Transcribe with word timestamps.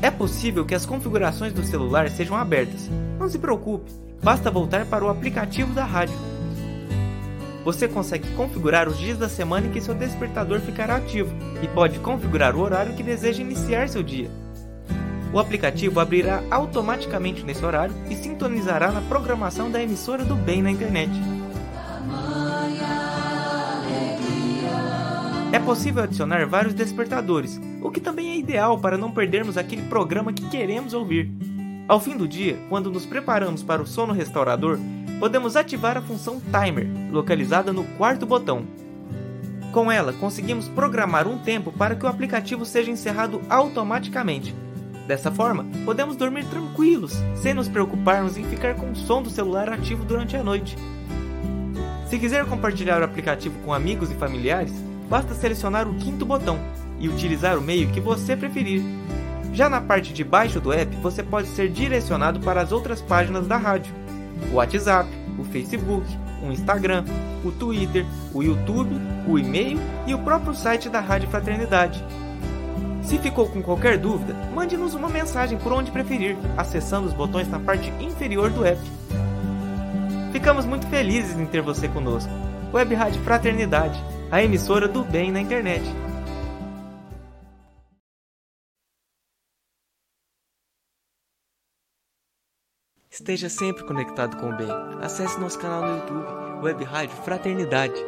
É 0.00 0.10
possível 0.10 0.64
que 0.64 0.74
as 0.74 0.86
configurações 0.86 1.52
do 1.52 1.64
celular 1.64 2.08
sejam 2.08 2.36
abertas. 2.36 2.88
Não 3.18 3.28
se 3.28 3.38
preocupe, 3.38 3.90
basta 4.22 4.50
voltar 4.50 4.86
para 4.86 5.04
o 5.04 5.08
aplicativo 5.08 5.72
da 5.74 5.84
rádio. 5.84 6.14
Você 7.64 7.88
consegue 7.88 8.30
configurar 8.34 8.88
os 8.88 8.96
dias 8.96 9.18
da 9.18 9.28
semana 9.28 9.66
em 9.66 9.70
que 9.70 9.80
seu 9.80 9.94
despertador 9.94 10.60
ficará 10.60 10.96
ativo 10.96 11.34
e 11.62 11.68
pode 11.68 11.98
configurar 11.98 12.54
o 12.54 12.60
horário 12.60 12.94
que 12.94 13.02
deseja 13.02 13.42
iniciar 13.42 13.88
seu 13.88 14.02
dia. 14.02 14.30
O 15.32 15.38
aplicativo 15.38 16.00
abrirá 16.00 16.42
automaticamente 16.50 17.44
nesse 17.44 17.64
horário 17.64 17.94
e 18.10 18.16
sintonizará 18.16 18.90
na 18.90 19.00
programação 19.00 19.70
da 19.70 19.80
emissora 19.80 20.24
do 20.24 20.34
bem 20.34 20.60
na 20.60 20.70
internet. 20.70 21.12
É 25.52 25.58
possível 25.58 26.02
adicionar 26.02 26.46
vários 26.46 26.74
despertadores, 26.74 27.60
o 27.82 27.90
que 27.90 28.00
também 28.00 28.30
é 28.30 28.36
ideal 28.36 28.78
para 28.78 28.98
não 28.98 29.10
perdermos 29.10 29.56
aquele 29.56 29.82
programa 29.82 30.32
que 30.32 30.48
queremos 30.48 30.94
ouvir. 30.94 31.30
Ao 31.88 32.00
fim 32.00 32.16
do 32.16 32.26
dia, 32.26 32.56
quando 32.68 32.90
nos 32.90 33.04
preparamos 33.04 33.62
para 33.62 33.82
o 33.82 33.86
sono 33.86 34.12
restaurador, 34.12 34.78
podemos 35.18 35.56
ativar 35.56 35.96
a 35.96 36.02
função 36.02 36.40
Timer, 36.40 36.88
localizada 37.10 37.72
no 37.72 37.84
quarto 37.96 38.24
botão. 38.26 38.64
Com 39.72 39.90
ela, 39.90 40.12
conseguimos 40.12 40.68
programar 40.68 41.28
um 41.28 41.38
tempo 41.38 41.72
para 41.72 41.94
que 41.94 42.04
o 42.04 42.08
aplicativo 42.08 42.64
seja 42.64 42.90
encerrado 42.90 43.40
automaticamente. 43.48 44.54
Dessa 45.06 45.30
forma, 45.30 45.66
podemos 45.84 46.16
dormir 46.16 46.44
tranquilos, 46.46 47.12
sem 47.34 47.52
nos 47.52 47.68
preocuparmos 47.68 48.36
em 48.36 48.44
ficar 48.44 48.74
com 48.74 48.90
o 48.90 48.96
som 48.96 49.22
do 49.22 49.30
celular 49.30 49.68
ativo 49.68 50.04
durante 50.04 50.36
a 50.36 50.42
noite. 50.42 50.76
Se 52.08 52.18
quiser 52.18 52.44
compartilhar 52.44 53.00
o 53.00 53.04
aplicativo 53.04 53.58
com 53.64 53.72
amigos 53.72 54.10
e 54.10 54.14
familiares, 54.14 54.72
basta 55.08 55.34
selecionar 55.34 55.88
o 55.88 55.94
quinto 55.94 56.24
botão 56.24 56.58
e 56.98 57.08
utilizar 57.08 57.58
o 57.58 57.62
meio 57.62 57.88
que 57.88 58.00
você 58.00 58.36
preferir. 58.36 58.82
Já 59.52 59.68
na 59.68 59.80
parte 59.80 60.12
de 60.12 60.22
baixo 60.22 60.60
do 60.60 60.72
app, 60.72 60.94
você 60.96 61.22
pode 61.22 61.48
ser 61.48 61.68
direcionado 61.68 62.40
para 62.40 62.62
as 62.62 62.72
outras 62.72 63.00
páginas 63.00 63.46
da 63.46 63.56
rádio: 63.56 63.92
o 64.52 64.56
WhatsApp, 64.56 65.08
o 65.38 65.44
Facebook, 65.44 66.06
o 66.42 66.52
Instagram, 66.52 67.04
o 67.44 67.50
Twitter, 67.50 68.04
o 68.32 68.42
YouTube, 68.42 68.94
o 69.26 69.38
e-mail 69.38 69.78
e 70.06 70.14
o 70.14 70.18
próprio 70.18 70.54
site 70.54 70.88
da 70.88 71.00
Rádio 71.00 71.28
Fraternidade. 71.28 72.04
Se 73.02 73.18
ficou 73.18 73.48
com 73.48 73.62
qualquer 73.62 73.98
dúvida, 73.98 74.34
mande-nos 74.54 74.94
uma 74.94 75.08
mensagem 75.08 75.58
por 75.58 75.72
onde 75.72 75.90
preferir, 75.90 76.36
acessando 76.56 77.08
os 77.08 77.14
botões 77.14 77.48
na 77.48 77.58
parte 77.58 77.90
inferior 78.00 78.50
do 78.50 78.64
app. 78.64 78.80
Ficamos 80.32 80.64
muito 80.64 80.86
felizes 80.86 81.36
em 81.36 81.46
ter 81.46 81.60
você 81.60 81.88
conosco. 81.88 82.30
Web 82.72 82.94
Rádio 82.94 83.20
Fraternidade, 83.22 84.00
a 84.30 84.42
emissora 84.42 84.86
do 84.86 85.02
bem 85.02 85.32
na 85.32 85.40
internet. 85.40 85.84
Esteja 93.10 93.48
sempre 93.48 93.84
conectado 93.84 94.36
com 94.38 94.50
o 94.50 94.56
bem. 94.56 94.70
Acesse 95.02 95.38
nosso 95.38 95.58
canal 95.58 95.82
no 95.82 95.98
YouTube, 95.98 96.64
Web 96.64 96.84
Rádio 96.84 97.16
Fraternidade. 97.16 98.00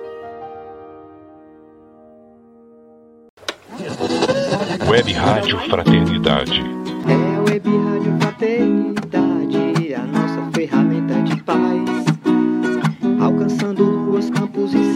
Web 4.93 5.11
Rádio 5.15 5.59
Fraternidade. 5.71 6.61
É 7.09 7.37
a 7.37 7.41
Web 7.41 7.67
Rádio 7.67 8.15
Fraternidade, 8.21 9.95
a 9.95 10.03
nossa 10.03 10.51
ferramenta 10.53 11.15
de 11.23 11.43
paz. 11.43 12.05
Alcançando 13.19 13.87
ruas, 14.05 14.29
campos 14.29 14.75
e 14.75 14.92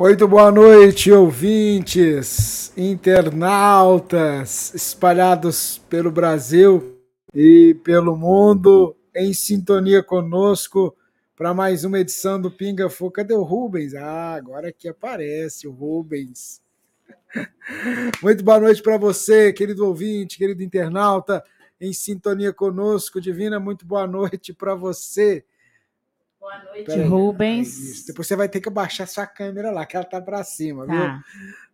Muito 0.00 0.26
boa 0.26 0.50
noite, 0.50 1.12
ouvintes, 1.12 2.72
internautas 2.74 4.72
espalhados 4.74 5.76
pelo 5.90 6.10
Brasil 6.10 6.98
e 7.34 7.74
pelo 7.84 8.16
mundo, 8.16 8.96
em 9.14 9.34
sintonia 9.34 10.02
conosco 10.02 10.96
para 11.36 11.52
mais 11.52 11.84
uma 11.84 11.98
edição 11.98 12.40
do 12.40 12.50
Pinga 12.50 12.88
Fogo. 12.88 13.10
Cadê 13.10 13.34
o 13.34 13.42
Rubens? 13.42 13.94
Ah, 13.94 14.36
agora 14.36 14.72
que 14.72 14.88
aparece 14.88 15.68
o 15.68 15.70
Rubens. 15.70 16.62
Muito 18.22 18.42
boa 18.42 18.58
noite 18.58 18.82
para 18.82 18.96
você, 18.96 19.52
querido 19.52 19.86
ouvinte, 19.86 20.38
querido 20.38 20.62
internauta, 20.62 21.44
em 21.78 21.92
sintonia 21.92 22.54
conosco. 22.54 23.20
Divina, 23.20 23.60
muito 23.60 23.84
boa 23.84 24.06
noite 24.06 24.54
para 24.54 24.74
você. 24.74 25.44
Boa 26.40 26.64
noite, 26.64 26.86
Pera 26.86 27.02
aí. 27.02 27.08
Rubens. 27.08 28.04
Depois 28.06 28.26
você 28.26 28.34
vai 28.34 28.48
ter 28.48 28.60
que 28.60 28.68
abaixar 28.68 29.06
sua 29.06 29.26
câmera 29.26 29.70
lá, 29.70 29.84
que 29.84 29.94
ela 29.96 30.06
tá 30.06 30.20
para 30.22 30.42
cima, 30.42 30.86
Tá. 30.86 30.92
viu? 30.92 31.00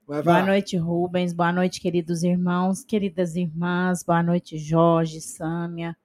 Mas 0.08 0.24
vai 0.24 0.34
Boa 0.42 0.46
noite, 0.46 0.76
Rubens. 0.76 1.32
Boa 1.32 1.52
noite, 1.52 1.80
queridos 1.80 2.22
irmãos, 2.22 2.84
queridas 2.84 3.36
irmãs. 3.36 4.02
Boa 4.02 4.22
noite, 4.22 4.58
Jorge, 4.58 5.20
Sâmia. 5.20 5.96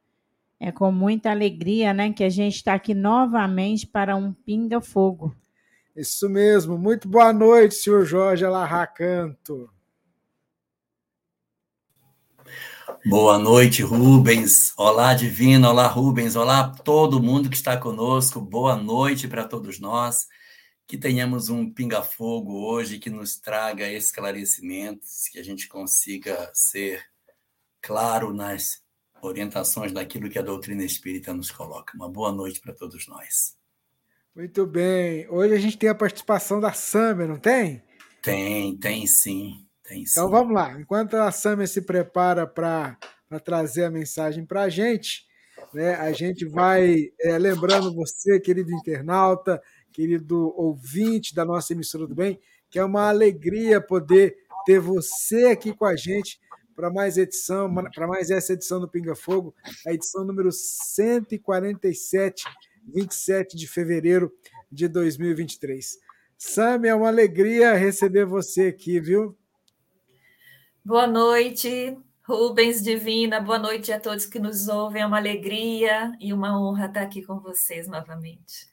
É 0.60 0.72
com 0.72 0.92
muita 0.92 1.32
alegria, 1.32 1.92
né, 1.94 2.14
que 2.14 2.24
a 2.24 2.30
gente 2.30 2.56
está 2.58 2.76
aqui 2.76 2.94
novamente 2.94 3.88
para 3.88 4.16
um 4.16 4.32
Pinga 4.32 4.80
Fogo. 4.80 5.36
Isso 5.96 6.30
mesmo. 6.30 6.78
Muito 6.78 7.08
boa 7.08 7.34
noite, 7.34 7.76
senhor 7.76 8.06
Jorge 8.06 8.46
Alarracanto. 8.46 9.70
Boa 13.06 13.38
noite, 13.38 13.82
Rubens. 13.82 14.74
Olá, 14.78 15.14
Divino. 15.14 15.70
Olá, 15.70 15.88
Rubens. 15.88 16.36
Olá, 16.36 16.70
todo 16.70 17.22
mundo 17.22 17.50
que 17.50 17.56
está 17.56 17.78
conosco. 17.78 18.42
Boa 18.42 18.76
noite 18.76 19.28
para 19.28 19.48
todos 19.48 19.80
nós. 19.80 20.28
Que 20.86 20.98
tenhamos 20.98 21.50
um 21.50 21.72
pinga-fogo 21.72 22.66
hoje 22.66 23.00
que 23.00 23.10
nos 23.10 23.40
traga 23.40 23.90
esclarecimentos, 23.90 25.28
que 25.32 25.40
a 25.40 25.44
gente 25.44 25.68
consiga 25.68 26.52
ser 26.54 27.04
claro 27.82 28.34
nas 28.34 28.82
orientações 29.22 29.92
daquilo 29.92 30.30
que 30.30 30.40
a 30.40 30.44
doutrina 30.44 30.84
espírita 30.84 31.34
nos 31.34 31.50
coloca. 31.50 31.96
Uma 31.96 32.10
boa 32.10 32.32
noite 32.32 32.60
para 32.60 32.74
todos 32.74 33.08
nós. 33.08 33.56
Muito 34.36 34.66
bem. 34.66 35.28
Hoje 35.30 35.54
a 35.54 35.60
gente 35.60 35.78
tem 35.78 35.90
a 35.90 35.96
participação 35.96 36.60
da 36.60 36.74
Sâmia, 36.74 37.28
não 37.28 37.38
tem? 37.38 37.84
Tem, 38.22 38.78
tem 38.78 39.08
sim. 39.08 39.66
Tem 39.92 40.04
então 40.04 40.26
sim. 40.26 40.32
vamos 40.32 40.54
lá. 40.54 40.80
Enquanto 40.80 41.16
a 41.16 41.30
Sâmia 41.34 41.68
se 41.68 41.82
prepara 41.82 42.48
para 42.48 42.98
trazer 43.44 43.84
a 43.84 43.92
mensagem 43.92 44.46
para 44.46 44.62
a 44.62 44.70
gente, 44.70 45.26
né, 45.74 45.96
a 45.96 46.14
gente 46.14 46.46
vai 46.46 47.10
é, 47.20 47.38
lembrando 47.38 47.94
você, 47.94 48.40
querido 48.40 48.72
internauta, 48.72 49.62
querido 49.92 50.54
ouvinte 50.56 51.36
da 51.36 51.44
nossa 51.44 51.74
emissora 51.74 52.08
do 52.08 52.16
bem, 52.16 52.40
que 52.70 52.80
é 52.80 52.86
uma 52.86 53.10
alegria 53.10 53.82
poder 53.82 54.38
ter 54.66 54.80
você 54.80 55.48
aqui 55.48 55.74
com 55.74 55.84
a 55.84 55.98
gente 55.98 56.40
para 56.74 56.90
mais 56.90 57.18
edição, 57.18 57.70
para 57.94 58.08
mais 58.08 58.30
essa 58.30 58.54
edição 58.54 58.80
do 58.80 58.88
Pinga 58.88 59.14
Fogo, 59.14 59.54
a 59.86 59.94
edição 59.94 60.24
número 60.24 60.54
147, 60.54 62.46
27 62.94 63.58
de 63.58 63.68
fevereiro 63.68 64.32
de 64.72 64.88
2023. 64.88 66.00
Sam, 66.38 66.82
é 66.86 66.96
uma 66.96 67.10
alegria 67.10 67.74
receber 67.74 68.26
você 68.26 68.68
aqui, 68.68 68.98
viu? 68.98 69.38
Boa 70.84 71.06
noite, 71.06 71.96
Rubens 72.24 72.82
Divina, 72.82 73.40
boa 73.40 73.60
noite 73.60 73.94
a 73.94 74.00
todos 74.00 74.26
que 74.26 74.40
nos 74.40 74.68
ouvem. 74.68 75.04
É 75.04 75.06
uma 75.06 75.18
alegria 75.18 76.12
e 76.20 76.34
uma 76.34 76.60
honra 76.60 76.88
estar 76.88 77.04
aqui 77.04 77.22
com 77.22 77.40
vocês 77.40 77.88
novamente. 77.88 78.66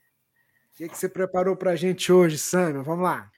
O 0.72 0.76
que, 0.78 0.88
que 0.88 0.96
você 0.96 1.06
preparou 1.06 1.54
para 1.54 1.72
a 1.72 1.76
gente 1.76 2.10
hoje, 2.10 2.38
Sam? 2.38 2.82
Vamos 2.82 3.04
lá. 3.04 3.30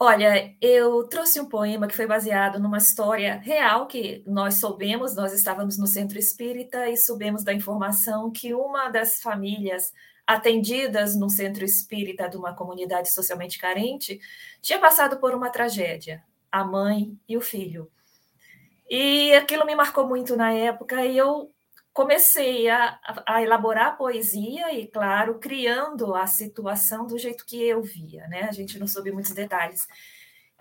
Olha, 0.00 0.56
eu 0.58 1.04
trouxe 1.04 1.38
um 1.38 1.50
poema 1.50 1.86
que 1.86 1.94
foi 1.94 2.06
baseado 2.06 2.58
numa 2.58 2.78
história 2.78 3.40
real 3.40 3.86
que 3.86 4.24
nós 4.26 4.54
soubemos, 4.54 5.14
nós 5.14 5.34
estávamos 5.34 5.76
no 5.76 5.86
centro 5.86 6.18
espírita 6.18 6.88
e 6.88 6.96
soubemos 6.96 7.44
da 7.44 7.52
informação 7.52 8.30
que 8.30 8.54
uma 8.54 8.88
das 8.88 9.20
famílias 9.20 9.92
atendidas 10.26 11.14
no 11.14 11.28
centro 11.28 11.62
espírita 11.62 12.26
de 12.26 12.38
uma 12.38 12.54
comunidade 12.54 13.12
socialmente 13.12 13.58
carente 13.58 14.18
tinha 14.62 14.78
passado 14.78 15.18
por 15.18 15.34
uma 15.34 15.50
tragédia, 15.50 16.24
a 16.50 16.64
mãe 16.64 17.14
e 17.28 17.36
o 17.36 17.42
filho. 17.42 17.90
E 18.88 19.34
aquilo 19.34 19.66
me 19.66 19.74
marcou 19.74 20.06
muito 20.06 20.36
na 20.36 20.52
época 20.52 21.04
e 21.04 21.16
eu 21.16 21.52
comecei 21.92 22.68
a, 22.68 22.98
a, 23.26 23.42
elaborar 23.42 23.98
poesia 23.98 24.72
e, 24.72 24.86
claro, 24.86 25.38
criando 25.38 26.14
a 26.14 26.26
situação 26.26 27.06
do 27.06 27.18
jeito 27.18 27.44
que 27.44 27.60
eu 27.60 27.82
via, 27.82 28.26
né? 28.28 28.44
A 28.44 28.52
gente 28.52 28.78
não 28.78 28.86
soube 28.86 29.10
muitos 29.10 29.32
detalhes. 29.32 29.86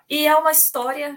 E 0.10 0.26
é 0.26 0.36
uma 0.36 0.52
história 0.52 1.16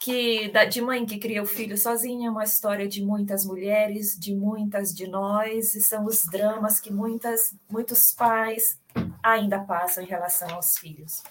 que 0.00 0.50
de 0.70 0.80
mãe 0.80 1.04
que 1.04 1.18
cria 1.18 1.42
o 1.42 1.46
filho 1.46 1.76
sozinha, 1.76 2.30
uma 2.30 2.44
história 2.44 2.88
de 2.88 3.04
muitas 3.04 3.44
mulheres, 3.44 4.18
de 4.18 4.34
muitas 4.34 4.94
de 4.94 5.06
nós, 5.06 5.74
e 5.74 5.82
são 5.82 6.06
os 6.06 6.24
dramas 6.24 6.80
que 6.80 6.90
muitas, 6.90 7.54
muitos 7.68 8.14
pais 8.14 8.80
ainda 9.22 9.58
passam 9.60 10.02
em 10.02 10.06
relação 10.06 10.48
aos 10.54 10.78
filhos. 10.78 11.22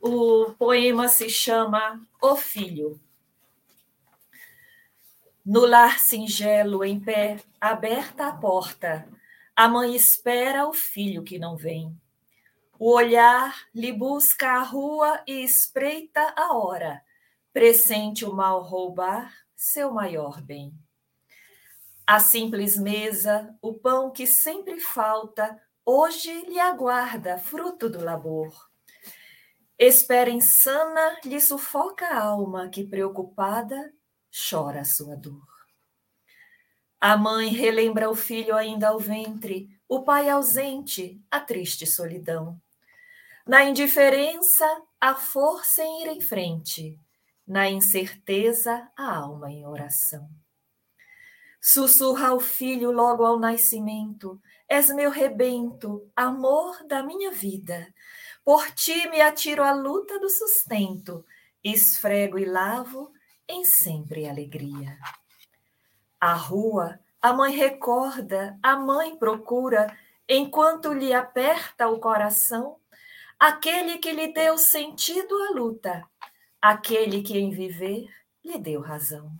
O 0.00 0.54
poema 0.56 1.08
se 1.08 1.28
chama 1.28 2.00
O 2.22 2.36
Filho. 2.36 3.00
No 5.44 5.66
lar 5.66 5.98
singelo, 5.98 6.82
em 6.82 6.98
pé, 6.98 7.36
aberta 7.60 8.28
a 8.28 8.32
porta, 8.32 9.06
a 9.54 9.68
mãe 9.68 9.94
espera 9.94 10.66
o 10.66 10.72
filho 10.72 11.22
que 11.22 11.38
não 11.38 11.54
vem. 11.54 11.94
O 12.78 12.90
olhar 12.90 13.54
lhe 13.74 13.92
busca 13.92 14.52
a 14.52 14.62
rua 14.62 15.22
e 15.26 15.44
espreita 15.44 16.32
a 16.34 16.56
hora, 16.56 17.02
pressente 17.52 18.24
o 18.24 18.32
mal 18.32 18.62
roubar 18.62 19.34
seu 19.54 19.92
maior 19.92 20.40
bem. 20.40 20.72
A 22.06 22.20
simples 22.20 22.78
mesa, 22.78 23.54
o 23.60 23.74
pão 23.74 24.10
que 24.10 24.26
sempre 24.26 24.80
falta, 24.80 25.60
hoje 25.84 26.32
lhe 26.46 26.58
aguarda 26.58 27.36
fruto 27.36 27.90
do 27.90 28.02
labor. 28.02 28.70
Espera 29.78 30.30
insana 30.30 31.18
lhe 31.22 31.38
sufoca 31.38 32.06
a 32.06 32.24
alma 32.24 32.70
que, 32.70 32.82
preocupada, 32.82 33.92
chora 34.34 34.80
a 34.80 34.84
sua 34.84 35.16
dor. 35.16 35.46
A 37.00 37.16
mãe 37.16 37.50
relembra 37.50 38.10
o 38.10 38.14
filho 38.14 38.56
ainda 38.56 38.88
ao 38.88 38.98
ventre, 38.98 39.68
o 39.88 40.02
pai 40.02 40.28
ausente, 40.28 41.22
a 41.30 41.38
triste 41.38 41.86
solidão. 41.86 42.60
Na 43.46 43.62
indiferença, 43.62 44.64
a 45.00 45.14
força 45.14 45.84
em 45.84 46.02
ir 46.02 46.08
em 46.08 46.20
frente, 46.20 46.98
na 47.46 47.68
incerteza, 47.70 48.90
a 48.96 49.16
alma 49.16 49.52
em 49.52 49.66
oração. 49.66 50.28
Sussurra 51.60 52.28
ao 52.28 52.40
filho 52.40 52.90
logo 52.90 53.24
ao 53.24 53.38
nascimento: 53.38 54.40
És 54.68 54.88
meu 54.88 55.10
rebento, 55.10 56.10
amor 56.16 56.82
da 56.86 57.02
minha 57.02 57.30
vida. 57.30 57.86
Por 58.42 58.70
ti 58.72 59.08
me 59.08 59.20
atiro 59.20 59.62
à 59.62 59.72
luta 59.72 60.18
do 60.18 60.28
sustento, 60.28 61.24
esfrego 61.62 62.38
e 62.38 62.44
lavo 62.44 63.12
em 63.48 63.64
sempre 63.64 64.28
alegria. 64.28 64.98
A 66.20 66.34
rua, 66.34 66.98
a 67.20 67.32
mãe 67.32 67.54
recorda, 67.54 68.58
a 68.62 68.76
mãe 68.76 69.16
procura, 69.16 69.96
enquanto 70.28 70.92
lhe 70.92 71.12
aperta 71.12 71.88
o 71.88 71.98
coração, 71.98 72.76
aquele 73.38 73.98
que 73.98 74.12
lhe 74.12 74.32
deu 74.32 74.56
sentido 74.56 75.34
à 75.44 75.50
luta, 75.50 76.06
aquele 76.60 77.22
que 77.22 77.38
em 77.38 77.50
viver 77.50 78.08
lhe 78.44 78.58
deu 78.58 78.80
razão. 78.80 79.30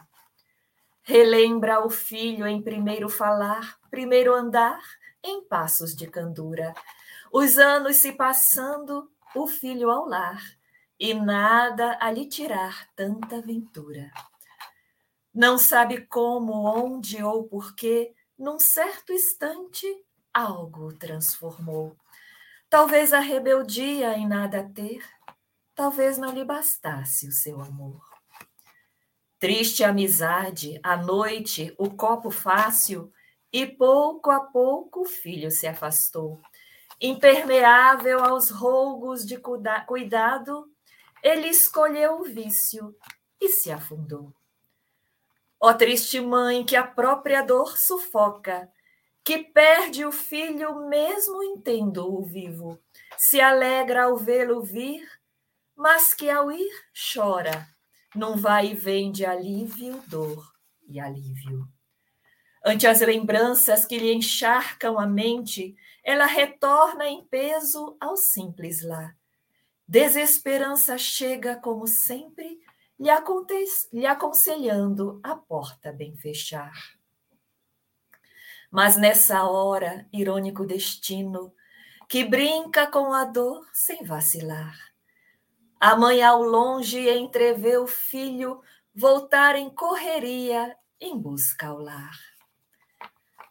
Relembra 1.03 1.85
o 1.85 1.91
filho 1.91 2.47
em 2.47 2.63
primeiro 2.63 3.09
falar, 3.09 3.79
primeiro 3.91 4.35
andar, 4.35 4.81
em 5.23 5.43
passos 5.45 5.95
de 5.95 6.07
candura. 6.07 6.75
Os 7.33 7.59
anos 7.59 7.97
se 7.97 8.13
passando, 8.13 9.11
o 9.35 9.47
filho 9.47 9.91
ao 9.91 10.07
lar, 10.07 10.43
e 11.05 11.13
nada 11.13 11.99
a 12.01 12.11
lhe 12.11 12.25
tirar 12.25 12.89
tanta 12.97 13.39
ventura. 13.39 14.11
Não 15.35 15.59
sabe 15.59 16.07
como, 16.07 16.65
onde 16.65 17.23
ou 17.23 17.45
porquê, 17.45 18.15
num 18.39 18.59
certo 18.59 19.13
instante, 19.13 19.87
algo 20.33 20.95
transformou. 20.95 21.95
Talvez 22.71 23.13
a 23.13 23.21
rebeldia 23.21 24.17
em 24.17 24.27
nada 24.27 24.67
ter, 24.75 25.05
talvez 25.75 26.17
não 26.17 26.33
lhe 26.33 26.43
bastasse 26.43 27.29
o 27.29 27.33
seu 27.33 27.61
amor. 27.61 28.01
Triste 29.39 29.85
amizade, 29.85 30.81
à 30.83 30.97
noite, 30.97 31.75
o 31.77 31.91
copo 31.91 32.31
fácil, 32.31 33.13
e 33.53 33.67
pouco 33.67 34.31
a 34.31 34.41
pouco 34.41 35.03
o 35.03 35.05
filho 35.05 35.51
se 35.51 35.67
afastou. 35.67 36.41
Impermeável 36.99 38.25
aos 38.25 38.49
rougos 38.49 39.27
de 39.27 39.37
cuidado, 39.37 40.74
ele 41.25 41.49
escolheu 41.49 42.21
o 42.21 42.25
vício 42.25 42.95
e 43.41 43.49
se 43.49 43.73
afundou. 43.73 44.31
Ó 45.59 45.73
triste 45.73 46.21
mãe 46.21 46.63
que 46.63 46.77
a 46.77 46.87
própria 46.87 47.41
dor 47.41 47.79
sufoca, 47.79 48.71
que 49.25 49.39
perde 49.39 50.05
o 50.05 50.13
filho 50.13 50.87
mesmo 50.87 51.43
entendo-o 51.43 52.23
vivo, 52.23 52.79
se 53.17 53.41
alegra 53.41 54.05
ao 54.05 54.19
vê-lo 54.19 54.61
vir, 54.61 55.03
mas 55.75 56.13
que 56.13 56.29
ao 56.29 56.53
ir 56.53 56.71
chora, 56.93 57.67
num 58.15 58.37
vai 58.37 58.73
e 58.73 58.75
vem 58.75 59.11
de 59.11 59.25
alívio, 59.25 60.03
dor 60.07 60.53
e 60.87 61.01
alívio. 61.01 61.67
Ante 62.63 62.87
as 62.87 63.01
lembranças 63.01 63.87
que 63.87 63.97
lhe 63.97 64.13
encharcam 64.13 64.99
a 64.99 65.07
mente, 65.07 65.75
ela 66.05 66.27
retorna 66.27 67.09
em 67.09 67.25
peso 67.25 67.97
ao 67.99 68.15
simples 68.15 68.83
lar 68.83 69.17
Desesperança 69.87 70.97
chega, 70.97 71.57
como 71.57 71.87
sempre, 71.87 72.59
lhe, 72.99 73.11
lhe 73.93 74.07
aconselhando 74.07 75.21
a 75.23 75.37
porta 75.37 75.93
bem 75.93 76.17
fechar. 76.17 76.73
Mas 78.71 78.97
nessa 78.97 79.45
hora, 79.45 80.09
irônico 80.13 80.67
destino, 80.67 81.55
que 82.09 82.25
brinca 82.25 82.87
com 82.87 83.13
a 83.13 83.25
dor 83.25 83.69
sem 83.73 84.05
vacilar. 84.05 84.75
A 85.79 85.95
mãe 85.97 86.23
ao 86.23 86.43
longe 86.43 87.09
entrevê 87.11 87.77
o 87.77 87.87
filho 87.87 88.63
voltar 88.95 89.55
em 89.55 89.69
correria 89.69 90.77
em 90.99 91.19
busca 91.19 91.69
ao 91.69 91.79
lar. 91.79 92.19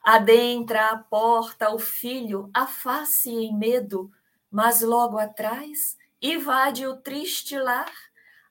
Adentra 0.04 0.90
a 0.90 0.98
porta 0.98 1.74
o 1.74 1.80
filho, 1.80 2.50
a 2.54 2.66
face 2.66 3.30
em 3.30 3.56
medo, 3.56 4.12
mas 4.52 4.82
logo 4.82 5.18
atrás 5.18 5.96
invade 6.24 6.88
o 6.88 6.96
triste 6.96 7.60
lar 7.60 7.92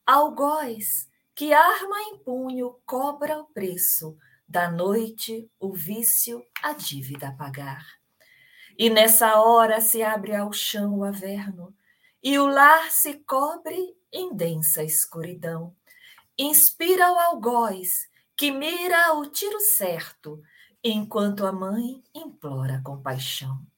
algoz 0.07 1.09
que 1.35 1.55
arma 1.55 1.99
em 2.03 2.19
punho 2.19 2.77
cobra 2.85 3.39
o 3.39 3.47
preço 3.47 4.15
da 4.47 4.71
noite, 4.71 5.51
o 5.59 5.73
vício, 5.73 6.45
a 6.63 6.75
dívida 6.75 7.29
a 7.29 7.33
pagar. 7.33 7.83
E 8.79 8.91
nessa 8.91 9.41
hora 9.41 9.81
se 9.81 10.03
abre 10.03 10.37
ao 10.37 10.53
chão 10.53 10.99
o 10.99 11.05
averno, 11.05 11.75
e 12.23 12.39
o 12.39 12.47
lar 12.47 12.91
se 12.91 13.15
cobre 13.21 13.97
em 14.13 14.37
densa 14.37 14.83
escuridão. 14.83 15.75
Inspira 16.39 17.11
o 17.11 17.19
algoz, 17.19 17.89
que 18.37 18.51
mira 18.51 19.15
o 19.15 19.25
tiro 19.27 19.59
certo, 19.61 20.43
enquanto 20.85 21.47
a 21.47 21.53
mãe 21.53 22.03
implora 22.15 22.83
compaixão. 22.85 23.72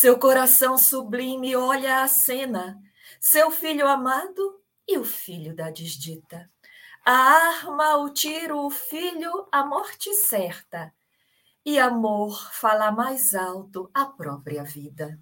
Seu 0.00 0.16
coração 0.16 0.78
sublime 0.78 1.56
olha 1.56 2.04
a 2.04 2.06
cena, 2.06 2.80
seu 3.20 3.50
filho 3.50 3.84
amado 3.84 4.62
e 4.86 4.96
o 4.96 5.02
filho 5.02 5.56
da 5.56 5.70
desdita. 5.70 6.48
A 7.04 7.12
arma, 7.12 7.96
o 7.96 8.08
tiro, 8.08 8.64
o 8.64 8.70
filho, 8.70 9.48
a 9.50 9.66
morte 9.66 10.14
certa. 10.14 10.94
E 11.66 11.80
amor 11.80 12.52
fala 12.52 12.92
mais 12.92 13.34
alto 13.34 13.90
a 13.92 14.06
própria 14.06 14.62
vida. 14.62 15.18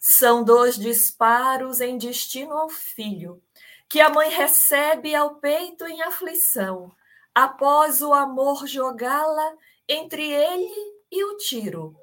São 0.00 0.42
dois 0.42 0.76
disparos 0.76 1.80
em 1.80 1.96
destino 1.96 2.54
ao 2.54 2.68
filho, 2.68 3.40
que 3.88 4.00
a 4.00 4.10
mãe 4.10 4.30
recebe 4.30 5.14
ao 5.14 5.36
peito 5.36 5.86
em 5.86 6.02
aflição, 6.02 6.92
após 7.32 8.02
o 8.02 8.12
amor 8.12 8.66
jogá-la 8.66 9.54
entre 9.88 10.28
ele 10.28 10.74
e 11.08 11.22
o 11.22 11.36
tiro. 11.36 11.96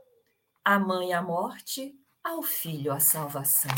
A 0.65 0.79
mãe 0.79 1.13
a 1.13 1.21
morte, 1.21 1.93
ao 2.23 2.41
filho 2.41 2.93
a 2.93 2.99
salvação. 2.99 3.75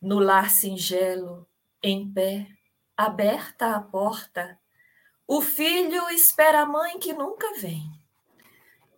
No 0.00 0.18
lar 0.18 0.50
singelo, 0.50 1.46
em 1.82 2.10
pé, 2.10 2.48
aberta 2.96 3.76
a 3.76 3.80
porta, 3.82 4.58
o 5.28 5.42
filho 5.42 6.08
espera 6.08 6.62
a 6.62 6.66
mãe 6.66 6.98
que 6.98 7.12
nunca 7.12 7.52
vem. 7.58 7.82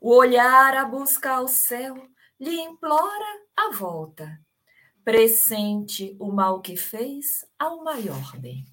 O 0.00 0.14
olhar 0.14 0.76
a 0.76 0.84
busca 0.84 1.32
ao 1.32 1.48
céu 1.48 2.08
lhe 2.38 2.54
implora 2.60 3.42
a 3.56 3.70
volta. 3.72 4.40
Pressente 5.02 6.16
o 6.20 6.30
mal 6.30 6.60
que 6.60 6.76
fez 6.76 7.44
ao 7.58 7.82
maior 7.82 8.36
bem. 8.38 8.64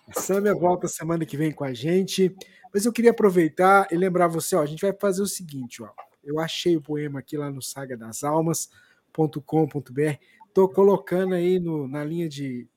A 0.07 0.19
Sâmia 0.19 0.55
volta 0.55 0.87
semana 0.87 1.25
que 1.25 1.35
vem 1.35 1.51
com 1.51 1.63
a 1.63 1.73
gente. 1.73 2.35
Mas 2.73 2.85
eu 2.85 2.93
queria 2.93 3.11
aproveitar 3.11 3.87
e 3.91 3.95
lembrar 3.95 4.27
você, 4.27 4.55
ó, 4.55 4.61
a 4.61 4.65
gente 4.65 4.81
vai 4.81 4.93
fazer 4.93 5.21
o 5.21 5.27
seguinte, 5.27 5.83
ó. 5.83 5.89
Eu 6.23 6.39
achei 6.39 6.75
o 6.75 6.81
poema 6.81 7.19
aqui 7.19 7.37
lá 7.37 7.49
no 7.49 7.61
sagadasalmas.com.br. 7.61 10.17
Tô 10.53 10.67
colocando 10.67 11.35
aí 11.35 11.59
no, 11.59 11.87
na 11.87 12.03
linha 12.03 12.27
de, 12.27 12.67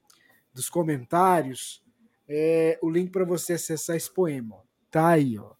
dos 0.52 0.68
comentários 0.68 1.82
é, 2.32 2.78
o 2.80 2.88
link 2.88 3.10
para 3.10 3.24
você 3.24 3.54
acessar 3.54 3.96
esse 3.96 4.12
poema. 4.12 4.54
Ó. 4.56 4.60
Tá 4.88 5.08
aí, 5.08 5.36
ó. 5.36 5.50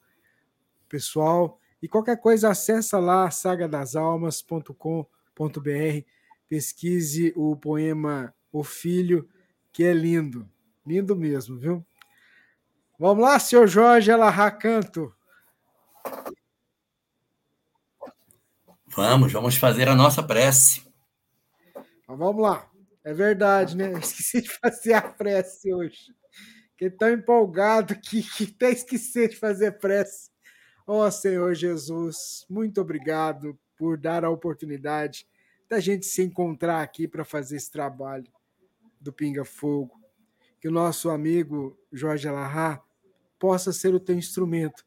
Pessoal, 0.88 1.58
e 1.82 1.88
qualquer 1.88 2.20
coisa 2.20 2.50
acessa 2.50 3.00
lá 3.00 3.28
sagadasalmas.com.br, 3.30 6.06
pesquise 6.48 7.32
o 7.36 7.56
poema 7.56 8.32
O 8.52 8.62
Filho, 8.62 9.28
que 9.72 9.82
é 9.82 9.92
lindo. 9.92 10.48
Lindo 10.87 11.14
mesmo, 11.14 11.58
viu? 11.58 11.84
Vamos 12.99 13.25
lá, 13.25 13.38
senhor 13.38 13.66
Jorge 13.66 14.10
Alahá 14.10 14.50
Canto. 14.50 15.14
Vamos, 18.88 19.32
vamos 19.32 19.56
fazer 19.56 19.88
a 19.88 19.94
nossa 19.94 20.22
prece. 20.22 20.82
Então, 22.02 22.16
vamos 22.16 22.42
lá. 22.42 22.68
É 23.04 23.14
verdade, 23.14 23.76
né? 23.76 23.92
esqueci 24.00 24.42
de 24.42 24.50
fazer 24.50 24.94
a 24.94 25.02
prece 25.02 25.72
hoje. 25.72 26.14
Fiquei 26.72 26.90
tão 26.90 27.10
empolgado 27.10 27.94
que, 28.00 28.22
que 28.22 28.52
até 28.54 28.70
esqueci 28.70 29.28
de 29.28 29.37
fazer 29.37 29.78
prece. 29.78 30.30
Ó 30.87 31.06
oh, 31.06 31.10
Senhor 31.10 31.54
Jesus, 31.54 32.44
muito 32.49 32.80
obrigado 32.80 33.56
por 33.76 33.96
dar 33.96 34.25
a 34.25 34.30
oportunidade 34.30 35.26
da 35.68 35.78
gente 35.78 36.04
se 36.04 36.22
encontrar 36.22 36.82
aqui 36.82 37.06
para 37.06 37.25
fazer 37.25 37.56
esse 37.56 37.70
trabalho 37.70 38.26
do 39.00 39.12
Pinga 39.12 39.44
Fogo. 39.44 40.00
Que 40.60 40.68
o 40.68 40.72
nosso 40.72 41.10
amigo 41.10 41.78
Jorge 41.92 42.28
Alahá 42.28 42.82
possa 43.38 43.72
ser 43.72 43.94
o 43.94 44.00
teu 44.00 44.14
instrumento, 44.14 44.84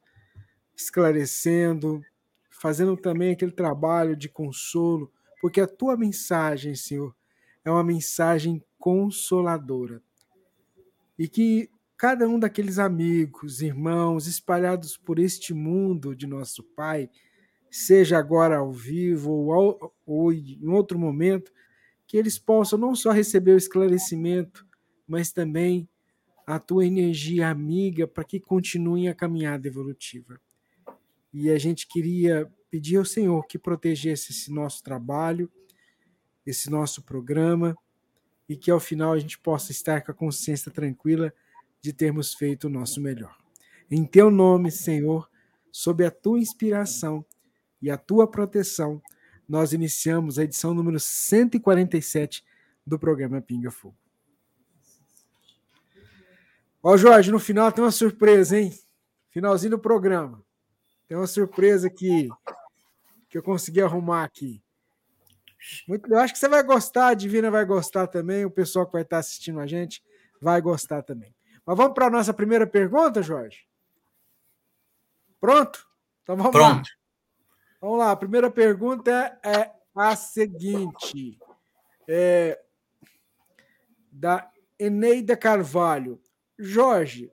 esclarecendo, 0.76 2.02
fazendo 2.50 2.96
também 2.96 3.32
aquele 3.32 3.52
trabalho 3.52 4.16
de 4.16 4.30
consolo, 4.30 5.12
porque 5.42 5.60
a 5.60 5.68
tua 5.68 5.98
mensagem, 5.98 6.76
Senhor, 6.76 7.14
é 7.66 7.72
uma 7.72 7.84
mensagem 7.84 8.64
consoladora. 8.78 10.02
E 11.18 11.28
que 11.28 11.70
cada 11.98 12.28
um 12.28 12.40
daqueles 12.40 12.80
amigos, 12.80 13.62
irmãos 13.62 14.28
espalhados 14.28 14.98
por 14.98 15.20
este 15.20 15.54
mundo 15.54 16.16
de 16.16 16.28
nosso 16.28 16.64
Pai, 16.64 17.10
seja 17.72 18.18
agora 18.18 18.58
ao 18.58 18.72
vivo 18.72 19.32
ou, 19.32 19.54
ao, 19.54 19.96
ou 20.06 20.32
em 20.32 20.68
outro 20.68 21.00
momento, 21.00 21.52
que 22.06 22.18
eles 22.18 22.38
possam 22.38 22.78
não 22.78 22.94
só 22.94 23.12
receber 23.12 23.54
o 23.54 23.58
esclarecimento, 23.58 24.66
mas 25.08 25.32
também 25.32 25.88
a 26.46 26.60
tua 26.60 26.86
energia 26.86 27.50
amiga 27.50 28.08
para 28.08 28.24
que 28.24 28.40
continuem 28.40 29.08
a 29.08 29.16
caminhada 29.16 29.68
evolutiva. 29.68 30.40
E 31.34 31.50
a 31.50 31.58
gente 31.58 31.88
queria 31.88 32.52
pedir 32.70 32.98
ao 32.98 33.06
Senhor 33.06 33.46
que 33.48 33.58
protegesse 33.58 34.32
esse 34.32 34.52
nosso 34.52 34.84
trabalho, 34.84 35.50
esse 36.46 36.70
nosso 36.70 37.02
programa, 37.02 37.78
e 38.48 38.58
que 38.58 38.70
ao 38.70 38.80
final 38.80 39.14
a 39.14 39.20
gente 39.20 39.40
possa 39.40 39.72
estar 39.72 40.02
com 40.02 40.12
a 40.12 40.16
consciência 40.16 40.72
tranquila 40.72 41.34
de 41.82 41.94
termos 41.94 42.34
feito 42.34 42.68
o 42.68 42.70
nosso 42.70 43.02
melhor. 43.02 43.36
Em 43.90 44.06
teu 44.06 44.30
nome, 44.30 44.72
Senhor, 44.72 45.30
sob 45.72 46.06
a 46.06 46.12
tua 46.12 46.40
inspiração 46.40 47.26
e 47.82 47.90
a 47.90 47.98
tua 47.98 48.30
proteção, 48.30 49.02
nós 49.48 49.74
iniciamos 49.74 50.40
a 50.40 50.44
edição 50.44 50.74
número 50.74 51.00
147 51.00 52.44
do 52.86 52.98
programa 53.00 53.42
Pinga 53.42 53.72
Fogo. 53.72 54.03
Ó, 56.84 56.98
Jorge, 56.98 57.32
no 57.32 57.40
final 57.40 57.72
tem 57.72 57.82
uma 57.82 57.92
surpresa, 57.92 58.60
hein? 58.60 58.78
Finalzinho 59.30 59.72
do 59.72 59.80
programa. 59.80 60.44
Tem 61.08 61.16
uma 61.16 61.26
surpresa 61.26 61.90
que, 61.90 62.28
que 63.30 63.38
eu 63.38 63.42
consegui 63.42 63.82
arrumar 63.82 64.26
aqui. 64.26 64.62
Muito, 65.88 66.12
eu 66.12 66.20
acho 66.20 66.34
que 66.34 66.40
você 66.40 66.50
vai 66.50 66.62
gostar, 66.62 67.08
a 67.08 67.14
Divina 67.14 67.50
vai 67.50 67.64
gostar 67.64 68.08
também, 68.08 68.44
o 68.44 68.52
pessoal 68.52 68.86
que 68.86 68.92
vai 68.92 69.04
estar 69.04 69.20
assistindo 69.20 69.62
a 69.62 69.66
gente 69.66 70.04
vai 70.42 70.62
gostar 70.62 71.02
também. 71.02 71.34
Mas 71.66 71.78
vamos 71.78 71.94
para 71.94 72.08
a 72.08 72.10
nossa 72.10 72.34
primeira 72.34 72.68
pergunta, 72.68 73.24
Jorge? 73.24 73.66
Pronto? 75.40 75.88
Então 76.22 76.36
vamos 76.36 76.52
Pronto. 76.52 76.90
lá. 76.90 76.96
Vamos 77.80 78.00
lá, 78.00 78.12
a 78.12 78.16
primeira 78.18 78.52
pergunta 78.52 79.40
é 79.42 79.72
a 79.96 80.16
seguinte. 80.18 81.40
É, 82.08 82.62
da 84.12 84.52
Eneida 84.78 85.38
Carvalho. 85.38 86.22
Jorge, 86.58 87.32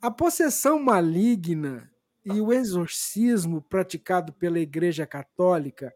a 0.00 0.10
possessão 0.10 0.82
maligna 0.82 1.92
e 2.24 2.40
o 2.40 2.52
exorcismo 2.52 3.60
praticado 3.60 4.32
pela 4.32 4.58
Igreja 4.58 5.06
Católica 5.06 5.94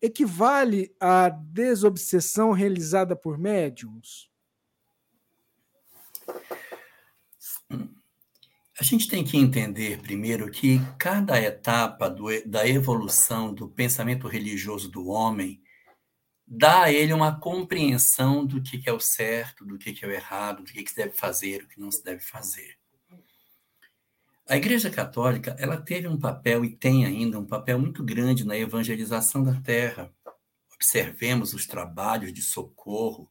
equivale 0.00 0.94
à 0.98 1.28
desobsessão 1.28 2.50
realizada 2.50 3.14
por 3.14 3.38
médiums? 3.38 4.30
A 8.78 8.84
gente 8.84 9.06
tem 9.06 9.22
que 9.22 9.36
entender 9.36 10.00
primeiro 10.02 10.50
que 10.50 10.80
cada 10.98 11.40
etapa 11.40 12.10
do, 12.10 12.26
da 12.44 12.66
evolução 12.66 13.54
do 13.54 13.68
pensamento 13.68 14.26
religioso 14.26 14.90
do 14.90 15.06
homem 15.06 15.61
dá 16.46 16.84
a 16.84 16.92
ele 16.92 17.12
uma 17.12 17.38
compreensão 17.38 18.44
do 18.44 18.62
que, 18.62 18.82
é 18.88 18.92
o 18.92 19.00
certo, 19.00 19.64
do 19.64 19.78
que, 19.78 20.04
é 20.04 20.08
o 20.08 20.12
errado, 20.12 20.62
do 20.62 20.72
que, 20.72 20.82
que 20.82 20.90
se 20.90 20.96
deve 20.96 21.12
fazer, 21.12 21.62
o 21.62 21.68
que 21.68 21.80
não 21.80 21.90
se 21.90 22.02
deve 22.02 22.20
fazer. 22.20 22.76
A 24.48 24.56
Igreja 24.56 24.90
Católica, 24.90 25.56
ela 25.58 25.80
teve 25.80 26.08
um 26.08 26.18
papel 26.18 26.64
e 26.64 26.76
tem 26.76 27.06
ainda 27.06 27.38
um 27.38 27.46
papel 27.46 27.78
muito 27.78 28.02
grande 28.02 28.44
na 28.44 28.56
evangelização 28.56 29.42
da 29.42 29.60
terra. 29.60 30.12
Observemos 30.74 31.54
os 31.54 31.66
trabalhos 31.66 32.32
de 32.32 32.42
socorro 32.42 33.30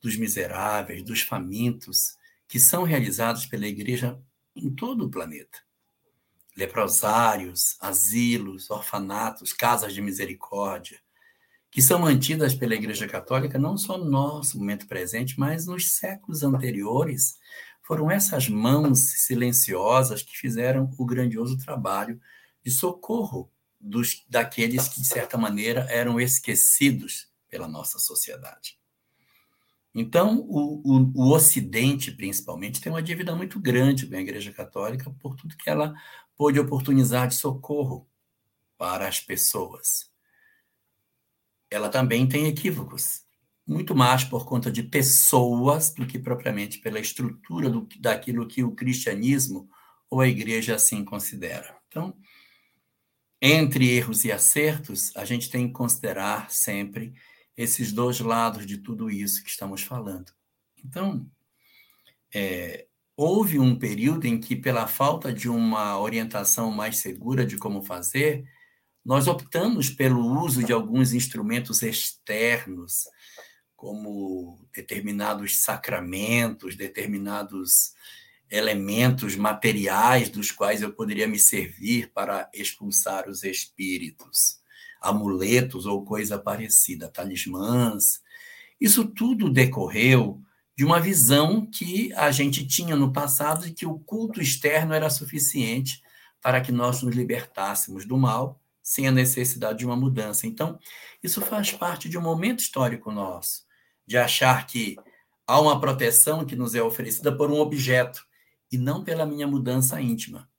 dos 0.00 0.16
miseráveis, 0.16 1.02
dos 1.02 1.20
famintos, 1.20 2.16
que 2.48 2.58
são 2.60 2.84
realizados 2.84 3.44
pela 3.44 3.66
Igreja 3.66 4.18
em 4.54 4.70
todo 4.70 5.06
o 5.06 5.10
planeta. 5.10 5.58
Leprosários, 6.56 7.76
asilos, 7.80 8.70
orfanatos, 8.70 9.52
casas 9.52 9.94
de 9.94 10.00
misericórdia, 10.00 11.00
que 11.72 11.80
são 11.80 11.98
mantidas 11.98 12.54
pela 12.54 12.74
Igreja 12.74 13.08
Católica 13.08 13.58
não 13.58 13.78
só 13.78 13.96
no 13.96 14.04
nosso 14.04 14.58
momento 14.58 14.86
presente, 14.86 15.40
mas 15.40 15.66
nos 15.66 15.92
séculos 15.92 16.42
anteriores, 16.42 17.38
foram 17.82 18.10
essas 18.10 18.46
mãos 18.46 19.00
silenciosas 19.22 20.22
que 20.22 20.36
fizeram 20.36 20.92
o 20.98 21.06
grandioso 21.06 21.56
trabalho 21.56 22.20
de 22.62 22.70
socorro 22.70 23.50
dos, 23.80 24.22
daqueles 24.28 24.86
que, 24.86 25.00
de 25.00 25.06
certa 25.06 25.38
maneira, 25.38 25.86
eram 25.88 26.20
esquecidos 26.20 27.32
pela 27.48 27.66
nossa 27.66 27.98
sociedade. 27.98 28.78
Então, 29.94 30.40
o, 30.40 30.82
o, 30.84 31.12
o, 31.14 31.34
Ocidente, 31.34 32.12
principalmente, 32.12 32.82
tem 32.82 32.92
uma 32.92 33.02
dívida 33.02 33.34
muito 33.34 33.58
grande 33.58 34.06
com 34.06 34.14
a 34.14 34.20
Igreja 34.20 34.52
Católica 34.52 35.10
por 35.18 35.36
tudo 35.36 35.56
que 35.56 35.70
ela 35.70 35.94
pôde 36.36 36.60
oportunizar 36.60 37.28
de 37.28 37.34
socorro 37.34 38.06
para 38.76 39.08
as 39.08 39.20
pessoas. 39.20 40.11
Ela 41.72 41.88
também 41.88 42.28
tem 42.28 42.46
equívocos 42.46 43.22
muito 43.66 43.94
mais 43.94 44.24
por 44.24 44.44
conta 44.44 44.70
de 44.70 44.82
pessoas 44.82 45.94
do 45.94 46.06
que 46.06 46.18
propriamente 46.18 46.78
pela 46.78 47.00
estrutura 47.00 47.70
do, 47.70 47.88
daquilo 47.98 48.46
que 48.46 48.62
o 48.62 48.72
cristianismo 48.72 49.68
ou 50.10 50.20
a 50.20 50.28
igreja 50.28 50.74
assim 50.74 51.04
considera. 51.04 51.76
Então, 51.88 52.14
entre 53.40 53.88
erros 53.88 54.24
e 54.24 54.32
acertos, 54.32 55.16
a 55.16 55.24
gente 55.24 55.50
tem 55.50 55.66
que 55.66 55.72
considerar 55.72 56.50
sempre 56.50 57.14
esses 57.56 57.92
dois 57.92 58.20
lados 58.20 58.66
de 58.66 58.78
tudo 58.78 59.10
isso 59.10 59.42
que 59.42 59.50
estamos 59.50 59.82
falando. 59.82 60.30
Então, 60.84 61.26
é, 62.34 62.86
houve 63.16 63.58
um 63.58 63.78
período 63.78 64.26
em 64.26 64.38
que, 64.38 64.56
pela 64.56 64.86
falta 64.86 65.32
de 65.32 65.48
uma 65.48 65.98
orientação 65.98 66.70
mais 66.70 66.98
segura 66.98 67.46
de 67.46 67.56
como 67.56 67.82
fazer, 67.82 68.44
nós 69.04 69.26
optamos 69.26 69.90
pelo 69.90 70.40
uso 70.42 70.62
de 70.62 70.72
alguns 70.72 71.12
instrumentos 71.12 71.82
externos, 71.82 73.08
como 73.74 74.64
determinados 74.72 75.60
sacramentos, 75.60 76.76
determinados 76.76 77.94
elementos 78.48 79.34
materiais 79.34 80.28
dos 80.28 80.52
quais 80.52 80.82
eu 80.82 80.92
poderia 80.92 81.26
me 81.26 81.38
servir 81.38 82.12
para 82.12 82.48
expulsar 82.54 83.28
os 83.28 83.42
espíritos, 83.42 84.60
amuletos 85.00 85.84
ou 85.84 86.04
coisa 86.04 86.38
parecida, 86.38 87.08
talismãs. 87.08 88.22
Isso 88.80 89.04
tudo 89.04 89.50
decorreu 89.50 90.40
de 90.76 90.84
uma 90.84 91.00
visão 91.00 91.66
que 91.66 92.12
a 92.12 92.30
gente 92.30 92.66
tinha 92.66 92.94
no 92.94 93.12
passado 93.12 93.64
de 93.66 93.72
que 93.72 93.86
o 93.86 93.98
culto 93.98 94.40
externo 94.40 94.94
era 94.94 95.10
suficiente 95.10 96.02
para 96.40 96.60
que 96.60 96.70
nós 96.70 97.02
nos 97.02 97.16
libertássemos 97.16 98.06
do 98.06 98.16
mal 98.16 98.61
sem 98.82 99.06
a 99.06 99.12
necessidade 99.12 99.78
de 99.78 99.86
uma 99.86 99.96
mudança. 99.96 100.46
Então, 100.46 100.78
isso 101.22 101.40
faz 101.40 101.72
parte 101.72 102.08
de 102.08 102.18
um 102.18 102.22
momento 102.22 102.60
histórico 102.60 103.10
nosso 103.10 103.62
de 104.06 104.18
achar 104.18 104.66
que 104.66 104.96
há 105.46 105.60
uma 105.60 105.80
proteção 105.80 106.44
que 106.44 106.56
nos 106.56 106.74
é 106.74 106.82
oferecida 106.82 107.34
por 107.34 107.50
um 107.50 107.58
objeto 107.58 108.26
e 108.70 108.78
não 108.78 109.04
pela 109.04 109.26
minha 109.26 109.46
mudança 109.46 110.00
íntima. 110.00 110.50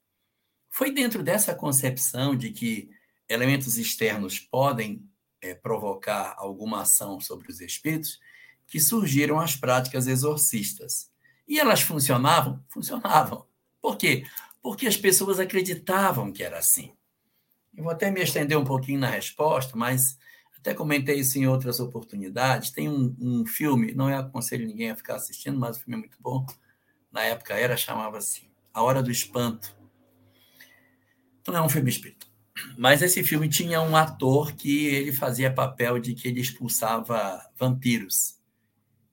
Foi 0.69 0.91
dentro 0.91 1.21
dessa 1.21 1.53
concepção 1.53 2.35
de 2.35 2.51
que 2.51 2.89
elementos 3.29 3.77
externos 3.77 4.39
podem 4.39 5.07
é, 5.41 5.53
provocar 5.53 6.35
alguma 6.37 6.81
ação 6.81 7.19
sobre 7.19 7.51
os 7.51 7.59
espíritos 7.59 8.19
que 8.67 8.79
surgiram 8.79 9.39
as 9.39 9.55
práticas 9.55 10.07
exorcistas. 10.07 11.11
E 11.47 11.59
elas 11.59 11.81
funcionavam? 11.81 12.63
Funcionavam. 12.69 13.45
Por 13.81 13.97
quê? 13.97 14.25
Porque 14.61 14.87
as 14.87 14.95
pessoas 14.95 15.39
acreditavam 15.39 16.31
que 16.31 16.43
era 16.43 16.57
assim. 16.57 16.93
Eu 17.75 17.83
vou 17.83 17.91
até 17.91 18.11
me 18.11 18.21
estender 18.21 18.57
um 18.57 18.63
pouquinho 18.63 18.99
na 18.99 19.09
resposta, 19.09 19.75
mas 19.75 20.17
até 20.57 20.73
comentei 20.73 21.19
isso 21.19 21.37
em 21.37 21.47
outras 21.47 21.79
oportunidades. 21.79 22.71
Tem 22.71 22.87
um, 22.87 23.15
um 23.19 23.45
filme, 23.45 23.93
não 23.93 24.09
é 24.09 24.15
aconselho 24.15 24.65
ninguém 24.65 24.91
a 24.91 24.95
ficar 24.95 25.15
assistindo, 25.15 25.59
mas 25.59 25.77
o 25.77 25.79
filme 25.81 25.95
é 25.95 25.99
muito 25.99 26.17
bom. 26.21 26.45
Na 27.11 27.23
época 27.23 27.53
era, 27.53 27.75
chamava-se 27.75 28.49
A 28.73 28.81
Hora 28.81 29.03
do 29.03 29.11
Espanto. 29.11 29.75
Não 31.47 31.57
é 31.57 31.61
um 31.61 31.69
filme 31.69 31.89
espírita. 31.89 32.25
Mas 32.77 33.01
esse 33.01 33.23
filme 33.23 33.49
tinha 33.49 33.81
um 33.81 33.95
ator 33.95 34.53
que 34.53 34.85
ele 34.85 35.11
fazia 35.11 35.53
papel 35.53 35.99
de 35.99 36.13
que 36.13 36.27
ele 36.27 36.39
expulsava 36.39 37.41
vampiros. 37.57 38.39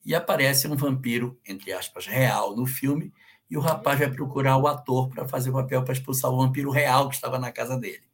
E 0.04 0.14
aparece 0.14 0.68
um 0.68 0.76
vampiro, 0.76 1.38
entre 1.46 1.72
aspas, 1.72 2.06
real 2.06 2.54
no 2.54 2.66
filme, 2.66 3.12
e 3.50 3.56
o 3.56 3.60
rapaz 3.60 3.98
vai 3.98 4.10
procurar 4.10 4.56
o 4.56 4.68
ator 4.68 5.08
para 5.08 5.26
fazer 5.26 5.50
o 5.50 5.54
papel 5.54 5.82
para 5.82 5.92
expulsar 5.92 6.30
o 6.30 6.36
vampiro 6.36 6.70
real 6.70 7.08
que 7.08 7.16
estava 7.16 7.38
na 7.38 7.50
casa 7.50 7.76
dele. 7.76 8.09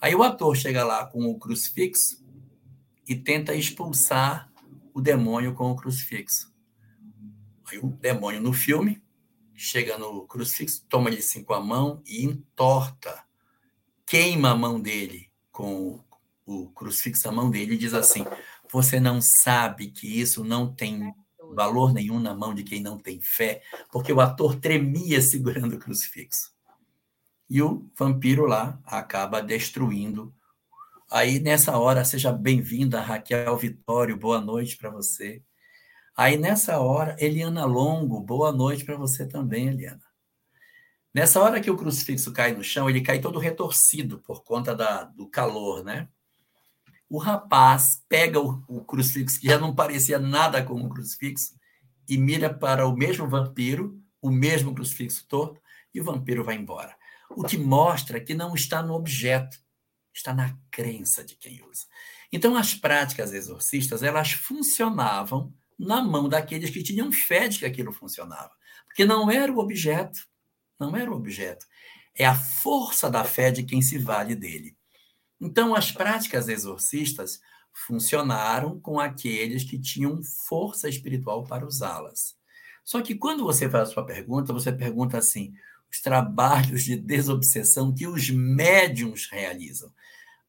Aí 0.00 0.14
o 0.14 0.22
ator 0.22 0.56
chega 0.56 0.82
lá 0.82 1.04
com 1.06 1.26
o 1.26 1.38
crucifixo 1.38 2.24
e 3.06 3.14
tenta 3.14 3.54
expulsar 3.54 4.50
o 4.94 5.00
demônio 5.00 5.54
com 5.54 5.70
o 5.70 5.76
crucifixo. 5.76 6.50
Aí 7.66 7.78
o 7.78 7.88
demônio 7.88 8.40
no 8.40 8.52
filme 8.52 9.02
chega 9.54 9.98
no 9.98 10.26
crucifixo, 10.26 10.86
toma 10.88 11.10
ele 11.10 11.18
assim 11.18 11.44
com 11.44 11.52
a 11.52 11.60
mão 11.60 12.02
e 12.06 12.24
entorta, 12.24 13.22
queima 14.06 14.50
a 14.50 14.56
mão 14.56 14.80
dele 14.80 15.30
com 15.52 16.02
o 16.46 16.70
crucifixo 16.70 17.28
a 17.28 17.32
mão 17.32 17.50
dele 17.50 17.74
e 17.74 17.78
diz 17.78 17.92
assim: 17.92 18.24
Você 18.72 18.98
não 18.98 19.20
sabe 19.20 19.88
que 19.88 20.20
isso 20.20 20.42
não 20.42 20.74
tem 20.74 21.14
valor 21.54 21.92
nenhum 21.92 22.18
na 22.18 22.34
mão 22.34 22.54
de 22.54 22.62
quem 22.62 22.80
não 22.80 22.98
tem 22.98 23.20
fé, 23.20 23.62
porque 23.92 24.12
o 24.12 24.20
ator 24.20 24.56
tremia 24.56 25.20
segurando 25.20 25.74
o 25.74 25.78
crucifixo. 25.78 26.52
E 27.50 27.60
o 27.60 27.90
vampiro 27.98 28.46
lá 28.46 28.80
acaba 28.86 29.42
destruindo 29.42 30.32
Aí, 31.12 31.40
nessa 31.40 31.76
hora, 31.76 32.04
seja 32.04 32.30
bem-vinda, 32.30 33.00
Raquel 33.00 33.56
Vitório, 33.56 34.16
boa 34.16 34.40
noite 34.40 34.76
para 34.76 34.90
você. 34.90 35.42
Aí, 36.16 36.36
nessa 36.36 36.78
hora, 36.78 37.16
Eliana 37.18 37.64
Longo, 37.64 38.20
boa 38.20 38.52
noite 38.52 38.84
para 38.84 38.96
você 38.96 39.26
também, 39.26 39.66
Eliana. 39.66 40.04
Nessa 41.12 41.40
hora 41.40 41.60
que 41.60 41.68
o 41.68 41.76
crucifixo 41.76 42.32
cai 42.32 42.52
no 42.52 42.62
chão, 42.62 42.88
ele 42.88 43.00
cai 43.00 43.18
todo 43.18 43.40
retorcido 43.40 44.20
por 44.20 44.44
conta 44.44 44.72
da, 44.72 45.02
do 45.02 45.26
calor, 45.26 45.82
né? 45.82 46.08
O 47.08 47.18
rapaz 47.18 48.04
pega 48.08 48.38
o, 48.38 48.62
o 48.68 48.84
crucifixo, 48.84 49.40
que 49.40 49.48
já 49.48 49.58
não 49.58 49.74
parecia 49.74 50.20
nada 50.20 50.62
com 50.62 50.74
um 50.74 50.88
crucifixo, 50.88 51.56
e 52.08 52.16
mira 52.16 52.54
para 52.54 52.86
o 52.86 52.96
mesmo 52.96 53.28
vampiro, 53.28 54.00
o 54.22 54.30
mesmo 54.30 54.72
crucifixo 54.72 55.26
torto, 55.26 55.60
e 55.92 56.00
o 56.00 56.04
vampiro 56.04 56.44
vai 56.44 56.54
embora. 56.54 56.99
O 57.30 57.44
que 57.44 57.56
mostra 57.56 58.20
que 58.20 58.34
não 58.34 58.54
está 58.54 58.82
no 58.82 58.94
objeto, 58.94 59.58
está 60.12 60.34
na 60.34 60.56
crença 60.70 61.24
de 61.24 61.36
quem 61.36 61.62
usa. 61.64 61.86
Então, 62.32 62.56
as 62.56 62.74
práticas 62.74 63.32
exorcistas, 63.32 64.02
elas 64.02 64.32
funcionavam 64.32 65.54
na 65.78 66.02
mão 66.02 66.28
daqueles 66.28 66.70
que 66.70 66.82
tinham 66.82 67.10
fé 67.10 67.48
de 67.48 67.58
que 67.58 67.66
aquilo 67.66 67.92
funcionava. 67.92 68.50
Porque 68.86 69.04
não 69.04 69.30
era 69.30 69.52
o 69.52 69.58
objeto, 69.58 70.20
não 70.78 70.96
era 70.96 71.10
o 71.10 71.14
objeto. 71.14 71.66
É 72.14 72.26
a 72.26 72.34
força 72.34 73.08
da 73.08 73.24
fé 73.24 73.50
de 73.50 73.62
quem 73.62 73.80
se 73.80 73.98
vale 73.98 74.34
dele. 74.34 74.76
Então, 75.40 75.74
as 75.74 75.90
práticas 75.90 76.48
exorcistas 76.48 77.40
funcionaram 77.72 78.78
com 78.80 78.98
aqueles 79.00 79.64
que 79.64 79.78
tinham 79.78 80.22
força 80.22 80.88
espiritual 80.88 81.44
para 81.44 81.66
usá-las. 81.66 82.36
Só 82.84 83.00
que 83.00 83.14
quando 83.14 83.44
você 83.44 83.68
faz 83.70 83.88
a 83.88 83.92
sua 83.92 84.04
pergunta, 84.04 84.52
você 84.52 84.72
pergunta 84.72 85.18
assim: 85.18 85.54
os 85.90 86.00
trabalhos 86.00 86.84
de 86.84 86.96
desobsessão 86.96 87.92
que 87.92 88.06
os 88.06 88.30
médiums 88.30 89.28
realizam. 89.30 89.92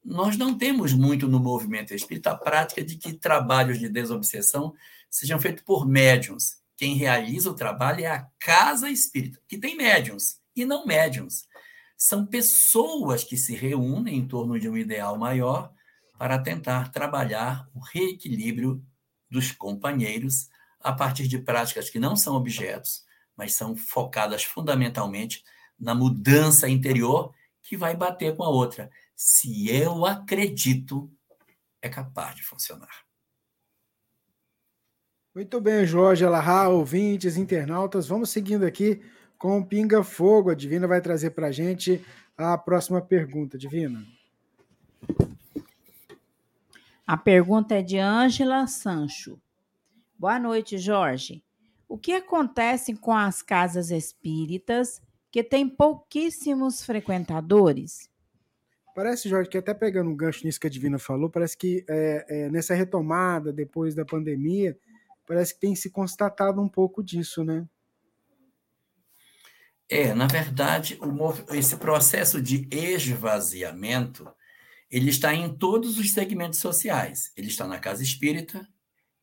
Nós 0.04 0.38
não 0.38 0.58
temos 0.58 0.93
muito 0.93 1.27
no 1.27 1.39
movimento 1.39 1.93
espírita 1.93 2.32
a 2.32 2.38
prática 2.38 2.84
de 2.84 2.95
que 2.95 3.13
trabalhos 3.13 3.80
de 3.80 3.88
desobsessão 3.88 4.73
sejam 5.10 5.39
feitos 5.39 5.63
por 5.63 5.88
médiums. 5.88 6.58
Quem 6.75 6.95
realiza 6.95 7.49
o 7.51 7.56
trabalho 7.56 8.04
é 8.04 8.08
a 8.08 8.27
casa 8.39 8.89
espírita, 8.89 9.39
que 9.47 9.58
tem 9.58 9.75
médiums 9.75 10.39
e 10.56 10.65
não 10.65 10.86
médiums. 10.86 11.47
São 11.95 12.25
pessoas 12.25 13.23
que 13.23 13.38
se 13.38 13.56
reúnem 13.56 14.17
em 14.17 14.27
torno 14.27 14.60
de 14.60 14.67
um 14.67 14.75
ideal 14.75 15.17
maior 15.17 15.71
para 16.17 16.39
tentar 16.39 16.91
trabalhar 16.91 17.69
o 17.73 17.80
reequilíbrio 17.80 18.84
dos 19.30 19.51
companheiros 19.51 20.49
a 20.80 20.91
partir 20.91 21.27
de 21.27 21.38
práticas 21.38 21.89
que 21.89 21.99
não 21.99 22.15
são 22.15 22.36
objetos, 22.36 23.04
mas 23.41 23.56
são 23.56 23.75
focadas 23.75 24.43
fundamentalmente 24.43 25.43
na 25.80 25.95
mudança 25.95 26.69
interior 26.69 27.34
que 27.63 27.75
vai 27.75 27.95
bater 27.95 28.36
com 28.36 28.43
a 28.43 28.49
outra. 28.49 28.88
Se 29.15 29.67
eu 29.67 30.06
acredito, 30.06 31.12
é 31.82 31.89
capaz 31.89 32.36
de 32.36 32.43
funcionar. 32.43 33.04
Muito 35.34 35.60
bem, 35.60 35.88
Jorge 35.88 36.23
Alahá, 36.23 36.69
ouvintes, 36.69 37.36
internautas, 37.36 38.08
vamos 38.08 38.30
seguindo 38.30 38.63
aqui 38.63 39.01
com 39.39 39.58
o 39.58 39.65
Pinga 39.65 40.04
Fogo. 40.04 40.51
A 40.51 40.56
Divina 40.56 40.88
vai 40.88 41.01
trazer 41.01 41.32
para 41.32 41.47
a 41.47 41.51
gente 41.51 41.99
a 42.38 42.56
próxima 42.60 43.01
pergunta. 43.01 43.58
Divina. 43.58 44.06
A 47.08 47.17
pergunta 47.17 47.73
é 47.73 47.82
de 47.82 47.97
Ângela 47.97 48.67
Sancho. 48.67 49.41
Boa 50.15 50.38
noite, 50.38 50.77
Jorge. 50.77 51.43
O 51.91 51.97
que 51.97 52.13
acontece 52.13 52.95
com 52.95 53.12
as 53.12 53.41
casas 53.41 53.91
espíritas 53.91 55.01
que 55.30 55.43
têm 55.43 55.67
pouquíssimos 55.67 56.86
frequentadores? 56.86 58.10
Parece, 58.95 59.27
Jorge, 59.27 59.49
que 59.49 59.58
até 59.58 59.73
pegando 59.73 60.10
um 60.10 60.15
gancho 60.15 60.45
nisso 60.45 60.58
que 60.58 60.67
a 60.67 60.69
Divina 60.69 60.97
falou, 60.97 61.30
parece 61.30 61.58
que 61.58 61.84
é, 61.89 62.25
é, 62.30 62.49
nessa 62.49 62.73
retomada 62.73 63.51
depois 63.51 63.93
da 63.93 64.06
pandemia, 64.06 64.80
parece 65.27 65.54
que 65.54 65.60
tem 65.60 65.75
se 65.75 65.89
constatado 65.89 66.62
um 66.62 66.69
pouco 66.69 67.04
disso, 67.04 67.43
né? 67.43 67.67
É, 69.89 70.13
na 70.13 70.27
verdade, 70.27 70.97
o, 71.01 71.54
esse 71.54 71.75
processo 71.75 72.41
de 72.41 72.69
esvaziamento 72.71 74.34
ele 74.89 75.10
está 75.10 75.36
em 75.36 75.54
todos 75.54 75.99
os 75.99 76.13
segmentos 76.13 76.60
sociais. 76.60 77.34
Ele 77.36 77.47
está 77.47 77.67
na 77.67 77.80
casa 77.80 78.01
espírita, 78.01 78.65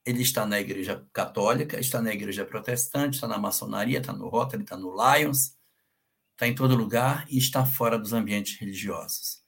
ele 0.09 0.23
está 0.23 0.47
na 0.47 0.59
igreja 0.59 1.07
católica, 1.13 1.79
está 1.79 2.01
na 2.01 2.11
igreja 2.11 2.43
protestante, 2.43 3.17
está 3.17 3.29
na 3.29 3.37
maçonaria, 3.37 3.99
está 3.99 4.11
no 4.11 4.27
Rotary, 4.27 4.63
está 4.63 4.75
no 4.75 4.95
Lions, 4.97 5.55
está 6.33 6.49
em 6.49 6.55
todo 6.55 6.75
lugar 6.75 7.27
e 7.29 7.37
está 7.37 7.67
fora 7.67 7.99
dos 7.99 8.15
ambientes 8.15 8.59
religiosos. 8.59 9.43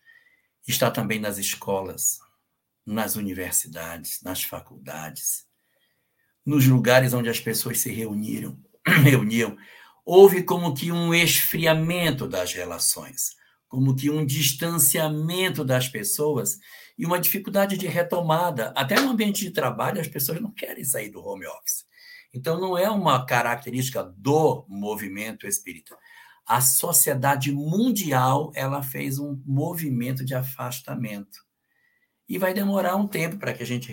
Está 0.69 0.91
também 0.91 1.19
nas 1.19 1.39
escolas, 1.39 2.19
nas 2.85 3.17
universidades, 3.17 4.21
nas 4.23 4.43
faculdades, 4.43 5.47
nos 6.45 6.67
lugares 6.67 7.15
onde 7.15 7.31
as 7.31 7.41
pessoas 7.41 7.79
se 7.79 7.91
reuniram, 7.91 8.63
reuniam. 9.03 9.57
Houve 10.05 10.43
como 10.43 10.75
que 10.75 10.93
um 10.93 11.15
esfriamento 11.15 12.29
das 12.29 12.53
relações 12.53 13.41
como 13.71 13.95
que 13.95 14.11
um 14.11 14.27
distanciamento 14.27 15.65
das 15.65 15.89
pessoas 15.89 16.59
e 17.01 17.07
uma 17.07 17.19
dificuldade 17.19 17.79
de 17.79 17.87
retomada. 17.87 18.75
Até 18.77 19.01
no 19.01 19.09
ambiente 19.09 19.43
de 19.43 19.51
trabalho, 19.53 20.03
as 20.03 20.07
pessoas 20.07 20.39
não 20.39 20.51
querem 20.51 20.85
sair 20.85 21.09
do 21.09 21.27
home 21.27 21.47
office. 21.47 21.87
Então, 22.31 22.61
não 22.61 22.77
é 22.77 22.91
uma 22.91 23.25
característica 23.25 24.03
do 24.19 24.67
movimento 24.69 25.47
espírita. 25.47 25.97
A 26.47 26.61
sociedade 26.61 27.53
mundial 27.53 28.53
ela 28.55 28.83
fez 28.83 29.19
um 29.19 29.43
movimento 29.47 30.23
de 30.27 30.35
afastamento. 30.35 31.43
E 32.29 32.37
vai 32.37 32.53
demorar 32.53 32.97
um 32.97 33.09
tempo 33.09 33.39
para 33.39 33.55
que 33.55 33.63
a 33.63 33.67
gente 33.67 33.91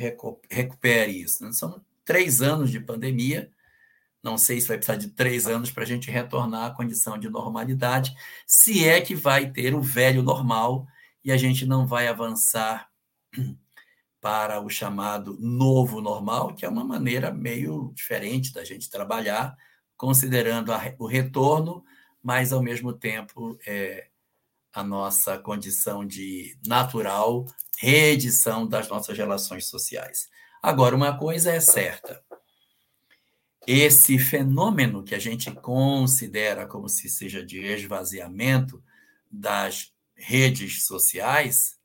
recupere 0.51 1.13
isso. 1.13 1.45
Né? 1.45 1.53
São 1.53 1.81
três 2.03 2.41
anos 2.41 2.69
de 2.69 2.81
pandemia, 2.81 3.49
não 4.21 4.37
sei 4.37 4.59
se 4.59 4.67
vai 4.67 4.75
precisar 4.75 4.97
de 4.97 5.07
três 5.11 5.47
anos 5.47 5.71
para 5.71 5.83
a 5.83 5.87
gente 5.87 6.11
retornar 6.11 6.65
à 6.65 6.71
condição 6.71 7.17
de 7.17 7.29
normalidade, 7.29 8.13
se 8.45 8.85
é 8.85 8.99
que 8.99 9.15
vai 9.15 9.49
ter 9.49 9.73
o 9.73 9.81
velho 9.81 10.21
normal 10.21 10.85
e 11.23 11.31
a 11.31 11.37
gente 11.37 11.65
não 11.65 11.87
vai 11.87 12.09
avançar 12.09 12.89
para 14.19 14.59
o 14.59 14.69
chamado 14.69 15.37
novo 15.39 16.01
normal, 16.01 16.53
que 16.53 16.65
é 16.65 16.69
uma 16.69 16.83
maneira 16.83 17.31
meio 17.31 17.91
diferente 17.95 18.51
da 18.51 18.63
gente 18.63 18.89
trabalhar, 18.89 19.55
considerando 19.95 20.73
a, 20.73 20.81
o 20.99 21.05
retorno, 21.05 21.83
mas 22.21 22.51
ao 22.51 22.61
mesmo 22.61 22.93
tempo 22.93 23.57
é, 23.65 24.07
a 24.73 24.83
nossa 24.83 25.37
condição 25.37 26.05
de 26.05 26.57
natural 26.65 27.45
reedição 27.77 28.67
das 28.67 28.89
nossas 28.89 29.15
relações 29.15 29.67
sociais. 29.67 30.27
Agora, 30.61 30.95
uma 30.95 31.17
coisa 31.17 31.51
é 31.51 31.59
certa: 31.59 32.23
esse 33.65 34.17
fenômeno 34.17 35.03
que 35.03 35.13
a 35.13 35.19
gente 35.19 35.51
considera 35.51 36.65
como 36.65 36.89
se 36.89 37.07
seja 37.07 37.45
de 37.45 37.59
esvaziamento 37.59 38.83
das 39.31 39.93
redes 40.15 40.85
sociais, 40.85 41.76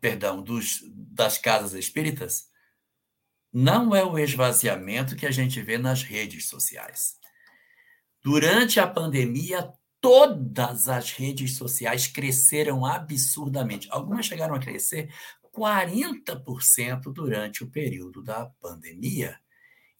perdão, 0.00 0.42
dos, 0.42 0.82
das 0.92 1.38
casas 1.38 1.74
espíritas, 1.74 2.48
não 3.52 3.94
é 3.94 4.04
o 4.04 4.18
esvaziamento 4.18 5.16
que 5.16 5.26
a 5.26 5.30
gente 5.30 5.60
vê 5.60 5.76
nas 5.76 6.02
redes 6.02 6.48
sociais. 6.48 7.16
Durante 8.22 8.78
a 8.78 8.86
pandemia, 8.86 9.72
todas 10.00 10.88
as 10.88 11.12
redes 11.12 11.56
sociais 11.56 12.06
cresceram 12.06 12.86
absurdamente. 12.86 13.88
Algumas 13.90 14.26
chegaram 14.26 14.54
a 14.54 14.60
crescer 14.60 15.12
40% 15.54 17.12
durante 17.12 17.64
o 17.64 17.70
período 17.70 18.22
da 18.22 18.46
pandemia. 18.60 19.38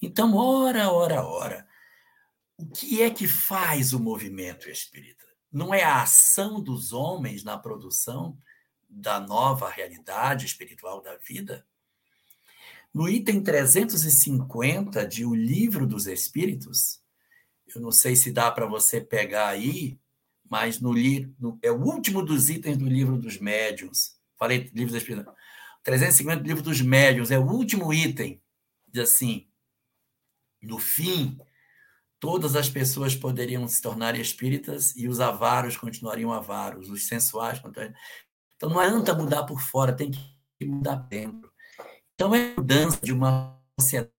Então, 0.00 0.34
ora, 0.36 0.90
ora, 0.90 1.24
ora, 1.24 1.66
o 2.56 2.70
que 2.70 3.02
é 3.02 3.10
que 3.10 3.26
faz 3.26 3.92
o 3.92 4.00
movimento 4.00 4.70
espírita? 4.70 5.26
Não 5.52 5.74
é 5.74 5.82
a 5.82 6.02
ação 6.02 6.62
dos 6.62 6.92
homens 6.92 7.42
na 7.42 7.58
produção 7.58 8.38
da 8.90 9.20
nova 9.20 9.70
realidade 9.70 10.44
espiritual 10.44 11.00
da 11.00 11.16
vida? 11.16 11.66
No 12.92 13.08
item 13.08 13.40
350 13.40 15.06
de 15.06 15.24
O 15.24 15.34
Livro 15.34 15.86
dos 15.86 16.06
Espíritos, 16.06 17.00
eu 17.74 17.80
não 17.80 17.92
sei 17.92 18.16
se 18.16 18.32
dá 18.32 18.50
para 18.50 18.66
você 18.66 19.00
pegar 19.00 19.48
aí, 19.48 19.98
mas 20.48 20.80
no, 20.80 20.92
no, 21.38 21.58
é 21.62 21.70
o 21.70 21.80
último 21.80 22.24
dos 22.24 22.50
itens 22.50 22.76
do 22.76 22.86
Livro 22.86 23.16
dos 23.16 23.38
Médiuns. 23.38 24.16
Falei 24.36 24.68
Livro 24.74 24.92
dos 24.92 25.02
Espíritos. 25.02 25.32
350 25.84 26.42
Livro 26.42 26.62
dos 26.62 26.80
Médiuns 26.80 27.30
é 27.30 27.38
o 27.38 27.46
último 27.46 27.94
item. 27.94 28.42
Diz 28.88 29.04
assim: 29.04 29.48
no 30.60 30.78
fim, 30.78 31.38
todas 32.18 32.54
as 32.54 32.68
pessoas 32.68 33.14
poderiam 33.14 33.66
se 33.66 33.80
tornar 33.80 34.18
espíritas 34.18 34.94
e 34.96 35.08
os 35.08 35.20
avaros 35.20 35.76
continuariam 35.76 36.32
avaros, 36.32 36.90
os 36.90 37.06
sensuais 37.06 37.58
continuariam. 37.58 37.98
Então 38.60 38.68
não 38.68 38.78
adianta 38.78 39.14
mudar 39.14 39.44
por 39.44 39.58
fora, 39.58 39.96
tem 39.96 40.10
que 40.10 40.66
mudar 40.66 40.96
dentro. 40.96 41.50
Então 42.12 42.34
é 42.34 42.54
mudança 42.54 43.00
de 43.00 43.10
uma 43.10 43.58
sociedade 43.80 44.12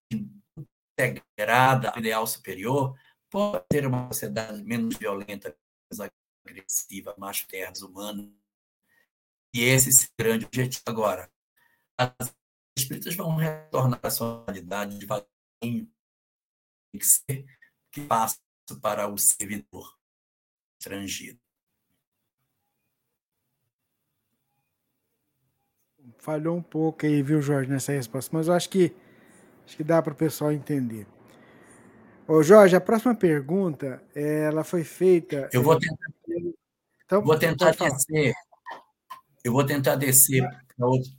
integrada 0.97 1.91
ao 1.91 1.99
ideal 1.99 2.25
superior, 2.25 2.99
pode 3.29 3.63
ter 3.69 3.85
uma 3.85 4.07
sociedade 4.07 4.63
menos 4.63 4.97
violenta, 4.97 5.55
menos 5.91 6.11
agressiva, 6.43 7.13
mais 7.19 7.45
terra, 7.45 7.71
humana. 7.83 8.33
E 9.53 9.61
esse 9.61 9.89
é 9.89 10.05
o 10.05 10.23
grande 10.23 10.45
objetivo 10.45 10.85
agora. 10.87 11.31
As 11.95 12.33
espíritas 12.75 13.13
vão 13.13 13.35
retornar 13.35 13.99
à 14.01 14.09
sua 14.09 14.43
realidade 14.45 14.97
devagarinho, 14.97 15.87
que 16.91 17.05
ser 17.05 17.45
que 17.91 18.01
passa 18.07 18.39
para 18.81 19.07
o 19.07 19.19
servidor 19.19 19.99
estrangeiro. 20.79 21.39
Falhou 26.21 26.55
um 26.55 26.61
pouco 26.61 27.03
aí, 27.03 27.23
viu, 27.23 27.41
Jorge, 27.41 27.67
nessa 27.67 27.91
resposta, 27.91 28.29
mas 28.31 28.47
eu 28.47 28.53
acho 28.53 28.69
que 28.69 28.93
acho 29.65 29.75
que 29.75 29.83
dá 29.83 29.99
para 30.03 30.13
o 30.13 30.15
pessoal 30.15 30.51
entender. 30.51 31.07
Ô, 32.27 32.43
Jorge, 32.43 32.75
a 32.75 32.79
próxima 32.79 33.15
pergunta, 33.15 34.03
ela 34.13 34.63
foi 34.63 34.83
feita. 34.83 35.49
Eu 35.51 35.63
vou 35.63 35.79
tentar, 35.79 36.07
então, 37.03 37.23
vou 37.23 37.39
tentar 37.39 37.71
descer. 37.71 38.33
Eu 39.43 39.51
vou 39.51 39.65
tentar 39.65 39.95
descer 39.95 40.47
para 40.77 40.87
outro. 40.87 41.11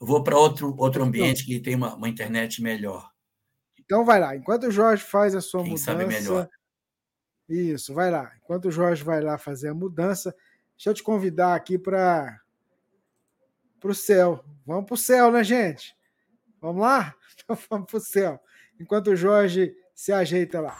eu 0.00 0.06
vou 0.06 0.24
para 0.24 0.36
outro, 0.36 0.74
outro 0.76 1.00
então, 1.00 1.06
ambiente 1.06 1.46
que 1.46 1.60
tem 1.60 1.76
uma, 1.76 1.94
uma 1.94 2.08
internet 2.08 2.60
melhor. 2.60 3.08
Então 3.78 4.04
vai 4.04 4.18
lá, 4.18 4.34
enquanto 4.34 4.64
o 4.64 4.70
Jorge 4.72 5.04
faz 5.04 5.36
a 5.36 5.40
sua 5.40 5.62
Quem 5.62 5.70
mudança. 5.70 5.92
Sabe 5.92 6.06
melhor. 6.06 6.48
Isso, 7.48 7.94
vai 7.94 8.10
lá. 8.10 8.32
Enquanto 8.42 8.64
o 8.64 8.72
Jorge 8.72 9.04
vai 9.04 9.20
lá 9.20 9.38
fazer 9.38 9.68
a 9.68 9.74
mudança, 9.74 10.34
deixa 10.76 10.90
eu 10.90 10.94
te 10.94 11.04
convidar 11.04 11.54
aqui 11.54 11.78
para 11.78 12.40
o 13.90 13.94
céu. 13.94 14.44
Vamos 14.66 14.86
para 14.86 14.94
o 14.94 14.98
céu, 14.98 15.30
né, 15.30 15.42
gente? 15.44 15.94
Vamos 16.60 16.82
lá? 16.82 17.14
Então 17.36 17.58
vamos 17.68 17.90
para 17.90 17.96
o 17.98 18.00
céu. 18.00 18.40
Enquanto 18.80 19.08
o 19.08 19.16
Jorge 19.16 19.74
se 19.94 20.12
ajeita 20.12 20.60
lá. 20.60 20.74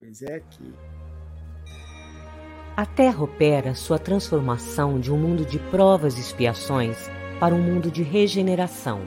Pois 0.00 0.22
é 0.22 0.36
aqui. 0.36 0.72
A 2.76 2.86
Terra 2.86 3.24
opera 3.24 3.74
sua 3.74 3.98
transformação 3.98 4.98
de 4.98 5.12
um 5.12 5.18
mundo 5.18 5.44
de 5.44 5.58
provas 5.58 6.16
e 6.16 6.20
expiações 6.20 7.10
para 7.40 7.54
um 7.54 7.60
mundo 7.60 7.90
de 7.90 8.02
regeneração 8.02 9.02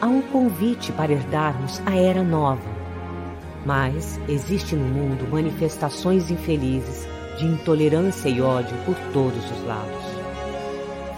há 0.00 0.06
um 0.06 0.22
convite 0.22 0.92
para 0.92 1.12
herdarmos 1.12 1.80
a 1.86 1.96
era 1.96 2.22
nova. 2.22 2.76
Mas 3.64 4.20
existe 4.28 4.76
no 4.76 4.84
mundo 4.84 5.28
manifestações 5.28 6.30
infelizes 6.30 7.06
de 7.36 7.46
intolerância 7.46 8.28
e 8.28 8.40
ódio 8.40 8.76
por 8.84 8.94
todos 9.12 9.44
os 9.50 9.64
lados. 9.66 10.04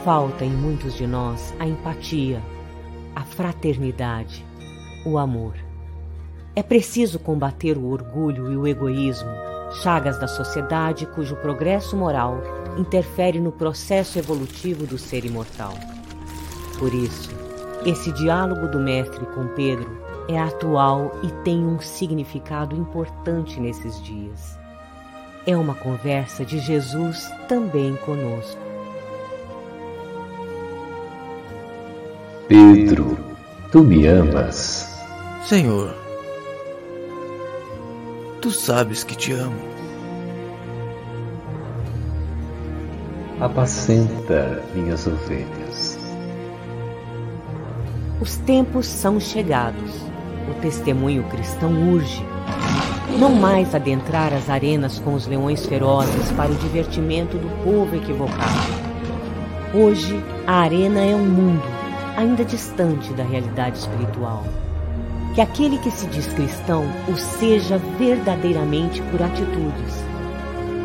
Falta 0.05 0.45
em 0.45 0.51
muitos 0.51 0.95
de 0.95 1.07
nós 1.07 1.55
a 1.59 1.67
empatia, 1.67 2.43
a 3.15 3.23
fraternidade, 3.23 4.45
o 5.05 5.19
amor. 5.19 5.55
É 6.55 6.63
preciso 6.63 7.19
combater 7.19 7.77
o 7.77 7.87
orgulho 7.87 8.53
e 8.53 8.57
o 8.57 8.67
egoísmo, 8.67 9.31
chagas 9.83 10.19
da 10.19 10.27
sociedade 10.27 11.07
cujo 11.07 11.37
progresso 11.37 11.97
moral 11.97 12.41
interfere 12.77 13.39
no 13.41 13.53
processo 13.53 14.19
evolutivo 14.19 14.87
do 14.87 14.99
ser 14.99 15.25
imortal. 15.25 15.75
Por 16.79 16.93
isso, 16.95 17.31
esse 17.85 18.11
diálogo 18.13 18.69
do 18.69 18.81
Mestre 18.81 19.25
com 19.27 19.47
Pedro 19.49 19.99
é 20.29 20.39
atual 20.39 21.13
e 21.23 21.31
tem 21.43 21.65
um 21.65 21.81
significado 21.81 22.77
importante 22.77 23.61
nesses 23.61 24.03
dias. 24.03 24.58
É 25.49 25.57
uma 25.57 25.75
conversa 25.75 26.45
de 26.45 26.59
Jesus 26.59 27.33
também 27.49 27.97
conosco. 28.05 28.61
Pedro, 32.47 33.19
tu 33.73 33.83
me 33.83 34.07
amas? 34.07 34.95
Senhor, 35.47 35.95
tu 38.43 38.51
sabes 38.51 39.03
que 39.03 39.17
te 39.17 39.33
amo. 39.33 39.59
Apacenta 43.41 44.63
minhas 44.75 45.07
ovelhas. 45.07 45.99
Os 48.21 48.37
tempos 48.37 48.87
são 48.87 49.19
chegados. 49.19 49.95
O 50.51 50.61
testemunho 50.61 51.25
cristão 51.31 51.91
urge. 51.95 52.23
Não 53.17 53.31
mais 53.31 53.75
adentrar 53.75 54.33
as 54.33 54.51
arenas 54.51 54.99
com 54.99 55.15
os 55.15 55.27
leões 55.27 55.65
ferozes 55.67 56.31
para 56.33 56.51
o 56.51 56.57
divertimento 56.57 57.37
do 57.37 57.49
povo 57.65 57.97
equivocado. 57.97 58.89
Hoje, 59.73 60.23
a 60.47 60.61
arena 60.61 61.01
é 61.01 61.15
um 61.15 61.25
mundo 61.25 61.79
ainda 62.19 62.45
distante 62.45 63.13
da 63.15 63.23
realidade 63.23 63.79
espiritual. 63.79 64.45
Que 65.35 65.41
aquele 65.41 65.79
que 65.79 65.91
se 65.91 66.07
diz 66.09 66.27
cristão 66.33 66.85
o 67.09 67.17
seja 67.17 67.79
verdadeiramente 67.97 69.01
por 69.03 69.23
atitudes. 69.23 70.05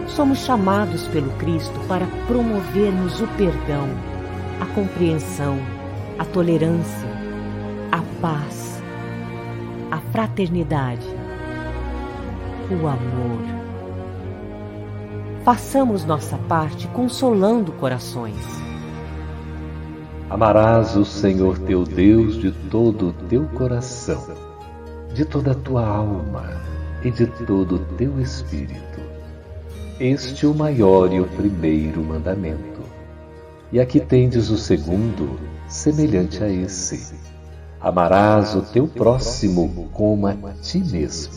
Somos 0.08 0.40
chamados 0.40 1.08
pelo 1.08 1.32
Cristo 1.38 1.74
para 1.88 2.06
promovermos 2.28 3.20
o 3.20 3.28
perdão, 3.30 3.90
a 4.62 4.66
compreensão, 4.76 5.58
a 6.20 6.26
tolerância, 6.26 7.10
a 7.92 8.02
paz, 8.22 8.82
a 9.90 9.98
fraternidade, 10.12 11.08
o 12.72 12.88
amor. 12.88 13.42
Façamos 15.44 16.06
nossa 16.06 16.38
parte 16.38 16.88
consolando 16.88 17.72
corações. 17.74 18.44
Amarás 20.30 20.96
o 20.96 21.04
Senhor 21.04 21.60
teu 21.60 21.84
Deus 21.84 22.36
de 22.36 22.52
todo 22.70 23.10
o 23.10 23.14
teu 23.28 23.44
coração, 23.50 24.26
de 25.14 25.26
toda 25.26 25.52
a 25.52 25.56
tua 25.56 25.86
alma 25.86 26.62
e 27.04 27.12
de 27.12 27.28
todo 27.28 27.76
o 27.76 27.80
teu 27.98 28.20
espírito. 28.22 29.02
Este 30.00 30.46
é 30.46 30.50
o 30.50 30.56
maior 30.56 31.14
e 31.14 31.20
o 31.20 31.26
primeiro 31.26 32.02
mandamento. 32.02 32.82
E 33.72 33.80
aqui 33.80 34.00
tendes 34.00 34.50
o 34.50 34.58
segundo, 34.58 35.40
semelhante 35.68 36.44
a 36.44 36.50
esse: 36.50 37.16
Amarás 37.82 38.56
o 38.56 38.62
teu 38.62 38.88
próximo 38.88 39.90
como 39.92 40.26
a 40.28 40.54
ti 40.62 40.80
mesmo. 40.80 41.33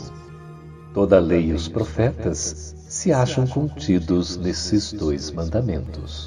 Toda 0.96 1.18
a 1.18 1.20
lei 1.20 1.50
e 1.50 1.52
os 1.52 1.68
profetas 1.68 2.74
se 2.88 3.12
acham 3.12 3.46
contidos 3.46 4.38
nesses 4.38 4.94
dois 4.94 5.30
mandamentos. 5.30 6.26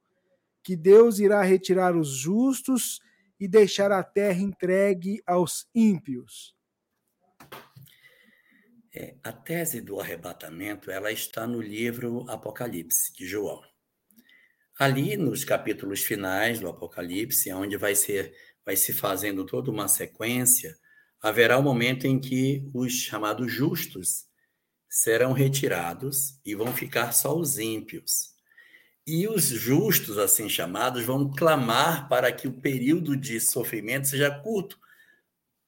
que 0.63 0.77
Deus 0.77 1.19
irá 1.19 1.43
retirar 1.43 1.97
os 1.97 2.11
justos 2.11 3.01
e 3.41 3.49
deixar 3.49 3.91
a 3.91 4.03
terra 4.03 4.41
entregue 4.41 5.23
aos 5.27 5.67
ímpios. 5.75 6.55
É, 8.95 9.17
a 9.23 9.33
tese 9.33 9.81
do 9.81 10.01
arrebatamento 10.01 10.91
ela 10.91 11.11
está 11.11 11.47
no 11.47 11.61
livro 11.61 12.25
Apocalipse 12.29 13.13
de 13.13 13.27
João. 13.27 13.63
Ali 14.79 15.17
nos 15.17 15.45
capítulos 15.45 16.03
finais 16.03 16.61
do 16.61 16.69
Apocalipse, 16.69 17.53
onde 17.53 17.77
vai 17.77 17.95
ser 17.95 18.33
vai 18.69 18.77
se 18.77 18.93
fazendo 18.93 19.47
toda 19.47 19.71
uma 19.71 19.89
sequência, 19.89 20.77
haverá 21.23 21.57
o 21.57 21.61
um 21.61 21.63
momento 21.63 22.07
em 22.07 22.21
que 22.21 22.69
os 22.75 22.93
chamados 22.93 23.51
justos 23.51 24.27
serão 24.87 25.33
retirados 25.33 26.39
e 26.45 26.55
vão 26.55 26.71
ficar 26.71 27.13
só 27.13 27.35
os 27.35 27.59
ímpios. 27.59 28.35
E 29.07 29.27
os 29.27 29.45
justos, 29.45 30.19
assim 30.19 30.51
chamados, 30.51 31.03
vão 31.03 31.31
clamar 31.31 32.11
para 32.11 32.31
que 32.31 32.47
o 32.47 32.61
período 32.61 33.17
de 33.17 33.41
sofrimento 33.41 34.07
seja 34.07 34.31
curto, 34.31 34.79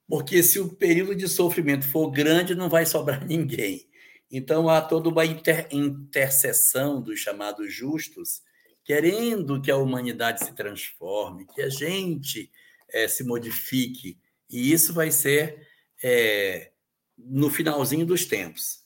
porque 0.06 0.42
se 0.42 0.60
o 0.60 0.68
período 0.68 1.14
de 1.14 1.26
sofrimento 1.26 1.88
for 1.88 2.10
grande, 2.10 2.54
não 2.54 2.68
vai 2.68 2.84
sobrar 2.84 3.24
ninguém. 3.26 3.88
Então 4.30 4.68
há 4.68 4.78
toda 4.82 5.08
uma 5.08 5.24
inter 5.24 5.66
intercessão 5.72 7.00
dos 7.00 7.18
chamados 7.18 7.72
justos, 7.72 8.42
querendo 8.84 9.58
que 9.62 9.70
a 9.70 9.76
humanidade 9.78 10.44
se 10.44 10.52
transforme, 10.54 11.46
que 11.46 11.62
a 11.62 11.70
gente 11.70 12.50
é, 12.92 13.08
se 13.08 13.24
modifique. 13.24 14.18
E 14.48 14.72
isso 14.72 14.92
vai 14.92 15.10
ser 15.10 15.66
é, 16.02 16.72
no 17.16 17.50
finalzinho 17.50 18.06
dos 18.06 18.24
tempos. 18.24 18.80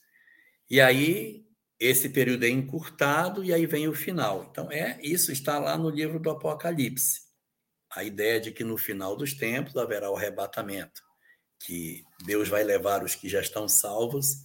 E 0.69 0.81
aí 0.81 1.45
esse 1.79 2.09
período 2.09 2.45
é 2.45 2.49
encurtado 2.49 3.43
e 3.43 3.53
aí 3.53 3.65
vem 3.65 3.87
o 3.87 3.93
final. 3.93 4.47
Então 4.49 4.71
é 4.71 4.99
isso 5.01 5.31
está 5.31 5.59
lá 5.59 5.77
no 5.77 5.89
livro 5.89 6.19
do 6.19 6.29
Apocalipse. 6.29 7.21
A 7.91 8.03
ideia 8.03 8.39
de 8.39 8.51
que 8.51 8.63
no 8.63 8.77
final 8.77 9.15
dos 9.15 9.33
tempos 9.33 9.75
haverá 9.77 10.09
o 10.09 10.15
arrebatamento 10.15 11.01
que 11.59 12.03
Deus 12.25 12.49
vai 12.49 12.63
levar 12.63 13.03
os 13.03 13.15
que 13.15 13.29
já 13.29 13.39
estão 13.39 13.67
salvos 13.67 14.43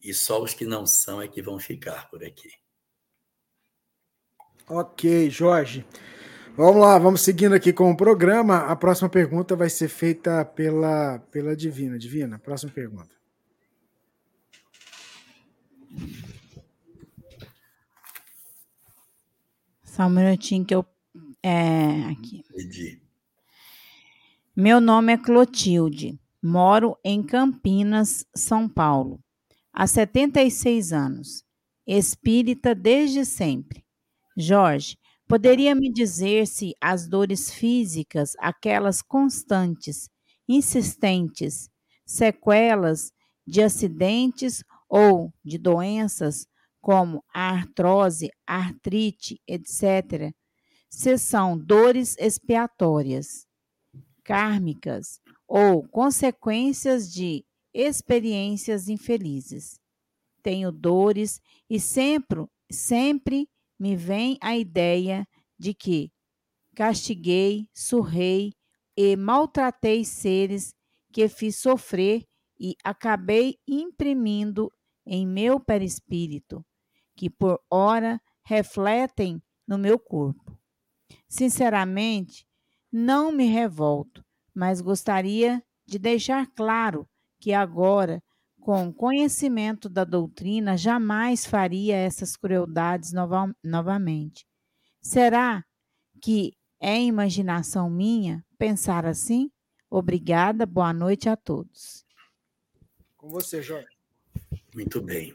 e 0.00 0.14
só 0.14 0.42
os 0.42 0.54
que 0.54 0.64
não 0.64 0.86
são 0.86 1.20
é 1.20 1.28
que 1.28 1.42
vão 1.42 1.58
ficar 1.58 2.08
por 2.08 2.24
aqui. 2.24 2.50
Ok, 4.68 5.30
Jorge. 5.30 5.84
Vamos 6.58 6.82
lá, 6.82 6.98
vamos 6.98 7.20
seguindo 7.20 7.54
aqui 7.54 7.72
com 7.72 7.88
o 7.88 7.96
programa. 7.96 8.66
A 8.66 8.74
próxima 8.74 9.08
pergunta 9.08 9.54
vai 9.54 9.70
ser 9.70 9.86
feita 9.86 10.44
pela, 10.44 11.20
pela 11.30 11.54
Divina. 11.54 11.96
Divina, 11.96 12.36
próxima 12.36 12.72
pergunta. 12.72 13.14
Só 19.84 20.06
um 20.06 20.10
minutinho 20.10 20.64
que 20.64 20.74
eu. 20.74 20.84
É, 21.44 22.02
aqui. 22.10 22.42
Meu 24.56 24.80
nome 24.80 25.12
é 25.12 25.16
Clotilde. 25.16 26.18
Moro 26.42 26.98
em 27.04 27.22
Campinas, 27.22 28.26
São 28.34 28.68
Paulo, 28.68 29.22
há 29.72 29.86
76 29.86 30.92
anos. 30.92 31.44
Espírita 31.86 32.74
desde 32.74 33.24
sempre. 33.24 33.84
Jorge, 34.36 34.98
poderia 35.28 35.74
me 35.74 35.92
dizer 35.92 36.46
se 36.46 36.74
as 36.80 37.06
dores 37.06 37.52
físicas, 37.52 38.32
aquelas 38.38 39.02
constantes, 39.02 40.08
insistentes, 40.48 41.68
sequelas 42.06 43.12
de 43.46 43.62
acidentes 43.62 44.64
ou 44.88 45.30
de 45.44 45.58
doenças, 45.58 46.46
como 46.80 47.22
a 47.34 47.50
artrose, 47.50 48.30
artrite, 48.46 49.40
etc., 49.46 50.32
se 50.90 51.18
são 51.18 51.58
dores 51.58 52.16
expiatórias, 52.18 53.46
kármicas 54.24 55.20
ou 55.46 55.86
consequências 55.88 57.12
de 57.12 57.44
experiências 57.74 58.88
infelizes. 58.88 59.78
Tenho 60.42 60.72
dores 60.72 61.40
e 61.68 61.78
sempre, 61.78 62.46
sempre 62.70 63.46
me 63.78 63.96
vem 63.96 64.38
a 64.40 64.56
ideia 64.56 65.26
de 65.58 65.74
que 65.74 66.10
castiguei, 66.74 67.68
surrei 67.74 68.52
e 68.96 69.16
maltratei 69.16 70.04
seres 70.04 70.74
que 71.12 71.28
fiz 71.28 71.56
sofrer 71.56 72.24
e 72.58 72.74
acabei 72.84 73.56
imprimindo 73.66 74.70
em 75.06 75.26
meu 75.26 75.60
perispírito, 75.60 76.64
que 77.16 77.30
por 77.30 77.60
ora 77.70 78.20
refletem 78.44 79.42
no 79.66 79.78
meu 79.78 79.98
corpo. 79.98 80.58
Sinceramente, 81.28 82.46
não 82.92 83.30
me 83.30 83.46
revolto, 83.46 84.24
mas 84.54 84.80
gostaria 84.80 85.62
de 85.86 85.98
deixar 85.98 86.46
claro 86.54 87.08
que 87.40 87.52
agora, 87.52 88.22
com 88.60 88.92
conhecimento 88.92 89.88
da 89.88 90.04
doutrina, 90.04 90.76
jamais 90.76 91.46
faria 91.46 91.96
essas 91.96 92.36
crueldades 92.36 93.12
nova 93.12 93.54
novamente. 93.62 94.46
Será 95.00 95.64
que 96.20 96.52
é 96.80 97.00
imaginação 97.00 97.88
minha 97.88 98.44
pensar 98.58 99.06
assim? 99.06 99.50
Obrigada, 99.90 100.66
boa 100.66 100.92
noite 100.92 101.28
a 101.28 101.36
todos. 101.36 102.04
Com 103.16 103.28
você, 103.28 103.62
Jorge. 103.62 103.88
Muito 104.74 105.00
bem. 105.00 105.34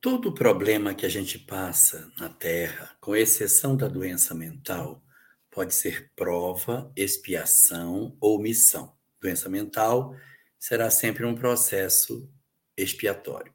Todo 0.00 0.34
problema 0.34 0.94
que 0.94 1.06
a 1.06 1.08
gente 1.08 1.38
passa 1.38 2.10
na 2.18 2.28
Terra, 2.28 2.96
com 3.00 3.14
exceção 3.14 3.76
da 3.76 3.88
doença 3.88 4.34
mental, 4.34 5.02
pode 5.50 5.74
ser 5.74 6.10
prova, 6.16 6.90
expiação 6.96 8.16
ou 8.20 8.40
missão. 8.40 8.96
Doença 9.20 9.48
mental 9.48 10.16
será 10.62 10.88
sempre 10.90 11.24
um 11.26 11.34
processo 11.34 12.32
expiatório. 12.76 13.52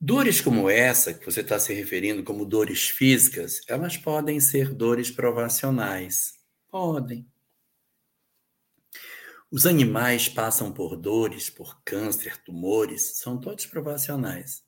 Dores 0.00 0.40
como 0.40 0.68
essa, 0.68 1.14
que 1.14 1.24
você 1.24 1.40
está 1.40 1.56
se 1.56 1.72
referindo 1.72 2.24
como 2.24 2.44
dores 2.44 2.88
físicas, 2.88 3.60
elas 3.68 3.96
podem 3.96 4.40
ser 4.40 4.74
dores 4.74 5.08
provacionais. 5.08 6.34
Podem. 6.68 7.30
Os 9.52 9.66
animais 9.66 10.28
passam 10.28 10.72
por 10.72 10.96
dores, 10.96 11.48
por 11.48 11.80
câncer, 11.84 12.36
tumores, 12.38 13.18
são 13.18 13.38
todos 13.38 13.66
provacionais. 13.66 14.64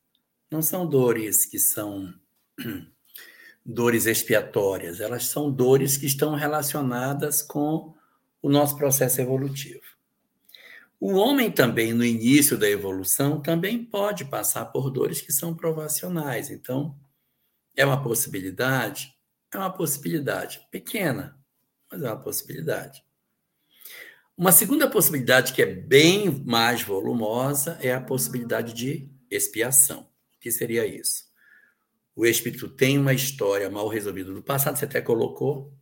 Não 0.49 0.63
são 0.63 0.89
dores 0.89 1.45
que 1.45 1.59
são 1.59 2.15
dores 3.67 4.07
expiatórias, 4.07 5.01
elas 5.01 5.27
são 5.27 5.51
dores 5.51 5.97
que 5.97 6.07
estão 6.07 6.37
relacionadas 6.37 7.43
com 7.43 7.93
o 8.41 8.49
nosso 8.49 8.77
processo 8.77 9.21
evolutivo. 9.21 9.92
O 11.05 11.15
homem 11.15 11.51
também, 11.51 11.93
no 11.93 12.05
início 12.05 12.57
da 12.57 12.71
evolução, 12.71 13.41
também 13.41 13.85
pode 13.85 14.25
passar 14.25 14.67
por 14.67 14.89
dores 14.89 15.21
que 15.21 15.33
são 15.33 15.53
provacionais. 15.53 16.49
Então, 16.49 16.97
é 17.77 17.85
uma 17.85 18.01
possibilidade? 18.01 19.13
É 19.53 19.59
uma 19.59 19.73
possibilidade 19.73 20.65
pequena, 20.71 21.37
mas 21.91 22.01
é 22.03 22.07
uma 22.07 22.23
possibilidade. 22.23 23.05
Uma 24.37 24.53
segunda 24.53 24.89
possibilidade, 24.89 25.53
que 25.53 25.61
é 25.61 25.67
bem 25.67 26.31
mais 26.47 26.83
volumosa, 26.83 27.77
é 27.81 27.93
a 27.93 28.01
possibilidade 28.01 28.73
de 28.73 29.11
expiação. 29.29 30.03
O 30.37 30.39
que 30.39 30.53
seria 30.53 30.87
isso? 30.87 31.25
O 32.15 32.25
espírito 32.25 32.69
tem 32.69 32.97
uma 32.97 33.13
história 33.13 33.69
mal 33.69 33.89
resolvida 33.89 34.33
do 34.33 34.41
passado, 34.41 34.79
você 34.79 34.85
até 34.85 35.01
colocou, 35.01 35.77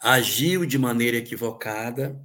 agiu 0.00 0.64
de 0.64 0.78
maneira 0.78 1.16
equivocada, 1.16 2.24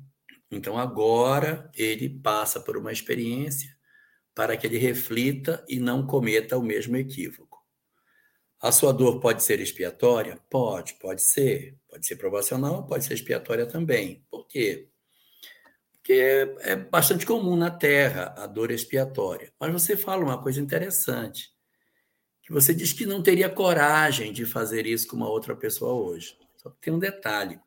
então 0.55 0.77
agora 0.77 1.69
ele 1.75 2.09
passa 2.09 2.59
por 2.59 2.77
uma 2.77 2.91
experiência 2.91 3.75
para 4.35 4.57
que 4.57 4.65
ele 4.65 4.77
reflita 4.77 5.63
e 5.67 5.79
não 5.79 6.05
cometa 6.05 6.57
o 6.57 6.63
mesmo 6.63 6.97
equívoco. 6.97 7.53
A 8.59 8.71
sua 8.71 8.93
dor 8.93 9.19
pode 9.19 9.43
ser 9.43 9.59
expiatória? 9.59 10.39
Pode, 10.49 10.93
pode 10.93 11.21
ser. 11.21 11.77
Pode 11.87 12.07
ser 12.07 12.15
provacional, 12.15 12.85
pode 12.87 13.03
ser 13.03 13.13
expiatória 13.13 13.65
também. 13.65 14.25
Por 14.31 14.47
quê? 14.47 14.87
Porque 15.91 16.55
é 16.61 16.75
bastante 16.75 17.25
comum 17.25 17.55
na 17.55 17.69
Terra 17.69 18.33
a 18.37 18.47
dor 18.47 18.71
expiatória. 18.71 19.53
Mas 19.59 19.71
você 19.71 19.97
fala 19.97 20.23
uma 20.23 20.41
coisa 20.41 20.61
interessante, 20.61 21.51
que 22.41 22.51
você 22.51 22.73
diz 22.73 22.93
que 22.93 23.05
não 23.05 23.21
teria 23.21 23.49
coragem 23.49 24.33
de 24.33 24.45
fazer 24.45 24.85
isso 24.85 25.07
com 25.07 25.17
uma 25.17 25.29
outra 25.29 25.55
pessoa 25.55 25.93
hoje. 25.93 26.37
Só 26.55 26.69
que 26.69 26.79
tem 26.79 26.93
um 26.93 26.99
detalhe. 26.99 27.59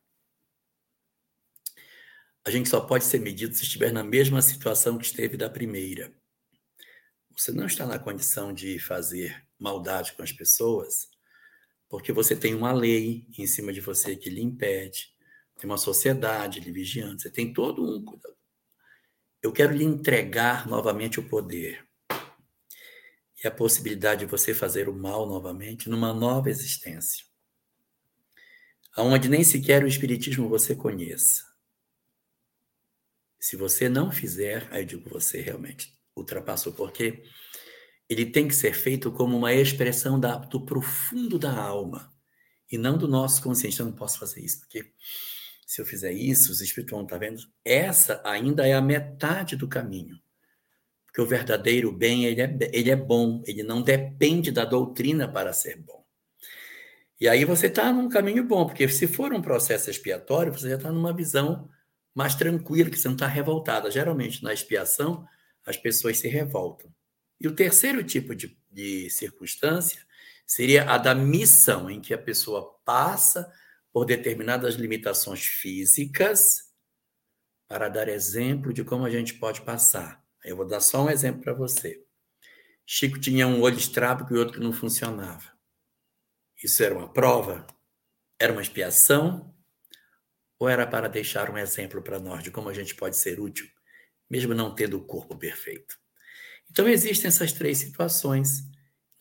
A 2.47 2.51
gente 2.53 2.69
só 2.69 2.81
pode 2.81 3.05
ser 3.05 3.19
medido 3.19 3.57
se 3.57 3.65
estiver 3.65 3.93
na 3.93 4.05
mesma 4.05 4.41
situação 4.41 4.97
que 4.97 5.05
esteve 5.05 5.37
da 5.37 5.51
primeira. 5.51 6.15
Você 7.37 7.51
não 7.51 7.67
está 7.67 7.85
na 7.85 7.99
condição 7.99 8.53
de 8.53 8.79
fazer 8.79 9.45
maldade 9.59 10.13
com 10.13 10.23
as 10.23 10.31
pessoas, 10.31 11.09
porque 11.89 12.13
você 12.13 12.37
tem 12.37 12.55
uma 12.55 12.73
lei 12.73 13.27
em 13.37 13.49
cima 13.49 13.73
de 13.73 13.81
você 13.81 14.15
que 14.15 14.31
lhe 14.31 14.41
impede, 14.41 15.13
tem 15.57 15.69
uma 15.69 15.77
sociedade 15.77 16.61
lhe 16.61 16.71
vigiando, 16.71 17.21
você 17.21 17.29
tem 17.29 17.53
todo 17.53 17.85
um. 17.85 18.05
Eu 19.43 19.53
quero 19.53 19.73
lhe 19.73 19.83
entregar 19.83 20.69
novamente 20.69 21.19
o 21.19 21.29
poder 21.29 21.85
e 23.43 23.49
a 23.49 23.51
possibilidade 23.51 24.21
de 24.21 24.31
você 24.31 24.55
fazer 24.55 24.89
o 24.89 24.95
mal 24.95 25.27
novamente 25.27 25.91
numa 25.91 26.15
nova 26.15 26.49
existência, 26.49 27.25
aonde 28.95 29.29
nem 29.29 29.43
sequer 29.43 29.83
o 29.83 29.89
espiritismo 29.89 30.49
você 30.49 30.77
conheça. 30.77 31.56
Se 33.47 33.55
você 33.55 33.89
não 33.89 34.11
fizer, 34.11 34.67
aí 34.73 34.83
eu 34.83 34.87
digo 34.87 35.09
você 35.09 35.41
realmente 35.41 35.97
ultrapassou, 36.17 36.73
porque 36.73 37.23
ele 38.09 38.27
tem 38.27 38.49
que 38.49 38.55
ser 38.57 38.75
feito 38.75 39.13
como 39.13 39.37
uma 39.37 39.55
expressão 39.55 40.19
da, 40.19 40.35
do 40.35 40.67
profundo 40.67 41.39
da 41.39 41.57
alma 41.57 42.13
e 42.69 42.77
não 42.77 42.99
do 42.99 43.07
nosso 43.07 43.41
consciente. 43.41 43.79
Eu 43.79 43.87
não 43.87 43.93
posso 43.93 44.19
fazer 44.19 44.41
isso, 44.41 44.59
porque 44.59 44.91
se 45.65 45.81
eu 45.81 45.87
fizer 45.87 46.11
isso, 46.11 46.51
os 46.51 46.61
espíritos 46.61 46.91
vão 46.91 47.05
estar 47.05 47.19
vendo. 47.19 47.41
Essa 47.65 48.21
ainda 48.25 48.67
é 48.67 48.75
a 48.75 48.83
metade 48.83 49.55
do 49.55 49.69
caminho. 49.69 50.19
Porque 51.07 51.21
o 51.21 51.27
verdadeiro 51.27 51.93
bem, 51.93 52.25
ele 52.25 52.43
é, 52.43 52.59
ele 52.73 52.91
é 52.91 52.97
bom, 52.97 53.45
ele 53.47 53.63
não 53.63 53.81
depende 53.81 54.51
da 54.51 54.65
doutrina 54.65 55.31
para 55.31 55.53
ser 55.53 55.81
bom. 55.81 56.05
E 57.21 57.29
aí 57.29 57.45
você 57.45 57.69
está 57.69 57.93
num 57.93 58.09
caminho 58.09 58.43
bom, 58.43 58.67
porque 58.67 58.89
se 58.89 59.07
for 59.07 59.33
um 59.33 59.41
processo 59.41 59.89
expiatório, 59.89 60.53
você 60.53 60.69
já 60.69 60.75
está 60.75 60.91
numa 60.91 61.15
visão 61.15 61.71
mais 62.17 62.35
tranquila, 62.35 62.89
que 62.89 62.99
você 62.99 63.09
não 63.09 63.15
está 63.15 63.27
revoltada. 63.27 63.91
Geralmente, 63.91 64.43
na 64.43 64.55
expiação, 64.55 65.29
as 65.67 65.77
pessoas 65.77 66.19
se 66.19 66.27
revoltam. 66.27 66.91
E 67.39 67.47
o 67.47 67.55
terceiro 67.55 68.03
tipo 68.03 68.35
de, 68.35 68.59
de 68.73 69.11
circunstância 69.11 70.03
seria 70.47 70.91
a 70.91 70.97
da 70.97 71.15
missão, 71.15 71.91
em 71.91 72.01
que 72.01 72.15
a 72.15 72.19
pessoa 72.19 72.75
passa 72.87 73.53
por 73.93 74.07
determinadas 74.07 74.77
limitações 74.77 75.45
físicas 75.45 76.73
para 77.69 77.91
dar 77.91 78.09
exemplo 78.09 78.73
de 78.73 78.83
como 78.83 79.05
a 79.05 79.11
gente 79.11 79.35
pode 79.35 79.61
passar. 79.61 80.25
Eu 80.43 80.57
vou 80.57 80.67
dar 80.67 80.81
só 80.81 81.05
um 81.05 81.11
exemplo 81.11 81.43
para 81.43 81.53
você. 81.53 82.03
Chico 82.87 83.21
tinha 83.21 83.47
um 83.47 83.61
olho 83.61 83.77
estrábico 83.77 84.33
e 84.33 84.39
outro 84.39 84.55
que 84.55 84.65
não 84.65 84.73
funcionava. 84.73 85.53
Isso 86.63 86.83
era 86.83 86.97
uma 86.97 87.13
prova? 87.13 87.67
Era 88.41 88.53
uma 88.53 88.63
expiação? 88.63 89.55
Ou 90.59 90.69
era 90.69 90.87
para 90.87 91.09
deixar 91.09 91.51
um 91.51 91.59
exemplo 91.59 92.03
para 92.03 92.19
nós 92.19 92.43
de 92.43 92.51
como 92.51 92.69
a 92.69 92.75
gente 92.75 92.95
pode 92.95 93.17
ser 93.17 93.39
útil, 93.41 93.67
mesmo 94.29 94.55
não 94.55 94.75
tendo 94.75 94.97
o 94.97 95.05
corpo 95.05 95.37
perfeito? 95.37 95.99
Então, 96.71 96.89
existem 96.89 97.29
essas 97.29 97.53
três 97.53 97.79
situações. 97.79 98.65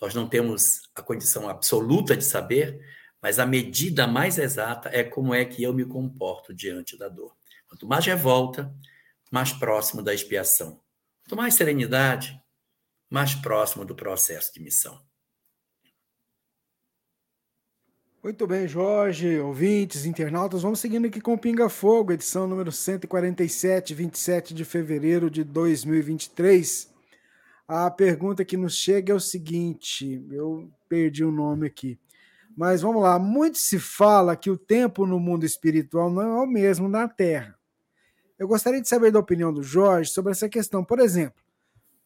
Nós 0.02 0.14
não 0.14 0.28
temos 0.28 0.82
a 0.96 1.02
condição 1.02 1.48
absoluta 1.48 2.16
de 2.16 2.24
saber, 2.24 2.80
mas 3.22 3.40
a 3.40 3.46
medida 3.46 4.08
mais 4.08 4.38
exata 4.38 4.90
é 4.90 5.04
como 5.04 5.34
é 5.34 5.46
que 5.46 5.64
eu 5.64 5.74
me 5.74 5.86
comporto 5.86 6.54
diante 6.54 6.98
da 6.98 7.08
dor. 7.10 7.36
Quanto 7.68 7.88
mais 7.88 8.06
revolta, 8.06 8.74
mais 9.32 9.52
próximo 9.52 10.02
da 10.02 10.14
expiação. 10.14 10.82
Quanto 11.24 11.36
mais 11.36 11.56
serenidade, 11.56 12.40
mais 13.10 13.36
próximo 13.36 13.86
do 13.86 13.96
processo 13.96 14.54
de 14.54 14.62
missão. 14.62 15.05
Muito 18.26 18.48
bem, 18.48 18.68
Jorge, 18.68 19.40
ouvintes, 19.40 20.04
internautas, 20.04 20.64
vamos 20.64 20.80
seguindo 20.80 21.06
aqui 21.06 21.22
com 21.22 21.36
o 21.36 21.38
Pinga 21.38 21.70
Fogo, 21.70 22.12
edição 22.12 22.48
número 22.48 22.72
147, 22.72 23.94
27 23.94 24.52
de 24.52 24.66
fevereiro 24.66 25.30
de 25.30 25.44
2023. 25.44 26.92
A 27.68 27.92
pergunta 27.92 28.44
que 28.44 28.58
nos 28.58 28.74
chega 28.74 29.14
é 29.14 29.16
o 29.16 29.20
seguinte: 29.20 30.26
eu 30.32 30.68
perdi 30.90 31.24
o 31.24 31.32
nome 31.32 31.68
aqui. 31.68 32.00
Mas 32.58 32.82
vamos 32.82 33.04
lá, 33.04 33.20
muito 33.20 33.60
se 33.60 33.78
fala 33.78 34.36
que 34.36 34.50
o 34.50 34.58
tempo 34.58 35.06
no 35.06 35.20
mundo 35.20 35.46
espiritual 35.46 36.10
não 36.10 36.24
é 36.24 36.42
o 36.42 36.48
mesmo 36.48 36.90
na 36.90 37.08
Terra. 37.08 37.56
Eu 38.40 38.48
gostaria 38.48 38.82
de 38.82 38.90
saber 38.90 39.12
da 39.12 39.20
opinião 39.20 39.54
do 39.54 39.62
Jorge 39.62 40.10
sobre 40.10 40.32
essa 40.32 40.50
questão. 40.50 40.84
Por 40.84 40.98
exemplo, 40.98 41.44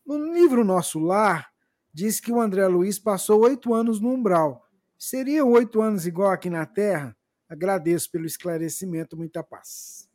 no 0.05 0.34
livro 0.34 0.65
Nosso 0.65 0.99
Lar, 0.99 1.49
diz 1.93 2.20
que 2.20 2.30
o 2.30 2.41
André 2.41 2.67
Luiz 2.67 2.99
passou 2.99 3.39
oito 3.43 3.74
anos 3.74 4.01
no 4.01 4.09
umbral. 4.09 4.68
Seriam 5.00 5.50
oito 5.54 5.82
anos 5.82 6.06
igual 6.06 6.30
aqui 6.30 6.50
na 6.50 6.66
Terra? 6.66 7.16
Agradeço 7.47 8.12
pelo 8.12 8.26
esclarecimento, 8.26 9.16
muita 9.16 9.41
paz. 9.41 10.10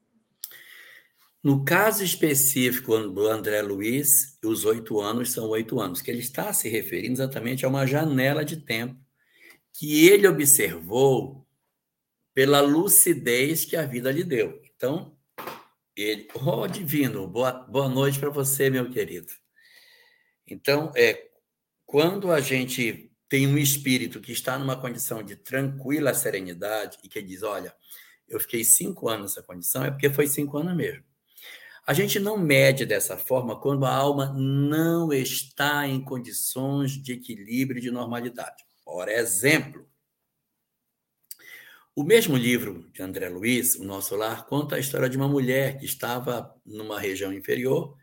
No 1.43 1.65
caso 1.65 2.05
específico 2.05 2.97
do 3.09 3.27
André 3.27 3.63
Luiz, 3.63 4.39
os 4.45 4.67
oito 4.67 5.01
anos 5.01 5.33
são 5.33 5.49
oito 5.49 5.81
anos, 5.81 6.03
que 6.03 6.11
ele 6.11 6.21
está 6.21 6.53
se 6.53 6.69
referindo 6.69 7.15
exatamente 7.15 7.65
a 7.65 7.69
uma 7.69 7.87
janela 7.87 8.45
de 8.45 8.59
tempo 8.59 9.03
que 9.73 10.07
ele 10.07 10.29
observou 10.29 11.47
pela 12.35 12.61
lucidez 12.61 13.65
que 13.65 13.77
a 13.77 13.87
vida 13.87 14.13
lhe 14.13 14.23
deu. 14.23 14.61
Então, 14.77 15.17
ele, 15.97 16.29
oh 16.35 16.67
divino, 16.67 17.27
boa, 17.27 17.53
boa 17.53 17.89
noite 17.89 18.19
para 18.19 18.29
você, 18.29 18.69
meu 18.69 18.91
querido. 18.91 19.33
Então, 20.47 20.93
é 20.95 21.31
quando 21.87 22.31
a 22.31 22.41
gente 22.41 23.14
tem 23.35 23.49
um 23.49 23.59
espírito 23.59 24.21
que 24.21 24.31
está 24.31 24.57
numa 24.57 24.81
condição 24.81 25.21
de 25.21 25.35
tranquila 25.35 26.15
serenidade 26.15 26.99
e 27.03 27.09
que 27.09 27.21
diz, 27.21 27.43
olha, 27.43 27.75
eu 28.29 28.39
fiquei 28.39 28.63
cinco 28.63 29.09
anos 29.09 29.33
nessa 29.33 29.43
condição, 29.43 29.85
é 29.85 29.91
porque 29.91 30.09
foi 30.09 30.29
cinco 30.29 30.57
anos 30.57 30.77
mesmo. 30.77 31.03
A 31.85 31.93
gente 31.93 32.21
não 32.21 32.39
mede 32.39 32.87
dessa 32.87 33.19
forma 33.19 33.61
quando 33.61 33.87
a 33.87 33.93
alma 33.93 34.33
não 34.33 35.13
está 35.13 35.85
em 35.85 36.01
condições 36.01 36.93
de 36.93 37.15
equilíbrio 37.15 37.79
e 37.79 37.83
de 37.83 37.91
normalidade. 37.91 38.65
Por 38.85 39.09
exemplo, 39.09 39.85
o 41.93 42.05
mesmo 42.05 42.37
livro 42.37 42.89
de 42.93 43.03
André 43.03 43.29
Luiz, 43.29 43.75
O 43.75 43.83
Nosso 43.83 44.15
Lar, 44.15 44.47
conta 44.47 44.77
a 44.77 44.79
história 44.79 45.09
de 45.09 45.17
uma 45.17 45.27
mulher 45.27 45.77
que 45.77 45.87
estava 45.87 46.55
numa 46.65 47.01
região 47.01 47.33
inferior 47.33 47.97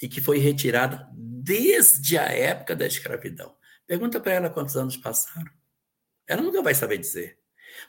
e 0.00 0.06
que 0.06 0.20
foi 0.20 0.38
retirada 0.38 1.10
desde 1.12 2.16
a 2.16 2.26
época 2.26 2.76
da 2.76 2.86
escravidão. 2.86 3.60
Pergunta 3.86 4.20
para 4.20 4.32
ela 4.32 4.50
quantos 4.50 4.76
anos 4.76 4.96
passaram. 4.96 5.50
Ela 6.26 6.42
nunca 6.42 6.62
vai 6.62 6.74
saber 6.74 6.98
dizer. 6.98 7.38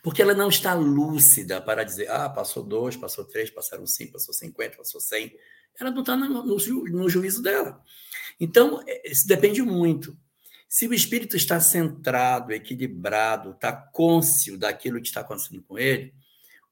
Porque 0.02 0.22
ela 0.22 0.34
não 0.34 0.50
está 0.50 0.74
lúcida 0.74 1.62
para 1.62 1.84
dizer, 1.84 2.10
ah, 2.10 2.30
passou 2.30 2.64
dois, 2.64 2.96
passou 2.96 3.26
três, 3.26 3.50
passaram 3.50 3.86
cinco, 3.86 4.14
passou 4.14 4.34
cinquenta, 4.34 4.78
passou 4.78 5.02
cem. 5.02 5.36
Ela 5.80 5.92
não 5.92 6.02
está 6.02 6.16
no, 6.16 6.44
no, 6.44 6.58
no 6.58 7.10
juízo 7.10 7.42
dela. 7.42 7.82
Então, 8.40 8.82
é, 8.88 9.12
isso 9.12 9.28
depende 9.28 9.62
muito. 9.62 10.18
Se 10.68 10.88
o 10.88 10.94
espírito 10.94 11.36
está 11.36 11.60
centrado, 11.60 12.52
equilibrado, 12.52 13.52
está 13.52 13.72
cônscio 13.72 14.58
daquilo 14.58 15.02
que 15.02 15.08
está 15.08 15.22
acontecendo 15.22 15.62
com 15.64 15.78
ele, 15.78 16.14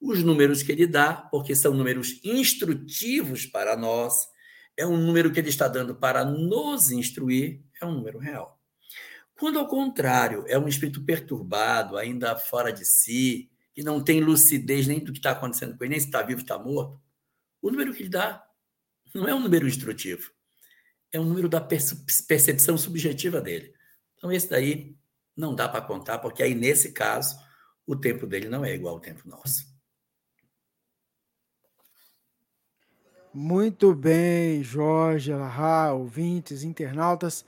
os 0.00 0.22
números 0.24 0.62
que 0.62 0.72
ele 0.72 0.86
dá, 0.86 1.14
porque 1.14 1.54
são 1.54 1.72
números 1.72 2.20
instrutivos 2.24 3.46
para 3.46 3.76
nós, 3.76 4.26
é 4.76 4.84
um 4.84 4.96
número 4.96 5.30
que 5.30 5.38
ele 5.38 5.50
está 5.50 5.68
dando 5.68 5.94
para 5.94 6.24
nos 6.24 6.90
instruir, 6.90 7.62
é 7.80 7.86
um 7.86 7.92
número 7.92 8.18
real. 8.18 8.60
Quando, 9.42 9.58
ao 9.58 9.66
contrário, 9.66 10.44
é 10.46 10.56
um 10.56 10.68
espírito 10.68 11.04
perturbado, 11.04 11.96
ainda 11.96 12.36
fora 12.36 12.72
de 12.72 12.84
si, 12.84 13.50
que 13.74 13.82
não 13.82 14.00
tem 14.00 14.20
lucidez 14.20 14.86
nem 14.86 15.00
do 15.00 15.12
que 15.12 15.18
está 15.18 15.32
acontecendo 15.32 15.76
com 15.76 15.82
ele, 15.82 15.90
nem 15.90 15.98
se 15.98 16.06
está 16.06 16.22
vivo, 16.22 16.42
está 16.42 16.56
morto, 16.56 17.02
o 17.60 17.68
número 17.68 17.92
que 17.92 18.02
ele 18.02 18.08
dá 18.08 18.46
não 19.12 19.26
é 19.26 19.34
um 19.34 19.40
número 19.40 19.66
instrutivo, 19.66 20.30
é 21.10 21.18
um 21.18 21.24
número 21.24 21.48
da 21.48 21.60
percepção 21.60 22.78
subjetiva 22.78 23.40
dele. 23.40 23.74
Então, 24.16 24.30
esse 24.30 24.48
daí 24.48 24.96
não 25.36 25.56
dá 25.56 25.68
para 25.68 25.84
contar, 25.84 26.20
porque 26.20 26.44
aí, 26.44 26.54
nesse 26.54 26.92
caso, 26.92 27.36
o 27.84 27.96
tempo 27.96 28.28
dele 28.28 28.48
não 28.48 28.64
é 28.64 28.72
igual 28.72 28.94
ao 28.94 29.00
tempo 29.00 29.28
nosso. 29.28 29.66
Muito 33.34 33.92
bem, 33.92 34.62
Jorge, 34.62 35.32
Alahá, 35.32 35.92
ouvintes, 35.92 36.62
internautas. 36.62 37.44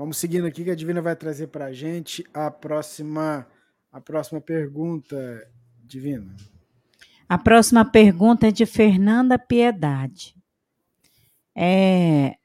Vamos 0.00 0.16
seguindo 0.16 0.46
aqui 0.46 0.64
que 0.64 0.70
a 0.70 0.74
Divina 0.74 1.02
vai 1.02 1.14
trazer 1.14 1.48
para 1.48 1.66
a 1.66 1.72
gente 1.74 2.24
a 2.32 2.50
próxima, 2.50 3.46
a 3.92 4.00
próxima 4.00 4.40
pergunta, 4.40 5.46
Divina. 5.84 6.34
A 7.28 7.36
próxima 7.36 7.84
pergunta 7.84 8.48
é 8.48 8.50
de 8.50 8.64
Fernanda 8.64 9.38
Piedade. 9.38 10.34
É, 11.54 12.38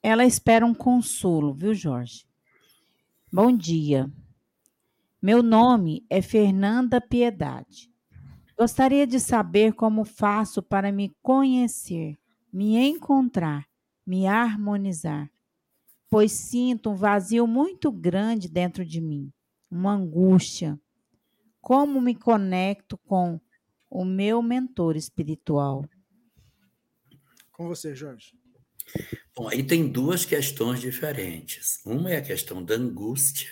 ela 0.00 0.24
espera 0.24 0.64
um 0.64 0.72
consolo, 0.72 1.52
viu, 1.52 1.74
Jorge? 1.74 2.24
Bom 3.32 3.50
dia. 3.50 4.08
Meu 5.20 5.42
nome 5.42 6.06
é 6.08 6.22
Fernanda 6.22 7.00
Piedade. 7.00 7.90
Gostaria 8.56 9.04
de 9.04 9.18
saber 9.18 9.72
como 9.72 10.04
faço 10.04 10.62
para 10.62 10.92
me 10.92 11.12
conhecer, 11.20 12.16
me 12.52 12.76
encontrar, 12.76 13.66
me 14.06 14.28
harmonizar 14.28 15.28
pois 16.10 16.32
sinto 16.32 16.90
um 16.90 16.96
vazio 16.96 17.46
muito 17.46 17.90
grande 17.90 18.48
dentro 18.48 18.84
de 18.84 19.00
mim, 19.00 19.32
uma 19.70 19.92
angústia. 19.92 20.78
Como 21.60 22.00
me 22.00 22.14
conecto 22.14 22.96
com 22.98 23.40
o 23.90 24.04
meu 24.04 24.40
mentor 24.42 24.96
espiritual? 24.96 25.84
Com 27.52 27.66
você, 27.66 27.94
Jorge. 27.94 28.32
Bom, 29.34 29.48
aí 29.48 29.62
tem 29.62 29.88
duas 29.88 30.24
questões 30.24 30.80
diferentes. 30.80 31.80
Uma 31.84 32.12
é 32.12 32.18
a 32.18 32.22
questão 32.22 32.64
da 32.64 32.74
angústia 32.74 33.50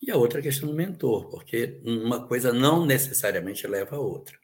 e 0.00 0.10
a 0.10 0.16
outra 0.16 0.38
é 0.38 0.40
a 0.40 0.42
questão 0.42 0.68
do 0.68 0.74
mentor, 0.74 1.28
porque 1.28 1.80
uma 1.84 2.26
coisa 2.26 2.52
não 2.52 2.84
necessariamente 2.84 3.66
leva 3.66 3.96
a 3.96 4.00
outra. 4.00 4.41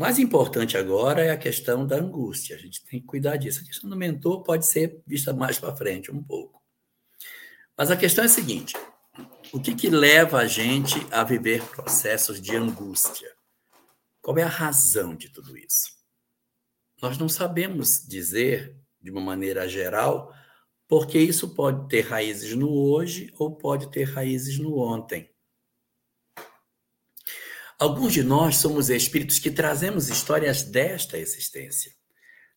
Mais 0.00 0.18
importante 0.18 0.78
agora 0.78 1.22
é 1.22 1.30
a 1.30 1.36
questão 1.36 1.86
da 1.86 1.96
angústia. 1.96 2.56
A 2.56 2.58
gente 2.58 2.82
tem 2.86 3.00
que 3.00 3.06
cuidar 3.06 3.36
disso. 3.36 3.60
A 3.60 3.66
questão 3.66 3.90
do 3.90 3.94
mentor 3.94 4.42
pode 4.42 4.64
ser 4.64 4.98
vista 5.06 5.30
mais 5.34 5.58
para 5.58 5.76
frente 5.76 6.10
um 6.10 6.24
pouco. 6.24 6.62
Mas 7.76 7.90
a 7.90 7.96
questão 7.98 8.24
é 8.24 8.26
a 8.26 8.30
seguinte: 8.30 8.74
o 9.52 9.60
que, 9.60 9.74
que 9.74 9.90
leva 9.90 10.38
a 10.38 10.46
gente 10.46 11.06
a 11.10 11.22
viver 11.22 11.62
processos 11.66 12.40
de 12.40 12.56
angústia? 12.56 13.30
Qual 14.22 14.38
é 14.38 14.42
a 14.42 14.48
razão 14.48 15.14
de 15.14 15.28
tudo 15.28 15.54
isso? 15.54 15.90
Nós 17.02 17.18
não 17.18 17.28
sabemos 17.28 18.02
dizer, 18.08 18.74
de 19.02 19.10
uma 19.10 19.20
maneira 19.20 19.68
geral, 19.68 20.34
porque 20.88 21.18
isso 21.18 21.54
pode 21.54 21.90
ter 21.90 22.06
raízes 22.06 22.56
no 22.56 22.72
hoje 22.72 23.30
ou 23.38 23.54
pode 23.54 23.90
ter 23.90 24.04
raízes 24.04 24.58
no 24.58 24.78
ontem. 24.78 25.30
Alguns 27.80 28.12
de 28.12 28.22
nós 28.22 28.58
somos 28.58 28.90
espíritos 28.90 29.38
que 29.38 29.50
trazemos 29.50 30.10
histórias 30.10 30.62
desta 30.62 31.16
existência: 31.16 31.90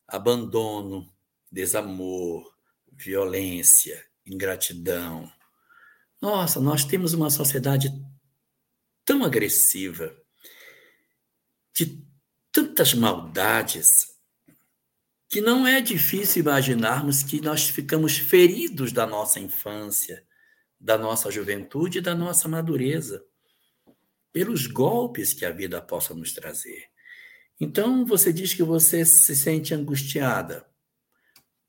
abandono, 0.06 1.10
desamor, 1.50 2.44
violência, 2.92 4.06
ingratidão. 4.26 5.32
Nossa, 6.22 6.60
nós 6.60 6.84
temos 6.84 7.14
uma 7.14 7.30
sociedade 7.30 7.90
tão 9.06 9.24
agressiva, 9.24 10.14
de 11.74 12.06
tantas 12.52 12.94
maldades, 12.94 14.10
que 15.30 15.40
não 15.40 15.66
é 15.66 15.80
difícil 15.80 16.42
imaginarmos 16.42 17.24
que 17.24 17.40
nós 17.40 17.70
ficamos 17.70 18.18
feridos 18.18 18.92
da 18.92 19.08
nossa 19.08 19.40
infância, 19.40 20.28
da 20.78 20.98
nossa 20.98 21.32
juventude 21.32 22.00
e 22.00 22.02
da 22.02 22.14
nossa 22.14 22.50
madureza 22.50 23.26
pelos 24.34 24.66
golpes 24.66 25.32
que 25.32 25.46
a 25.46 25.52
vida 25.52 25.80
possa 25.80 26.14
nos 26.16 26.34
trazer. 26.34 26.90
Então, 27.60 28.04
você 28.04 28.34
diz 28.34 28.54
que 28.54 28.64
você 28.64 29.06
se 29.06 29.36
sente 29.36 29.74
angustiada. 29.74 30.68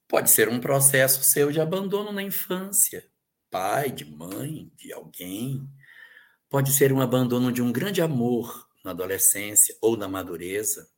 Pode 0.09 0.31
ser 0.31 0.49
um 0.49 0.59
processo 0.59 1.23
seu 1.23 1.53
de 1.53 1.61
abandono 1.61 2.11
na 2.11 2.23
infância, 2.23 3.07
pai, 3.51 3.93
de 3.93 4.05
mãe, 4.05 4.73
de 4.77 4.93
alguém. 4.93 5.69
Pode 6.49 6.73
ser 6.73 6.93
um 6.93 7.01
abandono 7.01 7.53
de 7.53 7.61
um 7.61 7.71
grande 7.71 8.01
amor 8.01 8.67
na 8.83 8.93
adolescência 8.93 9.77
ou 9.81 9.97
na 9.97 10.09
madureza. 10.09 10.89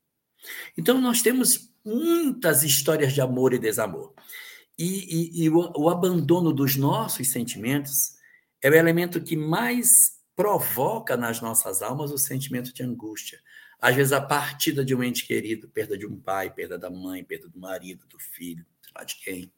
Então, 0.79 1.01
nós 1.01 1.21
temos 1.21 1.73
muitas 1.85 2.63
histórias 2.63 3.13
de 3.13 3.21
amor 3.21 3.53
e 3.53 3.59
desamor. 3.59 4.15
E, 4.79 5.41
e, 5.41 5.45
e 5.45 5.51
o, 5.51 5.73
o 5.77 5.89
abandono 5.89 6.53
dos 6.53 6.77
nossos 6.77 7.29
sentimentos 7.29 8.17
é 8.63 8.71
o 8.71 8.75
elemento 8.75 9.21
que 9.21 9.37
mais 9.37 10.16
provoca 10.37 11.17
nas 11.17 11.41
nossas 11.41 11.81
almas 11.81 12.13
o 12.13 12.19
sentimento 12.19 12.73
de 12.73 12.83
angústia. 12.83 13.41
Às 13.81 13.97
vezes, 13.97 14.13
a 14.13 14.21
partida 14.21 14.85
de 14.85 14.95
um 14.95 15.03
ente 15.03 15.27
querido, 15.27 15.69
perda 15.69 15.97
de 15.97 16.07
um 16.07 16.21
pai, 16.21 16.53
perda 16.53 16.79
da 16.79 16.91
mãe, 16.91 17.25
perda 17.25 17.49
do 17.49 17.59
marido, 17.59 18.07
do 18.07 18.19
filho, 18.19 18.65
sei 18.83 18.93
lá 18.95 19.03
de 19.03 19.17
quem. 19.17 19.53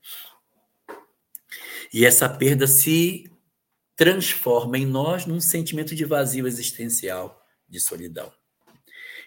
E 1.93 2.07
essa 2.07 2.29
perda 2.29 2.67
se 2.67 3.31
transforma 3.97 4.79
em 4.79 4.87
nós 4.87 5.27
num 5.27 5.41
sentimento 5.41 5.95
de 5.95 6.05
vazio 6.05 6.47
existencial, 6.47 7.45
de 7.69 7.81
solidão. 7.81 8.33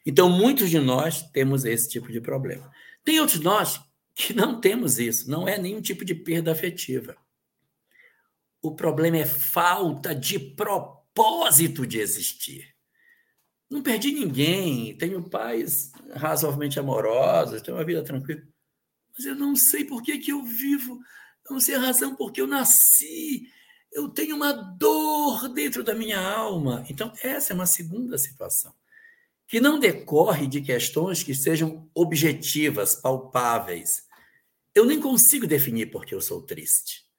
Então, 0.06 0.30
muitos 0.30 0.70
de 0.70 0.80
nós 0.80 1.22
temos 1.32 1.66
esse 1.66 1.90
tipo 1.90 2.12
de 2.12 2.22
problema. 2.22 2.72
Tem 3.04 3.20
outros 3.20 3.40
de 3.40 3.46
nós 3.46 3.82
que 4.16 4.34
não 4.34 4.60
temos 4.60 5.00
isso, 5.00 5.30
não 5.30 5.48
é 5.48 5.58
nenhum 5.58 5.82
tipo 5.82 6.06
de 6.06 6.16
perda 6.16 6.52
afetiva. 6.52 7.16
O 8.62 8.76
problema 8.76 9.18
é 9.18 9.26
falta 9.26 10.14
de 10.14 10.40
propósito 10.40 11.01
propósito 11.14 11.86
de 11.86 12.00
existir. 12.00 12.74
Não 13.70 13.82
perdi 13.82 14.12
ninguém, 14.12 14.98
tenho 14.98 15.30
pais 15.30 15.92
razoavelmente 16.14 16.80
amorosos, 16.80 17.62
tenho 17.62 17.78
uma 17.78 17.86
vida 17.86 18.04
tranquila. 18.04 18.42
Mas 19.16 19.26
eu 19.26 19.36
não 19.36 19.56
sei 19.56 19.86
por 19.86 20.02
que, 20.02 20.18
que 20.18 20.32
eu 20.32 20.44
vivo, 20.44 21.00
não 21.50 21.60
sei 21.60 21.76
a 21.76 21.80
razão 21.80 22.16
por 22.16 22.32
que 22.32 22.42
eu 22.42 22.48
nasci. 22.48 23.48
Eu 23.92 24.10
tenho 24.10 24.36
uma 24.36 24.52
dor 24.52 25.50
dentro 25.50 25.84
da 25.84 25.94
minha 25.94 26.20
alma. 26.20 26.86
Então, 26.90 27.14
essa 27.22 27.54
é 27.54 27.56
uma 27.56 27.66
segunda 27.66 28.18
situação, 28.18 28.74
que 29.48 29.60
não 29.60 29.80
decorre 29.80 30.48
de 30.48 30.62
questões 30.62 31.24
que 31.24 31.34
sejam 31.34 31.90
objetivas, 31.94 32.96
palpáveis. 32.96 34.04
Eu 34.74 34.86
nem 34.86 35.00
consigo 35.00 35.48
definir 35.48 35.92
por 35.92 36.06
que 36.06 36.16
eu 36.16 36.22
sou 36.22 36.42
triste 36.42 37.11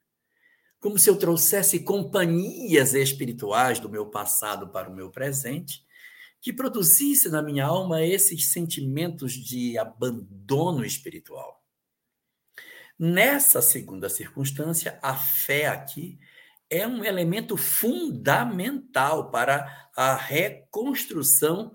como 0.83 0.99
se 0.99 1.09
eu 1.09 1.15
trouxesse 1.17 1.79
companhias 1.79 2.93
espirituais 2.93 3.79
do 3.79 3.87
meu 3.87 4.07
passado 4.07 4.67
para 4.67 4.89
o 4.89 4.93
meu 4.93 5.09
presente, 5.09 5.81
que 6.41 6.51
produzisse 6.51 7.29
na 7.29 7.41
minha 7.41 7.65
alma 7.65 8.03
esses 8.03 8.51
sentimentos 8.51 9.31
de 9.31 9.77
abandono 9.77 10.83
espiritual. 10.83 11.63
Nessa 12.99 13.61
segunda 13.61 14.09
circunstância, 14.09 14.99
a 15.01 15.15
fé 15.15 15.67
aqui 15.67 16.19
é 16.69 16.85
um 16.85 17.01
elemento 17.05 17.55
fundamental 17.55 19.31
para 19.31 19.89
a 19.95 20.17
reconstrução 20.17 21.73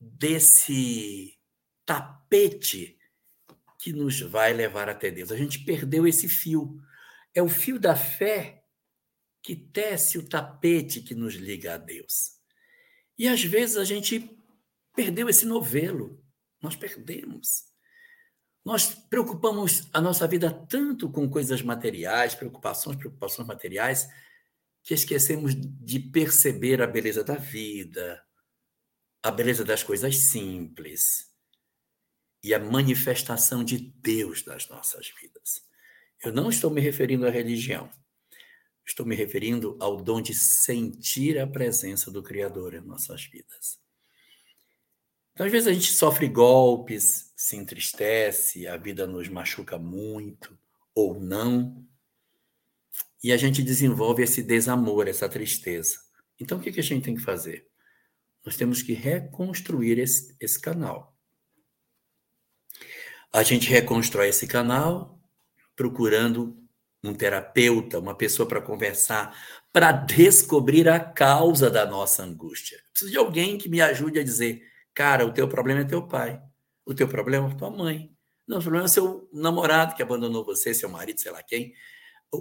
desse 0.00 1.38
tapete 1.86 2.98
que 3.78 3.92
nos 3.92 4.20
vai 4.20 4.52
levar 4.52 4.88
até 4.88 5.12
Deus. 5.12 5.30
A 5.30 5.36
gente 5.36 5.60
perdeu 5.60 6.08
esse 6.08 6.26
fio. 6.26 6.82
É 7.38 7.42
o 7.42 7.48
fio 7.48 7.78
da 7.78 7.94
fé 7.94 8.64
que 9.40 9.54
tece 9.54 10.18
o 10.18 10.28
tapete 10.28 11.00
que 11.00 11.14
nos 11.14 11.34
liga 11.34 11.74
a 11.74 11.78
Deus. 11.78 12.32
E 13.16 13.28
às 13.28 13.44
vezes 13.44 13.76
a 13.76 13.84
gente 13.84 14.36
perdeu 14.92 15.28
esse 15.28 15.46
novelo. 15.46 16.20
Nós 16.60 16.74
perdemos. 16.74 17.62
Nós 18.64 18.92
preocupamos 18.92 19.88
a 19.92 20.00
nossa 20.00 20.26
vida 20.26 20.52
tanto 20.52 21.08
com 21.12 21.30
coisas 21.30 21.62
materiais, 21.62 22.34
preocupações, 22.34 22.96
preocupações 22.96 23.46
materiais, 23.46 24.08
que 24.82 24.92
esquecemos 24.92 25.54
de 25.54 26.00
perceber 26.00 26.82
a 26.82 26.88
beleza 26.88 27.22
da 27.22 27.36
vida, 27.36 28.20
a 29.22 29.30
beleza 29.30 29.64
das 29.64 29.84
coisas 29.84 30.16
simples 30.28 31.32
e 32.42 32.52
a 32.52 32.58
manifestação 32.58 33.62
de 33.62 33.78
Deus 33.78 34.44
nas 34.44 34.68
nossas 34.68 35.08
vidas. 35.20 35.67
Eu 36.22 36.32
não 36.32 36.50
estou 36.50 36.70
me 36.70 36.80
referindo 36.80 37.26
à 37.26 37.30
religião. 37.30 37.90
Estou 38.84 39.04
me 39.04 39.14
referindo 39.14 39.76
ao 39.80 39.98
dom 39.98 40.20
de 40.20 40.34
sentir 40.34 41.38
a 41.38 41.46
presença 41.46 42.10
do 42.10 42.22
Criador 42.22 42.74
em 42.74 42.80
nossas 42.80 43.24
vidas. 43.24 43.78
Então, 45.32 45.46
às 45.46 45.52
vezes 45.52 45.68
a 45.68 45.72
gente 45.72 45.92
sofre 45.92 46.26
golpes, 46.26 47.32
se 47.36 47.56
entristece, 47.56 48.66
a 48.66 48.76
vida 48.76 49.06
nos 49.06 49.28
machuca 49.28 49.78
muito 49.78 50.58
ou 50.94 51.20
não, 51.20 51.86
e 53.22 53.30
a 53.30 53.36
gente 53.36 53.62
desenvolve 53.62 54.22
esse 54.22 54.42
desamor, 54.42 55.06
essa 55.06 55.28
tristeza. 55.28 55.98
Então, 56.40 56.58
o 56.58 56.60
que 56.60 56.80
a 56.80 56.82
gente 56.82 57.04
tem 57.04 57.14
que 57.14 57.20
fazer? 57.20 57.68
Nós 58.44 58.56
temos 58.56 58.82
que 58.82 58.94
reconstruir 58.94 59.98
esse, 59.98 60.34
esse 60.40 60.60
canal. 60.60 61.16
A 63.32 63.42
gente 63.42 63.68
reconstrói 63.68 64.28
esse 64.28 64.46
canal 64.46 65.17
procurando 65.78 66.58
um 67.04 67.14
terapeuta, 67.14 68.00
uma 68.00 68.16
pessoa 68.16 68.48
para 68.48 68.60
conversar, 68.60 69.32
para 69.72 69.92
descobrir 69.92 70.88
a 70.88 70.98
causa 70.98 71.70
da 71.70 71.86
nossa 71.86 72.24
angústia. 72.24 72.82
Preciso 72.90 73.12
de 73.12 73.16
alguém 73.16 73.56
que 73.56 73.68
me 73.68 73.80
ajude 73.80 74.18
a 74.18 74.24
dizer, 74.24 74.60
cara, 74.92 75.24
o 75.24 75.32
teu 75.32 75.48
problema 75.48 75.82
é 75.82 75.84
teu 75.84 76.04
pai, 76.04 76.42
o 76.84 76.92
teu 76.92 77.06
problema 77.06 77.48
é 77.48 77.54
tua 77.54 77.70
mãe, 77.70 78.12
não, 78.44 78.58
o 78.58 78.60
problema 78.62 78.86
é 78.86 78.88
seu 78.88 79.28
namorado 79.32 79.94
que 79.94 80.02
abandonou 80.02 80.44
você, 80.44 80.74
seu 80.74 80.88
marido, 80.88 81.20
sei 81.20 81.30
lá 81.30 81.44
quem, 81.44 81.72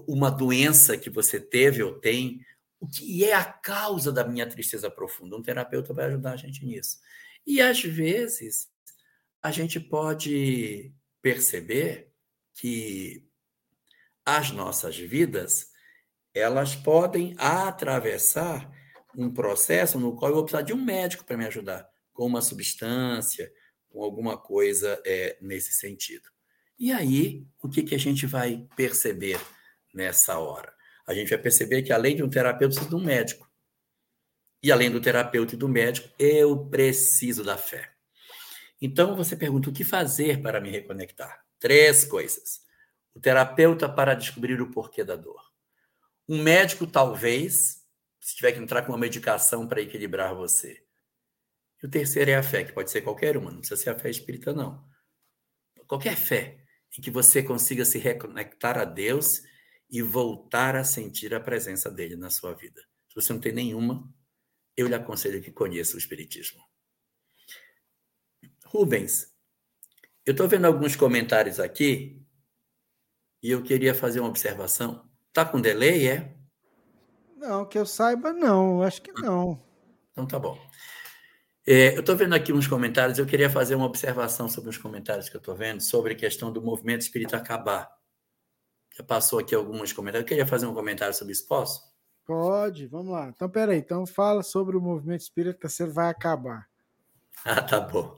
uma 0.07 0.31
doença 0.31 0.97
que 0.97 1.11
você 1.11 1.39
teve 1.39 1.83
ou 1.83 1.93
tem, 1.99 2.41
o 2.79 2.87
que 2.87 3.23
é 3.23 3.35
a 3.35 3.45
causa 3.45 4.11
da 4.11 4.27
minha 4.27 4.47
tristeza 4.47 4.89
profunda. 4.89 5.37
Um 5.37 5.43
terapeuta 5.43 5.93
vai 5.93 6.05
ajudar 6.05 6.31
a 6.31 6.37
gente 6.37 6.65
nisso. 6.65 6.97
E 7.45 7.61
às 7.61 7.81
vezes 7.83 8.67
a 9.43 9.51
gente 9.51 9.79
pode 9.79 10.91
perceber 11.21 12.11
que 12.55 13.26
as 14.27 14.51
nossas 14.51 14.97
vidas, 14.97 15.69
elas 16.33 16.75
podem 16.75 17.33
atravessar 17.37 18.69
um 19.17 19.33
processo 19.33 19.97
no 19.97 20.17
qual 20.17 20.31
eu 20.31 20.35
vou 20.35 20.43
precisar 20.43 20.63
de 20.63 20.73
um 20.73 20.83
médico 20.83 21.23
para 21.23 21.37
me 21.37 21.45
ajudar, 21.45 21.87
com 22.11 22.25
uma 22.25 22.41
substância, 22.41 23.49
com 23.87 24.03
alguma 24.03 24.37
coisa 24.37 25.01
é, 25.05 25.37
nesse 25.39 25.71
sentido. 25.71 26.29
E 26.77 26.91
aí, 26.91 27.47
o 27.63 27.69
que, 27.69 27.81
que 27.81 27.95
a 27.95 27.97
gente 27.97 28.25
vai 28.25 28.67
perceber 28.75 29.39
nessa 29.93 30.37
hora? 30.37 30.75
A 31.07 31.13
gente 31.13 31.29
vai 31.29 31.37
perceber 31.37 31.81
que, 31.83 31.93
além 31.93 32.17
de 32.17 32.21
um 32.21 32.29
terapeuta, 32.29 32.75
precisa 32.75 32.89
de 32.89 33.01
um 33.01 33.05
médico. 33.05 33.49
E 34.61 34.73
além 34.73 34.91
do 34.91 34.99
terapeuta 34.99 35.55
e 35.55 35.57
do 35.57 35.69
médico, 35.69 36.09
eu 36.19 36.67
preciso 36.67 37.45
da 37.45 37.57
fé. 37.57 37.93
Então, 38.81 39.15
você 39.15 39.37
pergunta: 39.37 39.69
o 39.69 39.73
que 39.73 39.85
fazer 39.85 40.41
para 40.41 40.59
me 40.59 40.69
reconectar? 40.69 41.45
Três 41.59 42.03
coisas 42.03 42.66
o 43.17 43.19
terapeuta 43.19 43.89
para 43.89 44.13
descobrir 44.13 44.61
o 44.61 44.69
porquê 44.69 45.03
da 45.03 45.15
dor. 45.15 45.41
Um 46.29 46.41
médico, 46.43 46.85
talvez, 46.85 47.83
se 48.19 48.35
tiver 48.35 48.51
que 48.51 48.59
entrar 48.59 48.83
com 48.83 48.91
uma 48.91 48.97
medicação 48.97 49.67
para 49.67 49.81
equilibrar 49.81 50.35
você. 50.35 50.83
E 51.81 51.87
o 51.87 51.89
terceiro 51.89 52.29
é 52.29 52.35
a 52.35 52.43
fé, 52.43 52.63
que 52.63 52.73
pode 52.73 52.91
ser 52.91 53.01
qualquer 53.01 53.35
uma, 53.35 53.49
não 53.49 53.59
precisa 53.59 53.81
ser 53.81 53.89
a 53.89 53.97
fé 53.97 54.11
espírita, 54.11 54.53
não. 54.53 54.87
Qualquer 55.87 56.15
fé 56.15 56.63
em 56.95 57.01
que 57.01 57.09
você 57.09 57.41
consiga 57.41 57.83
se 57.85 57.97
reconectar 57.97 58.77
a 58.77 58.85
Deus 58.85 59.41
e 59.89 60.01
voltar 60.01 60.75
a 60.75 60.83
sentir 60.83 61.33
a 61.33 61.39
presença 61.39 61.89
dele 61.89 62.15
na 62.15 62.29
sua 62.29 62.53
vida. 62.53 62.81
Se 63.09 63.15
você 63.15 63.33
não 63.33 63.39
tem 63.39 63.53
nenhuma, 63.53 64.07
eu 64.75 64.87
lhe 64.87 64.93
aconselho 64.93 65.41
que 65.41 65.51
conheça 65.51 65.95
o 65.95 65.99
Espiritismo. 65.99 66.61
Rubens, 68.65 69.33
eu 70.23 70.31
estou 70.31 70.47
vendo 70.47 70.65
alguns 70.65 70.95
comentários 70.95 71.59
aqui 71.59 72.26
e 73.41 73.51
eu 73.51 73.61
queria 73.61 73.93
fazer 73.93 74.19
uma 74.19 74.29
observação. 74.29 75.07
Tá 75.31 75.45
com 75.45 75.61
delay, 75.61 76.07
é? 76.07 76.35
Não, 77.35 77.65
que 77.65 77.77
eu 77.77 77.85
saiba, 77.85 78.33
não. 78.33 78.81
Acho 78.81 79.01
que 79.01 79.11
não. 79.13 79.61
Então 80.11 80.25
tá 80.25 80.39
bom. 80.39 80.57
É, 81.65 81.95
eu 81.95 81.99
estou 81.99 82.15
vendo 82.15 82.33
aqui 82.33 82.53
uns 82.53 82.65
comentários, 82.65 83.19
eu 83.19 83.25
queria 83.25 83.49
fazer 83.49 83.75
uma 83.75 83.85
observação 83.85 84.47
sobre 84.47 84.69
os 84.69 84.77
comentários 84.77 85.27
que 85.27 85.35
eu 85.35 85.39
estou 85.39 85.53
vendo, 85.53 85.81
sobre 85.81 86.13
a 86.13 86.15
questão 86.15 86.51
do 86.51 86.61
movimento 86.61 87.01
espírita 87.01 87.35
acabar. 87.35 87.91
Já 88.97 89.03
passou 89.03 89.37
aqui 89.37 89.53
alguns 89.53 89.93
comentários. 89.93 90.23
Eu 90.23 90.27
queria 90.27 90.47
fazer 90.47 90.65
um 90.65 90.73
comentário 90.73 91.13
sobre 91.13 91.33
isso, 91.33 91.45
posso? 91.47 91.81
Pode, 92.25 92.87
vamos 92.87 93.11
lá. 93.11 93.29
Então, 93.29 93.49
peraí. 93.49 93.77
Então, 93.77 94.05
fala 94.05 94.41
sobre 94.43 94.75
o 94.75 94.81
movimento 94.81 95.21
espírita, 95.21 95.69
se 95.69 95.83
ele 95.83 95.91
vai 95.91 96.09
acabar. 96.09 96.67
Ah, 97.45 97.61
tá 97.61 97.79
bom. 97.79 98.17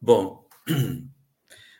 Bom. 0.00 0.48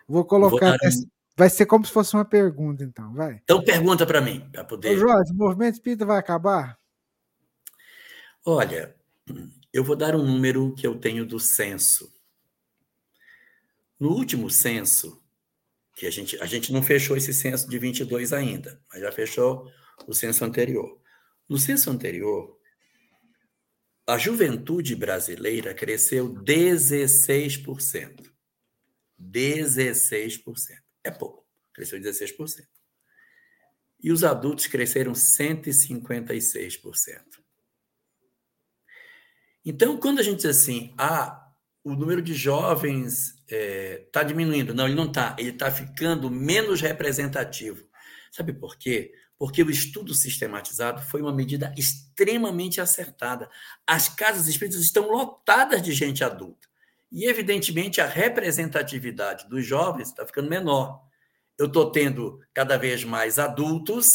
Vou 0.09 0.25
colocar. 0.25 0.77
Vou 0.77 0.91
um... 0.91 1.20
Vai 1.41 1.49
ser 1.49 1.65
como 1.65 1.87
se 1.87 1.91
fosse 1.91 2.13
uma 2.13 2.25
pergunta, 2.27 2.85
então, 2.85 3.15
vai. 3.15 3.41
Então 3.45 3.65
pergunta 3.65 4.05
para 4.05 4.21
mim, 4.21 4.47
para 4.53 4.63
poder. 4.63 4.91
Ô, 4.91 4.99
Jorge, 4.99 5.33
o 5.33 5.37
movimento 5.37 5.73
espírita 5.73 6.05
vai 6.05 6.19
acabar? 6.19 6.79
Olha, 8.45 8.95
eu 9.73 9.83
vou 9.83 9.97
dar 9.97 10.15
um 10.15 10.23
número 10.23 10.75
que 10.75 10.87
eu 10.87 11.01
tenho 11.01 11.25
do 11.25 11.41
censo. 11.41 12.13
No 13.99 14.11
último 14.11 14.51
censo, 14.51 15.25
que 15.97 16.07
a 16.07 16.11
gente, 16.11 16.39
a 16.43 16.45
gente 16.45 16.71
não 16.75 16.83
fechou 16.83 17.17
esse 17.17 17.33
censo 17.33 17.71
de 17.71 17.79
22 17.79 18.35
ainda, 18.35 18.79
mas 18.93 19.01
já 19.01 19.11
fechou 19.11 19.67
o 20.07 20.13
censo 20.13 20.45
anterior. 20.45 21.01
No 21.49 21.57
censo 21.57 21.91
anterior, 21.91 22.55
a 24.07 24.19
juventude 24.19 24.95
brasileira 24.95 25.73
cresceu 25.73 26.35
16%. 26.35 28.31
16% 29.19 30.90
é 31.05 31.11
pouco, 31.11 31.47
cresceu 31.73 32.01
16%. 32.01 32.67
E 34.03 34.11
os 34.11 34.25
adultos 34.25 34.67
cresceram 34.67 35.13
156%. 35.13 37.41
Então, 39.65 39.99
quando 39.99 40.21
a 40.21 40.23
gente 40.23 40.37
diz 40.37 40.47
assim, 40.47 40.95
ah, 40.97 41.51
o 41.85 41.95
número 41.95 42.23
de 42.23 42.35
jovens 42.35 43.35
está 43.47 43.51
é, 43.51 43.97
tá 44.13 44.23
diminuindo. 44.23 44.75
Não, 44.75 44.87
ele 44.87 44.95
não 44.95 45.07
está. 45.07 45.35
Ele 45.39 45.51
está 45.51 45.71
ficando 45.71 46.31
menos 46.31 46.81
representativo. 46.81 47.89
Sabe 48.31 48.53
por 48.53 48.77
quê? 48.77 49.13
Porque 49.39 49.63
o 49.63 49.71
estudo 49.71 50.15
sistematizado 50.15 51.03
foi 51.03 51.23
uma 51.23 51.33
medida 51.33 51.75
extremamente 51.77 52.81
acertada. 52.81 53.51
As 53.87 54.09
casas 54.09 54.47
espíritas 54.47 54.81
estão 54.81 55.11
lotadas 55.11 55.83
de 55.83 55.93
gente 55.93 56.23
adulta. 56.23 56.69
E, 57.11 57.27
evidentemente, 57.27 58.01
a 58.01 58.07
representatividade 58.07 59.49
dos 59.49 59.67
jovens 59.67 60.09
está 60.09 60.25
ficando 60.25 60.49
menor. 60.49 61.03
Eu 61.59 61.67
estou 61.67 61.91
tendo 61.91 62.41
cada 62.55 62.79
vez 62.79 63.05
mais 63.05 63.39
adultos 63.39 64.09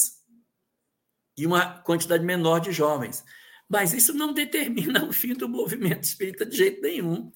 e 1.37 1.45
uma 1.45 1.79
quantidade 1.81 2.23
menor 2.23 2.59
de 2.59 2.71
jovens. 2.71 3.23
Mas 3.67 3.93
isso 3.93 4.13
não 4.13 4.33
determina 4.33 5.03
o 5.05 5.11
fim 5.11 5.33
do 5.33 5.49
movimento 5.49 6.03
espírita 6.03 6.45
de 6.45 6.55
jeito 6.55 6.81
nenhum. 6.81 7.31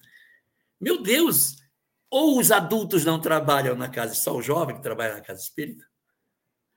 Meu 0.80 1.02
Deus! 1.02 1.56
Ou 2.10 2.40
os 2.40 2.50
adultos 2.50 3.04
não 3.04 3.20
trabalham 3.20 3.76
na 3.76 3.88
casa, 3.88 4.14
só 4.14 4.34
o 4.34 4.42
jovem 4.42 4.74
que 4.74 4.82
trabalha 4.82 5.14
na 5.14 5.20
casa 5.20 5.42
espírita? 5.42 5.86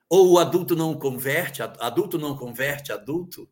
Ou 0.08 0.34
o 0.34 0.38
adulto 0.38 0.76
não 0.76 0.94
converte, 0.94 1.64
adulto 1.64 2.20
não 2.20 2.38
converte 2.38 2.92
adulto? 2.92 3.50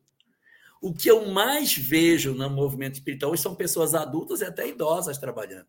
O 0.82 0.92
que 0.92 1.08
eu 1.08 1.24
mais 1.26 1.76
vejo 1.76 2.34
no 2.34 2.50
movimento 2.50 2.94
espiritual 2.94 3.30
hoje 3.30 3.42
são 3.42 3.54
pessoas 3.54 3.94
adultas 3.94 4.40
e 4.40 4.44
até 4.44 4.66
idosas 4.66 5.16
trabalhando. 5.16 5.68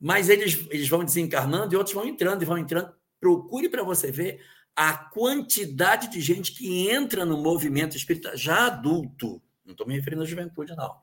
Mas 0.00 0.28
eles, 0.28 0.66
eles 0.70 0.88
vão 0.88 1.04
desencarnando 1.04 1.72
e 1.72 1.76
outros 1.76 1.94
vão 1.94 2.04
entrando 2.04 2.42
e 2.42 2.44
vão 2.44 2.58
entrando. 2.58 2.92
Procure 3.20 3.68
para 3.68 3.84
você 3.84 4.10
ver 4.10 4.44
a 4.74 4.92
quantidade 4.92 6.10
de 6.10 6.20
gente 6.20 6.52
que 6.52 6.90
entra 6.90 7.24
no 7.24 7.40
movimento 7.40 7.96
espírita 7.96 8.36
já 8.36 8.66
adulto, 8.66 9.40
Não 9.64 9.70
estou 9.70 9.86
me 9.86 9.94
referindo 9.94 10.24
à 10.24 10.26
juventude, 10.26 10.74
não. 10.74 10.96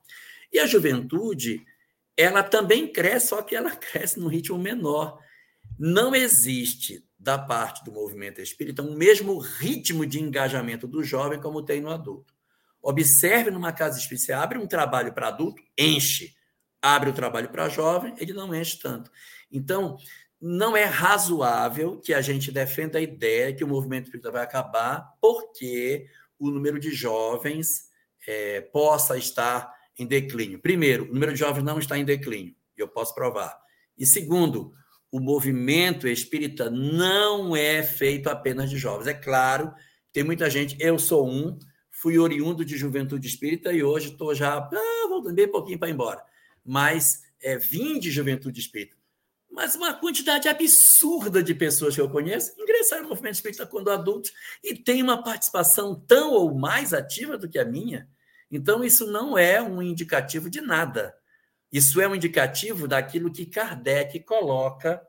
E 0.52 0.58
a 0.58 0.66
juventude, 0.66 1.64
ela 2.18 2.42
também 2.42 2.92
cresce, 2.92 3.28
só 3.28 3.40
que 3.40 3.56
ela 3.56 3.70
cresce 3.76 4.20
num 4.20 4.28
ritmo 4.28 4.58
menor. 4.58 5.18
Não 5.78 6.14
existe, 6.14 7.02
da 7.18 7.38
parte 7.38 7.82
do 7.82 7.90
movimento 7.90 8.42
espírita, 8.42 8.82
um 8.82 8.94
mesmo 8.94 9.38
ritmo 9.38 10.04
de 10.04 10.20
engajamento 10.20 10.86
do 10.86 11.02
jovem 11.02 11.40
como 11.40 11.62
tem 11.62 11.80
no 11.80 11.90
adulto. 11.90 12.35
Observe 12.88 13.50
numa 13.50 13.72
casa 13.72 13.98
espírita, 13.98 14.38
abre 14.38 14.58
um 14.58 14.66
trabalho 14.66 15.12
para 15.12 15.26
adulto, 15.26 15.60
enche. 15.76 16.36
Abre 16.80 17.10
o 17.10 17.12
trabalho 17.12 17.48
para 17.48 17.68
jovem, 17.68 18.14
ele 18.16 18.32
não 18.32 18.54
enche 18.54 18.78
tanto. 18.78 19.10
Então, 19.50 19.96
não 20.40 20.76
é 20.76 20.84
razoável 20.84 22.00
que 22.00 22.14
a 22.14 22.20
gente 22.20 22.52
defenda 22.52 22.98
a 22.98 23.02
ideia 23.02 23.52
que 23.52 23.64
o 23.64 23.66
movimento 23.66 24.04
espírita 24.04 24.30
vai 24.30 24.44
acabar 24.44 25.16
porque 25.20 26.06
o 26.38 26.48
número 26.48 26.78
de 26.78 26.92
jovens 26.92 27.88
é, 28.24 28.60
possa 28.60 29.18
estar 29.18 29.74
em 29.98 30.06
declínio. 30.06 30.60
Primeiro, 30.60 31.10
o 31.10 31.12
número 31.12 31.32
de 31.32 31.40
jovens 31.40 31.64
não 31.64 31.80
está 31.80 31.98
em 31.98 32.04
declínio, 32.04 32.54
e 32.78 32.80
eu 32.80 32.86
posso 32.86 33.12
provar. 33.16 33.58
E 33.98 34.06
segundo, 34.06 34.72
o 35.10 35.18
movimento 35.18 36.06
espírita 36.06 36.70
não 36.70 37.56
é 37.56 37.82
feito 37.82 38.28
apenas 38.28 38.70
de 38.70 38.78
jovens. 38.78 39.08
É 39.08 39.14
claro, 39.14 39.74
tem 40.12 40.22
muita 40.22 40.48
gente, 40.48 40.76
eu 40.78 41.00
sou 41.00 41.28
um, 41.28 41.58
fui 42.00 42.18
oriundo 42.18 42.64
de 42.64 42.76
juventude 42.76 43.26
espírita 43.26 43.72
e 43.72 43.82
hoje 43.82 44.12
estou 44.12 44.34
já, 44.34 44.56
ah, 44.56 45.06
voltando 45.08 45.34
bem 45.34 45.48
pouquinho 45.48 45.78
para 45.78 45.88
ir 45.88 45.92
embora. 45.92 46.22
Mas 46.64 47.22
é, 47.40 47.56
vim 47.56 47.98
de 47.98 48.10
juventude 48.10 48.60
espírita 48.60 48.96
mas 49.56 49.74
uma 49.74 49.94
quantidade 49.94 50.50
absurda 50.50 51.42
de 51.42 51.54
pessoas 51.54 51.94
que 51.94 52.00
eu 52.00 52.10
conheço 52.10 52.52
ingressaram 52.60 53.04
no 53.04 53.08
movimento 53.08 53.36
espírita 53.36 53.66
quando 53.66 53.90
adultos 53.90 54.30
e 54.62 54.74
têm 54.74 55.02
uma 55.02 55.22
participação 55.22 55.98
tão 55.98 56.32
ou 56.32 56.54
mais 56.54 56.92
ativa 56.92 57.38
do 57.38 57.48
que 57.48 57.58
a 57.58 57.64
minha. 57.64 58.06
Então, 58.50 58.84
isso 58.84 59.06
não 59.06 59.38
é 59.38 59.60
um 59.62 59.80
indicativo 59.80 60.50
de 60.50 60.60
nada. 60.60 61.14
Isso 61.72 61.98
é 62.02 62.06
um 62.06 62.14
indicativo 62.14 62.86
daquilo 62.86 63.32
que 63.32 63.46
Kardec 63.46 64.20
coloca, 64.20 65.02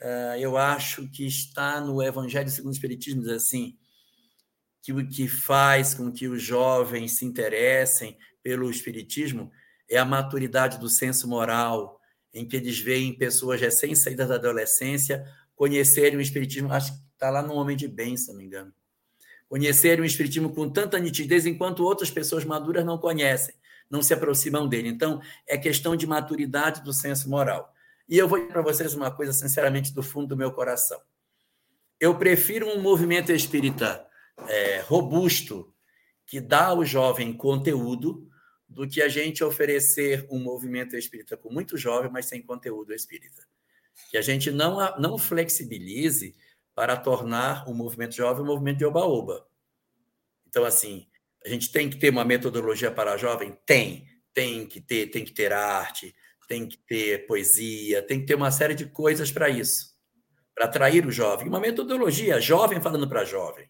uh, 0.00 0.38
eu 0.38 0.56
acho 0.56 1.08
que 1.10 1.26
está 1.26 1.80
no 1.80 2.00
Evangelho 2.00 2.48
segundo 2.48 2.70
o 2.70 2.74
Espiritismo, 2.74 3.22
diz 3.22 3.30
assim, 3.30 3.76
que 4.84 5.04
que 5.06 5.26
faz 5.26 5.94
com 5.94 6.12
que 6.12 6.28
os 6.28 6.42
jovens 6.42 7.16
se 7.16 7.24
interessem 7.24 8.18
pelo 8.42 8.70
Espiritismo 8.70 9.50
é 9.88 9.96
a 9.96 10.04
maturidade 10.04 10.78
do 10.78 10.90
senso 10.90 11.26
moral, 11.26 11.98
em 12.34 12.46
que 12.46 12.54
eles 12.54 12.78
veem 12.78 13.16
pessoas 13.16 13.58
recém-saídas 13.58 14.28
da 14.28 14.34
adolescência 14.34 15.24
conhecerem 15.56 16.18
o 16.18 16.20
Espiritismo, 16.20 16.70
acho 16.70 16.92
que 16.92 16.98
está 17.14 17.30
lá 17.30 17.40
no 17.40 17.54
Homem 17.54 17.74
de 17.74 17.88
Bem, 17.88 18.14
se 18.14 18.28
não 18.28 18.36
me 18.36 18.44
engano. 18.44 18.74
Conhecerem 19.48 20.02
o 20.02 20.04
Espiritismo 20.04 20.52
com 20.52 20.68
tanta 20.68 20.98
nitidez, 20.98 21.46
enquanto 21.46 21.82
outras 21.82 22.10
pessoas 22.10 22.44
maduras 22.44 22.84
não 22.84 22.98
conhecem, 22.98 23.54
não 23.88 24.02
se 24.02 24.12
aproximam 24.12 24.68
dele. 24.68 24.88
Então, 24.88 25.18
é 25.46 25.56
questão 25.56 25.96
de 25.96 26.06
maturidade 26.06 26.82
do 26.82 26.92
senso 26.92 27.30
moral. 27.30 27.72
E 28.06 28.18
eu 28.18 28.28
vou 28.28 28.38
dizer 28.38 28.52
para 28.52 28.60
vocês 28.60 28.92
uma 28.92 29.10
coisa, 29.10 29.32
sinceramente, 29.32 29.94
do 29.94 30.02
fundo 30.02 30.26
do 30.26 30.36
meu 30.36 30.52
coração. 30.52 31.00
Eu 31.98 32.18
prefiro 32.18 32.68
um 32.68 32.82
movimento 32.82 33.32
espírita 33.32 34.04
é, 34.48 34.80
robusto, 34.80 35.72
que 36.26 36.40
dá 36.40 36.66
ao 36.66 36.84
jovem 36.84 37.32
conteúdo, 37.32 38.28
do 38.68 38.88
que 38.88 39.00
a 39.00 39.08
gente 39.08 39.44
oferecer 39.44 40.26
um 40.30 40.38
movimento 40.38 40.96
espírita 40.96 41.36
com 41.36 41.52
muito 41.52 41.76
jovem, 41.76 42.10
mas 42.10 42.26
sem 42.26 42.42
conteúdo 42.42 42.92
espírita. 42.92 43.46
Que 44.10 44.16
a 44.16 44.22
gente 44.22 44.50
não, 44.50 44.78
não 44.98 45.16
flexibilize 45.16 46.34
para 46.74 46.96
tornar 46.96 47.68
o 47.68 47.74
movimento 47.74 48.16
jovem 48.16 48.42
um 48.42 48.46
movimento 48.46 48.78
de 48.78 48.84
oba-oba. 48.84 49.46
Então, 50.48 50.64
assim, 50.64 51.06
a 51.44 51.48
gente 51.48 51.70
tem 51.70 51.88
que 51.88 51.96
ter 51.96 52.10
uma 52.10 52.24
metodologia 52.24 52.90
para 52.90 53.16
jovem? 53.16 53.56
Tem. 53.64 54.08
Tem 54.32 54.66
que 54.66 54.80
ter, 54.80 55.06
tem 55.06 55.24
que 55.24 55.32
ter 55.32 55.52
arte, 55.52 56.12
tem 56.48 56.66
que 56.66 56.76
ter 56.76 57.26
poesia, 57.26 58.02
tem 58.02 58.20
que 58.20 58.26
ter 58.26 58.34
uma 58.34 58.50
série 58.50 58.74
de 58.74 58.86
coisas 58.86 59.30
para 59.30 59.48
isso, 59.48 59.94
para 60.52 60.64
atrair 60.64 61.06
o 61.06 61.12
jovem. 61.12 61.46
Uma 61.46 61.60
metodologia, 61.60 62.40
jovem 62.40 62.80
falando 62.80 63.08
para 63.08 63.24
jovem. 63.24 63.68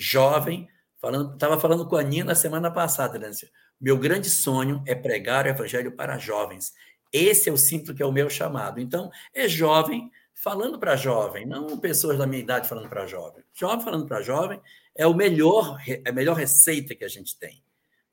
Jovem 0.00 0.66
falando, 0.98 1.34
estava 1.34 1.60
falando 1.60 1.86
com 1.86 1.94
a 1.94 2.02
Nina 2.02 2.34
semana 2.34 2.70
passada, 2.70 3.18
né? 3.18 3.30
Meu 3.78 3.98
grande 3.98 4.30
sonho 4.30 4.82
é 4.86 4.94
pregar 4.94 5.44
o 5.44 5.48
evangelho 5.48 5.92
para 5.92 6.16
jovens. 6.16 6.72
Esse 7.12 7.50
eu 7.50 7.56
sinto 7.58 7.94
que 7.94 8.02
é 8.02 8.06
o 8.06 8.12
meu 8.12 8.30
chamado. 8.30 8.80
Então, 8.80 9.10
é 9.34 9.46
jovem 9.46 10.10
falando 10.34 10.78
para 10.78 10.96
jovem, 10.96 11.44
não 11.44 11.78
pessoas 11.78 12.16
da 12.16 12.26
minha 12.26 12.42
idade 12.42 12.66
falando 12.66 12.88
para 12.88 13.06
jovem. 13.06 13.44
Jovem 13.52 13.84
falando 13.84 14.06
para 14.06 14.22
jovem 14.22 14.58
é 14.94 15.06
o 15.06 15.12
melhor, 15.12 15.78
é 15.86 16.08
a 16.08 16.12
melhor 16.12 16.34
receita 16.34 16.94
que 16.94 17.04
a 17.04 17.08
gente 17.08 17.38
tem. 17.38 17.62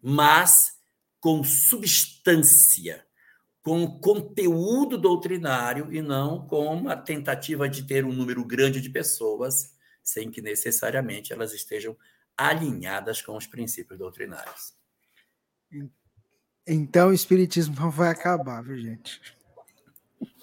Mas 0.02 0.78
com 1.22 1.42
substância, 1.42 3.06
com 3.64 4.00
conteúdo 4.00 4.98
doutrinário 4.98 5.94
e 5.94 6.02
não 6.02 6.46
com 6.46 6.90
a 6.90 6.98
tentativa 6.98 7.70
de 7.70 7.84
ter 7.84 8.04
um 8.04 8.12
número 8.12 8.44
grande 8.44 8.82
de 8.82 8.90
pessoas 8.90 9.77
sem 10.08 10.32
que 10.32 10.42
necessariamente 10.42 11.34
elas 11.34 11.54
estejam 11.54 11.98
alinhadas 12.38 13.22
com 13.22 13.36
os 13.36 13.46
princípios 13.46 14.00
doutrinários. 14.00 14.74
Então 16.66 17.10
o 17.10 17.14
espiritismo 17.14 17.76
não 17.76 17.92
vai 17.92 18.10
acabar, 18.10 18.64
viu, 18.64 18.78
gente? 18.78 19.22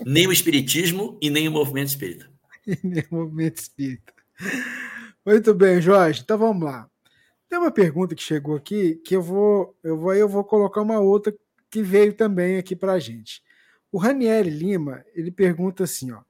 Nem 0.05 0.27
o 0.27 0.33
espiritismo 0.33 1.19
e 1.21 1.31
nem 1.31 1.49
o 1.49 1.51
movimento 1.51 1.89
espírita. 1.89 2.31
nem 2.85 3.05
o 3.11 3.15
movimento 3.15 3.57
espírita. 3.57 4.13
Muito 5.25 5.55
bem, 5.55 5.81
Jorge. 5.81 6.21
Então 6.23 6.37
vamos 6.37 6.63
lá. 6.63 6.91
Tem 7.49 7.59
uma 7.59 7.71
pergunta 7.71 8.15
que 8.15 8.23
chegou 8.23 8.57
aqui 8.57 8.97
que 8.97 9.17
eu 9.17 9.23
vou, 9.23 9.75
eu 9.83 9.99
vou, 9.99 10.15
eu 10.15 10.29
vou 10.29 10.45
colocar 10.45 10.83
uma 10.83 11.01
outra 11.01 11.35
que 11.71 11.83
veio 11.83 12.13
também 12.13 12.59
aqui 12.59 12.77
para 12.77 12.93
a 12.93 12.99
gente. 12.99 13.43
O 13.91 13.97
Raniel 13.97 14.43
Lima 14.43 15.03
ele 15.15 15.31
pergunta 15.31 15.85
assim, 15.85 16.13
ó. 16.13 16.21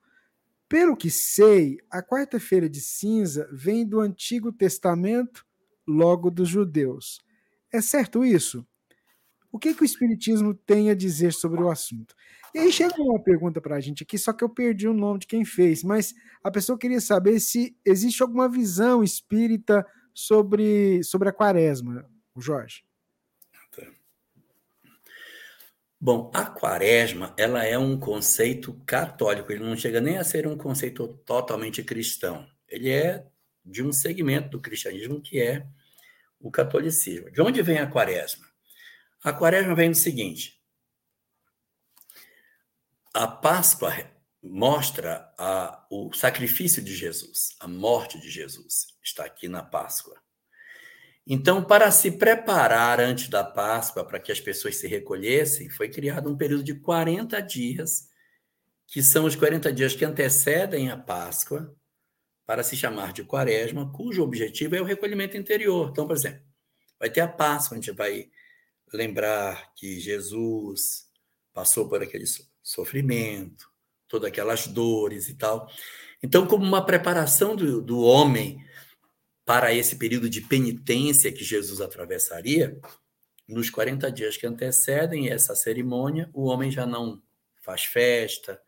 Pelo 0.74 0.96
que 0.96 1.08
sei, 1.08 1.78
a 1.88 2.02
quarta-feira 2.02 2.68
de 2.68 2.80
cinza 2.80 3.48
vem 3.52 3.86
do 3.86 4.00
Antigo 4.00 4.50
Testamento, 4.50 5.46
logo 5.86 6.32
dos 6.32 6.48
judeus. 6.48 7.22
É 7.72 7.80
certo 7.80 8.24
isso? 8.24 8.66
O 9.52 9.58
que, 9.60 9.72
que 9.72 9.82
o 9.82 9.84
Espiritismo 9.84 10.52
tem 10.52 10.90
a 10.90 10.94
dizer 10.96 11.32
sobre 11.32 11.62
o 11.62 11.70
assunto? 11.70 12.12
E 12.52 12.58
aí 12.58 12.72
chega 12.72 12.92
uma 12.98 13.22
pergunta 13.22 13.60
para 13.60 13.76
a 13.76 13.80
gente 13.80 14.02
aqui, 14.02 14.18
só 14.18 14.32
que 14.32 14.42
eu 14.42 14.48
perdi 14.48 14.88
o 14.88 14.92
nome 14.92 15.20
de 15.20 15.28
quem 15.28 15.44
fez, 15.44 15.84
mas 15.84 16.12
a 16.42 16.50
pessoa 16.50 16.76
queria 16.76 17.00
saber 17.00 17.38
se 17.38 17.76
existe 17.84 18.20
alguma 18.20 18.48
visão 18.48 19.04
espírita 19.04 19.86
sobre, 20.12 21.04
sobre 21.04 21.28
a 21.28 21.32
quaresma, 21.32 22.04
o 22.34 22.40
Jorge. 22.40 22.82
Bom, 26.04 26.30
a 26.34 26.44
quaresma, 26.44 27.34
ela 27.34 27.64
é 27.64 27.78
um 27.78 27.98
conceito 27.98 28.74
católico, 28.84 29.50
ele 29.50 29.64
não 29.64 29.74
chega 29.74 30.02
nem 30.02 30.18
a 30.18 30.22
ser 30.22 30.46
um 30.46 30.54
conceito 30.54 31.08
totalmente 31.24 31.82
cristão. 31.82 32.46
Ele 32.68 32.90
é 32.90 33.26
de 33.64 33.82
um 33.82 33.90
segmento 33.90 34.50
do 34.50 34.60
cristianismo 34.60 35.18
que 35.18 35.40
é 35.40 35.66
o 36.38 36.50
catolicismo. 36.50 37.30
De 37.30 37.40
onde 37.40 37.62
vem 37.62 37.78
a 37.78 37.86
quaresma? 37.86 38.46
A 39.22 39.32
quaresma 39.32 39.74
vem 39.74 39.92
do 39.92 39.96
seguinte: 39.96 40.60
a 43.14 43.26
Páscoa 43.26 43.94
mostra 44.42 45.32
a, 45.38 45.86
o 45.90 46.12
sacrifício 46.12 46.84
de 46.84 46.94
Jesus, 46.94 47.56
a 47.58 47.66
morte 47.66 48.20
de 48.20 48.28
Jesus, 48.30 48.88
está 49.02 49.24
aqui 49.24 49.48
na 49.48 49.62
Páscoa. 49.62 50.22
Então, 51.26 51.64
para 51.64 51.90
se 51.90 52.12
preparar 52.12 53.00
antes 53.00 53.28
da 53.28 53.42
Páscoa, 53.42 54.04
para 54.04 54.20
que 54.20 54.30
as 54.30 54.40
pessoas 54.40 54.76
se 54.76 54.86
recolhessem, 54.86 55.70
foi 55.70 55.88
criado 55.88 56.28
um 56.28 56.36
período 56.36 56.62
de 56.62 56.74
40 56.74 57.40
dias, 57.40 58.10
que 58.86 59.02
são 59.02 59.24
os 59.24 59.34
40 59.34 59.72
dias 59.72 59.94
que 59.94 60.04
antecedem 60.04 60.90
a 60.90 60.96
Páscoa, 60.96 61.74
para 62.46 62.62
se 62.62 62.76
chamar 62.76 63.14
de 63.14 63.24
Quaresma, 63.24 63.90
cujo 63.90 64.22
objetivo 64.22 64.76
é 64.76 64.80
o 64.80 64.84
recolhimento 64.84 65.36
interior. 65.36 65.88
Então, 65.90 66.06
por 66.06 66.14
exemplo, 66.14 66.42
vai 66.98 67.08
ter 67.08 67.20
a 67.20 67.28
Páscoa, 67.28 67.76
a 67.76 67.80
gente 67.80 67.92
vai 67.92 68.28
lembrar 68.92 69.72
que 69.74 69.98
Jesus 69.98 71.06
passou 71.54 71.88
por 71.88 72.02
aquele 72.02 72.26
sofrimento, 72.62 73.68
todas 74.08 74.28
aquelas 74.28 74.66
dores 74.66 75.28
e 75.28 75.34
tal. 75.34 75.68
Então, 76.22 76.46
como 76.46 76.64
uma 76.64 76.84
preparação 76.84 77.56
do, 77.56 77.80
do 77.80 78.00
homem 78.00 78.63
para 79.44 79.72
esse 79.74 79.96
período 79.96 80.28
de 80.28 80.40
penitência 80.40 81.32
que 81.32 81.44
Jesus 81.44 81.80
atravessaria, 81.80 82.78
nos 83.46 83.68
40 83.68 84.10
dias 84.10 84.36
que 84.36 84.46
antecedem 84.46 85.28
essa 85.28 85.54
cerimônia, 85.54 86.30
o 86.32 86.44
homem 86.46 86.70
já 86.70 86.86
não 86.86 87.22
faz 87.60 87.84
festa, 87.84 88.60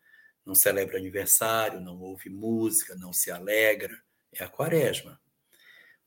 não 0.45 0.55
celebra 0.55 0.97
aniversário, 0.97 1.81
não 1.81 1.99
ouve 1.99 2.29
música, 2.29 2.95
não 2.95 3.11
se 3.11 3.31
alegra. 3.31 3.97
É 4.31 4.43
a 4.43 4.47
quaresma. 4.47 5.19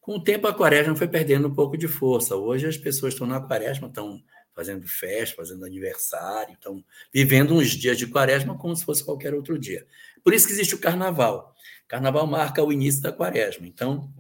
Com 0.01 0.16
o 0.16 0.23
tempo, 0.23 0.47
a 0.47 0.55
quaresma 0.55 0.97
foi 0.97 1.09
perdendo 1.09 1.49
um 1.49 1.55
pouco 1.55 1.77
de 1.77 1.87
força. 1.87 2.37
Hoje, 2.37 2.66
as 2.66 2.77
pessoas 2.77 3.12
estão 3.12 3.27
na 3.27 3.41
quaresma, 3.41 3.89
estão 3.89 4.23
fazendo 4.55 4.87
festa, 4.87 5.37
fazendo 5.37 5.64
aniversário, 5.64 6.55
estão 6.55 6.85
vivendo 7.12 7.55
uns 7.55 7.71
dias 7.71 7.99
de 7.99 8.07
quaresma 8.07 8.57
como 8.57 8.75
se 8.75 8.85
fosse 8.85 9.05
qualquer 9.05 9.35
outro 9.35 9.59
dia. 9.59 9.87
Por 10.23 10.33
isso 10.33 10.47
que 10.47 10.53
existe 10.53 10.75
o 10.75 10.81
carnaval. 10.81 11.55
Carnaval 11.87 12.27
marca 12.27 12.62
o 12.62 12.73
início 12.73 13.03
da 13.03 13.12
quaresma. 13.12 13.66
Então, 13.66 14.12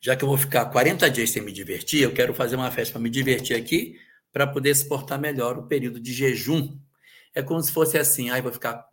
já 0.00 0.16
que 0.16 0.24
eu 0.24 0.28
vou 0.28 0.38
ficar 0.38 0.64
40 0.66 1.10
dias 1.10 1.30
sem 1.30 1.42
me 1.42 1.52
divertir, 1.52 2.02
eu 2.02 2.14
quero 2.14 2.32
fazer 2.32 2.56
uma 2.56 2.70
festa 2.70 2.92
para 2.94 3.02
me 3.02 3.10
divertir 3.10 3.54
aqui, 3.54 4.00
para 4.32 4.46
poder 4.46 4.74
suportar 4.74 5.18
melhor 5.18 5.58
o 5.58 5.66
período 5.66 6.00
de 6.00 6.12
jejum. 6.12 6.78
É 7.34 7.42
como 7.42 7.62
se 7.62 7.70
fosse 7.70 7.98
assim, 7.98 8.30
aí 8.30 8.40
vou 8.40 8.52
ficar, 8.52 8.86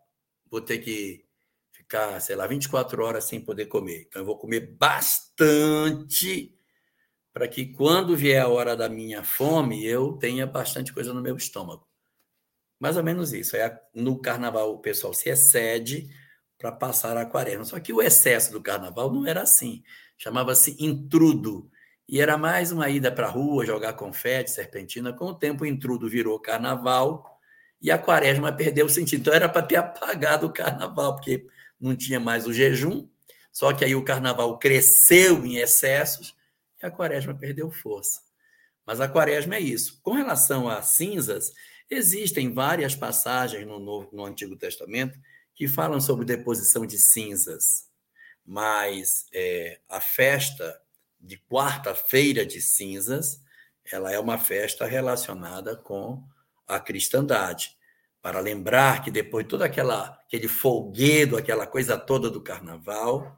vou 0.51 0.59
ter 0.59 0.79
que 0.79 1.25
ficar, 1.71 2.19
sei 2.19 2.35
lá, 2.35 2.45
24 2.45 3.01
horas 3.03 3.23
sem 3.23 3.39
poder 3.39 3.67
comer. 3.67 4.05
Então 4.07 4.21
eu 4.21 4.25
vou 4.25 4.37
comer 4.37 4.75
bastante 4.77 6.53
para 7.31 7.47
que 7.47 7.67
quando 7.67 8.17
vier 8.17 8.41
a 8.41 8.49
hora 8.49 8.75
da 8.75 8.89
minha 8.89 9.23
fome, 9.23 9.85
eu 9.85 10.13
tenha 10.13 10.45
bastante 10.45 10.91
coisa 10.91 11.13
no 11.13 11.21
meu 11.21 11.37
estômago. 11.37 11.87
Mais 12.79 12.97
ou 12.97 13.03
menos 13.03 13.31
isso. 13.31 13.55
É, 13.55 13.79
no 13.93 14.19
carnaval 14.19 14.71
o 14.73 14.79
pessoal 14.79 15.13
se 15.13 15.29
excede 15.29 16.09
para 16.57 16.71
passar 16.71 17.15
a 17.15 17.25
quaresma. 17.25 17.63
Só 17.63 17.79
que 17.79 17.93
o 17.93 18.01
excesso 18.01 18.51
do 18.51 18.61
carnaval 18.61 19.13
não 19.13 19.25
era 19.25 19.43
assim 19.43 19.83
chamava-se 20.17 20.75
Intrudo. 20.79 21.69
E 22.09 22.21
era 22.21 22.37
mais 22.37 22.71
uma 22.71 22.89
ida 22.89 23.11
para 23.11 23.27
a 23.27 23.29
rua, 23.29 23.65
jogar 23.65 23.93
confete, 23.93 24.51
serpentina. 24.51 25.13
Com 25.13 25.25
o 25.25 25.33
tempo, 25.33 25.63
o 25.63 25.67
Intrudo 25.67 26.09
virou 26.09 26.39
carnaval 26.39 27.39
e 27.81 27.91
a 27.91 27.97
quaresma 27.97 28.51
perdeu 28.51 28.85
o 28.85 28.89
sentido. 28.89 29.21
Então, 29.21 29.33
era 29.33 29.47
para 29.47 29.61
ter 29.61 29.75
apagado 29.75 30.47
o 30.47 30.53
carnaval, 30.53 31.15
porque 31.15 31.45
não 31.79 31.95
tinha 31.95 32.19
mais 32.19 32.47
o 32.47 32.53
jejum. 32.53 33.07
Só 33.51 33.73
que 33.73 33.83
aí 33.83 33.95
o 33.95 34.05
carnaval 34.05 34.57
cresceu 34.57 35.45
em 35.45 35.57
excessos 35.57 36.35
e 36.81 36.85
a 36.85 36.91
quaresma 36.91 37.33
perdeu 37.33 37.69
força. 37.69 38.21
Mas 38.85 39.01
a 39.01 39.07
quaresma 39.07 39.55
é 39.55 39.59
isso. 39.59 39.99
Com 40.01 40.13
relação 40.13 40.69
a 40.69 40.81
cinzas, 40.81 41.51
existem 41.89 42.53
várias 42.53 42.95
passagens 42.95 43.67
no, 43.67 43.79
Novo, 43.79 44.09
no 44.13 44.25
Antigo 44.25 44.55
Testamento 44.55 45.19
que 45.53 45.67
falam 45.67 45.99
sobre 45.99 46.23
deposição 46.23 46.85
de 46.85 46.97
cinzas 46.97 47.86
mas 48.47 49.25
é, 49.33 49.81
a 49.89 49.99
festa 49.99 50.81
de 51.19 51.37
quarta-feira 51.37 52.45
de 52.45 52.61
cinzas, 52.61 53.43
ela 53.91 54.09
é 54.09 54.17
uma 54.17 54.37
festa 54.37 54.85
relacionada 54.85 55.75
com 55.75 56.23
a 56.65 56.79
cristandade, 56.79 57.75
para 58.21 58.39
lembrar 58.39 59.03
que 59.03 59.11
depois 59.11 59.43
de 59.43 59.49
todo 59.49 59.63
aquela, 59.63 60.19
aquele 60.25 60.47
folguedo, 60.47 61.35
aquela 61.35 61.67
coisa 61.67 61.97
toda 61.97 62.29
do 62.29 62.41
carnaval, 62.41 63.37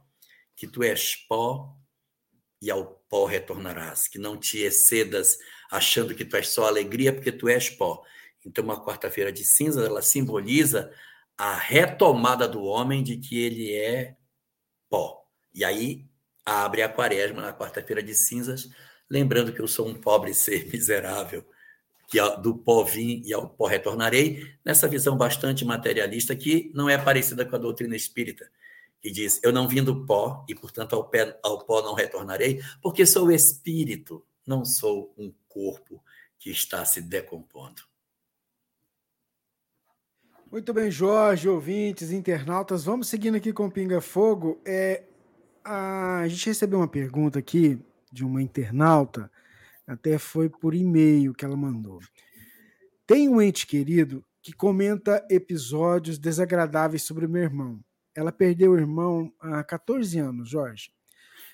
que 0.54 0.66
tu 0.66 0.82
és 0.82 1.16
pó 1.16 1.76
e 2.62 2.70
ao 2.70 2.86
pó 3.08 3.24
retornarás, 3.24 4.06
que 4.06 4.18
não 4.18 4.36
te 4.36 4.58
excedas 4.58 5.38
achando 5.70 6.14
que 6.14 6.24
tu 6.24 6.36
és 6.36 6.48
só 6.48 6.66
alegria 6.66 7.12
porque 7.12 7.32
tu 7.32 7.48
és 7.48 7.68
pó. 7.68 8.02
Então, 8.44 8.64
uma 8.64 8.84
quarta-feira 8.84 9.32
de 9.32 9.44
cinzas, 9.44 9.84
ela 9.84 10.02
simboliza 10.02 10.92
a 11.36 11.54
retomada 11.54 12.46
do 12.46 12.62
homem 12.62 13.02
de 13.02 13.16
que 13.16 13.38
ele 13.40 13.72
é 13.74 14.16
pó. 14.90 15.24
E 15.54 15.64
aí 15.64 16.04
abre 16.44 16.82
a 16.82 16.88
quaresma 16.88 17.40
na 17.40 17.52
quarta-feira 17.52 18.02
de 18.02 18.14
cinzas, 18.14 18.68
lembrando 19.08 19.52
que 19.52 19.60
eu 19.60 19.68
sou 19.68 19.88
um 19.88 19.94
pobre 19.94 20.34
ser 20.34 20.66
miserável, 20.70 21.46
que 22.08 22.18
do 22.38 22.58
pó 22.58 22.82
vim 22.82 23.22
e 23.24 23.32
ao 23.32 23.48
pó 23.48 23.66
retornarei, 23.66 24.52
nessa 24.64 24.88
visão 24.88 25.16
bastante 25.16 25.64
materialista 25.64 26.34
que 26.34 26.70
não 26.74 26.90
é 26.90 26.98
parecida 26.98 27.46
com 27.46 27.54
a 27.54 27.58
doutrina 27.58 27.94
espírita, 27.94 28.50
que 29.00 29.10
diz: 29.10 29.40
Eu 29.44 29.52
não 29.52 29.68
vim 29.68 29.82
do 29.82 30.04
pó 30.04 30.44
e, 30.48 30.54
portanto, 30.54 30.94
ao, 30.94 31.04
pé, 31.04 31.38
ao 31.42 31.64
pó 31.64 31.80
não 31.82 31.94
retornarei, 31.94 32.60
porque 32.82 33.06
sou 33.06 33.30
espírito, 33.30 34.26
não 34.44 34.64
sou 34.64 35.14
um 35.16 35.32
corpo 35.48 36.02
que 36.36 36.50
está 36.50 36.84
se 36.84 37.00
decompondo. 37.00 37.89
Muito 40.50 40.74
bem, 40.74 40.90
Jorge, 40.90 41.48
ouvintes, 41.48 42.10
internautas, 42.10 42.84
vamos 42.84 43.06
seguindo 43.06 43.36
aqui 43.36 43.52
com 43.52 43.70
Pinga 43.70 44.00
Fogo. 44.00 44.60
É, 44.66 45.04
a, 45.64 46.26
gente 46.26 46.46
recebeu 46.46 46.80
uma 46.80 46.88
pergunta 46.88 47.38
aqui 47.38 47.78
de 48.10 48.24
uma 48.24 48.42
internauta, 48.42 49.30
até 49.86 50.18
foi 50.18 50.48
por 50.48 50.74
e-mail 50.74 51.32
que 51.34 51.44
ela 51.44 51.56
mandou. 51.56 52.00
Tem 53.06 53.28
um 53.28 53.40
ente 53.40 53.64
querido 53.64 54.24
que 54.42 54.52
comenta 54.52 55.24
episódios 55.30 56.18
desagradáveis 56.18 57.04
sobre 57.04 57.28
meu 57.28 57.42
irmão. 57.44 57.78
Ela 58.12 58.32
perdeu 58.32 58.72
o 58.72 58.78
irmão 58.78 59.32
há 59.38 59.62
14 59.62 60.18
anos, 60.18 60.48
Jorge. 60.48 60.90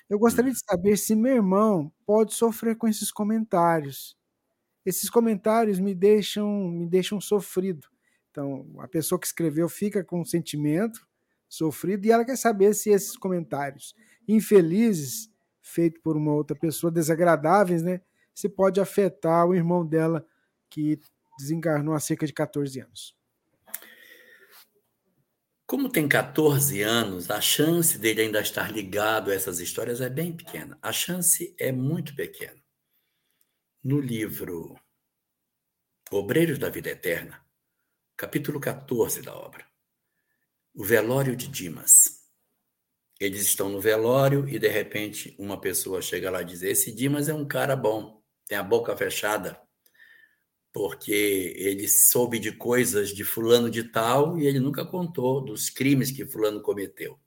Eu 0.09 0.17
gostaria 0.17 0.51
de 0.51 0.59
saber 0.67 0.97
se 0.97 1.13
meu 1.13 1.35
irmão 1.35 1.93
pode 2.03 2.33
sofrer 2.33 2.75
com 2.75 2.87
esses 2.87 3.11
comentários. 3.11 4.17
Esses 4.83 5.07
comentários 5.07 5.79
me 5.79 5.93
deixam 5.93 6.71
me 6.71 6.87
deixam 6.87 7.21
sofrido 7.21 7.87
então, 8.37 8.67
a 8.77 8.87
pessoa 8.87 9.19
que 9.19 9.25
escreveu 9.25 9.67
fica 9.67 10.03
com 10.03 10.21
um 10.21 10.25
sentimento 10.25 11.07
sofrido 11.49 12.05
e 12.05 12.11
ela 12.11 12.23
quer 12.23 12.37
saber 12.37 12.75
se 12.75 12.91
esses 12.91 13.17
comentários 13.17 13.95
infelizes, 14.27 15.27
feitos 15.59 15.99
por 16.03 16.15
uma 16.15 16.31
outra 16.33 16.55
pessoa, 16.55 16.91
desagradáveis, 16.91 17.81
né, 17.81 17.99
se 18.35 18.47
pode 18.47 18.79
afetar 18.79 19.47
o 19.47 19.55
irmão 19.55 19.83
dela 19.83 20.23
que 20.69 20.99
desencarnou 21.39 21.95
há 21.95 21.99
cerca 21.99 22.27
de 22.27 22.33
14 22.33 22.79
anos. 22.79 23.17
Como 25.65 25.89
tem 25.89 26.07
14 26.07 26.79
anos, 26.83 27.31
a 27.31 27.41
chance 27.41 27.97
dele 27.97 28.21
ainda 28.21 28.39
estar 28.39 28.71
ligado 28.71 29.31
a 29.31 29.33
essas 29.33 29.59
histórias 29.59 29.99
é 29.99 30.11
bem 30.11 30.31
pequena. 30.31 30.77
A 30.79 30.91
chance 30.91 31.55
é 31.59 31.71
muito 31.71 32.15
pequena. 32.15 32.61
No 33.83 33.99
livro 33.99 34.79
Obreiros 36.11 36.59
da 36.59 36.69
Vida 36.69 36.91
Eterna, 36.91 37.46
capítulo 38.17 38.59
14 38.59 39.21
da 39.21 39.35
obra. 39.35 39.63
O 40.73 40.83
velório 40.83 41.35
de 41.35 41.47
Dimas. 41.47 42.17
Eles 43.19 43.43
estão 43.43 43.69
no 43.69 43.79
velório 43.79 44.49
e 44.49 44.57
de 44.57 44.67
repente 44.67 45.35
uma 45.37 45.61
pessoa 45.61 46.01
chega 46.01 46.31
lá 46.31 46.41
e 46.41 46.45
diz: 46.45 46.63
Esse 46.63 46.91
Dimas 46.91 47.29
é 47.29 47.33
um 47.33 47.47
cara 47.47 47.75
bom, 47.75 48.23
tem 48.47 48.57
a 48.57 48.63
boca 48.63 48.97
fechada, 48.97 49.61
porque 50.73 51.53
ele 51.57 51.87
soube 51.87 52.39
de 52.39 52.51
coisas 52.51 53.09
de 53.09 53.23
Fulano 53.23 53.69
de 53.69 53.83
Tal 53.83 54.37
e 54.39 54.47
ele 54.47 54.59
nunca 54.59 54.83
contou 54.83 55.39
dos 55.39 55.69
crimes 55.69 56.09
que 56.09 56.25
Fulano 56.25 56.61
cometeu. 56.61 57.19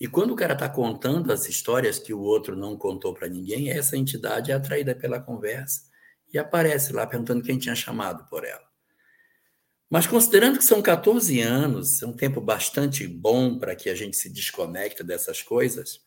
E 0.00 0.06
quando 0.06 0.32
o 0.32 0.36
cara 0.36 0.52
está 0.52 0.68
contando 0.68 1.32
as 1.32 1.48
histórias 1.48 1.98
que 1.98 2.14
o 2.14 2.20
outro 2.20 2.54
não 2.54 2.76
contou 2.76 3.14
para 3.14 3.28
ninguém, 3.28 3.70
essa 3.70 3.96
entidade 3.96 4.52
é 4.52 4.54
atraída 4.54 4.94
pela 4.94 5.20
conversa 5.20 5.90
e 6.32 6.38
aparece 6.38 6.92
lá 6.92 7.04
perguntando 7.04 7.42
quem 7.42 7.58
tinha 7.58 7.74
chamado 7.74 8.28
por 8.28 8.44
ela. 8.44 8.71
Mas 9.92 10.06
considerando 10.06 10.56
que 10.56 10.64
são 10.64 10.80
14 10.80 11.42
anos, 11.42 12.00
é 12.00 12.06
um 12.06 12.14
tempo 12.14 12.40
bastante 12.40 13.06
bom 13.06 13.58
para 13.58 13.76
que 13.76 13.90
a 13.90 13.94
gente 13.94 14.16
se 14.16 14.30
desconecte 14.30 15.04
dessas 15.04 15.42
coisas, 15.42 16.00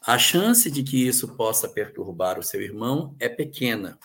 a 0.00 0.16
chance 0.16 0.70
de 0.70 0.82
que 0.82 1.06
isso 1.06 1.36
possa 1.36 1.68
perturbar 1.68 2.38
o 2.38 2.42
seu 2.42 2.62
irmão 2.62 3.14
é 3.20 3.28
pequena. 3.28 3.98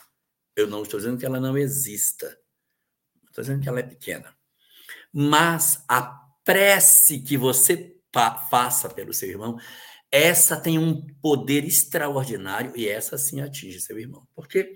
Eu 0.53 0.67
não 0.67 0.83
estou 0.83 0.99
dizendo 0.99 1.17
que 1.17 1.25
ela 1.25 1.39
não 1.39 1.57
exista. 1.57 2.37
Estou 3.27 3.41
dizendo 3.41 3.63
que 3.63 3.69
ela 3.69 3.79
é 3.79 3.83
pequena. 3.83 4.35
Mas 5.13 5.81
a 5.87 6.01
prece 6.43 7.21
que 7.21 7.37
você 7.37 7.95
faça 8.49 8.89
pelo 8.89 9.13
seu 9.13 9.29
irmão, 9.29 9.57
essa 10.11 10.59
tem 10.59 10.77
um 10.77 11.07
poder 11.21 11.63
extraordinário 11.63 12.73
e 12.75 12.85
essa 12.85 13.17
sim 13.17 13.39
atinge 13.39 13.79
seu 13.79 13.97
irmão. 13.97 14.27
Porque 14.35 14.75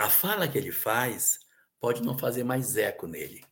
a 0.00 0.10
fala 0.10 0.48
que 0.48 0.58
ele 0.58 0.72
faz 0.72 1.43
pode 1.84 2.02
não 2.02 2.16
fazer 2.16 2.44
mais 2.44 2.78
eco 2.78 3.06
nele. 3.06 3.44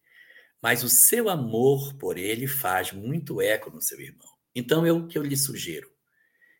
Mas 0.63 0.83
o 0.83 0.89
seu 0.89 1.29
amor 1.29 1.93
por 1.99 2.17
ele 2.17 2.49
faz 2.49 2.91
muito 2.91 3.43
eco 3.43 3.71
no 3.71 3.83
seu 3.83 4.01
irmão. 4.01 4.27
Então, 4.55 4.87
eu 4.87 5.07
que 5.07 5.19
eu 5.19 5.23
lhe 5.23 5.37
sugiro 5.37 5.93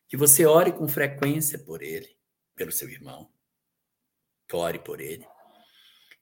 que 0.07 0.15
você 0.15 0.45
ore 0.45 0.71
com 0.71 0.87
frequência 0.87 1.57
por 1.57 1.81
ele, 1.81 2.15
pelo 2.55 2.71
seu 2.71 2.87
irmão, 2.87 3.27
que 4.47 4.55
ore 4.55 4.77
por 4.77 5.01
ele, 5.01 5.25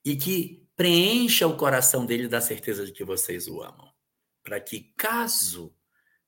e 0.06 0.16
que 0.16 0.66
preencha 0.74 1.46
o 1.46 1.58
coração 1.58 2.06
dele 2.06 2.30
da 2.30 2.40
certeza 2.40 2.86
de 2.86 2.94
que 2.94 3.04
vocês 3.04 3.50
o 3.50 3.62
amam, 3.62 3.92
para 4.42 4.58
que, 4.62 4.94
caso 4.96 5.76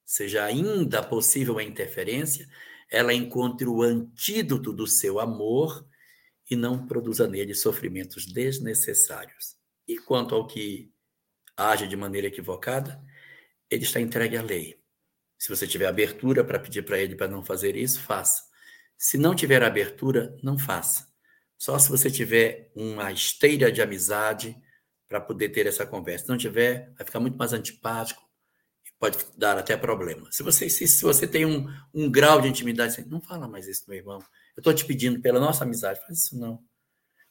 seja 0.04 0.44
ainda 0.44 1.02
possível 1.02 1.58
a 1.58 1.64
interferência, 1.64 2.46
ela 2.92 3.14
encontre 3.14 3.70
o 3.70 3.82
antídoto 3.82 4.74
do 4.74 4.86
seu 4.86 5.18
amor 5.18 5.88
e 6.54 6.56
não 6.56 6.86
produza 6.86 7.28
nele 7.28 7.54
sofrimentos 7.54 8.26
desnecessários. 8.26 9.56
E 9.88 9.98
quanto 9.98 10.36
ao 10.36 10.48
que 10.48 10.94
age 11.58 11.88
de 11.88 11.96
maneira 11.96 12.28
equivocada, 12.28 13.04
ele 13.70 13.84
está 13.84 14.00
entregue 14.00 14.38
à 14.38 14.42
lei. 14.42 14.80
Se 15.38 15.50
você 15.50 15.68
tiver 15.68 15.88
abertura 15.88 16.44
para 16.44 16.60
pedir 16.60 16.84
para 16.84 17.00
ele 17.00 17.16
para 17.16 17.28
não 17.28 17.44
fazer 17.44 17.76
isso, 17.76 18.00
faça. 18.00 18.44
Se 18.98 19.18
não 19.18 19.36
tiver 19.36 19.64
abertura, 19.64 20.38
não 20.42 20.58
faça. 20.58 21.12
Só 21.58 21.78
se 21.78 21.90
você 21.90 22.10
tiver 22.10 22.72
uma 22.76 23.12
esteira 23.12 23.72
de 23.72 23.82
amizade 23.82 24.56
para 25.08 25.20
poder 25.20 25.50
ter 25.50 25.66
essa 25.66 25.86
conversa. 25.86 26.26
Se 26.26 26.30
não 26.30 26.38
tiver, 26.38 26.94
vai 26.96 27.06
ficar 27.06 27.20
muito 27.20 27.38
mais 27.38 27.52
antipático 27.52 28.23
pode 29.04 29.18
dar 29.38 29.58
até 29.58 29.76
problema. 29.76 30.32
Se 30.32 30.42
você, 30.42 30.70
se, 30.70 30.88
se 30.88 31.04
você 31.04 31.28
tem 31.28 31.46
um, 31.46 31.68
um 31.94 32.10
grau 32.10 32.40
de 32.40 32.48
intimidade, 32.48 33.06
não 33.10 33.20
fala 33.20 33.50
mais 33.50 33.68
isso, 33.68 33.84
meu 33.86 33.98
irmão. 33.98 34.20
Eu 34.56 34.62
estou 34.62 34.74
te 34.74 34.86
pedindo 34.86 35.22
pela 35.22 35.42
nossa 35.42 35.66
amizade, 35.66 36.00
faz 36.00 36.20
isso 36.20 36.40
não. 36.40 36.64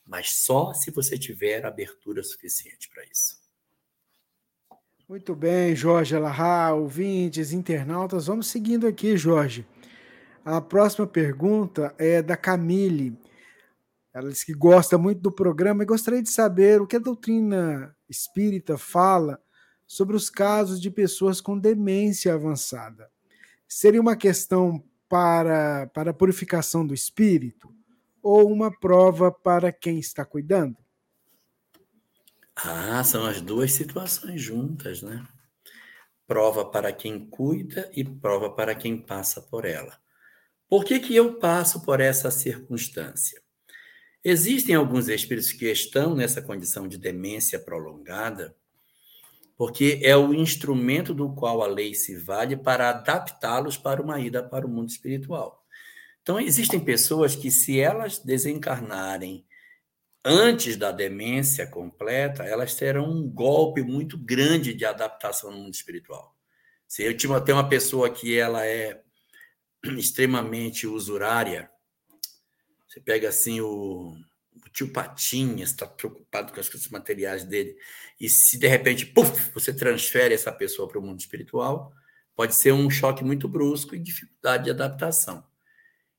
Mas 0.07 0.45
só 0.45 0.75
se 0.75 0.91
você 0.91 1.17
tiver 1.17 1.65
abertura 1.65 2.23
suficiente 2.23 2.91
para 2.91 3.03
isso. 3.07 3.41
Muito 5.09 5.35
bem, 5.35 5.75
Jorge 5.75 6.15
Alahá, 6.15 6.75
ouvintes, 6.75 7.55
internautas. 7.55 8.27
Vamos 8.27 8.49
seguindo 8.49 8.87
aqui, 8.87 9.17
Jorge. 9.17 9.67
A 10.45 10.61
próxima 10.61 11.07
pergunta 11.07 11.95
é 11.97 12.21
da 12.21 12.37
Camille. 12.37 13.19
Ela 14.13 14.29
diz 14.29 14.45
que 14.45 14.53
gosta 14.53 14.99
muito 14.99 15.23
do 15.23 15.33
programa 15.33 15.85
e 15.85 15.87
gostaria 15.87 16.23
de 16.23 16.29
saber 16.29 16.83
o 16.83 16.87
que 16.87 16.97
a 16.97 16.99
doutrina 16.99 17.97
espírita 18.11 18.77
fala 18.77 19.41
sobre 19.87 20.17
os 20.17 20.31
casos 20.31 20.81
de 20.81 20.91
pessoas 20.91 21.41
com 21.41 21.59
demência 21.59 22.35
avançada. 22.35 23.11
Seria 23.69 24.01
uma 24.01 24.17
questão 24.17 24.83
para, 25.09 25.87
para 25.89 26.11
a 26.11 26.15
purificação 26.15 26.87
do 26.87 26.95
espírito 26.95 27.75
ou 28.23 28.51
uma 28.51 28.71
prova 28.71 29.31
para 29.31 29.73
quem 29.73 29.99
está 29.99 30.25
cuidando? 30.25 30.77
Ah, 32.55 33.03
são 33.03 33.27
as 33.27 33.41
duas 33.41 33.73
situações 33.73 34.41
juntas, 34.41 35.03
né? 35.03 35.27
Prova 36.27 36.65
para 36.65 36.93
quem 36.93 37.29
cuida 37.29 37.91
e 37.93 38.05
prova 38.05 38.51
para 38.51 38.75
quem 38.75 38.97
passa 38.97 39.41
por 39.41 39.65
ela. 39.65 39.99
Por 40.69 40.85
que, 40.85 41.01
que 41.01 41.15
eu 41.15 41.39
passo 41.39 41.83
por 41.83 42.01
essa 42.01 42.31
circunstância? 42.31 43.43
Existem 44.25 44.75
alguns 44.75 45.09
espíritos 45.09 45.53
que 45.53 45.67
estão 45.71 46.15
nessa 46.15 46.41
condição 46.41 46.87
de 46.87 46.97
demência 46.97 47.59
prolongada, 47.59 48.57
porque 49.57 50.01
é 50.03 50.17
o 50.17 50.35
instrumento 50.35 51.13
do 51.15 51.31
qual 51.35 51.63
a 51.63 51.67
lei 51.67 51.95
se 51.95 52.17
vale 52.17 52.57
para 52.57 52.91
adaptá-los 52.91 53.77
para 53.77 54.03
uma 54.03 54.19
ida 54.21 54.43
para 54.43 54.67
o 54.67 54.69
mundo 54.69 54.89
espiritual. 54.89 55.65
Então, 56.23 56.39
existem 56.39 56.79
pessoas 56.79 57.35
que, 57.35 57.51
se 57.51 57.81
elas 57.81 58.19
desencarnarem 58.19 59.45
antes 60.25 60.77
da 60.77 60.93
demência 60.93 61.67
completa, 61.67 62.45
elas 62.45 62.75
terão 62.75 63.11
um 63.11 63.29
golpe 63.29 63.83
muito 63.83 64.17
grande 64.17 64.73
de 64.73 64.85
adaptação 64.85 65.51
no 65.51 65.59
mundo 65.59 65.75
espiritual. 65.75 66.37
Se 66.87 67.03
eu 67.03 67.17
tenho 67.17 67.59
uma 67.59 67.69
pessoa 67.69 68.09
que 68.11 68.39
ela 68.39 68.65
é 68.67 69.03
extremamente 69.99 70.87
usurária, 70.87 71.71
você 72.87 73.01
pega 73.01 73.31
assim 73.31 73.61
o, 73.61 74.15
o 74.15 74.17
tio 74.73 74.93
Patinhas, 74.93 75.71
está 75.71 75.87
preocupado 75.87 76.53
com 76.53 76.61
as 76.61 76.69
coisas 76.69 76.89
materiais 76.89 77.45
dele, 77.45 77.77
e 78.21 78.29
se 78.29 78.59
de 78.59 78.67
repente, 78.67 79.13
você 79.53 79.73
transfere 79.73 80.35
essa 80.35 80.53
pessoa 80.53 80.89
para 80.89 80.99
o 80.99 81.03
mundo 81.03 81.21
espiritual, 81.21 81.93
pode 82.35 82.55
ser 82.55 82.73
um 82.73 82.89
choque 82.89 83.23
muito 83.23 83.49
brusco 83.49 83.95
e 83.95 83.99
dificuldade 83.99 84.65
de 84.65 84.71
adaptação. 84.71 85.45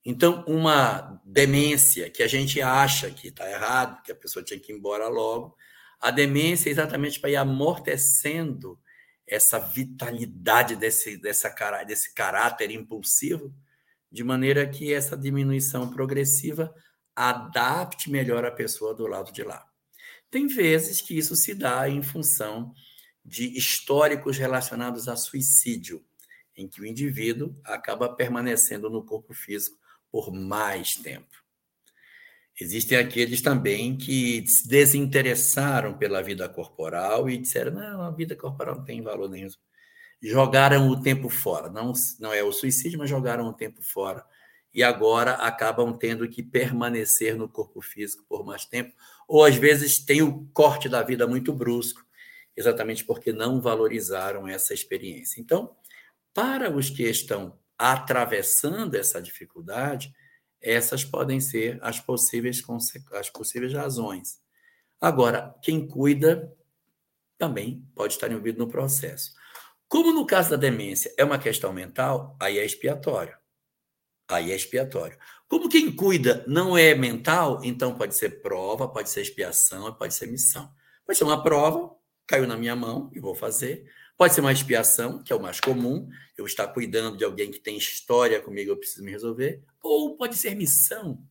Então, 0.06 0.44
uma 0.46 1.22
demência 1.24 2.10
que 2.10 2.22
a 2.22 2.28
gente 2.28 2.62
acha 2.62 3.10
que 3.10 3.30
está 3.30 3.50
errado, 3.50 4.02
que 4.04 4.12
a 4.12 4.16
pessoa 4.16 4.44
tinha 4.44 4.60
que 4.60 4.72
ir 4.72 4.76
embora 4.76 5.08
logo, 5.08 5.56
a 6.00 6.12
demência 6.12 6.70
é 6.70 6.72
exatamente 6.72 7.20
para 7.20 7.30
ir 7.30 7.38
amortecendo 7.38 8.78
essa 9.26 9.58
vitalidade 9.58 10.76
desse, 10.76 11.16
dessa, 11.18 11.50
desse 11.86 12.14
caráter 12.14 12.70
impulsivo, 12.72 13.56
de 14.12 14.24
maneira 14.24 14.68
que 14.68 14.94
essa 14.94 15.16
diminuição 15.18 15.90
progressiva 15.90 16.74
adapte 17.16 18.10
melhor 18.10 18.46
a 18.46 18.52
pessoa 18.52 18.94
do 18.94 19.08
lado 19.08 19.32
de 19.32 19.44
lá. 19.44 19.68
Tem 20.30 20.48
vezes 20.48 21.02
que 21.02 21.18
isso 21.18 21.36
se 21.36 21.54
dá 21.54 21.88
em 21.88 22.02
função 22.02 22.74
de 23.24 23.58
históricos 23.58 24.38
relacionados 24.38 25.08
a 25.08 25.16
suicídio, 25.16 26.04
em 26.56 26.68
que 26.68 26.82
o 26.82 26.86
indivíduo 26.86 27.56
acaba 27.64 28.14
permanecendo 28.14 28.90
no 28.90 29.04
corpo 29.04 29.34
físico 29.34 29.78
por 30.12 30.32
mais 30.32 30.94
tempo. 30.94 31.44
Existem 32.60 32.98
aqueles 32.98 33.42
também 33.42 33.98
que 33.98 34.46
se 34.48 34.68
desinteressaram 34.68 35.98
pela 35.98 36.22
vida 36.22 36.48
corporal 36.48 37.30
e 37.30 37.38
disseram: 37.38 37.72
não, 37.72 38.02
a 38.02 38.12
vida 38.12 38.36
corporal 38.36 38.78
não 38.78 38.86
tem 38.86 39.02
valor 39.02 39.30
nenhum. 39.30 39.50
Jogaram 40.22 40.88
o 40.88 41.02
tempo 41.02 41.30
fora. 41.30 41.70
Não, 41.70 41.94
não 42.20 42.32
é 42.32 42.44
o 42.44 42.52
suicídio, 42.52 43.00
mas 43.00 43.10
jogaram 43.10 43.48
o 43.48 43.54
tempo 43.54 43.82
fora. 43.82 44.24
E 44.74 44.82
agora 44.82 45.34
acabam 45.34 45.94
tendo 45.96 46.28
que 46.28 46.42
permanecer 46.42 47.36
no 47.36 47.48
corpo 47.48 47.82
físico 47.82 48.26
por 48.28 48.44
mais 48.44 48.66
tempo. 48.66 48.94
Ou 49.28 49.44
às 49.44 49.56
vezes 49.56 50.04
tem 50.04 50.22
o 50.22 50.46
corte 50.54 50.90
da 50.90 51.04
vida 51.04 51.28
muito 51.28 51.54
brusco, 51.54 52.04
exatamente 52.58 53.06
porque 53.06 53.32
não 53.32 53.62
valorizaram 53.62 54.48
essa 54.48 54.74
experiência. 54.74 55.40
Então, 55.40 55.76
para 56.34 56.76
os 56.76 56.90
que 56.90 57.04
estão 57.04 57.58
atravessando 57.78 58.96
essa 58.96 59.22
dificuldade, 59.22 60.14
essas 60.60 61.04
podem 61.04 61.40
ser 61.40 61.78
as 61.82 62.00
possíveis, 62.00 62.64
as 63.12 63.30
possíveis 63.30 63.74
razões. 63.74 64.40
Agora, 65.00 65.54
quem 65.62 65.86
cuida 65.86 66.52
também 67.38 67.86
pode 67.94 68.14
estar 68.14 68.32
envolvido 68.32 68.60
no 68.60 68.72
processo. 68.72 69.34
Como 69.88 70.14
no 70.14 70.26
caso 70.26 70.52
da 70.52 70.56
demência 70.56 71.14
é 71.18 71.24
uma 71.24 71.38
questão 71.38 71.74
mental, 71.74 72.38
aí 72.40 72.58
é 72.58 72.66
expiatório. 72.66 73.38
Aí 74.34 74.52
é 74.52 74.56
expiatório. 74.56 75.18
Como 75.48 75.70
quem 75.70 75.96
cuida 75.96 76.44
não 76.48 76.78
é 76.78 76.96
mental, 76.96 77.60
então 77.64 77.96
pode 77.96 78.16
ser 78.16 78.42
prova, 78.42 78.88
pode 78.88 79.10
ser 79.10 79.22
expiação, 79.22 79.94
pode 79.94 80.14
ser 80.14 80.28
missão. 80.28 80.74
Pode 81.06 81.18
ser 81.18 81.24
uma 81.24 81.44
prova, 81.44 81.96
caiu 82.26 82.48
na 82.48 82.58
minha 82.58 82.76
mão 82.76 83.12
e 83.14 83.20
vou 83.20 83.36
fazer. 83.36 83.88
Pode 84.18 84.34
ser 84.34 84.42
uma 84.42 84.52
expiação, 84.52 85.22
que 85.22 85.32
é 85.32 85.36
o 85.36 85.42
mais 85.42 85.60
comum, 85.60 86.10
eu 86.38 86.46
estar 86.46 86.68
cuidando 86.68 87.18
de 87.18 87.24
alguém 87.24 87.52
que 87.52 87.60
tem 87.60 87.78
história 87.78 88.42
comigo, 88.42 88.72
eu 88.72 88.78
preciso 88.78 89.04
me 89.04 89.12
resolver. 89.12 89.62
Ou 89.82 90.16
pode 90.16 90.36
ser 90.36 90.56
missão. 90.56 91.24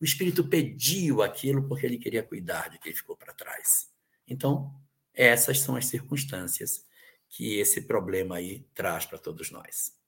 O 0.00 0.04
espírito 0.04 0.42
pediu 0.42 1.22
aquilo 1.22 1.68
porque 1.68 1.86
ele 1.86 1.98
queria 1.98 2.22
cuidar 2.22 2.68
de 2.70 2.78
quem 2.78 2.92
ficou 2.92 3.16
para 3.16 3.32
trás. 3.32 3.88
Então, 4.26 4.74
essas 5.14 5.60
são 5.60 5.76
as 5.76 5.86
circunstâncias 5.86 6.84
que 7.28 7.58
esse 7.58 7.82
problema 7.82 8.36
aí 8.36 8.66
traz 8.74 9.06
para 9.06 9.18
todos 9.18 9.50
nós. 9.50 10.01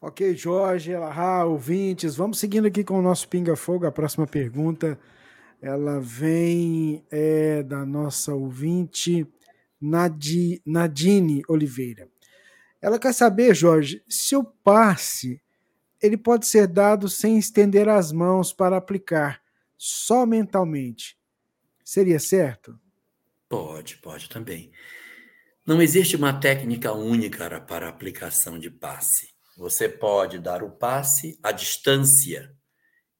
Ok, 0.00 0.36
Jorge, 0.36 0.92
Elahá, 0.92 1.44
ouvintes, 1.44 2.14
vamos 2.14 2.38
seguindo 2.38 2.66
aqui 2.66 2.84
com 2.84 3.00
o 3.00 3.02
nosso 3.02 3.28
Pinga 3.28 3.56
Fogo. 3.56 3.84
A 3.84 3.90
próxima 3.90 4.28
pergunta, 4.28 4.96
ela 5.60 5.98
vem 5.98 7.04
é, 7.10 7.64
da 7.64 7.84
nossa 7.84 8.32
ouvinte 8.32 9.26
Nadine 9.80 11.42
Oliveira. 11.48 12.08
Ela 12.80 12.96
quer 12.96 13.12
saber, 13.12 13.56
Jorge, 13.56 14.00
se 14.08 14.36
o 14.36 14.44
passe 14.44 15.42
ele 16.00 16.16
pode 16.16 16.46
ser 16.46 16.68
dado 16.68 17.08
sem 17.08 17.36
estender 17.36 17.88
as 17.88 18.12
mãos 18.12 18.52
para 18.52 18.76
aplicar, 18.76 19.42
só 19.76 20.24
mentalmente. 20.24 21.18
Seria 21.84 22.20
certo? 22.20 22.78
Pode, 23.48 23.96
pode 23.96 24.28
também. 24.28 24.70
Não 25.66 25.82
existe 25.82 26.14
uma 26.14 26.38
técnica 26.38 26.92
única 26.92 27.60
para 27.60 27.88
aplicação 27.88 28.60
de 28.60 28.70
passe. 28.70 29.36
Você 29.58 29.88
pode 29.88 30.38
dar 30.38 30.62
o 30.62 30.70
passe 30.70 31.36
à 31.42 31.50
distância. 31.50 32.56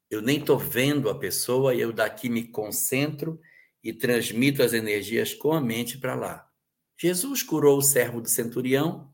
Eu 0.09 0.22
nem 0.22 0.39
estou 0.39 0.57
vendo 0.57 1.11
a 1.11 1.18
pessoa 1.18 1.74
e 1.74 1.80
eu 1.80 1.93
daqui 1.93 2.28
me 2.28 2.47
concentro 2.47 3.41
e 3.82 3.93
transmito 3.93 4.62
as 4.62 4.72
energias 4.72 5.34
com 5.34 5.53
a 5.53 5.61
mente 5.61 5.99
para 5.99 6.14
lá. 6.14 6.49
Jesus 6.97 7.43
curou 7.43 7.78
o 7.78 7.82
servo 7.82 8.20
do 8.20 8.28
centurião 8.28 9.12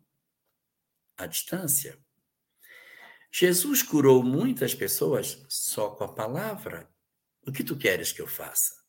à 1.17 1.25
distância. 1.25 1.99
Jesus 3.33 3.83
curou 3.83 4.23
muitas 4.23 4.75
pessoas 4.75 5.47
só 5.49 5.89
com 5.89 6.05
a 6.05 6.13
palavra. 6.13 6.91
O 7.47 7.51
que 7.51 7.65
tu 7.65 7.75
queres 7.75 8.13
que 8.13 8.21
eu 8.21 8.27
faça? 8.27 8.85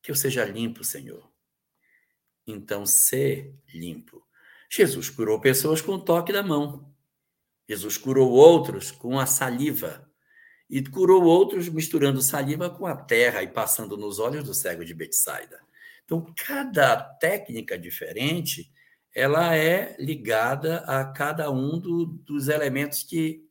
Que 0.00 0.12
eu 0.12 0.14
seja 0.14 0.44
limpo, 0.44 0.84
Senhor. 0.84 1.28
Então, 2.46 2.86
ser 2.86 3.52
limpo. 3.66 4.24
Jesus 4.70 5.10
curou 5.10 5.40
pessoas 5.40 5.80
com 5.80 5.94
o 5.94 6.04
toque 6.04 6.32
da 6.32 6.42
mão. 6.42 6.93
Jesus 7.68 7.96
curou 7.96 8.30
outros 8.30 8.90
com 8.90 9.18
a 9.18 9.26
saliva. 9.26 10.08
E 10.68 10.82
curou 10.82 11.22
outros 11.22 11.68
misturando 11.68 12.22
saliva 12.22 12.70
com 12.70 12.86
a 12.86 12.96
terra 12.96 13.42
e 13.42 13.48
passando 13.48 13.96
nos 13.96 14.18
olhos 14.18 14.44
do 14.44 14.54
cego 14.54 14.84
de 14.84 14.94
Betsaida. 14.94 15.60
Então, 16.04 16.24
cada 16.36 16.96
técnica 16.96 17.78
diferente, 17.78 18.70
ela 19.14 19.56
é 19.56 19.96
ligada 19.98 20.78
a 20.80 21.04
cada 21.04 21.50
um 21.50 21.78
do, 21.78 22.06
dos 22.06 22.48
elementos 22.48 23.02
que, 23.02 23.46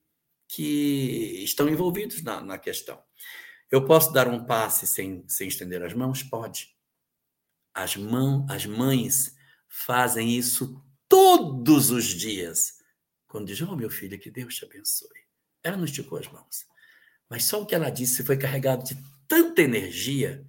que 0.47 1.43
estão 1.43 1.69
envolvidos 1.69 2.21
na, 2.21 2.41
na 2.41 2.57
questão. 2.57 3.01
Eu 3.71 3.85
posso 3.85 4.13
dar 4.13 4.27
um 4.27 4.45
passe 4.45 4.85
sem, 4.85 5.27
sem 5.27 5.47
estender 5.47 5.81
as 5.83 5.93
mãos? 5.93 6.21
Pode. 6.21 6.75
As, 7.73 7.95
mãos, 7.95 8.45
as 8.49 8.65
mães 8.65 9.35
fazem 9.67 10.29
isso 10.29 10.79
todos 11.09 11.89
os 11.89 12.05
dias. 12.05 12.82
Quando 13.33 13.47
diz, 13.47 13.59
oh 13.63 13.75
meu 13.75 13.89
filho, 13.89 14.19
que 14.19 14.29
Deus 14.29 14.53
te 14.53 14.63
abençoe. 14.63 15.09
Ela 15.63 15.75
não 15.75 15.85
esticou 15.85 16.19
as 16.19 16.27
mãos. 16.27 16.67
Mas 17.27 17.45
só 17.45 17.59
o 17.59 17.65
que 17.65 17.73
ela 17.73 17.89
disse 17.89 18.23
foi 18.23 18.37
carregado 18.37 18.83
de 18.83 18.95
tanta 19.27 19.63
energia 19.63 20.45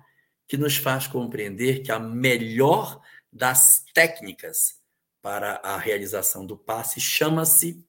que 0.47 0.59
nos 0.59 0.77
faz 0.77 1.07
compreender 1.07 1.83
que 1.83 1.91
a 1.91 1.99
melhor 1.99 3.03
das 3.33 3.83
técnicas 3.95 4.83
para 5.23 5.55
a 5.65 5.79
realização 5.79 6.45
do 6.45 6.59
passe 6.59 7.01
chama-se 7.01 7.83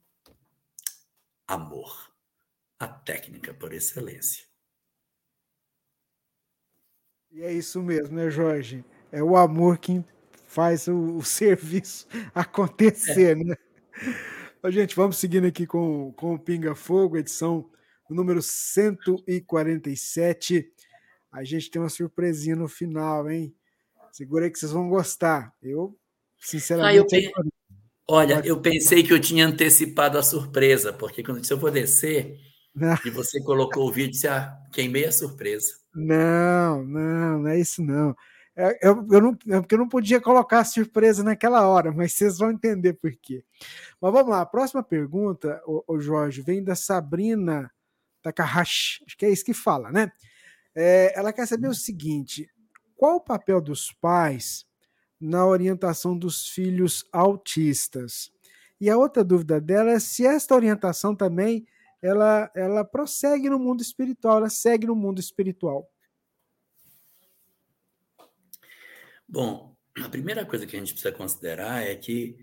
amor. 1.46 2.10
A 2.80 2.88
técnica 2.88 3.54
por 3.54 3.74
excelência. 3.74 4.46
E 7.30 7.44
é 7.44 7.52
isso 7.52 7.84
mesmo, 7.84 8.16
né, 8.16 8.30
Jorge? 8.30 8.86
É 9.12 9.22
o 9.22 9.36
amor 9.36 9.78
que 9.78 10.02
faz 10.48 10.88
o, 10.88 11.18
o 11.18 11.22
serviço 11.26 12.08
acontecer, 12.34 13.36
é. 13.38 13.44
né? 13.44 13.58
Gente, 14.72 14.96
vamos 14.96 15.18
seguindo 15.18 15.46
aqui 15.46 15.68
com, 15.68 16.14
com 16.14 16.34
o 16.34 16.40
Pinga 16.40 16.74
Fogo, 16.74 17.18
edição 17.18 17.70
número 18.10 18.42
147. 18.42 20.68
A 21.32 21.44
gente 21.44 21.70
tem 21.70 21.80
uma 21.82 21.90
surpresinha 21.90 22.56
no 22.56 22.68
final, 22.68 23.30
hein? 23.30 23.56
Segura 24.12 24.46
aí 24.46 24.52
que 24.52 24.58
vocês 24.58 24.72
vão 24.72 24.90
gostar. 24.90 25.54
Eu, 25.62 25.96
sinceramente. 26.40 26.94
Ah, 26.94 26.96
eu 26.96 27.06
pe... 27.06 27.32
Olha, 28.08 28.42
eu 28.44 28.60
pensei 28.60 29.04
que 29.04 29.14
eu 29.14 29.20
tinha 29.20 29.46
antecipado 29.46 30.18
a 30.18 30.24
surpresa, 30.24 30.92
porque 30.92 31.22
quando 31.22 31.46
se 31.46 31.54
eu 31.54 31.60
for 31.60 31.70
descer 31.72 32.40
não. 32.74 32.98
e 33.06 33.12
você 33.12 33.40
colocou 33.44 33.88
o 33.88 33.92
vídeo, 33.92 34.16
você 34.16 34.28
ah, 34.28 34.58
queimei 34.74 35.06
a 35.06 35.12
surpresa. 35.12 35.76
Não, 35.94 36.84
não, 36.84 37.38
não 37.40 37.50
é 37.50 37.60
isso 37.60 37.84
não. 37.84 38.16
É, 38.58 38.88
eu, 38.88 39.06
eu 39.12 39.22
não, 39.22 39.38
é 39.50 39.60
porque 39.60 39.76
eu 39.76 39.80
não 39.80 39.90
podia 39.90 40.22
colocar 40.22 40.64
surpresa 40.64 41.24
naquela 41.24 41.68
hora, 41.68 41.92
mas 41.92 42.14
vocês 42.14 42.38
vão 42.38 42.52
entender 42.52 42.94
por 42.94 43.12
quê. 43.12 43.44
Mas 44.00 44.14
vamos 44.14 44.30
lá, 44.30 44.42
a 44.42 44.46
próxima 44.46 44.82
pergunta, 44.82 45.62
o, 45.66 45.84
o 45.88 46.00
Jorge, 46.00 46.42
vem 46.42 46.64
da 46.64 46.76
Sabrina 46.76 47.70
Takahashi, 48.22 49.04
acho 49.06 49.18
que 49.18 49.26
é 49.26 49.30
isso 49.30 49.44
que 49.44 49.54
fala, 49.54 49.92
né? 49.92 50.12
É, 50.74 51.14
ela 51.18 51.34
quer 51.34 51.46
saber 51.48 51.68
o 51.68 51.74
seguinte: 51.74 52.50
qual 52.96 53.18
o 53.18 53.22
papel 53.22 53.62
dos 53.62 53.92
pais 53.92 54.66
na 55.20 55.46
orientação 55.46 56.18
dos 56.18 56.48
filhos 56.48 57.06
autistas? 57.12 58.32
E 58.80 58.90
a 58.90 58.98
outra 58.98 59.24
dúvida 59.24 59.60
dela 59.60 59.92
é 59.92 60.00
se 60.00 60.26
esta 60.26 60.56
orientação 60.56 61.16
também 61.16 61.66
ela, 62.02 62.52
ela 62.54 62.84
prossegue 62.86 63.50
no 63.50 63.58
mundo 63.58 63.82
espiritual, 63.82 64.38
ela 64.38 64.50
segue 64.50 64.86
no 64.86 64.96
mundo 64.96 65.20
espiritual. 65.20 65.90
Bom, 69.28 69.76
a 69.98 70.10
primeira 70.10 70.46
coisa 70.46 70.68
que 70.68 70.76
a 70.76 70.80
gente 70.80 70.94
precisa 70.94 71.12
considerar 71.12 71.84
é 71.84 71.96
que 71.96 72.38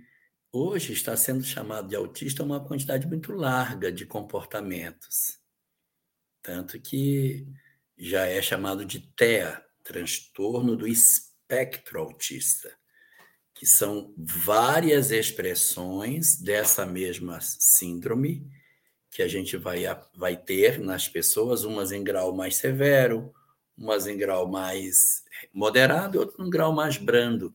hoje 0.50 0.92
está 0.92 1.16
sendo 1.16 1.44
chamado 1.44 1.88
de 1.88 1.96
autista 1.96 2.42
uma 2.42 2.64
quantidade 2.64 3.06
muito 3.06 3.32
larga 3.32 3.92
de 3.92 4.04
comportamentos. 4.04 5.38
Tanto 6.42 6.80
que 6.80 7.46
já 7.96 8.26
é 8.26 8.42
chamado 8.42 8.84
de 8.84 9.00
TEA, 9.14 9.64
transtorno 9.84 10.76
do 10.76 10.86
espectro 10.86 12.00
autista, 12.00 12.76
que 13.54 13.64
são 13.64 14.12
várias 14.16 15.10
expressões 15.10 16.36
dessa 16.40 16.84
mesma 16.84 17.38
síndrome 17.40 18.50
que 19.08 19.22
a 19.22 19.28
gente 19.28 19.56
vai, 19.56 19.84
vai 20.16 20.36
ter 20.36 20.80
nas 20.80 21.06
pessoas, 21.06 21.64
umas 21.64 21.92
em 21.92 22.02
grau 22.02 22.34
mais 22.34 22.56
severo, 22.56 23.32
umas 23.82 24.06
em 24.06 24.16
grau 24.16 24.48
mais 24.48 24.96
moderado 25.52 26.16
e 26.16 26.18
outras 26.18 26.38
em 26.38 26.48
grau 26.48 26.72
mais 26.72 26.96
brando. 26.96 27.54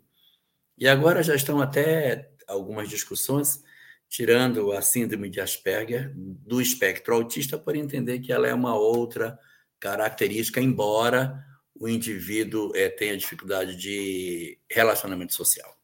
E 0.77 0.87
agora 0.87 1.23
já 1.23 1.33
estão 1.33 1.61
até 1.61 2.29
algumas 2.47 2.89
discussões 2.89 3.63
tirando 4.09 4.71
a 4.71 4.81
síndrome 4.81 5.29
de 5.29 5.41
Asperger 5.41 6.13
do 6.15 6.61
espectro 6.61 7.15
autista 7.15 7.57
por 7.57 7.75
entender 7.75 8.19
que 8.19 8.31
ela 8.31 8.47
é 8.47 8.53
uma 8.53 8.75
outra 8.75 9.37
característica, 9.79 10.61
embora 10.61 11.43
o 11.75 11.87
indivíduo 11.87 12.71
é, 12.75 12.89
tenha 12.89 13.17
dificuldade 13.17 13.75
de 13.75 14.57
relacionamento 14.69 15.33
social. 15.33 15.75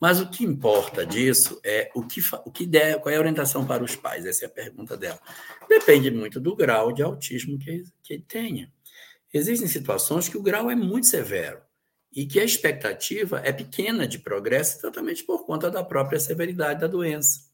Mas 0.00 0.20
o 0.20 0.28
que 0.28 0.44
importa 0.44 1.06
disso 1.06 1.60
é 1.64 1.88
o 1.94 2.02
que, 2.02 2.20
o 2.44 2.50
que 2.50 2.66
der, 2.66 3.00
qual 3.00 3.12
é 3.12 3.16
a 3.16 3.20
orientação 3.20 3.64
para 3.64 3.84
os 3.84 3.94
pais? 3.94 4.26
Essa 4.26 4.44
é 4.44 4.48
a 4.48 4.50
pergunta 4.50 4.96
dela. 4.96 5.20
Depende 5.68 6.10
muito 6.10 6.40
do 6.40 6.56
grau 6.56 6.92
de 6.92 7.02
autismo 7.02 7.56
que, 7.56 7.84
que 8.02 8.18
tenha. 8.18 8.72
Existem 9.32 9.68
situações 9.68 10.28
que 10.28 10.36
o 10.36 10.42
grau 10.42 10.70
é 10.70 10.74
muito 10.74 11.06
severo 11.06 11.60
e 12.14 12.26
que 12.26 12.38
a 12.38 12.44
expectativa 12.44 13.40
é 13.42 13.52
pequena 13.52 14.06
de 14.06 14.18
progresso, 14.18 14.78
exatamente 14.78 15.24
por 15.24 15.46
conta 15.46 15.70
da 15.70 15.82
própria 15.82 16.20
severidade 16.20 16.80
da 16.80 16.86
doença. 16.86 17.50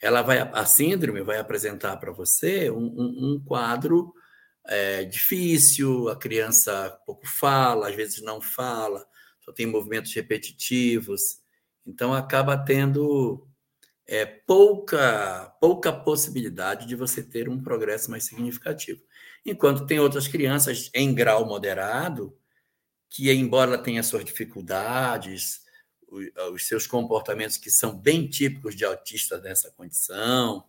Ela 0.00 0.22
vai, 0.22 0.38
a 0.38 0.64
síndrome 0.64 1.22
vai 1.22 1.38
apresentar 1.38 1.96
para 1.96 2.12
você 2.12 2.70
um, 2.70 2.86
um, 2.86 3.32
um 3.34 3.44
quadro 3.44 4.12
é, 4.66 5.04
difícil, 5.04 6.08
a 6.08 6.16
criança 6.16 7.00
pouco 7.06 7.26
fala, 7.26 7.88
às 7.88 7.94
vezes 7.94 8.20
não 8.20 8.40
fala, 8.40 9.06
só 9.40 9.52
tem 9.52 9.66
movimentos 9.66 10.12
repetitivos, 10.12 11.40
então 11.86 12.12
acaba 12.12 12.56
tendo 12.56 13.48
é, 14.06 14.26
pouca, 14.26 15.54
pouca 15.60 15.92
possibilidade 15.92 16.86
de 16.86 16.94
você 16.94 17.22
ter 17.22 17.48
um 17.48 17.62
progresso 17.62 18.10
mais 18.10 18.24
significativo. 18.24 19.00
Enquanto 19.44 19.86
tem 19.86 19.98
outras 19.98 20.28
crianças 20.28 20.90
em 20.94 21.14
grau 21.14 21.46
moderado, 21.46 22.36
que, 23.10 23.32
embora 23.32 23.78
tenha 23.78 24.02
suas 24.02 24.24
dificuldades, 24.24 25.62
os 26.52 26.66
seus 26.66 26.86
comportamentos 26.86 27.56
que 27.56 27.70
são 27.70 27.96
bem 27.96 28.28
típicos 28.28 28.74
de 28.74 28.84
autistas 28.84 29.42
dessa 29.42 29.70
condição, 29.70 30.64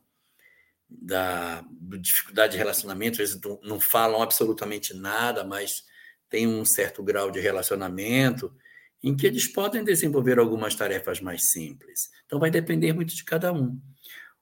da 0.89 1.63
dificuldade 1.99 2.53
de 2.53 2.57
relacionamento, 2.57 3.22
eles 3.22 3.39
não 3.63 3.80
falam 3.80 4.22
absolutamente 4.22 4.93
nada, 4.93 5.43
mas 5.43 5.84
tem 6.30 6.47
um 6.47 6.65
certo 6.65 7.03
grau 7.03 7.30
de 7.32 7.39
relacionamento 7.39 8.53
em 9.01 9.15
que 9.15 9.26
eles 9.26 9.47
podem 9.47 9.84
desenvolver 9.84 10.39
algumas 10.39 10.76
tarefas 10.76 11.22
mais 11.22 11.51
simples. 11.51 12.09
Então 12.26 12.39
vai 12.39 12.51
depender 12.51 12.91
muito 12.93 13.15
de 13.15 13.24
cada 13.24 13.53
um. 13.53 13.80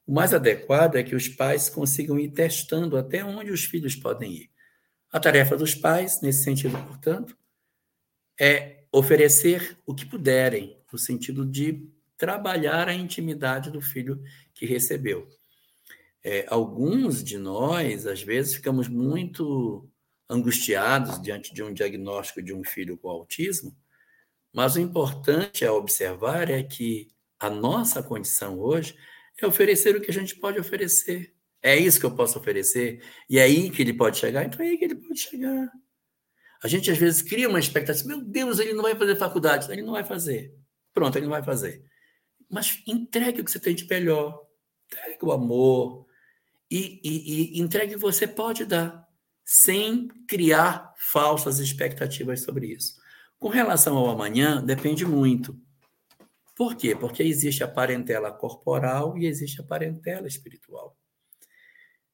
O 0.08 0.14
mais 0.14 0.34
adequado 0.34 0.96
é 0.96 1.04
que 1.04 1.14
os 1.14 1.28
pais 1.28 1.68
consigam 1.68 2.18
ir 2.18 2.30
testando 2.30 2.96
até 2.96 3.26
onde 3.26 3.52
os 3.52 3.66
filhos 3.66 3.94
podem 3.94 4.32
ir. 4.32 4.50
A 5.12 5.20
tarefa 5.20 5.58
dos 5.58 5.76
pais, 5.76 6.22
nesse 6.22 6.46
sentido, 6.46 6.78
portanto, 6.88 7.38
é 8.40 8.86
oferecer 8.90 9.78
o 9.86 9.94
que 9.94 10.06
puderem, 10.06 10.82
no 10.92 10.98
sentido 10.98 11.46
de 11.46 11.86
trabalhar 12.18 12.88
a 12.88 12.94
intimidade 12.94 13.70
do 13.70 13.82
filho 13.82 14.24
que 14.54 14.66
recebeu. 14.66 15.28
É, 16.24 16.46
alguns 16.48 17.22
de 17.22 17.38
nós, 17.38 18.08
às 18.08 18.24
vezes, 18.24 18.56
ficamos 18.56 18.88
muito 18.88 19.90
angustiados 20.30 21.22
diante 21.22 21.54
de 21.54 21.62
um 21.62 21.74
diagnóstico 21.74 22.42
de 22.42 22.54
um 22.54 22.64
filho 22.64 22.98
com 22.98 23.10
autismo, 23.10 23.76
mas 24.54 24.76
o 24.76 24.80
importante 24.80 25.66
a 25.66 25.74
observar 25.74 26.50
é 26.50 26.64
que 26.64 27.12
a 27.38 27.50
nossa 27.50 28.02
condição 28.02 28.58
hoje 28.58 28.96
é 29.46 29.48
oferecer 29.48 29.96
o 29.96 30.02
que 30.02 30.12
a 30.12 30.14
gente 30.14 30.36
pode 30.36 30.60
oferecer. 30.60 31.34
É 31.62 31.76
isso 31.76 32.00
que 32.00 32.06
eu 32.06 32.16
posso 32.16 32.40
oferecer. 32.40 33.04
E 33.30 33.40
é 33.40 33.44
aí 33.44 33.70
que 33.70 33.82
ele 33.82 33.94
pode 33.94 34.18
chegar, 34.18 34.46
então 34.46 34.64
é 34.66 34.70
aí 34.70 34.78
que 34.78 34.86
ele 34.86 34.96
pode 34.96 35.20
chegar. 35.20 35.72
A 36.64 36.68
gente 36.68 36.90
às 36.90 36.98
vezes 36.98 37.22
cria 37.22 37.50
uma 37.50 37.60
expectativa, 37.60 38.08
meu 38.08 38.22
Deus, 38.24 38.60
ele 38.60 38.74
não 38.74 38.84
vai 38.84 38.96
fazer 38.96 39.16
faculdade. 39.16 39.72
Ele 39.72 39.82
não 39.82 39.94
vai 39.94 40.04
fazer. 40.04 40.54
Pronto, 40.94 41.16
ele 41.16 41.26
não 41.26 41.34
vai 41.34 41.44
fazer. 41.44 41.84
Mas 42.50 42.82
entregue 42.88 43.42
o 43.42 43.46
que 43.46 43.52
você 43.52 43.60
tem 43.60 43.76
de 43.76 43.88
melhor. 43.88 44.42
Entregue 44.88 45.20
o 45.22 45.32
amor. 45.32 46.08
E, 46.70 47.00
e, 47.04 47.58
e 47.58 47.62
entregue 47.62 47.94
o 47.94 47.96
que 47.98 48.02
você 48.02 48.28
pode 48.28 48.66
dar, 48.66 49.08
sem 49.46 50.08
criar 50.28 50.94
falsas 50.98 51.60
expectativas 51.60 52.42
sobre 52.42 52.74
isso. 52.74 52.96
Com 53.40 53.48
relação 53.50 53.96
ao 53.96 54.10
amanhã, 54.10 54.64
depende 54.64 55.06
muito. 55.06 55.58
Por 56.58 56.76
quê? 56.76 56.96
Porque 56.96 57.22
existe 57.22 57.64
a 57.64 57.68
parentela 57.68 58.32
corporal 58.32 59.16
e 59.16 59.28
existe 59.28 59.62
a 59.62 59.64
parentela 59.64 60.28
espiritual. 60.28 60.98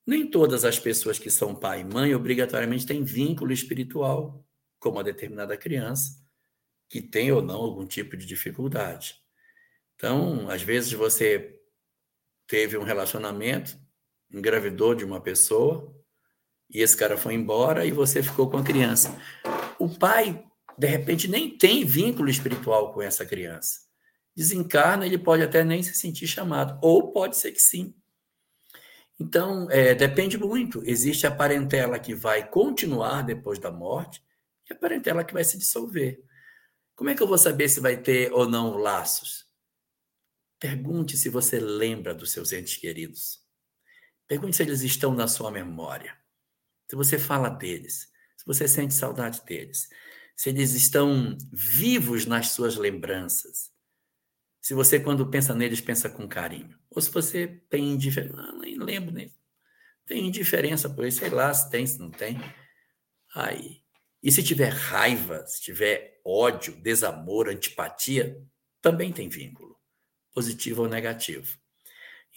Nem 0.05 0.29
todas 0.29 0.65
as 0.65 0.77
pessoas 0.77 1.17
que 1.17 1.31
são 1.31 1.55
pai 1.55 1.79
e 1.79 1.85
mãe 1.85 2.13
obrigatoriamente 2.13 2.85
têm 2.85 3.05
vínculo 3.05 3.53
espiritual 3.53 4.45
com 4.77 4.89
uma 4.89 5.03
determinada 5.03 5.55
criança 5.55 6.21
que 6.89 7.01
tem 7.01 7.31
ou 7.31 7.41
não 7.41 7.55
algum 7.55 7.87
tipo 7.87 8.17
de 8.17 8.25
dificuldade. 8.25 9.15
Então, 9.95 10.49
às 10.49 10.61
vezes 10.61 10.91
você 10.91 11.57
teve 12.45 12.77
um 12.77 12.83
relacionamento, 12.83 13.79
engravidou 14.29 14.93
de 14.93 15.05
uma 15.05 15.21
pessoa 15.21 15.95
e 16.69 16.81
esse 16.81 16.97
cara 16.97 17.15
foi 17.15 17.33
embora 17.33 17.85
e 17.85 17.93
você 17.93 18.21
ficou 18.21 18.49
com 18.49 18.57
a 18.57 18.63
criança. 18.63 19.17
O 19.79 19.87
pai, 19.97 20.45
de 20.77 20.87
repente, 20.87 21.29
nem 21.29 21.57
tem 21.57 21.85
vínculo 21.85 22.29
espiritual 22.29 22.91
com 22.91 23.01
essa 23.01 23.25
criança 23.25 23.82
desencarna, 24.35 25.05
ele 25.05 25.17
pode 25.17 25.43
até 25.43 25.63
nem 25.63 25.83
se 25.83 25.93
sentir 25.93 26.27
chamado, 26.27 26.77
ou 26.81 27.11
pode 27.11 27.37
ser 27.37 27.51
que 27.51 27.61
sim. 27.61 27.93
Então, 29.19 29.69
é, 29.69 29.93
depende 29.93 30.37
muito. 30.37 30.81
Existe 30.85 31.27
a 31.27 31.35
parentela 31.35 31.99
que 31.99 32.15
vai 32.15 32.47
continuar 32.49 33.21
depois 33.21 33.59
da 33.59 33.71
morte 33.71 34.23
e 34.69 34.73
a 34.73 34.75
parentela 34.75 35.23
que 35.23 35.33
vai 35.33 35.43
se 35.43 35.57
dissolver. 35.57 36.23
Como 36.95 37.09
é 37.09 37.15
que 37.15 37.21
eu 37.21 37.27
vou 37.27 37.37
saber 37.37 37.69
se 37.69 37.79
vai 37.79 37.97
ter 37.97 38.31
ou 38.33 38.49
não 38.49 38.77
laços? 38.77 39.45
Pergunte 40.59 41.17
se 41.17 41.29
você 41.29 41.59
lembra 41.59 42.13
dos 42.13 42.31
seus 42.31 42.51
entes 42.51 42.77
queridos. 42.77 43.41
Pergunte 44.27 44.55
se 44.55 44.63
eles 44.63 44.81
estão 44.81 45.13
na 45.13 45.27
sua 45.27 45.51
memória. 45.51 46.17
Se 46.89 46.95
você 46.95 47.19
fala 47.19 47.49
deles, 47.49 48.09
se 48.37 48.45
você 48.45 48.67
sente 48.67 48.93
saudade 48.93 49.41
deles, 49.45 49.89
se 50.35 50.49
eles 50.49 50.73
estão 50.73 51.37
vivos 51.51 52.25
nas 52.25 52.49
suas 52.49 52.75
lembranças 52.75 53.72
se 54.63 54.73
você, 54.73 54.97
quando 54.97 55.29
pensa 55.29 55.53
neles, 55.53 55.81
pensa 55.81 56.09
com 56.09 56.25
carinho. 56.25 56.73
Ou 56.89 57.01
se 57.01 57.11
você 57.11 57.47
tem 57.69 57.91
indiferença. 57.91 58.33
Ah, 58.37 58.53
nem 58.53 58.77
lembro 58.77 59.13
nem. 59.13 59.29
Tem 60.05 60.25
indiferença 60.25 60.89
por 60.89 61.05
isso, 61.05 61.19
sei 61.19 61.29
lá 61.29 61.53
se 61.53 61.69
tem, 61.69 61.85
se 61.85 61.99
não 61.99 62.09
tem. 62.09 62.39
Aí. 63.35 63.81
E 64.23 64.31
se 64.31 64.41
tiver 64.41 64.69
raiva, 64.69 65.45
se 65.45 65.61
tiver 65.61 66.21
ódio, 66.25 66.81
desamor, 66.81 67.49
antipatia, 67.49 68.41
também 68.81 69.11
tem 69.11 69.27
vínculo, 69.27 69.75
positivo 70.33 70.83
ou 70.83 70.87
negativo. 70.87 71.57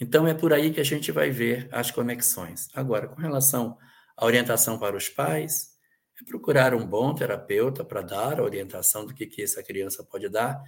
Então, 0.00 0.26
é 0.26 0.34
por 0.34 0.52
aí 0.52 0.72
que 0.72 0.80
a 0.80 0.84
gente 0.84 1.12
vai 1.12 1.30
ver 1.30 1.68
as 1.70 1.92
conexões. 1.92 2.68
Agora, 2.74 3.06
com 3.06 3.20
relação 3.20 3.78
à 4.16 4.26
orientação 4.26 4.80
para 4.80 4.96
os 4.96 5.08
pais, 5.08 5.76
é 6.20 6.24
procurar 6.24 6.74
um 6.74 6.84
bom 6.84 7.14
terapeuta 7.14 7.84
para 7.84 8.02
dar 8.02 8.40
a 8.40 8.42
orientação 8.42 9.06
do 9.06 9.14
que, 9.14 9.26
que 9.26 9.42
essa 9.42 9.62
criança 9.62 10.02
pode 10.02 10.28
dar 10.28 10.60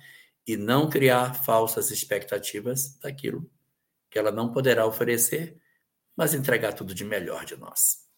e 0.48 0.56
não 0.56 0.88
criar 0.88 1.34
falsas 1.34 1.90
expectativas 1.90 2.98
daquilo 3.02 3.48
que 4.10 4.18
ela 4.18 4.32
não 4.32 4.50
poderá 4.50 4.86
oferecer, 4.86 5.60
mas 6.16 6.32
entregar 6.32 6.72
tudo 6.72 6.94
de 6.94 7.04
melhor 7.04 7.44
de 7.44 7.54
nós. 7.54 8.08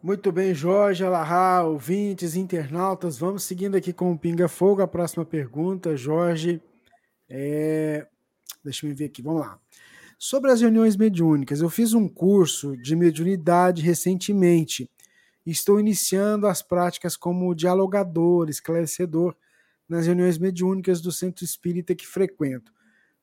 Muito 0.00 0.30
bem, 0.30 0.54
Jorge, 0.54 1.02
Alahá, 1.02 1.64
ouvintes, 1.64 2.36
internautas, 2.36 3.18
vamos 3.18 3.42
seguindo 3.42 3.76
aqui 3.76 3.92
com 3.92 4.12
o 4.12 4.18
Pinga 4.18 4.46
Fogo. 4.46 4.82
A 4.82 4.86
próxima 4.86 5.24
pergunta, 5.24 5.96
Jorge, 5.96 6.62
é... 7.28 8.06
deixa 8.62 8.86
eu 8.86 8.94
ver 8.94 9.06
aqui, 9.06 9.20
vamos 9.20 9.40
lá. 9.40 9.58
Sobre 10.16 10.52
as 10.52 10.60
reuniões 10.60 10.96
mediúnicas, 10.96 11.60
eu 11.60 11.68
fiz 11.68 11.92
um 11.92 12.08
curso 12.08 12.76
de 12.76 12.94
mediunidade 12.94 13.82
recentemente 13.82 14.88
estou 15.44 15.80
iniciando 15.80 16.46
as 16.46 16.62
práticas 16.62 17.16
como 17.16 17.54
dialogador, 17.54 18.48
esclarecedor 18.48 19.36
nas 19.88 20.06
reuniões 20.06 20.38
mediúnicas 20.38 21.00
do 21.00 21.12
centro 21.12 21.44
espírita 21.44 21.94
que 21.94 22.06
frequento. 22.06 22.72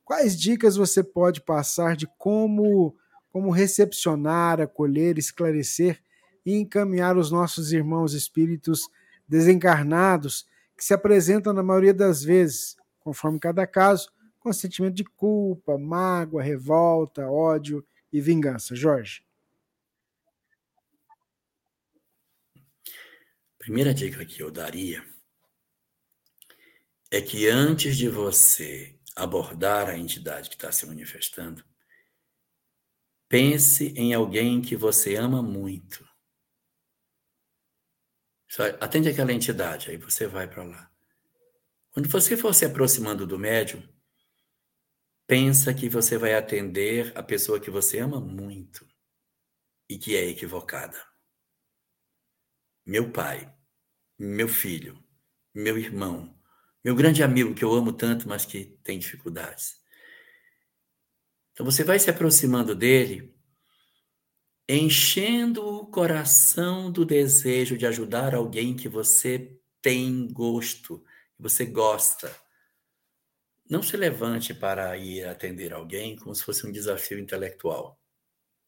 Quais 0.03 0.39
dicas 0.39 0.75
você 0.75 1.03
pode 1.03 1.41
passar 1.41 1.95
de 1.95 2.07
como, 2.17 2.95
como 3.31 3.49
recepcionar, 3.49 4.59
acolher, 4.59 5.17
esclarecer 5.17 6.01
e 6.45 6.55
encaminhar 6.55 7.17
os 7.17 7.31
nossos 7.31 7.71
irmãos 7.71 8.13
espíritos 8.13 8.89
desencarnados 9.27 10.45
que 10.77 10.83
se 10.83 10.93
apresentam 10.93 11.53
na 11.53 11.63
maioria 11.63 11.93
das 11.93 12.23
vezes, 12.23 12.75
conforme 12.99 13.39
cada 13.39 13.65
caso, 13.65 14.11
com 14.39 14.51
sentimento 14.51 14.95
de 14.95 15.03
culpa, 15.03 15.77
mágoa, 15.77 16.41
revolta, 16.41 17.29
ódio 17.29 17.85
e 18.11 18.19
vingança. 18.19 18.75
Jorge. 18.75 19.23
Primeira 23.59 23.93
dica 23.93 24.25
que 24.25 24.41
eu 24.41 24.49
daria 24.49 25.10
é 27.11 27.21
que 27.21 27.49
antes 27.49 27.97
de 27.97 28.07
você 28.07 28.97
abordar 29.13 29.89
a 29.89 29.97
entidade 29.97 30.49
que 30.49 30.55
está 30.55 30.71
se 30.71 30.85
manifestando, 30.85 31.63
pense 33.27 33.87
em 33.97 34.13
alguém 34.13 34.61
que 34.61 34.77
você 34.77 35.17
ama 35.17 35.43
muito. 35.43 36.09
Atende 38.79 39.09
aquela 39.09 39.33
entidade, 39.33 39.89
aí 39.89 39.97
você 39.97 40.25
vai 40.25 40.47
para 40.47 40.63
lá. 40.63 40.91
Quando 41.91 42.07
você 42.07 42.37
for 42.37 42.53
se 42.53 42.65
aproximando 42.65 43.27
do 43.27 43.37
médium, 43.37 43.85
pensa 45.27 45.73
que 45.73 45.89
você 45.89 46.17
vai 46.17 46.33
atender 46.33 47.11
a 47.17 47.21
pessoa 47.21 47.59
que 47.59 47.69
você 47.69 47.99
ama 47.99 48.21
muito 48.21 48.87
e 49.89 49.97
que 49.97 50.15
é 50.15 50.25
equivocada. 50.25 50.97
Meu 52.85 53.11
pai, 53.11 53.53
meu 54.17 54.47
filho, 54.47 55.01
meu 55.53 55.77
irmão, 55.77 56.40
meu 56.83 56.95
grande 56.95 57.21
amigo 57.21 57.53
que 57.53 57.63
eu 57.63 57.73
amo 57.73 57.93
tanto, 57.93 58.27
mas 58.27 58.45
que 58.45 58.77
tem 58.83 58.97
dificuldades. 58.97 59.79
Então 61.53 61.65
você 61.65 61.83
vai 61.83 61.99
se 61.99 62.09
aproximando 62.09 62.73
dele, 62.73 63.35
enchendo 64.67 65.65
o 65.65 65.85
coração 65.85 66.91
do 66.91 67.05
desejo 67.05 67.77
de 67.77 67.85
ajudar 67.85 68.33
alguém 68.33 68.75
que 68.75 68.89
você 68.89 69.59
tem 69.81 70.27
gosto, 70.31 71.03
que 71.35 71.41
você 71.43 71.65
gosta. 71.65 72.35
Não 73.69 73.83
se 73.83 73.95
levante 73.95 74.53
para 74.53 74.97
ir 74.97 75.25
atender 75.25 75.73
alguém 75.73 76.15
como 76.15 76.33
se 76.33 76.43
fosse 76.43 76.65
um 76.65 76.71
desafio 76.71 77.19
intelectual. 77.19 77.99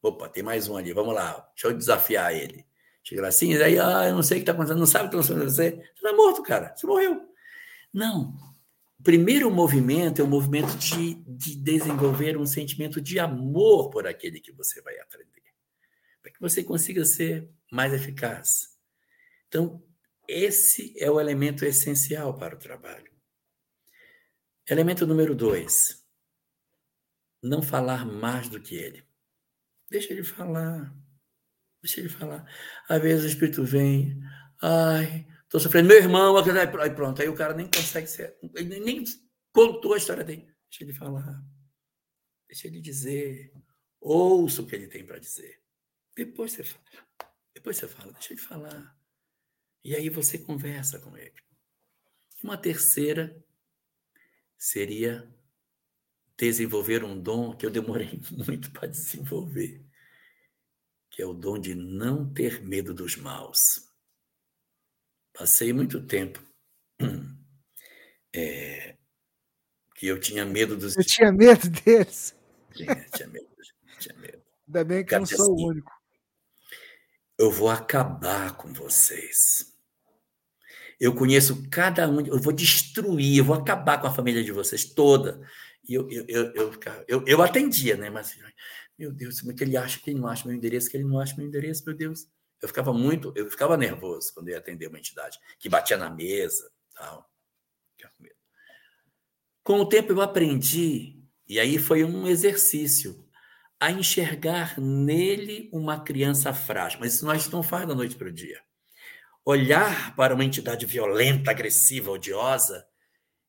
Opa, 0.02 0.28
tem 0.28 0.42
mais 0.42 0.68
um 0.68 0.76
ali, 0.76 0.92
vamos 0.92 1.14
lá, 1.14 1.50
deixa 1.54 1.68
eu 1.68 1.76
desafiar 1.76 2.34
ele. 2.34 2.66
Chega 3.02 3.26
assim, 3.26 3.54
aí, 3.56 3.78
ah, 3.78 4.06
eu 4.06 4.14
não 4.14 4.22
sei 4.22 4.38
o 4.38 4.40
que 4.40 4.42
está 4.42 4.52
acontecendo, 4.52 4.78
não 4.78 4.86
sabe 4.86 5.06
o 5.06 5.10
que 5.10 5.16
está 5.16 5.34
acontecendo 5.34 5.50
você. 5.50 5.70
Você 5.70 5.92
está 5.94 6.12
morto, 6.12 6.42
cara, 6.42 6.74
você 6.76 6.86
morreu. 6.86 7.33
Não. 7.94 8.34
O 8.98 9.02
primeiro 9.04 9.48
movimento 9.52 10.20
é 10.20 10.24
o 10.24 10.28
movimento 10.28 10.76
de, 10.76 11.14
de 11.14 11.54
desenvolver 11.54 12.36
um 12.36 12.44
sentimento 12.44 13.00
de 13.00 13.20
amor 13.20 13.90
por 13.90 14.04
aquele 14.04 14.40
que 14.40 14.50
você 14.50 14.82
vai 14.82 14.98
atender, 14.98 15.54
para 16.20 16.32
que 16.32 16.40
você 16.40 16.64
consiga 16.64 17.04
ser 17.04 17.48
mais 17.70 17.92
eficaz. 17.92 18.76
Então, 19.46 19.80
esse 20.26 20.92
é 20.98 21.08
o 21.08 21.20
elemento 21.20 21.64
essencial 21.64 22.36
para 22.36 22.56
o 22.56 22.58
trabalho. 22.58 23.12
Elemento 24.68 25.06
número 25.06 25.34
dois: 25.34 26.04
não 27.42 27.62
falar 27.62 28.04
mais 28.04 28.48
do 28.48 28.60
que 28.60 28.74
ele. 28.74 29.04
Deixa 29.88 30.12
ele 30.12 30.24
falar. 30.24 30.92
Deixa 31.82 32.00
ele 32.00 32.08
falar. 32.08 32.50
Às 32.88 33.02
vezes 33.02 33.24
o 33.24 33.28
espírito 33.28 33.62
vem, 33.62 34.18
ai, 34.62 35.26
Estou 35.54 35.60
sofrendo. 35.60 35.86
Meu 35.86 35.98
irmão, 35.98 36.36
aí 36.36 36.90
pronto. 36.90 37.22
Aí 37.22 37.28
o 37.28 37.34
cara 37.36 37.54
nem 37.54 37.70
consegue 37.70 38.08
ser. 38.08 38.36
Nem 38.42 39.04
contou 39.52 39.94
a 39.94 39.96
história 39.96 40.24
dele. 40.24 40.52
Deixa 40.68 40.82
ele 40.82 40.92
falar. 40.92 41.40
Deixa 42.48 42.66
ele 42.66 42.80
dizer. 42.80 43.52
Ouça 44.00 44.62
o 44.62 44.66
que 44.66 44.74
ele 44.74 44.88
tem 44.88 45.06
para 45.06 45.20
dizer. 45.20 45.62
Depois 46.16 46.50
você 46.50 46.64
fala. 46.64 46.84
Depois 47.54 47.76
você 47.76 47.86
fala. 47.86 48.12
Deixa 48.14 48.32
ele 48.32 48.40
falar. 48.40 48.98
E 49.84 49.94
aí 49.94 50.08
você 50.08 50.38
conversa 50.38 50.98
com 50.98 51.16
ele. 51.16 51.40
Uma 52.42 52.58
terceira 52.58 53.40
seria 54.58 55.32
desenvolver 56.36 57.04
um 57.04 57.16
dom 57.16 57.56
que 57.56 57.64
eu 57.64 57.70
demorei 57.70 58.20
muito 58.44 58.72
para 58.72 58.88
desenvolver, 58.88 59.86
que 61.12 61.22
é 61.22 61.26
o 61.26 61.32
dom 61.32 61.60
de 61.60 61.76
não 61.76 62.28
ter 62.28 62.60
medo 62.60 62.92
dos 62.92 63.14
maus. 63.14 63.83
Passei 65.36 65.72
muito 65.72 66.00
tempo 66.06 66.40
é, 68.34 68.96
que 69.94 70.06
eu 70.06 70.18
tinha 70.18 70.44
medo 70.44 70.76
dos. 70.76 70.96
Eu 70.96 71.04
tinha 71.04 71.32
medo 71.32 71.68
deles. 71.68 72.34
Tinha, 72.72 72.94
tinha 73.14 73.28
medo, 73.28 73.46
tinha 73.98 74.16
medo. 74.18 74.42
Ainda 74.66 74.84
bem 74.84 75.04
que 75.04 75.14
eu 75.14 75.18
não 75.20 75.26
sou 75.26 75.54
assim, 75.54 75.64
o 75.64 75.68
único. 75.68 75.92
Eu 77.38 77.50
vou 77.50 77.68
acabar 77.68 78.56
com 78.56 78.72
vocês. 78.72 79.72
Eu 81.00 81.14
conheço 81.14 81.68
cada 81.68 82.08
um, 82.08 82.24
eu 82.26 82.40
vou 82.40 82.52
destruir, 82.52 83.38
eu 83.38 83.44
vou 83.44 83.56
acabar 83.56 84.00
com 84.00 84.06
a 84.06 84.14
família 84.14 84.42
de 84.42 84.52
vocês 84.52 84.84
toda. 84.84 85.40
E 85.88 85.94
eu, 85.94 86.08
eu, 86.10 86.24
eu, 86.28 86.52
eu, 86.54 86.80
eu, 87.06 87.24
eu 87.26 87.42
atendia, 87.42 87.96
né? 87.96 88.08
Mas, 88.08 88.36
meu 88.98 89.12
Deus, 89.12 89.40
como 89.40 89.52
é 89.52 89.54
que 89.54 89.64
ele 89.64 89.76
acha 89.76 90.00
que 90.00 90.10
ele 90.10 90.20
não 90.20 90.28
acha 90.28 90.46
meu 90.46 90.56
endereço, 90.56 90.88
que 90.88 90.96
ele 90.96 91.04
não 91.04 91.20
acha 91.20 91.36
meu 91.36 91.46
endereço, 91.46 91.84
meu 91.84 91.94
Deus. 91.94 92.28
Eu 92.60 92.68
ficava 92.68 92.92
muito, 92.92 93.32
eu 93.36 93.50
ficava 93.50 93.76
nervoso 93.76 94.32
quando 94.32 94.48
ia 94.48 94.58
atender 94.58 94.88
uma 94.88 94.98
entidade 94.98 95.38
que 95.58 95.68
batia 95.68 95.96
na 95.96 96.08
mesa, 96.08 96.70
tal. 96.94 97.30
Com 99.62 99.80
o 99.80 99.88
tempo 99.88 100.12
eu 100.12 100.20
aprendi, 100.20 101.22
e 101.48 101.58
aí 101.58 101.78
foi 101.78 102.04
um 102.04 102.26
exercício, 102.28 103.24
a 103.80 103.90
enxergar 103.90 104.78
nele 104.80 105.68
uma 105.72 106.00
criança 106.00 106.54
frágil. 106.54 107.00
Mas 107.00 107.14
isso 107.14 107.24
nós 107.26 107.48
não 107.48 107.62
faz 107.62 107.86
da 107.86 107.94
noite 107.94 108.16
para 108.16 108.28
o 108.28 108.32
dia. 108.32 108.62
Olhar 109.44 110.14
para 110.16 110.34
uma 110.34 110.44
entidade 110.44 110.86
violenta, 110.86 111.50
agressiva, 111.50 112.10
odiosa, 112.10 112.86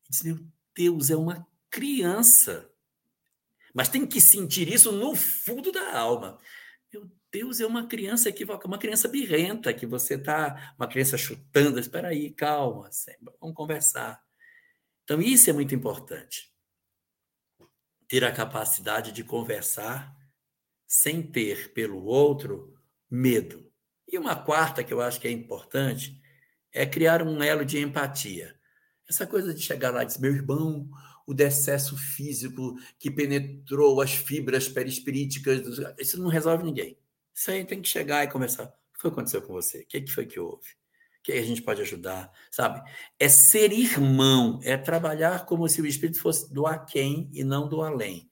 e 0.06 0.12
dizer, 0.12 0.34
meu 0.34 0.46
Deus, 0.76 1.10
é 1.10 1.16
uma 1.16 1.48
criança. 1.70 2.70
Mas 3.74 3.90
tem 3.90 4.06
que 4.06 4.20
sentir 4.20 4.68
isso 4.68 4.92
no 4.92 5.16
fundo 5.16 5.72
da 5.72 5.98
alma. 5.98 6.40
Meu 6.94 7.10
Deus 7.36 7.60
é 7.60 7.68
uma 7.68 7.86
criança 7.86 8.30
equivocada, 8.30 8.66
uma 8.66 8.78
criança 8.78 9.10
birrenta, 9.10 9.74
que 9.74 9.86
você 9.86 10.14
está, 10.14 10.74
uma 10.80 10.88
criança 10.88 11.18
chutando. 11.18 11.78
Espera 11.78 12.08
aí, 12.08 12.32
calma, 12.32 12.90
vamos 13.42 13.54
conversar. 13.54 14.24
Então, 15.04 15.22
isso 15.22 15.50
é 15.50 15.54
muito 15.54 15.76
importante. 15.76 16.50
Ter 18.08 18.24
a 18.24 18.32
capacidade 18.32 19.12
de 19.12 19.22
conversar 19.22 20.16
sem 20.88 21.22
ter 21.22 21.74
pelo 21.74 22.06
outro 22.06 22.74
medo. 23.12 23.70
E 24.08 24.18
uma 24.18 24.38
quarta 24.38 24.82
que 24.82 24.94
eu 24.94 25.02
acho 25.02 25.20
que 25.20 25.28
é 25.28 25.32
importante 25.32 26.18
é 26.72 26.86
criar 26.86 27.22
um 27.22 27.44
elo 27.44 27.66
de 27.66 27.80
empatia. 27.80 28.58
Essa 29.10 29.28
coisa 29.28 29.54
de 29.54 29.62
chegar 29.62 29.92
lá 29.92 30.04
e 30.04 30.06
dizer, 30.06 30.22
meu 30.22 30.34
irmão, 30.34 30.90
o 31.28 31.34
decesso 31.34 31.98
físico 31.98 32.76
que 32.98 33.12
penetrou 33.12 34.00
as 34.00 34.14
fibras 34.14 34.70
perispiríticas, 34.70 35.62
isso 36.00 36.18
não 36.18 36.30
resolve 36.30 36.64
ninguém. 36.64 36.98
Isso 37.36 37.52
aí 37.52 37.66
tem 37.66 37.82
que 37.82 37.90
chegar 37.90 38.24
e 38.24 38.30
conversar. 38.30 38.74
O 38.96 39.02
que 39.02 39.08
aconteceu 39.08 39.42
com 39.42 39.52
você? 39.52 39.80
O 39.80 39.88
que 39.88 40.08
foi 40.08 40.26
que 40.26 40.40
houve? 40.40 40.70
O 41.20 41.24
que 41.24 41.34
a 41.34 41.44
gente 41.44 41.62
pode 41.62 41.82
ajudar? 41.82 42.32
Sabe? 42.50 42.82
É 43.20 43.28
ser 43.28 43.74
irmão, 43.74 44.60
é 44.64 44.78
trabalhar 44.78 45.46
como 45.46 45.68
se 45.68 45.82
o 45.82 45.86
espírito 45.86 46.22
fosse 46.22 46.52
do 46.54 46.66
aquém 46.66 47.30
e 47.34 47.44
não 47.44 47.68
do 47.68 47.82
além. 47.82 48.32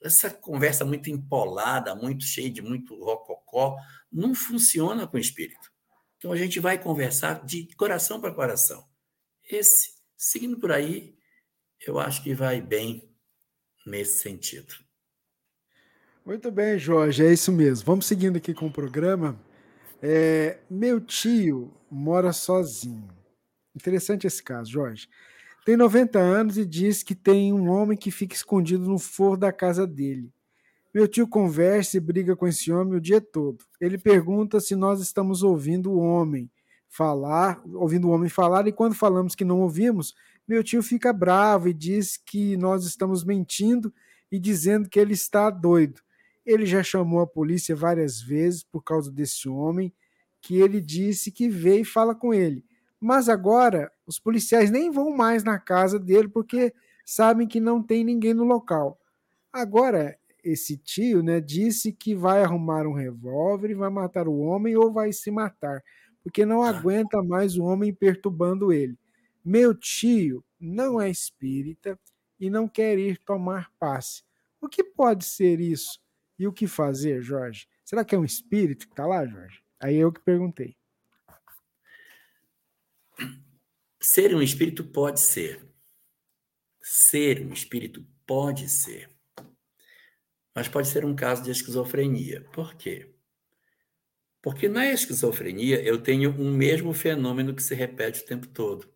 Essa 0.00 0.30
conversa 0.30 0.84
muito 0.84 1.10
empolada, 1.10 1.94
muito 1.94 2.24
cheia 2.24 2.48
de 2.48 2.62
muito 2.62 2.94
rococó, 3.02 3.76
não 4.12 4.34
funciona 4.34 5.06
com 5.06 5.16
o 5.16 5.20
espírito. 5.20 5.72
Então 6.16 6.30
a 6.30 6.36
gente 6.36 6.60
vai 6.60 6.80
conversar 6.80 7.44
de 7.44 7.66
coração 7.74 8.20
para 8.20 8.32
coração. 8.34 8.86
Esse, 9.50 9.94
seguindo 10.16 10.58
por 10.58 10.70
aí, 10.70 11.18
eu 11.84 11.98
acho 11.98 12.22
que 12.22 12.34
vai 12.34 12.60
bem 12.60 13.12
nesse 13.84 14.22
sentido. 14.22 14.85
Muito 16.26 16.50
bem, 16.50 16.76
Jorge, 16.76 17.24
é 17.24 17.32
isso 17.32 17.52
mesmo. 17.52 17.86
Vamos 17.86 18.04
seguindo 18.04 18.36
aqui 18.36 18.52
com 18.52 18.66
o 18.66 18.72
programa. 18.72 19.40
É, 20.02 20.58
meu 20.68 21.00
tio 21.00 21.72
mora 21.88 22.32
sozinho. 22.32 23.06
Interessante 23.76 24.26
esse 24.26 24.42
caso, 24.42 24.68
Jorge. 24.68 25.08
Tem 25.64 25.76
90 25.76 26.18
anos 26.18 26.58
e 26.58 26.66
diz 26.66 27.04
que 27.04 27.14
tem 27.14 27.52
um 27.52 27.70
homem 27.70 27.96
que 27.96 28.10
fica 28.10 28.34
escondido 28.34 28.88
no 28.88 28.98
forro 28.98 29.36
da 29.36 29.52
casa 29.52 29.86
dele. 29.86 30.32
Meu 30.92 31.06
tio 31.06 31.28
conversa 31.28 31.96
e 31.96 32.00
briga 32.00 32.34
com 32.34 32.48
esse 32.48 32.72
homem 32.72 32.96
o 32.96 33.00
dia 33.00 33.20
todo. 33.20 33.64
Ele 33.80 33.96
pergunta 33.96 34.58
se 34.58 34.74
nós 34.74 35.00
estamos 35.00 35.44
ouvindo 35.44 35.92
o 35.92 36.00
homem 36.00 36.50
falar, 36.88 37.62
ouvindo 37.72 38.08
o 38.08 38.10
homem 38.10 38.28
falar, 38.28 38.66
e 38.66 38.72
quando 38.72 38.96
falamos 38.96 39.36
que 39.36 39.44
não 39.44 39.60
ouvimos, 39.60 40.12
meu 40.48 40.64
tio 40.64 40.82
fica 40.82 41.12
bravo 41.12 41.68
e 41.68 41.72
diz 41.72 42.16
que 42.16 42.56
nós 42.56 42.84
estamos 42.84 43.22
mentindo 43.22 43.94
e 44.32 44.40
dizendo 44.40 44.88
que 44.88 44.98
ele 44.98 45.12
está 45.12 45.50
doido. 45.50 46.04
Ele 46.46 46.64
já 46.64 46.82
chamou 46.82 47.20
a 47.20 47.26
polícia 47.26 47.76
várias 47.76 48.22
vezes 48.22 48.62
por 48.62 48.82
causa 48.82 49.10
desse 49.10 49.48
homem, 49.48 49.92
que 50.40 50.60
ele 50.60 50.80
disse 50.80 51.32
que 51.32 51.48
veio 51.48 51.82
e 51.82 51.84
fala 51.84 52.14
com 52.14 52.32
ele. 52.32 52.64
Mas 53.00 53.28
agora 53.28 53.90
os 54.06 54.18
policiais 54.20 54.70
nem 54.70 54.90
vão 54.90 55.10
mais 55.10 55.42
na 55.44 55.58
casa 55.58 55.98
dele 55.98 56.28
porque 56.28 56.72
sabem 57.04 57.48
que 57.48 57.60
não 57.60 57.82
tem 57.82 58.04
ninguém 58.04 58.32
no 58.32 58.44
local. 58.44 58.98
Agora, 59.52 60.16
esse 60.44 60.76
tio 60.76 61.22
né, 61.22 61.40
disse 61.40 61.92
que 61.92 62.14
vai 62.14 62.42
arrumar 62.42 62.86
um 62.86 62.92
revólver 62.92 63.70
e 63.70 63.74
vai 63.74 63.90
matar 63.90 64.28
o 64.28 64.38
homem 64.38 64.76
ou 64.76 64.92
vai 64.92 65.12
se 65.12 65.30
matar, 65.30 65.82
porque 66.22 66.46
não 66.46 66.62
aguenta 66.62 67.22
mais 67.22 67.56
o 67.56 67.64
homem 67.64 67.92
perturbando 67.92 68.72
ele. 68.72 68.96
Meu 69.44 69.74
tio 69.74 70.44
não 70.60 71.00
é 71.00 71.10
espírita 71.10 71.98
e 72.38 72.48
não 72.50 72.68
quer 72.68 72.98
ir 72.98 73.18
tomar 73.24 73.70
passe. 73.78 74.22
O 74.60 74.68
que 74.68 74.84
pode 74.84 75.24
ser 75.24 75.60
isso? 75.60 75.98
E 76.38 76.46
o 76.46 76.52
que 76.52 76.66
fazer, 76.66 77.22
Jorge? 77.22 77.68
Será 77.84 78.04
que 78.04 78.14
é 78.14 78.18
um 78.18 78.24
espírito 78.24 78.86
que 78.86 78.92
está 78.92 79.06
lá, 79.06 79.26
Jorge? 79.26 79.62
Aí 79.80 79.96
eu 79.96 80.12
que 80.12 80.20
perguntei. 80.20 80.76
Ser 84.00 84.34
um 84.34 84.42
espírito 84.42 84.84
pode 84.84 85.20
ser. 85.20 85.64
Ser 86.80 87.44
um 87.44 87.52
espírito 87.52 88.06
pode 88.26 88.68
ser. 88.68 89.10
Mas 90.54 90.68
pode 90.68 90.88
ser 90.88 91.04
um 91.04 91.14
caso 91.14 91.42
de 91.42 91.50
esquizofrenia. 91.50 92.44
Por 92.52 92.74
quê? 92.74 93.14
Porque 94.42 94.68
na 94.68 94.86
esquizofrenia 94.86 95.82
eu 95.82 96.00
tenho 96.00 96.30
um 96.30 96.54
mesmo 96.54 96.94
fenômeno 96.94 97.54
que 97.54 97.62
se 97.62 97.74
repete 97.74 98.22
o 98.22 98.26
tempo 98.26 98.46
todo. 98.46 98.88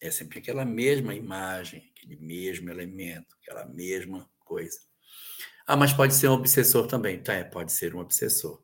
É 0.00 0.10
sempre 0.10 0.38
aquela 0.38 0.64
mesma 0.64 1.14
imagem, 1.14 1.90
aquele 1.96 2.16
mesmo 2.16 2.68
elemento, 2.68 3.34
aquela 3.40 3.64
mesma 3.64 4.30
coisa. 4.40 4.78
Ah, 5.66 5.76
mas 5.76 5.92
pode 5.92 6.14
ser 6.14 6.28
um 6.28 6.32
obsessor 6.32 6.86
também. 6.86 7.22
Tá, 7.22 7.34
é, 7.34 7.44
pode 7.44 7.72
ser 7.72 7.94
um 7.94 8.00
obsessor. 8.00 8.62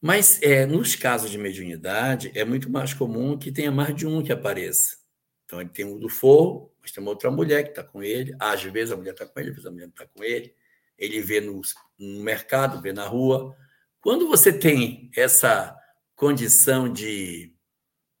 Mas 0.00 0.40
é, 0.42 0.66
nos 0.66 0.96
casos 0.96 1.30
de 1.30 1.38
mediunidade, 1.38 2.32
é 2.34 2.44
muito 2.44 2.70
mais 2.70 2.92
comum 2.92 3.38
que 3.38 3.52
tenha 3.52 3.70
mais 3.70 3.94
de 3.94 4.06
um 4.06 4.22
que 4.22 4.32
apareça. 4.32 4.96
Então, 5.44 5.60
ele 5.60 5.70
tem 5.70 5.84
um 5.84 5.98
do 5.98 6.08
forro, 6.08 6.72
mas 6.80 6.90
tem 6.90 7.02
uma 7.02 7.10
outra 7.10 7.30
mulher 7.30 7.62
que 7.64 7.70
está 7.70 7.84
com 7.84 8.02
ele. 8.02 8.34
Às 8.40 8.62
vezes 8.62 8.92
a 8.92 8.96
mulher 8.96 9.12
está 9.12 9.26
com 9.26 9.38
ele, 9.38 9.50
às 9.50 9.54
vezes 9.54 9.66
a 9.66 9.70
mulher 9.70 9.84
não 9.84 9.90
está 9.90 10.06
com 10.06 10.24
ele. 10.24 10.54
Ele 10.98 11.20
vê 11.20 11.40
no, 11.40 11.60
no 11.98 12.22
mercado, 12.22 12.80
vê 12.80 12.92
na 12.92 13.06
rua. 13.06 13.56
Quando 14.00 14.26
você 14.26 14.52
tem 14.52 15.10
essa 15.16 15.76
condição 16.16 16.92
de, 16.92 17.54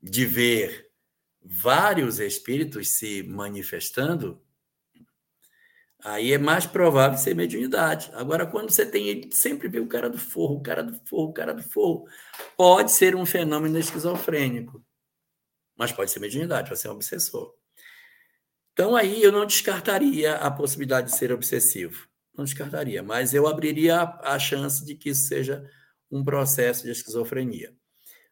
de 0.00 0.26
ver 0.26 0.90
vários 1.44 2.20
espíritos 2.20 2.98
se 2.98 3.22
manifestando, 3.24 4.40
Aí 6.04 6.32
é 6.32 6.38
mais 6.38 6.66
provável 6.66 7.16
ser 7.16 7.34
mediunidade. 7.34 8.10
Agora, 8.14 8.44
quando 8.44 8.70
você 8.70 8.84
tem 8.84 9.08
ele, 9.08 9.32
sempre 9.32 9.68
vê 9.68 9.78
o 9.78 9.86
cara 9.86 10.10
do 10.10 10.18
forro, 10.18 10.56
o 10.56 10.62
cara 10.62 10.82
do 10.82 10.94
forro, 11.06 11.30
o 11.30 11.32
cara 11.32 11.54
do 11.54 11.62
forro, 11.62 12.08
pode 12.56 12.90
ser 12.90 13.14
um 13.14 13.24
fenômeno 13.24 13.78
esquizofrênico. 13.78 14.84
Mas 15.76 15.92
pode 15.92 16.10
ser 16.10 16.18
mediunidade, 16.18 16.68
pode 16.68 16.80
ser 16.80 16.88
um 16.88 16.94
obsessor. 16.94 17.54
Então, 18.72 18.96
aí 18.96 19.22
eu 19.22 19.30
não 19.30 19.46
descartaria 19.46 20.34
a 20.34 20.50
possibilidade 20.50 21.10
de 21.10 21.16
ser 21.16 21.30
obsessivo. 21.30 22.08
Não 22.36 22.44
descartaria, 22.44 23.02
mas 23.02 23.32
eu 23.32 23.46
abriria 23.46 24.02
a, 24.22 24.38
chance 24.38 24.84
de 24.84 24.96
que 24.96 25.10
isso 25.10 25.28
seja 25.28 25.68
um 26.10 26.24
processo 26.24 26.84
de 26.84 26.90
esquizofrenia. 26.90 27.76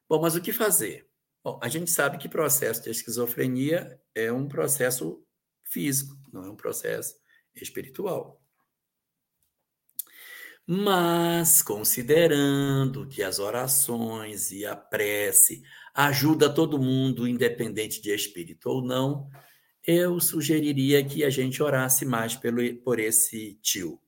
Bom, 0.09 0.21
mas 0.21 0.35
o 0.35 0.41
que 0.41 0.53
fazer? 0.53 1.07
Bom, 1.45 1.61
a 1.63 1.69
gente 1.69 1.91
sabe 1.91 2.19
que 2.19 2.29
processo 2.29 2.83
de 2.83 2.91
esquizofrenia 2.91 4.01
é 4.15 4.33
um 4.33 4.49
processo 4.49 5.23
físico, 5.65 6.17
não 6.33 6.45
é 6.45 6.51
um 6.51 6.57
processo 6.57 7.20
espiritual. 7.55 8.41
Mas, 10.67 11.63
considerando 11.63 13.09
que 13.09 13.23
as 13.23 13.39
orações 13.39 14.53
e 14.53 14.65
a 14.65 14.77
prece 14.77 15.63
ajuda 15.93 16.53
todo 16.53 16.79
mundo, 16.79 17.27
independente 17.27 18.01
de 18.01 18.15
espírito 18.15 18.71
ou 18.71 18.81
não, 18.81 19.29
eu 19.85 20.21
sugeriria 20.21 21.05
que 21.05 21.25
a 21.25 21.31
gente 21.31 21.63
orasse 21.63 22.05
mais 22.05 22.37
pelo, 22.37 22.63
por 22.83 23.01
esse 23.01 23.59
tio. 23.63 24.01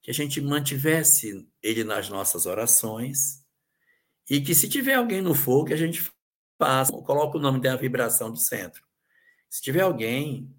Que 0.00 0.10
a 0.10 0.14
gente 0.14 0.40
mantivesse 0.40 1.46
ele 1.62 1.84
nas 1.84 2.08
nossas 2.08 2.46
orações 2.46 3.42
e 4.30 4.40
que 4.40 4.54
se 4.54 4.68
tiver 4.68 4.94
alguém 4.94 5.20
no 5.20 5.34
fogo, 5.34 5.72
a 5.72 5.76
gente 5.76 6.10
faça, 6.58 6.92
coloque 6.92 7.36
o 7.36 7.40
nome 7.40 7.60
da 7.60 7.76
vibração 7.76 8.30
do 8.30 8.38
centro. 8.38 8.82
Se 9.50 9.60
tiver 9.60 9.82
alguém 9.82 10.50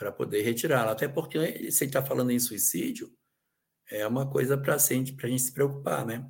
para 0.00 0.10
poder 0.10 0.40
retirá-la. 0.40 0.92
Até 0.92 1.06
porque 1.06 1.70
se 1.70 1.84
está 1.84 2.02
falando 2.02 2.30
em 2.30 2.40
suicídio, 2.40 3.14
é 3.86 4.06
uma 4.06 4.26
coisa 4.26 4.56
para 4.56 4.76
a 4.76 4.78
gente, 4.78 5.14
se 5.38 5.52
preocupar, 5.52 6.06
né? 6.06 6.26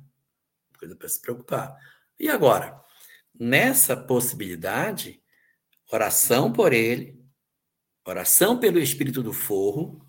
Coisa 0.77 0.93
para 0.93 1.07
se 1.07 1.21
preocupar. 1.21 1.73
E 2.19 2.27
agora, 2.27 2.83
nessa 3.33 3.95
possibilidade, 3.95 5.23
oração 5.89 6.51
por 6.51 6.73
ele, 6.73 7.17
oração 8.05 8.59
pelo 8.59 8.77
espírito 8.77 9.23
do 9.23 9.31
forro, 9.31 10.05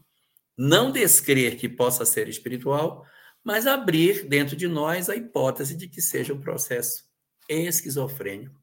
não 0.58 0.90
descrer 0.90 1.56
que 1.56 1.68
possa 1.68 2.04
ser 2.04 2.28
espiritual, 2.28 3.06
mas 3.44 3.68
abrir 3.68 4.26
dentro 4.28 4.56
de 4.56 4.66
nós 4.66 5.08
a 5.08 5.14
hipótese 5.14 5.76
de 5.76 5.86
que 5.86 6.02
seja 6.02 6.34
um 6.34 6.40
processo 6.40 7.04
esquizofrênico 7.48 8.60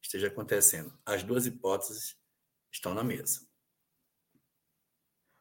esteja 0.00 0.28
acontecendo. 0.28 0.98
As 1.04 1.22
duas 1.22 1.44
hipóteses 1.44 2.16
estão 2.72 2.94
na 2.94 3.04
mesa. 3.04 3.47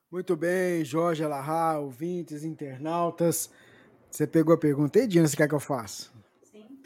Muito 0.09 0.37
bem, 0.37 0.85
Jorge 0.85 1.23
Alahá, 1.23 1.77
ouvintes, 1.79 2.45
internautas. 2.45 3.51
Você 4.09 4.25
pegou 4.25 4.55
a 4.55 4.57
pergunta. 4.57 4.99
E, 4.99 5.07
Dina, 5.07 5.27
você 5.27 5.35
quer 5.35 5.49
que 5.49 5.55
eu 5.55 5.59
faça? 5.59 6.09
Sim. 6.43 6.81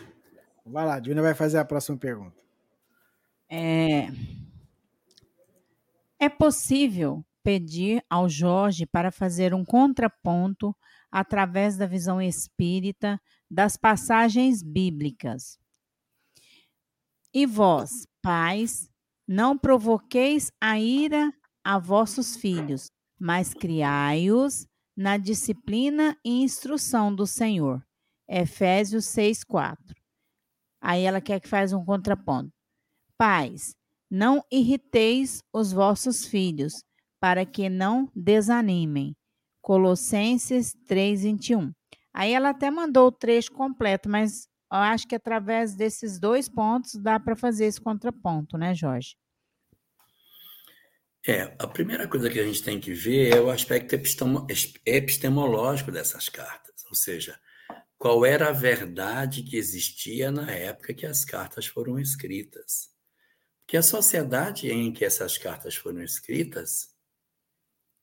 Vai 0.66 0.86
lá, 0.86 1.00
Dina 1.00 1.22
vai 1.22 1.36
fazer 1.36 1.60
a 1.60 1.66
próxima 1.66 1.98
pergunta. 1.98 2.42
É, 3.48 4.08
é 6.20 6.30
possível 6.30 7.24
pedir 7.44 8.04
ao 8.10 8.28
Jorge 8.28 8.86
para 8.86 9.12
fazer 9.12 9.54
um 9.54 9.64
contraponto 9.64 10.76
através 11.12 11.78
da 11.78 11.86
visão 11.86 12.22
espírita 12.22 13.22
das 13.50 13.78
passagens 13.78 14.64
bíblicas. 14.64 15.60
E 17.34 17.46
vós, 17.46 18.08
pais, 18.22 18.90
não 19.28 19.58
provoqueis 19.58 20.52
a 20.60 20.80
ira 20.80 21.32
a 21.64 21.78
vossos 21.78 22.36
filhos, 22.36 22.92
mas 23.22 23.54
criai-os 23.54 24.68
na 24.98 25.16
disciplina 25.16 26.18
e 26.26 26.42
instrução 26.42 27.14
do 27.14 27.28
Senhor. 27.28 27.86
Efésios 28.28 29.06
6, 29.06 29.44
4. 29.44 29.96
Aí 30.82 31.04
ela 31.04 31.22
quer 31.22 31.40
que 31.40 31.48
faz 31.48 31.72
um 31.72 31.86
contraponto. 31.86 32.52
Pais, 33.16 33.76
não 34.10 34.44
irriteis 34.52 35.44
os 35.54 35.72
vossos 35.72 36.26
filhos, 36.26 36.84
para 37.20 37.46
que 37.46 37.70
não 37.70 38.10
desanimem. 38.16 39.16
Colossenses 39.62 40.76
3, 40.88 41.22
21. 41.22 41.72
Aí 42.12 42.34
ela 42.34 42.50
até 42.50 42.72
mandou 42.72 43.10
o 43.10 43.12
trecho 43.12 43.52
completo, 43.52 44.10
mas 44.10 44.48
eu 44.72 44.80
acho 44.80 45.08
que 45.08 45.14
através 45.14 45.76
desses 45.76 46.20
dois 46.20 46.50
pontos 46.50 46.96
dá 46.96 47.20
para 47.20 47.36
fazer 47.36 47.66
esse 47.66 47.80
contraponto, 47.80 48.58
né, 48.58 48.74
Jorge? 48.74 49.16
É, 51.28 51.56
a 51.60 51.68
primeira 51.68 52.08
coisa 52.08 52.30
que 52.30 52.40
a 52.40 52.44
gente 52.44 52.64
tem 52.64 52.80
que 52.80 52.94
ver 52.94 53.36
é 53.36 53.40
o 53.40 53.52
aspecto 53.52 53.96
epistemológico 54.86 55.92
dessas 55.92 56.28
cartas, 56.30 56.84
ou 56.90 56.96
seja, 56.96 57.40
qual 57.96 58.26
era 58.26 58.50
a 58.50 58.52
verdade 58.52 59.44
que 59.44 59.56
existia 59.56 60.32
na 60.32 60.50
época 60.50 60.96
que 60.96 61.06
as 61.06 61.24
cartas 61.24 61.68
foram 61.68 62.00
escritas. 62.00 62.90
Porque 63.60 63.78
a 63.78 63.84
sociedade 63.84 64.72
em 64.72 64.92
que 64.92 65.06
essas 65.06 65.38
cartas 65.38 65.76
foram 65.76 66.02
escritas, 66.02 66.96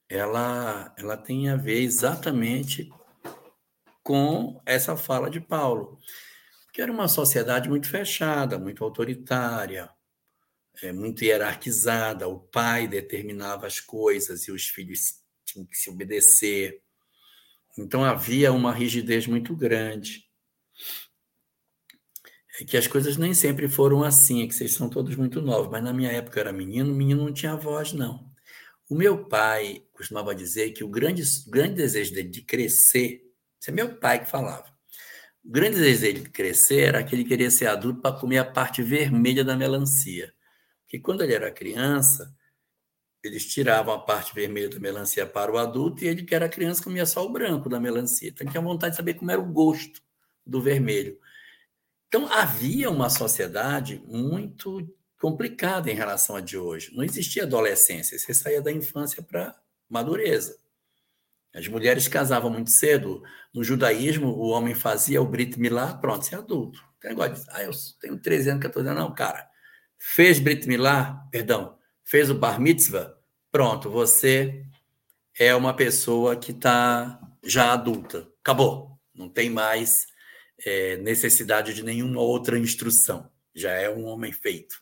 ela, 0.07 0.95
ela 0.97 1.17
tem 1.17 1.49
a 1.49 1.57
ver 1.57 1.81
exatamente 1.81 2.89
com 4.01 4.61
essa 4.65 4.95
fala 4.95 5.29
de 5.29 5.41
Paulo, 5.41 5.99
que 6.71 6.81
era 6.81 6.91
uma 6.91 7.09
sociedade 7.09 7.67
muito 7.67 7.89
fechada, 7.89 8.57
muito 8.57 8.83
autoritária, 8.83 9.89
é, 10.81 10.91
muito 10.91 11.23
hierarquizada, 11.23 12.27
o 12.27 12.39
pai 12.39 12.87
determinava 12.87 13.67
as 13.67 13.79
coisas 13.79 14.47
e 14.47 14.51
os 14.51 14.67
filhos 14.67 15.21
tinha 15.45 15.65
que 15.65 15.75
se 15.75 15.89
obedecer. 15.89 16.81
Então 17.77 18.03
havia 18.03 18.51
uma 18.51 18.73
rigidez 18.73 19.27
muito 19.27 19.55
grande. 19.55 20.25
É 22.59 22.65
que 22.65 22.75
as 22.75 22.87
coisas 22.87 23.15
nem 23.15 23.33
sempre 23.33 23.69
foram 23.69 24.03
assim, 24.03 24.43
é 24.43 24.47
que 24.47 24.53
vocês 24.53 24.73
são 24.73 24.89
todos 24.89 25.15
muito 25.15 25.41
novos, 25.41 25.71
mas 25.71 25.83
na 25.83 25.93
minha 25.93 26.11
época 26.11 26.39
eu 26.39 26.41
era 26.41 26.53
menino, 26.53 26.93
menino 26.93 27.23
não 27.23 27.33
tinha 27.33 27.55
voz, 27.55 27.93
não. 27.93 28.29
O 28.89 28.95
meu 28.95 29.25
pai 29.25 29.85
costumava 29.93 30.35
dizer 30.35 30.71
que 30.71 30.83
o 30.83 30.89
grande, 30.89 31.23
grande 31.47 31.75
desejo 31.75 32.13
dele 32.13 32.27
de 32.27 32.41
crescer, 32.41 33.21
isso 33.59 33.69
é 33.69 33.73
meu 33.73 33.95
pai 33.95 34.23
que 34.23 34.29
falava, 34.29 34.65
o 35.45 35.51
grande 35.51 35.77
desejo 35.77 36.01
dele 36.01 36.19
de 36.21 36.29
crescer 36.29 36.79
era 36.87 37.03
que 37.03 37.15
ele 37.15 37.23
queria 37.23 37.49
ser 37.49 37.67
adulto 37.67 38.01
para 38.01 38.17
comer 38.17 38.39
a 38.39 38.45
parte 38.45 38.83
vermelha 38.83 39.43
da 39.43 39.55
melancia. 39.55 40.33
Porque 40.89 40.97
quando 40.97 41.21
ele 41.21 41.35
era 41.35 41.51
criança, 41.51 42.35
eles 43.23 43.45
tiravam 43.45 43.93
a 43.93 43.99
parte 43.99 44.33
vermelha 44.33 44.69
da 44.69 44.79
melancia 44.79 45.23
para 45.23 45.51
o 45.51 45.57
adulto 45.59 46.03
e 46.03 46.07
ele, 46.07 46.23
que 46.23 46.33
era 46.33 46.49
criança, 46.49 46.83
comia 46.83 47.05
só 47.05 47.23
o 47.23 47.31
branco 47.31 47.69
da 47.69 47.79
melancia. 47.79 48.29
Então, 48.29 48.43
ele 48.43 48.49
tinha 48.49 48.63
vontade 48.63 48.93
de 48.93 48.97
saber 48.97 49.13
como 49.13 49.29
era 49.29 49.39
o 49.39 49.45
gosto 49.45 50.01
do 50.43 50.59
vermelho. 50.59 51.19
Então, 52.07 52.25
havia 52.33 52.89
uma 52.89 53.07
sociedade 53.07 54.01
muito 54.07 54.91
complicada 55.19 55.91
em 55.91 55.93
relação 55.93 56.35
a 56.35 56.41
de 56.41 56.57
hoje. 56.57 56.91
Não 56.95 57.03
existia 57.03 57.43
adolescência, 57.43 58.17
você 58.17 58.33
saía 58.33 58.59
da 58.59 58.71
infância 58.71 59.21
para 59.21 59.55
madureza. 59.87 60.57
As 61.53 61.67
mulheres 61.67 62.07
casavam 62.07 62.49
muito 62.49 62.71
cedo. 62.71 63.21
No 63.53 63.63
judaísmo, 63.63 64.29
o 64.29 64.47
homem 64.47 64.73
fazia 64.73 65.21
o 65.21 65.25
Brit 65.27 65.59
Milá, 65.59 65.93
pronto, 65.93 66.25
você 66.25 66.33
é 66.33 66.39
adulto. 66.39 66.83
Tem 66.99 67.11
negócio 67.11 67.35
de, 67.35 67.51
ah, 67.51 67.63
eu 67.63 67.71
tenho 68.01 68.17
13 68.19 68.49
anos, 68.49 68.63
14 68.63 68.89
anos. 68.89 69.03
Não, 69.03 69.13
cara. 69.13 69.48
Fez 70.01 70.39
Brit 70.39 70.65
Milá, 70.65 71.27
perdão, 71.29 71.77
fez 72.05 72.29
o 72.29 72.33
Bar 72.33 72.59
Mitzvah, 72.59 73.17
pronto, 73.51 73.89
você 73.89 74.65
é 75.37 75.53
uma 75.53 75.75
pessoa 75.75 76.37
que 76.37 76.51
está 76.51 77.19
já 77.43 77.73
adulta. 77.73 78.27
Acabou. 78.39 78.97
Não 79.13 79.27
tem 79.29 79.49
mais 79.49 80.07
é, 80.65 80.97
necessidade 80.97 81.73
de 81.73 81.83
nenhuma 81.83 82.21
outra 82.21 82.57
instrução. 82.57 83.29
Já 83.53 83.71
é 83.73 83.89
um 83.89 84.05
homem 84.05 84.31
feito. 84.31 84.81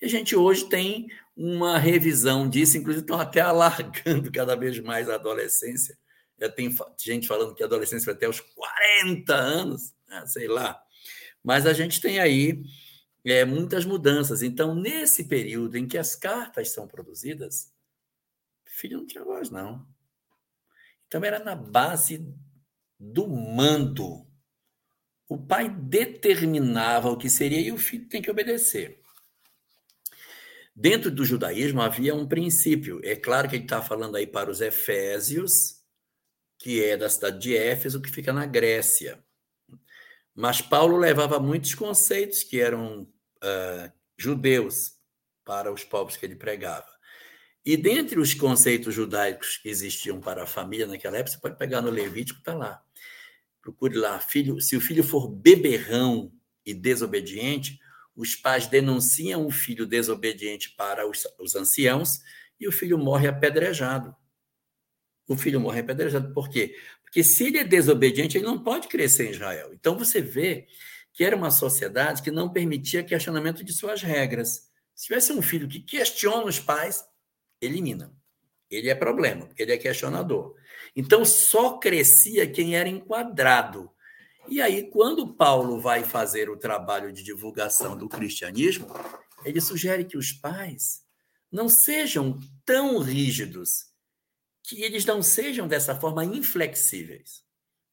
E 0.00 0.06
a 0.06 0.08
gente 0.08 0.34
hoje 0.34 0.68
tem 0.68 1.08
uma 1.36 1.78
revisão 1.78 2.48
disso, 2.48 2.78
inclusive 2.78 3.04
estão 3.04 3.20
até 3.20 3.40
alargando 3.42 4.32
cada 4.32 4.56
vez 4.56 4.78
mais 4.80 5.08
a 5.08 5.16
adolescência. 5.16 5.98
Já 6.38 6.48
tem 6.48 6.74
gente 6.98 7.26
falando 7.26 7.54
que 7.54 7.62
a 7.62 7.66
adolescência 7.66 8.06
vai 8.06 8.14
até 8.14 8.28
os 8.28 8.40
40 8.40 9.34
anos, 9.34 9.94
né? 10.08 10.24
sei 10.26 10.48
lá. 10.48 10.80
Mas 11.42 11.66
a 11.66 11.72
gente 11.72 12.00
tem 12.00 12.18
aí 12.18 12.62
é, 13.26 13.44
muitas 13.44 13.84
mudanças. 13.84 14.42
Então, 14.42 14.74
nesse 14.74 15.24
período 15.24 15.76
em 15.76 15.86
que 15.86 15.98
as 15.98 16.14
cartas 16.14 16.70
são 16.70 16.86
produzidas, 16.86 17.72
filho 18.64 18.98
não 18.98 19.06
tinha 19.06 19.24
voz, 19.24 19.50
não. 19.50 19.86
Então, 21.06 21.24
era 21.24 21.38
na 21.38 21.56
base 21.56 22.24
do 22.98 23.26
mando. 23.26 24.26
O 25.28 25.36
pai 25.36 25.68
determinava 25.68 27.10
o 27.10 27.16
que 27.16 27.28
seria 27.28 27.60
e 27.60 27.72
o 27.72 27.78
filho 27.78 28.08
tem 28.08 28.22
que 28.22 28.30
obedecer. 28.30 29.00
Dentro 30.74 31.10
do 31.10 31.24
judaísmo 31.24 31.80
havia 31.80 32.14
um 32.14 32.28
princípio. 32.28 33.00
É 33.02 33.16
claro 33.16 33.48
que 33.48 33.56
ele 33.56 33.64
está 33.64 33.82
falando 33.82 34.16
aí 34.16 34.26
para 34.26 34.50
os 34.50 34.60
Efésios, 34.60 35.82
que 36.58 36.84
é 36.84 36.96
da 36.96 37.08
cidade 37.08 37.38
de 37.40 37.56
Éfeso, 37.56 38.00
que 38.00 38.10
fica 38.10 38.32
na 38.32 38.46
Grécia. 38.46 39.24
Mas 40.34 40.60
Paulo 40.60 40.98
levava 40.98 41.40
muitos 41.40 41.74
conceitos 41.74 42.42
que 42.42 42.60
eram 42.60 43.10
uh, 43.42 43.92
judeus 44.16 44.92
para 45.44 45.72
os 45.72 45.84
povos 45.84 46.16
que 46.16 46.26
ele 46.26 46.36
pregava. 46.36 46.86
E 47.64 47.76
dentre 47.76 48.18
os 48.20 48.32
conceitos 48.32 48.94
judaicos 48.94 49.56
que 49.58 49.68
existiam 49.68 50.20
para 50.20 50.44
a 50.44 50.46
família 50.46 50.86
naquela 50.86 51.16
época, 51.16 51.32
você 51.32 51.40
pode 51.40 51.56
pegar 51.56 51.80
no 51.82 51.90
Levítico, 51.90 52.38
está 52.38 52.54
lá. 52.54 52.80
Procure 53.60 53.96
lá, 53.96 54.20
filho, 54.20 54.60
se 54.60 54.76
o 54.76 54.80
filho 54.80 55.02
for 55.02 55.28
beberrão 55.28 56.32
e 56.64 56.72
desobediente, 56.72 57.80
os 58.14 58.36
pais 58.36 58.66
denunciam 58.68 59.44
o 59.44 59.50
filho 59.50 59.84
desobediente 59.84 60.74
para 60.76 61.08
os, 61.08 61.26
os 61.40 61.56
anciãos 61.56 62.20
e 62.58 62.68
o 62.68 62.72
filho 62.72 62.96
morre 62.96 63.26
apedrejado. 63.26 64.14
O 65.28 65.36
filho 65.36 65.60
morre 65.60 65.80
apedrejado. 65.80 66.32
Por 66.32 66.48
quê? 66.48 66.76
Porque 67.02 67.24
se 67.24 67.46
ele 67.46 67.58
é 67.58 67.64
desobediente, 67.64 68.38
ele 68.38 68.46
não 68.46 68.62
pode 68.62 68.88
crescer 68.88 69.26
em 69.26 69.30
Israel. 69.30 69.72
Então 69.72 69.98
você 69.98 70.20
vê 70.20 70.66
que 71.16 71.24
era 71.24 71.34
uma 71.34 71.50
sociedade 71.50 72.22
que 72.22 72.30
não 72.30 72.52
permitia 72.52 73.02
questionamento 73.02 73.64
de 73.64 73.72
suas 73.72 74.02
regras. 74.02 74.68
Se 74.94 75.06
tivesse 75.06 75.32
um 75.32 75.42
filho 75.42 75.66
que 75.66 75.80
questiona 75.80 76.44
os 76.44 76.60
pais, 76.60 77.04
elimina. 77.60 78.14
Ele 78.70 78.88
é 78.88 78.94
problema, 78.94 79.46
porque 79.46 79.64
ele 79.64 79.72
é 79.72 79.78
questionador. 79.78 80.54
Então 80.94 81.24
só 81.24 81.78
crescia 81.78 82.46
quem 82.46 82.76
era 82.76 82.88
enquadrado 82.88 83.90
e 84.48 84.62
aí, 84.62 84.88
quando 84.90 85.34
Paulo 85.34 85.80
vai 85.80 86.04
fazer 86.04 86.48
o 86.48 86.56
trabalho 86.56 87.12
de 87.12 87.22
divulgação 87.22 87.96
do 87.96 88.08
cristianismo, 88.08 88.86
ele 89.44 89.60
sugere 89.60 90.04
que 90.04 90.16
os 90.16 90.32
pais 90.32 91.02
não 91.50 91.68
sejam 91.68 92.38
tão 92.64 92.98
rígidos, 92.98 93.86
que 94.62 94.82
eles 94.82 95.04
não 95.04 95.20
sejam 95.20 95.66
dessa 95.66 95.96
forma 95.96 96.24
inflexíveis. 96.24 97.42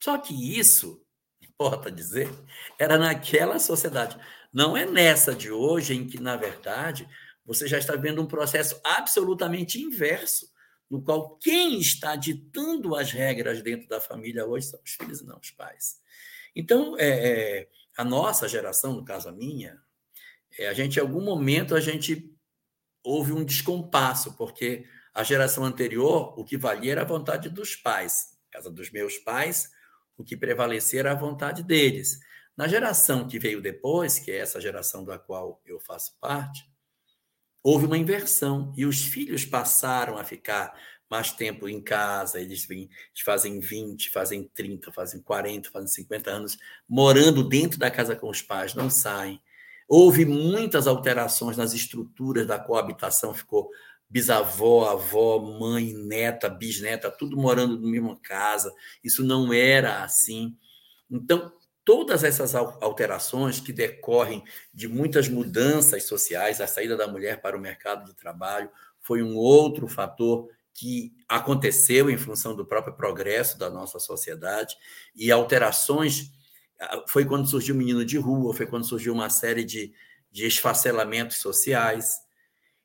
Só 0.01 0.17
que 0.17 0.59
isso, 0.59 1.02
importa 1.53 1.91
dizer, 1.91 2.29
era 2.79 2.97
naquela 2.97 3.59
sociedade. 3.59 4.17
Não 4.51 4.75
é 4.75 4.85
nessa 4.85 5.33
de 5.33 5.51
hoje 5.51 5.93
em 5.95 6.07
que, 6.07 6.19
na 6.19 6.35
verdade, 6.35 7.07
você 7.45 7.67
já 7.67 7.77
está 7.77 7.95
vendo 7.95 8.21
um 8.21 8.27
processo 8.27 8.79
absolutamente 8.83 9.81
inverso, 9.81 10.51
no 10.89 11.01
qual 11.01 11.37
quem 11.37 11.79
está 11.79 12.15
ditando 12.15 12.95
as 12.95 13.11
regras 13.11 13.61
dentro 13.61 13.87
da 13.87 13.99
família 13.99 14.45
hoje 14.45 14.67
são 14.67 14.79
os 14.83 14.91
filhos 14.91 15.21
e 15.21 15.25
não 15.25 15.39
os 15.39 15.51
pais. 15.51 15.99
Então, 16.55 16.95
é, 16.99 17.07
é, 17.07 17.69
a 17.97 18.03
nossa 18.03 18.47
geração, 18.47 18.93
no 18.93 19.05
caso 19.05 19.29
a 19.29 19.31
minha, 19.31 19.81
é, 20.59 20.67
a 20.67 20.73
gente, 20.73 20.97
em 20.97 21.01
algum 21.01 21.21
momento, 21.21 21.75
a 21.75 21.79
gente 21.79 22.31
houve 23.03 23.33
um 23.33 23.43
descompasso, 23.43 24.37
porque 24.37 24.85
a 25.13 25.23
geração 25.23 25.63
anterior, 25.65 26.39
o 26.39 26.43
que 26.43 26.57
valia 26.57 26.91
era 26.91 27.01
a 27.01 27.05
vontade 27.05 27.49
dos 27.49 27.75
pais. 27.75 28.37
Casa 28.51 28.69
dos 28.69 28.91
meus 28.91 29.17
pais, 29.17 29.71
o 30.17 30.23
que 30.23 30.37
prevalecia 30.37 30.99
era 30.99 31.11
a 31.11 31.15
vontade 31.15 31.63
deles. 31.63 32.19
Na 32.55 32.67
geração 32.67 33.27
que 33.27 33.39
veio 33.39 33.61
depois, 33.61 34.19
que 34.19 34.31
é 34.31 34.37
essa 34.37 34.61
geração 34.61 35.03
da 35.03 35.17
qual 35.17 35.61
eu 35.65 35.79
faço 35.79 36.15
parte, 36.19 36.63
houve 37.63 37.85
uma 37.85 37.97
inversão 37.97 38.71
e 38.75 38.85
os 38.85 39.01
filhos 39.03 39.45
passaram 39.45 40.17
a 40.17 40.23
ficar 40.23 40.73
mais 41.09 41.31
tempo 41.31 41.69
em 41.69 41.81
casa, 41.81 42.39
eles, 42.39 42.65
vêm, 42.65 42.81
eles 42.81 43.21
fazem 43.23 43.59
20, 43.59 44.09
fazem 44.09 44.49
30, 44.53 44.91
fazem 44.91 45.21
40, 45.21 45.69
fazem 45.69 45.87
50 45.87 46.29
anos, 46.29 46.57
morando 46.89 47.47
dentro 47.47 47.77
da 47.77 47.91
casa 47.91 48.15
com 48.15 48.29
os 48.29 48.41
pais, 48.41 48.73
não 48.73 48.89
saem. 48.89 49.39
Houve 49.87 50.25
muitas 50.25 50.87
alterações 50.87 51.55
nas 51.55 51.73
estruturas 51.73 52.47
da 52.47 52.57
coabitação, 52.57 53.33
ficou 53.33 53.69
bisavó, 54.09 54.89
avó, 54.89 55.39
mãe, 55.39 55.93
neta, 55.93 56.49
bisneta, 56.49 57.09
tudo 57.09 57.35
morando 57.35 57.79
na 57.79 57.87
mesma 57.87 58.19
casa. 58.21 58.73
Isso 59.03 59.23
não 59.23 59.51
era 59.51 60.03
assim. 60.03 60.57
Então, 61.09 61.51
todas 61.85 62.23
essas 62.23 62.55
alterações 62.55 63.59
que 63.59 63.73
decorrem 63.73 64.43
de 64.73 64.87
muitas 64.87 65.27
mudanças 65.27 66.03
sociais, 66.03 66.61
a 66.61 66.67
saída 66.67 66.95
da 66.95 67.07
mulher 67.07 67.41
para 67.41 67.57
o 67.57 67.61
mercado 67.61 68.05
de 68.05 68.15
trabalho 68.15 68.69
foi 69.01 69.21
um 69.21 69.35
outro 69.35 69.87
fator 69.87 70.49
que 70.73 71.13
aconteceu 71.27 72.09
em 72.09 72.17
função 72.17 72.55
do 72.55 72.65
próprio 72.65 72.95
progresso 72.95 73.59
da 73.59 73.69
nossa 73.69 73.99
sociedade 73.99 74.75
e 75.15 75.31
alterações. 75.31 76.31
Ah, 76.79 77.03
foi 77.07 77.25
quando 77.25 77.47
surgiu 77.47 77.75
o 77.75 77.77
Menino 77.77 78.03
de 78.03 78.17
Rua, 78.17 78.55
foi 78.55 78.65
quando 78.65 78.87
surgiu 78.87 79.13
uma 79.13 79.29
série 79.29 79.63
de, 79.63 79.93
de 80.31 80.47
esfacelamentos 80.47 81.37
sociais. 81.37 82.22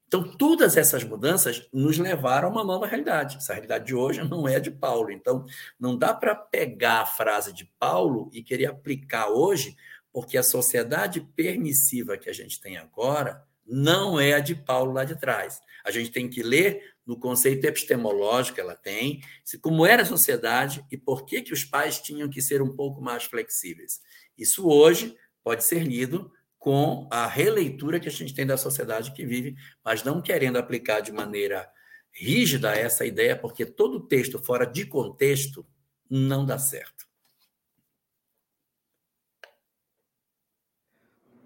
Então, 0.08 0.24
todas 0.24 0.78
essas 0.78 1.04
mudanças 1.04 1.68
nos 1.70 1.98
levaram 1.98 2.48
a 2.48 2.50
uma 2.50 2.64
nova 2.64 2.86
realidade. 2.86 3.36
Essa 3.36 3.52
realidade 3.52 3.84
de 3.84 3.94
hoje 3.94 4.24
não 4.26 4.48
é 4.48 4.58
de 4.58 4.70
Paulo. 4.70 5.12
Então, 5.12 5.44
não 5.78 5.96
dá 5.96 6.14
para 6.14 6.34
pegar 6.34 7.02
a 7.02 7.06
frase 7.06 7.52
de 7.52 7.66
Paulo 7.78 8.30
e 8.32 8.42
querer 8.42 8.66
aplicar 8.66 9.28
hoje, 9.28 9.76
porque 10.10 10.38
a 10.38 10.42
sociedade 10.42 11.20
permissiva 11.36 12.16
que 12.16 12.30
a 12.30 12.32
gente 12.32 12.58
tem 12.58 12.78
agora 12.78 13.46
não 13.66 14.18
é 14.18 14.32
a 14.32 14.40
de 14.40 14.54
Paulo 14.54 14.92
lá 14.92 15.04
de 15.04 15.14
trás. 15.14 15.60
A 15.84 15.90
gente 15.90 16.10
tem 16.10 16.26
que 16.26 16.42
ler 16.42 16.94
no 17.06 17.18
conceito 17.18 17.66
epistemológico 17.66 18.60
ela 18.60 18.74
tem, 18.74 19.20
como 19.60 19.84
era 19.84 20.02
a 20.02 20.06
sociedade 20.06 20.84
e 20.90 20.96
por 20.96 21.26
que, 21.26 21.42
que 21.42 21.52
os 21.52 21.64
pais 21.64 22.00
tinham 22.00 22.30
que 22.30 22.40
ser 22.40 22.62
um 22.62 22.74
pouco 22.74 23.02
mais 23.02 23.24
flexíveis. 23.24 24.00
Isso 24.36 24.66
hoje 24.66 25.14
pode 25.44 25.64
ser 25.64 25.82
lido 25.82 26.30
com 26.58 27.06
a 27.10 27.26
releitura 27.26 28.00
que 28.00 28.08
a 28.08 28.12
gente 28.12 28.34
tem 28.34 28.46
da 28.46 28.56
sociedade 28.56 29.12
que 29.12 29.24
vive, 29.24 29.56
mas 29.84 30.02
não 30.02 30.20
querendo 30.20 30.58
aplicar 30.58 31.00
de 31.00 31.12
maneira 31.12 31.70
rígida 32.12 32.74
essa 32.74 33.06
ideia, 33.06 33.36
porque 33.36 33.64
todo 33.64 34.06
texto 34.06 34.38
fora 34.38 34.66
de 34.66 34.84
contexto 34.84 35.64
não 36.10 36.44
dá 36.44 36.58
certo. 36.58 37.06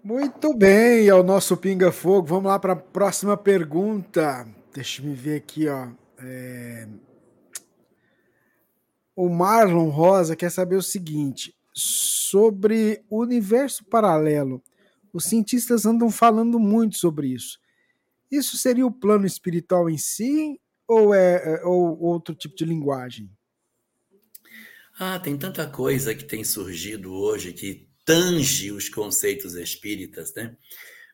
Muito 0.03 0.53
bem, 0.53 1.07
é 1.07 1.15
o 1.15 1.23
nosso 1.23 1.55
Pinga 1.55 1.91
Fogo. 1.91 2.27
Vamos 2.27 2.51
lá 2.51 2.59
para 2.59 2.73
a 2.73 2.75
próxima 2.75 3.37
pergunta. 3.37 4.45
Deixa 4.73 5.01
eu 5.01 5.13
ver 5.13 5.37
aqui, 5.37 5.69
ó. 5.69 5.87
É... 6.17 6.87
o 9.15 9.29
Marlon 9.29 9.89
Rosa 9.89 10.35
quer 10.35 10.49
saber 10.49 10.75
o 10.75 10.81
seguinte: 10.81 11.55
sobre 11.73 13.01
o 13.09 13.21
universo 13.21 13.85
paralelo. 13.85 14.61
Os 15.13 15.25
cientistas 15.25 15.85
andam 15.85 16.09
falando 16.09 16.59
muito 16.59 16.97
sobre 16.97 17.27
isso. 17.27 17.59
Isso 18.31 18.57
seria 18.57 18.85
o 18.85 18.91
plano 18.91 19.27
espiritual 19.27 19.87
em 19.87 19.97
si 19.97 20.59
ou 20.87 21.13
é, 21.13 21.59
é 21.61 21.65
ou 21.65 21.99
outro 22.01 22.33
tipo 22.33 22.55
de 22.55 22.65
linguagem? 22.65 23.29
Ah, 24.99 25.19
tem 25.19 25.37
tanta 25.37 25.67
coisa 25.67 26.13
que 26.13 26.23
tem 26.23 26.43
surgido 26.43 27.13
hoje 27.13 27.53
que 27.53 27.87
tange 28.03 28.71
os 28.71 28.89
conceitos 28.89 29.55
espíritas, 29.55 30.33
né? 30.33 30.57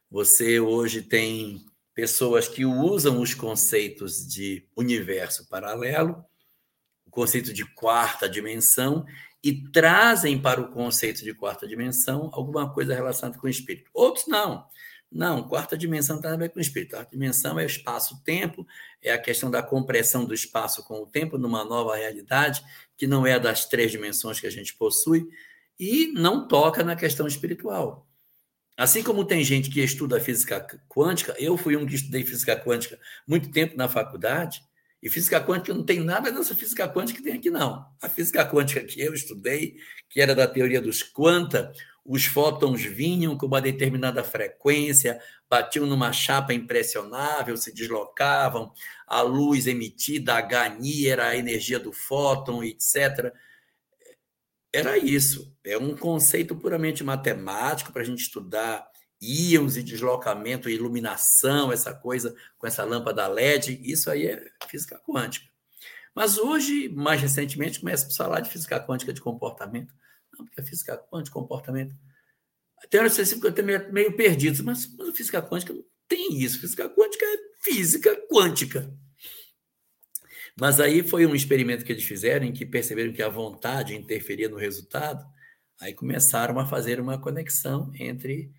Você 0.09 0.59
hoje 0.59 1.01
tem 1.01 1.63
pessoas 1.93 2.47
que 2.47 2.65
usam 2.65 3.21
os 3.21 3.33
conceitos 3.33 4.25
de 4.25 4.67
universo 4.75 5.47
paralelo, 5.47 6.23
o 7.05 7.11
conceito 7.11 7.53
de 7.53 7.65
quarta 7.73 8.29
dimensão, 8.29 9.05
e 9.43 9.53
trazem 9.71 10.39
para 10.39 10.59
o 10.59 10.69
conceito 10.69 11.23
de 11.23 11.33
quarta 11.33 11.67
dimensão 11.67 12.29
alguma 12.33 12.71
coisa 12.73 12.93
relacionada 12.93 13.39
com 13.39 13.47
o 13.47 13.49
espírito. 13.49 13.89
Outros 13.93 14.27
não. 14.27 14.67
Não, 15.11 15.47
quarta 15.47 15.75
dimensão 15.75 16.17
não 16.17 16.21
tem 16.21 16.31
a 16.31 16.35
ver 16.37 16.49
com 16.49 16.59
o 16.59 16.61
espírito. 16.61 16.91
Quarta 16.91 17.11
dimensão 17.11 17.59
é 17.59 17.63
o 17.63 17.65
espaço-tempo, 17.65 18.67
é 19.01 19.11
a 19.11 19.17
questão 19.17 19.49
da 19.49 19.63
compressão 19.63 20.23
do 20.23 20.33
espaço 20.33 20.83
com 20.83 21.01
o 21.01 21.07
tempo 21.07 21.37
numa 21.37 21.63
nova 21.63 21.95
realidade, 21.95 22.63
que 22.95 23.07
não 23.07 23.25
é 23.25 23.39
das 23.39 23.65
três 23.65 23.91
dimensões 23.91 24.39
que 24.39 24.45
a 24.45 24.51
gente 24.51 24.75
possui, 24.75 25.27
e 25.79 26.07
não 26.13 26.47
toca 26.47 26.83
na 26.83 26.95
questão 26.95 27.25
espiritual. 27.25 28.07
Assim 28.77 29.01
como 29.01 29.25
tem 29.25 29.43
gente 29.43 29.69
que 29.69 29.81
estuda 29.81 30.21
física 30.21 30.65
quântica, 30.87 31.35
eu 31.37 31.57
fui 31.57 31.75
um 31.75 31.85
que 31.85 31.95
estudei 31.95 32.23
física 32.23 32.55
quântica 32.55 32.99
muito 33.27 33.51
tempo 33.51 33.75
na 33.75 33.89
faculdade, 33.89 34.63
e 35.01 35.09
física 35.09 35.41
quântica 35.41 35.73
não 35.73 35.83
tem 35.83 36.01
nada 36.01 36.31
dessa 36.31 36.53
física 36.53 36.87
quântica 36.87 37.19
que 37.19 37.23
tem 37.23 37.37
aqui, 37.37 37.49
não. 37.49 37.85
A 38.01 38.09
física 38.09 38.45
quântica 38.45 38.83
que 38.83 38.99
eu 38.99 39.13
estudei, 39.13 39.77
que 40.09 40.19
era 40.19 40.35
da 40.35 40.47
teoria 40.47 40.81
dos 40.81 41.01
quanta, 41.01 41.71
os 42.03 42.25
fótons 42.25 42.83
vinham 42.83 43.37
com 43.37 43.45
uma 43.45 43.61
determinada 43.61 44.23
frequência, 44.23 45.21
batiam 45.49 45.85
numa 45.85 46.11
chapa 46.11 46.53
impressionável, 46.53 47.55
se 47.55 47.73
deslocavam, 47.73 48.73
a 49.07 49.21
luz 49.21 49.67
emitida, 49.67 50.35
a 50.35 50.41
Hni 50.41 51.07
era 51.07 51.27
a 51.27 51.37
energia 51.37 51.79
do 51.79 51.93
fóton, 51.93 52.63
etc. 52.63 53.33
Era 54.73 54.97
isso. 54.97 55.55
É 55.63 55.77
um 55.77 55.95
conceito 55.95 56.55
puramente 56.55 57.03
matemático 57.03 57.93
para 57.93 58.01
a 58.01 58.05
gente 58.05 58.21
estudar 58.21 58.89
íons 59.21 59.75
e 59.75 59.83
deslocamento 59.83 60.69
iluminação, 60.69 61.71
essa 61.71 61.93
coisa 61.93 62.35
com 62.57 62.65
essa 62.65 62.83
lâmpada 62.83 63.27
LED, 63.27 63.79
isso 63.83 64.09
aí 64.09 64.27
é 64.27 64.51
física 64.67 64.99
quântica. 65.05 65.47
Mas 66.15 66.37
hoje, 66.37 66.89
mais 66.89 67.21
recentemente, 67.21 67.79
começa 67.79 68.07
a 68.07 68.11
falar 68.11 68.39
de 68.41 68.49
física 68.49 68.79
quântica 68.79 69.13
de 69.13 69.21
comportamento. 69.21 69.93
Não, 70.33 70.45
porque 70.45 70.61
a 70.61 70.65
física 70.65 70.97
quântica 70.97 71.33
comportamento. 71.33 71.95
Tem 72.89 72.99
horas 72.99 73.15
que 73.15 73.21
eu 73.21 73.49
estou 73.49 73.65
meio, 73.65 73.91
meio 73.91 74.15
perdido, 74.15 74.63
mas, 74.63 74.87
mas 74.97 75.09
a 75.09 75.13
física 75.13 75.41
quântica 75.41 75.73
não 75.73 75.83
tem 76.07 76.41
isso. 76.41 76.59
Física 76.59 76.89
quântica 76.89 77.25
é 77.25 77.37
física 77.61 78.15
quântica. 78.29 78.93
Mas 80.59 80.79
aí 80.79 81.03
foi 81.03 81.25
um 81.25 81.35
experimento 81.35 81.85
que 81.85 81.91
eles 81.91 82.03
fizeram 82.03 82.45
em 82.45 82.51
que 82.51 82.65
perceberam 82.65 83.13
que 83.13 83.21
a 83.21 83.29
vontade 83.29 83.95
interferia 83.95 84.49
no 84.49 84.57
resultado, 84.57 85.25
aí 85.79 85.93
começaram 85.93 86.59
a 86.59 86.65
fazer 86.65 86.99
uma 86.99 87.17
conexão 87.17 87.91
entre. 87.95 88.51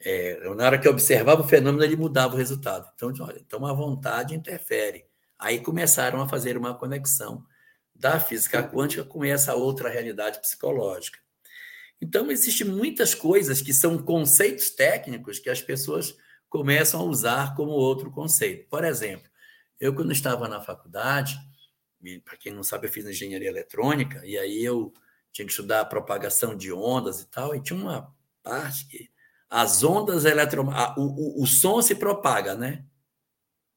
É, 0.00 0.48
na 0.54 0.64
hora 0.64 0.78
que 0.78 0.88
observava 0.88 1.42
o 1.42 1.48
fenômeno, 1.48 1.82
ele 1.82 1.96
mudava 1.96 2.34
o 2.34 2.38
resultado. 2.38 2.88
Então, 2.94 3.12
olha, 3.20 3.40
então 3.40 3.66
a 3.66 3.72
vontade 3.72 4.34
interfere. 4.34 5.04
Aí 5.38 5.60
começaram 5.60 6.20
a 6.20 6.28
fazer 6.28 6.56
uma 6.56 6.74
conexão 6.74 7.44
da 7.94 8.20
física 8.20 8.62
quântica 8.62 9.04
com 9.04 9.24
essa 9.24 9.54
outra 9.54 9.88
realidade 9.88 10.40
psicológica. 10.40 11.18
Então, 12.00 12.30
existem 12.30 12.66
muitas 12.66 13.12
coisas 13.14 13.60
que 13.60 13.74
são 13.74 13.98
conceitos 13.98 14.70
técnicos 14.70 15.40
que 15.40 15.50
as 15.50 15.60
pessoas 15.60 16.16
começam 16.48 17.00
a 17.00 17.04
usar 17.04 17.56
como 17.56 17.72
outro 17.72 18.10
conceito. 18.10 18.68
Por 18.68 18.84
exemplo, 18.84 19.28
eu, 19.80 19.92
quando 19.94 20.12
estava 20.12 20.48
na 20.48 20.60
faculdade, 20.60 21.36
para 22.24 22.36
quem 22.36 22.52
não 22.52 22.62
sabe, 22.62 22.86
eu 22.86 22.92
fiz 22.92 23.04
engenharia 23.04 23.48
eletrônica, 23.48 24.24
e 24.24 24.38
aí 24.38 24.64
eu 24.64 24.92
tinha 25.32 25.44
que 25.44 25.50
estudar 25.50 25.80
a 25.80 25.84
propagação 25.84 26.56
de 26.56 26.72
ondas 26.72 27.20
e 27.20 27.26
tal, 27.26 27.54
e 27.54 27.60
tinha 27.60 27.78
uma 27.78 28.14
parte 28.42 28.86
que 28.86 29.10
as 29.48 29.82
ondas 29.82 30.24
eletromagnéticas. 30.24 30.96
O, 30.96 31.40
o, 31.40 31.42
o 31.42 31.46
som 31.46 31.80
se 31.80 31.94
propaga, 31.94 32.54
né? 32.54 32.84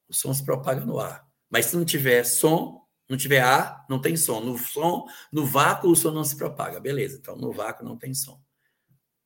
O 0.08 0.14
som 0.14 0.32
se 0.32 0.44
propaga 0.44 0.84
no 0.84 0.98
ar. 0.98 1.26
Mas 1.50 1.66
se 1.66 1.76
não 1.76 1.84
tiver 1.84 2.24
som, 2.24 2.82
não 3.08 3.16
tiver 3.16 3.40
ar, 3.40 3.84
não 3.88 4.00
tem 4.00 4.16
som. 4.16 4.40
No 4.40 4.58
som, 4.58 5.06
no 5.32 5.44
vácuo, 5.44 5.90
o 5.90 5.96
som 5.96 6.10
não 6.10 6.24
se 6.24 6.36
propaga. 6.36 6.80
Beleza, 6.80 7.18
então 7.18 7.36
no 7.36 7.52
vácuo 7.52 7.84
não 7.84 7.96
tem 7.96 8.14
som. 8.14 8.40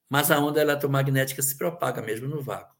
Mas 0.08 0.30
a 0.30 0.38
onda 0.38 0.60
eletromagnética 0.60 1.42
se 1.42 1.56
propaga 1.56 2.00
mesmo 2.00 2.28
no 2.28 2.42
vácuo. 2.42 2.76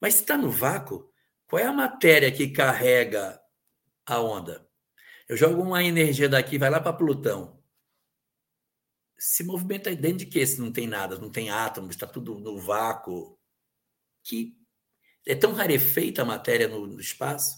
Mas 0.00 0.14
se 0.14 0.22
está 0.22 0.36
no 0.36 0.50
vácuo, 0.50 1.10
qual 1.46 1.60
é 1.60 1.66
a 1.66 1.72
matéria 1.72 2.32
que 2.32 2.48
carrega 2.48 3.40
a 4.06 4.20
onda. 4.20 4.66
Eu 5.28 5.36
jogo 5.36 5.62
uma 5.62 5.84
energia 5.84 6.28
daqui, 6.28 6.58
vai 6.58 6.70
lá 6.70 6.80
para 6.80 6.92
Plutão. 6.92 7.59
Se 9.22 9.44
movimenta 9.44 9.94
dentro 9.94 10.20
de 10.20 10.26
quê? 10.26 10.46
Se 10.46 10.58
não 10.58 10.72
tem 10.72 10.86
nada, 10.86 11.18
não 11.18 11.30
tem 11.30 11.50
átomos, 11.50 11.90
está 11.90 12.06
tudo 12.06 12.40
no 12.40 12.58
vácuo. 12.58 13.38
Que 14.24 14.56
é 15.26 15.34
tão 15.34 15.52
rarefeita 15.52 16.22
a 16.22 16.24
matéria 16.24 16.66
no, 16.66 16.86
no 16.86 16.98
espaço. 16.98 17.54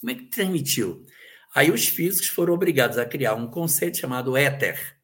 Como 0.00 0.10
é 0.10 0.16
que 0.16 0.24
transmitiu? 0.24 1.06
Aí 1.54 1.70
os 1.70 1.86
físicos 1.86 2.26
foram 2.26 2.52
obrigados 2.52 2.98
a 2.98 3.06
criar 3.06 3.36
um 3.36 3.48
conceito 3.48 3.96
chamado 3.96 4.36
éter, 4.36 4.98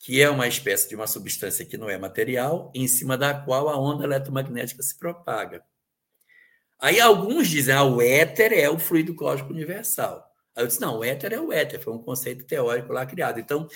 que 0.00 0.20
é 0.20 0.28
uma 0.28 0.48
espécie 0.48 0.88
de 0.88 0.96
uma 0.96 1.06
substância 1.06 1.64
que 1.64 1.78
não 1.78 1.88
é 1.88 1.96
material, 1.96 2.72
em 2.74 2.88
cima 2.88 3.16
da 3.16 3.32
qual 3.32 3.68
a 3.68 3.78
onda 3.78 4.02
eletromagnética 4.02 4.82
se 4.82 4.98
propaga. 4.98 5.64
Aí 6.80 7.00
alguns 7.00 7.46
dizem, 7.46 7.72
ah, 7.72 7.84
o 7.84 8.02
éter 8.02 8.52
é 8.52 8.68
o 8.68 8.76
fluido 8.76 9.14
cósmico 9.14 9.52
universal. 9.52 10.28
Aí 10.56 10.64
eu 10.64 10.66
disse, 10.66 10.80
não, 10.80 10.98
o 10.98 11.04
éter 11.04 11.32
é 11.32 11.40
o 11.40 11.52
éter, 11.52 11.80
foi 11.80 11.92
um 11.92 12.02
conceito 12.02 12.44
teórico 12.44 12.92
lá 12.92 13.06
criado. 13.06 13.38
Então, 13.38 13.68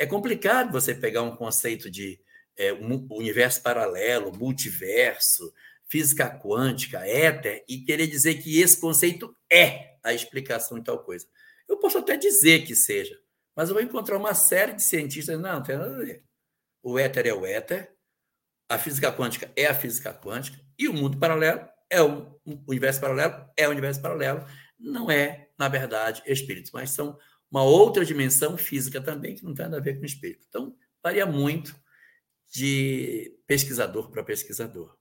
é 0.00 0.06
complicado 0.06 0.72
você 0.72 0.94
pegar 0.94 1.20
um 1.20 1.36
conceito 1.36 1.90
de 1.90 2.18
é, 2.56 2.72
um 2.72 3.06
universo 3.10 3.62
paralelo, 3.62 4.34
multiverso, 4.34 5.52
física 5.90 6.30
quântica, 6.42 7.06
éter, 7.06 7.62
e 7.68 7.82
querer 7.82 8.06
dizer 8.06 8.36
que 8.42 8.62
esse 8.62 8.80
conceito 8.80 9.36
é 9.52 9.98
a 10.02 10.14
explicação 10.14 10.78
de 10.78 10.84
tal 10.84 11.04
coisa. 11.04 11.26
Eu 11.68 11.76
posso 11.76 11.98
até 11.98 12.16
dizer 12.16 12.64
que 12.64 12.74
seja, 12.74 13.14
mas 13.54 13.68
eu 13.68 13.74
vou 13.74 13.84
encontrar 13.84 14.16
uma 14.16 14.32
série 14.32 14.72
de 14.72 14.82
cientistas, 14.82 15.38
não, 15.38 15.52
não 15.52 15.62
tem 15.62 15.76
nada 15.76 15.94
a 15.94 15.98
ver. 15.98 16.24
O 16.82 16.98
éter 16.98 17.26
é 17.26 17.34
o 17.34 17.44
éter, 17.44 17.92
a 18.70 18.78
física 18.78 19.12
quântica 19.12 19.52
é 19.54 19.66
a 19.66 19.74
física 19.74 20.14
quântica, 20.14 20.58
e 20.78 20.88
o 20.88 20.94
mundo 20.94 21.18
paralelo 21.18 21.68
é 21.90 22.00
o, 22.00 22.40
universo 22.66 23.02
paralelo, 23.02 23.50
é 23.54 23.68
o 23.68 23.70
universo 23.70 24.00
paralelo, 24.00 24.46
não 24.78 25.10
é, 25.10 25.50
na 25.58 25.68
verdade, 25.68 26.22
espíritos, 26.24 26.72
mas 26.72 26.88
são 26.88 27.18
uma 27.50 27.62
outra 27.62 28.04
dimensão 28.04 28.56
física 28.56 29.00
também 29.00 29.34
que 29.34 29.44
não 29.44 29.54
tem 29.54 29.64
nada 29.64 29.78
a 29.78 29.80
ver 29.80 29.98
com 29.98 30.04
espírito. 30.04 30.46
Então, 30.48 30.74
varia 31.02 31.26
muito 31.26 31.74
de 32.52 33.36
pesquisador 33.46 34.10
para 34.10 34.22
pesquisador. 34.22 34.96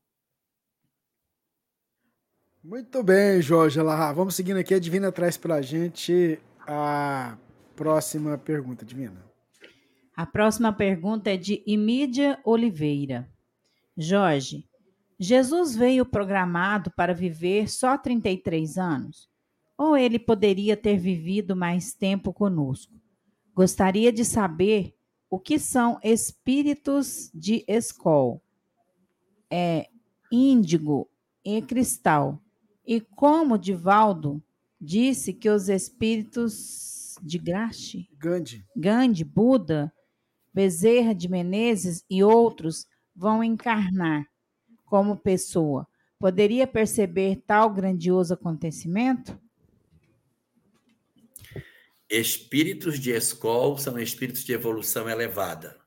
Muito 2.63 3.01
bem, 3.03 3.41
Jorge 3.41 3.81
Larra. 3.81 4.11
Vamos 4.13 4.35
seguindo 4.35 4.57
aqui. 4.57 4.73
A 4.73 4.79
Divina 4.79 5.11
traz 5.11 5.37
para 5.37 5.55
a 5.55 5.61
gente 5.61 6.39
a 6.67 7.37
próxima 7.75 8.37
pergunta, 8.37 8.85
Divina. 8.85 9.23
A 10.15 10.25
próxima 10.25 10.73
pergunta 10.73 11.29
é 11.29 11.37
de 11.37 11.63
Imídia 11.65 12.39
Oliveira. 12.43 13.29
Jorge, 13.97 14.67
Jesus 15.17 15.75
veio 15.75 16.05
programado 16.05 16.91
para 16.91 17.13
viver 17.13 17.69
só 17.69 17.97
33 17.97 18.77
anos? 18.77 19.29
Ou 19.79 19.95
ele 19.95 20.19
poderia 20.19 20.75
ter 20.75 20.97
vivido 20.97 21.55
mais 21.55 21.93
tempo 21.93 22.33
conosco? 22.33 22.93
Gostaria 23.55 24.11
de 24.11 24.25
saber 24.25 24.93
o 25.29 25.39
que 25.39 25.57
são 25.57 25.97
espíritos 26.03 27.31
de 27.33 27.63
escol, 27.65 28.43
é, 29.49 29.87
índigo 30.29 31.09
e 31.45 31.61
cristal, 31.61 32.41
e 32.85 32.99
como 32.99 33.57
Divaldo 33.57 34.43
disse 34.81 35.31
que 35.31 35.49
os 35.49 35.69
espíritos 35.69 37.15
de 37.23 37.37
Graxe, 37.37 38.09
Gandhi, 38.17 38.65
Gandhi, 38.75 39.23
Buda, 39.23 39.93
Bezerra 40.53 41.15
de 41.15 41.29
Menezes 41.29 42.03
e 42.09 42.21
outros 42.21 42.85
vão 43.15 43.41
encarnar 43.41 44.27
como 44.83 45.15
pessoa, 45.15 45.87
poderia 46.19 46.67
perceber 46.67 47.37
tal 47.47 47.69
grandioso 47.69 48.33
acontecimento? 48.33 49.39
Espíritos 52.09 52.99
de 52.99 53.11
escola 53.11 53.77
são 53.77 53.99
espíritos 53.99 54.43
de 54.43 54.51
evolução 54.51 55.07
elevada. 55.07 55.79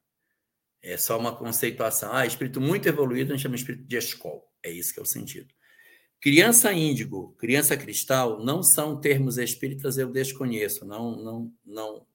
É 0.80 0.96
só 0.96 1.18
uma 1.18 1.34
conceituação. 1.34 2.12
Ah, 2.12 2.24
espírito 2.24 2.60
muito 2.60 2.88
evoluído 2.88 3.32
a 3.32 3.36
gente 3.36 3.42
chama 3.42 3.56
espírito 3.56 3.84
de 3.84 3.96
escola. 3.96 4.42
É 4.62 4.70
isso 4.70 4.92
que 4.92 5.00
é 5.00 5.02
o 5.02 5.06
sentido. 5.06 5.52
Criança 6.20 6.72
índigo, 6.72 7.34
criança 7.36 7.76
cristal, 7.76 8.44
não 8.44 8.62
são 8.62 9.00
termos 9.00 9.38
espíritas, 9.38 9.98
eu 9.98 10.08
desconheço, 10.08 10.84
não, 10.84 11.16
não, 11.16 11.52
não, 11.64 12.06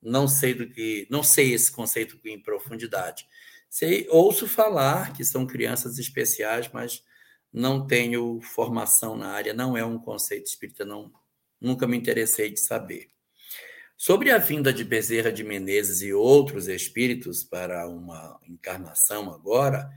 não 0.00 0.28
sei 0.28 0.54
do 0.54 0.70
que, 0.70 1.08
não 1.10 1.24
sei 1.24 1.52
esse 1.52 1.72
conceito 1.72 2.16
em 2.24 2.40
profundidade. 2.40 3.26
Sei, 3.68 4.06
ouço 4.10 4.46
falar 4.46 5.12
que 5.12 5.24
são 5.24 5.44
crianças 5.44 5.98
especiais, 5.98 6.70
mas 6.72 7.02
não 7.52 7.84
tenho 7.84 8.40
formação 8.40 9.16
na 9.16 9.30
área, 9.30 9.52
não 9.52 9.76
é 9.76 9.84
um 9.84 9.98
conceito 9.98 10.46
espírita, 10.46 10.84
não, 10.84 11.12
nunca 11.60 11.84
me 11.84 11.96
interessei 11.96 12.50
de 12.50 12.60
saber. 12.60 13.08
Sobre 14.00 14.30
a 14.30 14.38
vinda 14.38 14.72
de 14.72 14.84
Bezerra 14.84 15.32
de 15.32 15.42
Menezes 15.42 16.02
e 16.02 16.12
outros 16.12 16.68
espíritos 16.68 17.42
para 17.42 17.88
uma 17.88 18.38
encarnação 18.48 19.28
agora, 19.28 19.90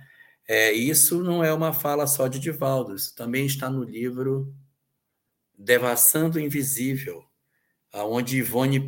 é, 0.47 0.71
isso 0.71 1.21
não 1.21 1.43
é 1.43 1.53
uma 1.53 1.71
fala 1.71 2.07
só 2.07 2.27
de 2.27 2.39
Divaldo, 2.39 2.95
isso 2.95 3.13
também 3.13 3.45
está 3.45 3.69
no 3.69 3.83
livro 3.83 4.51
Devassando 5.55 6.39
o 6.39 6.41
Invisível, 6.41 7.23
aonde 7.93 8.37
Ivone 8.37 8.79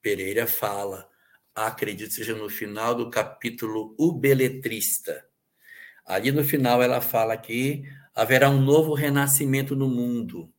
Pereira, 0.00 0.46
fala, 0.46 1.06
acredito 1.54 2.14
seja 2.14 2.34
no 2.34 2.48
final 2.48 2.94
do 2.94 3.10
capítulo 3.10 3.94
O 3.98 4.14
Beletrista. 4.14 5.28
Ali 6.06 6.32
no 6.32 6.42
final 6.42 6.82
ela 6.82 7.02
fala 7.02 7.36
que 7.36 7.84
haverá 8.14 8.48
um 8.48 8.62
novo 8.62 8.94
renascimento 8.94 9.76
no 9.76 9.90
mundo. 9.90 10.50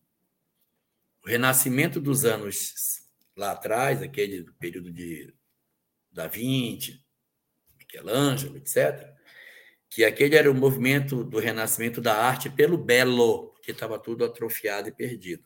O 1.25 1.27
renascimento 1.27 1.99
dos 1.99 2.23
anos 2.23 3.06
lá 3.38 3.51
atrás, 3.51 4.01
aquele 4.01 4.43
período 4.59 4.91
de 4.91 5.34
Da 6.11 6.27
Vinci, 6.27 7.01
Michelangelo, 7.77 8.57
etc., 8.57 9.15
que 9.89 10.03
aquele 10.03 10.35
era 10.35 10.51
o 10.51 10.55
movimento 10.55 11.23
do 11.23 11.39
renascimento 11.39 12.01
da 12.01 12.14
arte 12.14 12.49
pelo 12.49 12.77
belo, 12.77 13.53
porque 13.53 13.72
estava 13.72 13.97
tudo 13.97 14.26
atrofiado 14.26 14.89
e 14.89 14.91
perdido. 14.91 15.45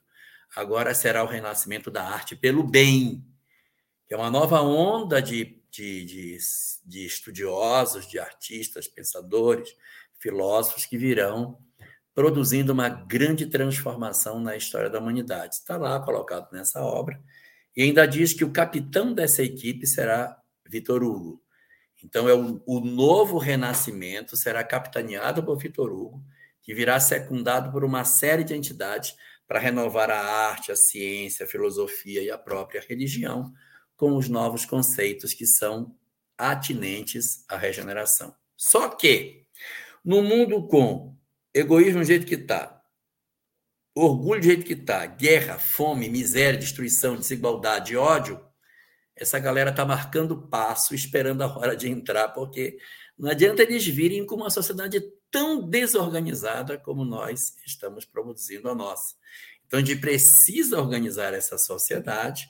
Agora 0.56 0.96
será 0.96 1.24
o 1.24 1.28
renascimento 1.28 1.92
da 1.92 2.04
arte 2.04 2.36
pelo 2.36 2.64
bem, 2.64 3.24
que 4.08 4.14
é 4.14 4.18
uma 4.18 4.32
nova 4.32 4.62
onda 4.62 5.22
de, 5.22 5.62
de, 5.70 6.06
de, 6.06 6.38
de 6.84 7.06
estudiosos, 7.06 8.08
de 8.08 8.18
artistas, 8.18 8.88
pensadores, 8.88 9.76
filósofos 10.20 10.86
que 10.86 10.98
virão 10.98 11.58
produzindo 12.14 12.74
uma 12.74 12.90
grande 12.90 13.46
transformação 13.46 14.40
na 14.40 14.56
história 14.56 14.90
da 14.90 15.00
humanidade. 15.00 15.56
Está 15.56 15.78
lá 15.78 16.00
colocado 16.00 16.52
nessa 16.52 16.82
obra. 16.82 17.22
E 17.76 17.84
ainda 17.84 18.06
diz 18.06 18.34
que 18.34 18.44
o 18.44 18.52
capitão 18.52 19.14
dessa 19.14 19.44
equipe 19.44 19.88
será 19.88 20.38
Vitor 20.68 21.04
Hugo. 21.04 21.42
Então, 22.04 22.28
é 22.28 22.34
o, 22.34 22.62
o 22.66 22.80
novo 22.80 23.38
renascimento 23.38 24.36
será 24.36 24.64
capitaneado 24.64 25.44
por 25.44 25.58
Vitor 25.58 25.92
Hugo, 25.92 26.24
que 26.62 26.74
virá 26.74 27.00
secundado 27.00 27.72
por 27.72 27.84
uma 27.84 28.04
série 28.04 28.44
de 28.44 28.56
entidades 28.56 29.16
para 29.48 29.60
renovar 29.60 30.10
a 30.10 30.20
arte, 30.20 30.72
a 30.72 30.76
ciência, 30.76 31.46
a 31.46 31.50
filosofia 31.50 32.24
e 32.24 32.32
a 32.32 32.38
própria 32.38 32.84
religião 32.88 33.52
com 33.96 34.16
os 34.18 34.28
novos 34.28 34.66
conceitos 34.66 35.34
que 35.34 35.46
são 35.46 35.96
atinentes 36.38 37.46
à 37.48 37.56
regeneração. 37.56 38.34
Só 38.58 38.90
que, 38.90 39.46
no 40.04 40.24
mundo 40.24 40.68
com 40.68 41.16
egoísmo 41.54 42.00
do 42.00 42.06
jeito 42.06 42.26
que 42.26 42.36
está, 42.36 42.81
orgulho 43.96 44.42
do 44.42 44.46
jeito 44.46 44.66
que 44.66 44.74
está, 44.74 45.06
guerra, 45.06 45.60
fome, 45.60 46.10
miséria, 46.10 46.60
destruição, 46.60 47.16
desigualdade 47.16 47.96
ódio, 47.96 48.40
essa 49.16 49.38
galera 49.38 49.70
está 49.70 49.86
marcando 49.86 50.48
passo, 50.48 50.96
esperando 50.96 51.44
a 51.44 51.58
hora 51.58 51.76
de 51.76 51.90
entrar, 51.90 52.30
porque 52.30 52.78
não 53.18 53.30
adianta 53.30 53.62
eles 53.62 53.86
virem 53.86 54.26
com 54.26 54.36
uma 54.36 54.50
sociedade 54.50 55.00
tão 55.30 55.62
desorganizada 55.62 56.78
como 56.78 57.06
nós 57.06 57.56
estamos 57.66 58.06
produzindo 58.06 58.70
a 58.70 58.76
nossa. 58.76 59.16
Então, 59.66 59.80
a 59.80 59.84
gente 59.84 60.02
precisa 60.02 60.80
organizar 60.80 61.34
essa 61.34 61.58
sociedade 61.58 62.50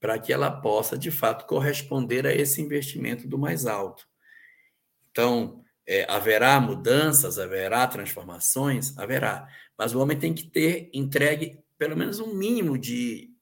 para 0.00 0.18
que 0.18 0.32
ela 0.32 0.50
possa, 0.50 0.98
de 0.98 1.10
fato, 1.10 1.46
corresponder 1.46 2.26
a 2.26 2.34
esse 2.34 2.60
investimento 2.60 3.28
do 3.28 3.38
mais 3.38 3.66
alto. 3.66 4.06
Então, 5.10 5.64
é, 5.86 6.04
haverá 6.10 6.60
mudanças, 6.60 7.38
haverá 7.38 7.86
transformações? 7.86 8.98
Haverá. 8.98 9.48
Mas 9.82 9.96
o 9.96 9.98
homem 9.98 10.16
tem 10.16 10.32
que 10.32 10.44
ter 10.44 10.88
entregue 10.94 11.58
pelo 11.76 11.96
menos 11.96 12.20
um 12.20 12.32
mínimo 12.32 12.78
de, 12.78 13.34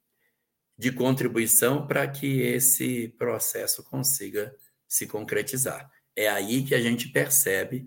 de 0.79 0.91
contribuição 0.91 1.87
para 1.87 2.09
que 2.09 2.41
esse 2.41 3.09
processo 3.19 3.85
consiga 3.85 4.51
se 4.89 5.07
concretizar. 5.07 5.91
É 6.17 6.31
aí 6.31 6.65
que 6.65 6.75
a 6.75 6.81
gente 6.81 7.11
percebe 7.11 7.85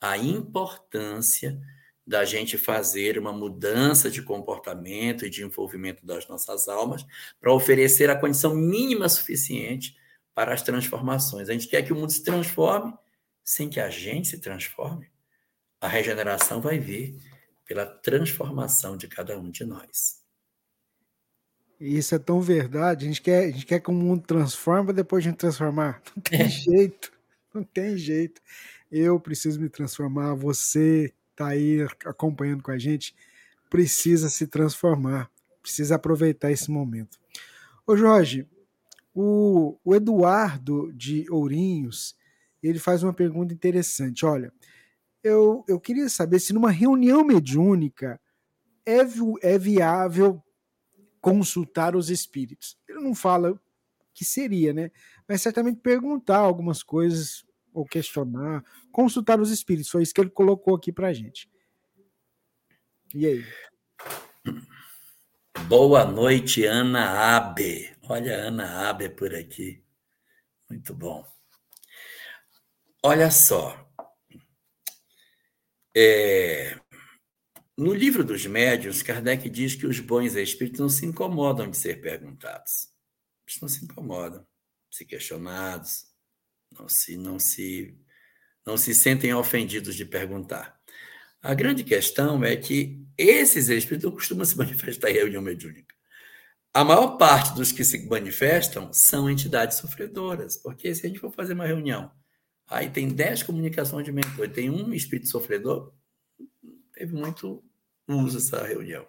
a 0.00 0.16
importância 0.16 1.60
da 2.06 2.24
gente 2.24 2.56
fazer 2.56 3.18
uma 3.18 3.32
mudança 3.32 4.08
de 4.08 4.22
comportamento 4.22 5.26
e 5.26 5.30
de 5.30 5.42
envolvimento 5.42 6.06
das 6.06 6.28
nossas 6.28 6.68
almas 6.68 7.04
para 7.40 7.52
oferecer 7.52 8.08
a 8.08 8.14
condição 8.14 8.54
mínima 8.54 9.08
suficiente 9.08 9.96
para 10.32 10.54
as 10.54 10.62
transformações. 10.62 11.48
A 11.48 11.54
gente 11.54 11.66
quer 11.66 11.82
que 11.82 11.92
o 11.92 11.96
mundo 11.96 12.12
se 12.12 12.22
transforme 12.22 12.94
sem 13.42 13.68
que 13.68 13.80
a 13.80 13.90
gente 13.90 14.28
se 14.28 14.38
transforme. 14.38 15.10
A 15.80 15.88
regeneração 15.88 16.60
vai 16.60 16.78
vir 16.78 17.18
pela 17.66 17.84
transformação 17.84 18.96
de 18.96 19.08
cada 19.08 19.38
um 19.38 19.50
de 19.50 19.64
nós. 19.64 20.24
Isso 21.78 22.14
é 22.14 22.18
tão 22.18 22.40
verdade. 22.40 23.04
A 23.04 23.08
gente 23.08 23.20
quer, 23.20 23.44
a 23.44 23.50
gente 23.50 23.66
quer 23.66 23.80
que 23.80 23.90
o 23.90 23.92
mundo 23.92 24.24
transforme 24.26 24.92
depois 24.92 25.22
de 25.22 25.32
transformar. 25.32 26.02
Não 26.16 26.22
tem 26.22 26.40
é. 26.40 26.48
jeito. 26.48 27.12
Não 27.52 27.62
tem 27.62 27.96
jeito. 27.96 28.40
Eu 28.90 29.20
preciso 29.20 29.60
me 29.60 29.68
transformar. 29.68 30.34
Você 30.34 31.12
está 31.32 31.48
aí 31.48 31.86
acompanhando 32.04 32.62
com 32.62 32.70
a 32.70 32.78
gente 32.78 33.14
precisa 33.68 34.28
se 34.28 34.46
transformar. 34.46 35.30
Precisa 35.60 35.96
aproveitar 35.96 36.50
esse 36.50 36.70
momento. 36.70 37.18
Ô 37.86 37.96
Jorge, 37.96 38.46
o, 39.14 39.78
o 39.84 39.94
Eduardo 39.94 40.92
de 40.92 41.26
Ourinhos 41.30 42.16
ele 42.62 42.78
faz 42.78 43.02
uma 43.02 43.12
pergunta 43.12 43.52
interessante. 43.52 44.24
Olha, 44.24 44.52
eu, 45.26 45.64
eu 45.66 45.80
queria 45.80 46.08
saber 46.08 46.38
se 46.38 46.52
numa 46.52 46.70
reunião 46.70 47.24
mediúnica 47.24 48.20
é, 48.86 48.98
é 49.42 49.58
viável 49.58 50.40
consultar 51.20 51.96
os 51.96 52.10
espíritos. 52.10 52.78
Ele 52.88 53.00
não 53.00 53.12
fala 53.14 53.60
que 54.14 54.24
seria, 54.24 54.72
né? 54.72 54.90
Mas 55.28 55.42
certamente 55.42 55.80
perguntar 55.80 56.38
algumas 56.38 56.82
coisas 56.82 57.44
ou 57.72 57.84
questionar, 57.84 58.64
consultar 58.92 59.40
os 59.40 59.50
espíritos. 59.50 59.90
Foi 59.90 60.02
isso 60.02 60.14
que 60.14 60.20
ele 60.20 60.30
colocou 60.30 60.76
aqui 60.76 60.92
para 60.92 61.12
gente. 61.12 61.50
E 63.12 63.26
aí? 63.26 63.44
Boa 65.66 66.04
noite, 66.04 66.64
Ana 66.64 67.36
Abe. 67.36 67.96
Olha 68.08 68.36
Ana 68.36 68.88
Abe 68.88 69.08
por 69.08 69.34
aqui. 69.34 69.82
Muito 70.70 70.94
bom. 70.94 71.26
Olha 73.02 73.30
só. 73.30 73.85
É, 75.98 76.78
no 77.74 77.94
livro 77.94 78.22
dos 78.22 78.44
médiuns, 78.44 79.02
Kardec 79.02 79.48
diz 79.48 79.74
que 79.74 79.86
os 79.86 79.98
bons 79.98 80.34
espíritos 80.34 80.80
não 80.80 80.90
se 80.90 81.06
incomodam 81.06 81.70
de 81.70 81.76
ser 81.78 82.02
perguntados. 82.02 82.88
Eles 83.48 83.60
não 83.62 83.68
se 83.68 83.82
incomodam, 83.82 84.46
ser 84.90 85.06
questionados, 85.06 86.04
não 86.78 86.86
se, 86.86 87.16
não 87.16 87.38
se, 87.38 87.98
não 88.66 88.76
se 88.76 88.94
sentem 88.94 89.32
ofendidos 89.32 89.94
de 89.94 90.04
perguntar. 90.04 90.78
A 91.40 91.54
grande 91.54 91.82
questão 91.82 92.44
é 92.44 92.56
que 92.56 93.02
esses 93.16 93.70
espíritos 93.70 94.12
costumam 94.12 94.44
se 94.44 94.56
manifestar 94.58 95.10
em 95.10 95.14
reunião 95.14 95.40
mediúnica. 95.40 95.94
A 96.74 96.84
maior 96.84 97.16
parte 97.16 97.54
dos 97.54 97.72
que 97.72 97.82
se 97.82 98.06
manifestam 98.06 98.92
são 98.92 99.30
entidades 99.30 99.78
sofredoras, 99.78 100.58
porque 100.58 100.94
se 100.94 101.06
a 101.06 101.08
gente 101.08 101.20
for 101.20 101.32
fazer 101.32 101.54
uma 101.54 101.66
reunião, 101.66 102.12
aí 102.68 102.90
tem 102.90 103.08
10 103.08 103.42
comunicações 103.44 104.04
de 104.04 104.12
mentor, 104.12 104.48
tem 104.48 104.70
um 104.70 104.92
espírito 104.92 105.28
sofredor, 105.28 105.92
teve 106.92 107.14
muito 107.14 107.62
uso 108.08 108.38
essa 108.38 108.64
reunião. 108.64 109.06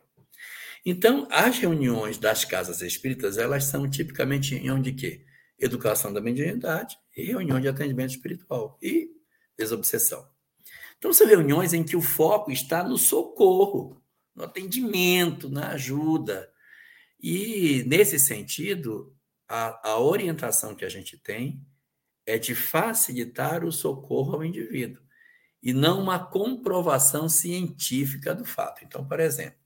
Então, 0.86 1.28
as 1.30 1.58
reuniões 1.60 2.18
das 2.18 2.46
casas 2.46 2.82
espíritas, 2.82 3.38
elas 3.38 3.66
são 3.66 3.90
tipicamente 3.90 4.56
reunião 4.56 4.82
de 4.82 4.94
quê? 4.94 5.26
Educação 5.60 6.14
da 6.14 6.22
mediunidade 6.22 6.98
e 7.16 7.24
reunião 7.26 7.60
de 7.60 7.68
atendimento 7.68 8.12
espiritual 8.12 8.78
e 8.82 9.10
desobsessão. 9.58 10.28
Então, 10.98 11.12
são 11.12 11.28
reuniões 11.28 11.74
em 11.74 11.84
que 11.84 11.96
o 11.96 12.02
foco 12.02 12.52
está 12.52 12.84
no 12.84 12.98
socorro, 12.98 14.02
no 14.34 14.44
atendimento, 14.44 15.50
na 15.50 15.72
ajuda. 15.72 16.50
E, 17.22 17.84
nesse 17.88 18.20
sentido, 18.20 19.14
a, 19.48 19.92
a 19.92 20.00
orientação 20.00 20.76
que 20.76 20.86
a 20.86 20.90
gente 20.90 21.18
tem 21.18 21.62
é 22.28 22.38
de 22.38 22.54
facilitar 22.54 23.64
o 23.64 23.72
socorro 23.72 24.36
ao 24.36 24.46
indivíduo 24.46 25.02
e 25.64 25.74
não 25.74 26.02
uma 26.02 26.20
comprovação 26.20 27.30
científica 27.30 28.36
do 28.36 28.46
fato. 28.46 28.84
Então, 28.84 29.08
por 29.08 29.20
exemplo, 29.22 29.60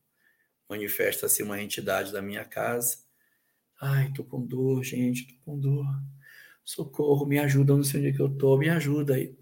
manifesta-se 0.70 1.42
uma 1.42 1.60
entidade 1.60 2.14
da 2.14 2.22
minha 2.22 2.46
casa. 2.46 3.00
Ai, 3.82 4.14
tô 4.14 4.24
com 4.24 4.46
dor, 4.46 4.84
gente, 4.84 5.28
tô 5.28 5.44
com 5.44 5.60
dor. 5.60 5.86
Socorro, 6.64 7.26
me 7.26 7.40
ajuda, 7.40 7.76
não 7.76 7.84
sei 7.84 8.00
onde 8.00 8.10
é 8.10 8.14
que 8.14 8.22
eu 8.22 8.30
tô, 8.30 8.56
me 8.58 8.70
ajuda 8.70 9.16
aí. 9.16 9.36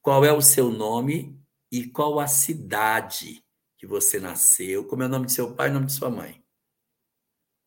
Qual 0.00 0.24
é 0.24 0.32
o 0.32 0.40
seu 0.40 0.70
nome 0.70 1.36
e 1.70 1.84
qual 1.88 2.20
a 2.20 2.28
cidade 2.28 3.44
que 3.76 3.86
você 3.86 4.20
nasceu? 4.20 4.86
Como 4.86 5.02
é 5.02 5.06
o 5.06 5.08
nome 5.08 5.26
de 5.26 5.32
seu 5.32 5.52
pai 5.54 5.66
e 5.66 5.70
o 5.72 5.74
nome 5.74 5.86
de 5.86 5.92
sua 5.92 6.08
mãe? 6.08 6.42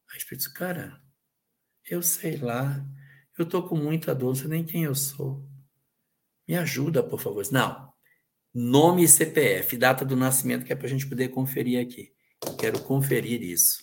Aí 0.10 0.18
Espírito 0.18 0.52
cara, 0.54 1.02
Eu 1.86 2.02
sei 2.02 2.38
lá. 2.38 2.86
Eu 3.40 3.46
estou 3.46 3.64
com 3.64 3.78
muita 3.78 4.14
dor, 4.14 4.28
não 4.28 4.36
sei 4.36 4.50
nem 4.50 4.66
quem 4.66 4.84
eu 4.84 4.94
sou. 4.94 5.42
Me 6.46 6.58
ajuda, 6.58 7.02
por 7.02 7.22
favor. 7.22 7.42
Não. 7.50 7.90
Nome 8.54 9.06
e 9.06 9.08
CPF, 9.08 9.78
data 9.78 10.04
do 10.04 10.18
nascimento, 10.18 10.66
que 10.66 10.74
é 10.74 10.76
para 10.76 10.88
a 10.88 10.90
gente 10.90 11.08
poder 11.08 11.30
conferir 11.30 11.82
aqui. 11.82 12.12
Quero 12.60 12.82
conferir 12.82 13.42
isso. 13.42 13.82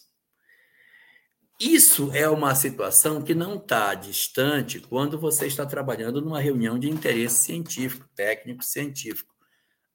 Isso 1.58 2.12
é 2.12 2.28
uma 2.28 2.54
situação 2.54 3.22
que 3.22 3.34
não 3.34 3.56
está 3.56 3.94
distante 3.94 4.78
quando 4.78 5.18
você 5.18 5.46
está 5.46 5.64
trabalhando 5.64 6.20
numa 6.20 6.38
reunião 6.38 6.78
de 6.78 6.90
interesse 6.90 7.44
científico, 7.44 8.06
técnico 8.14 8.62
científico. 8.62 9.34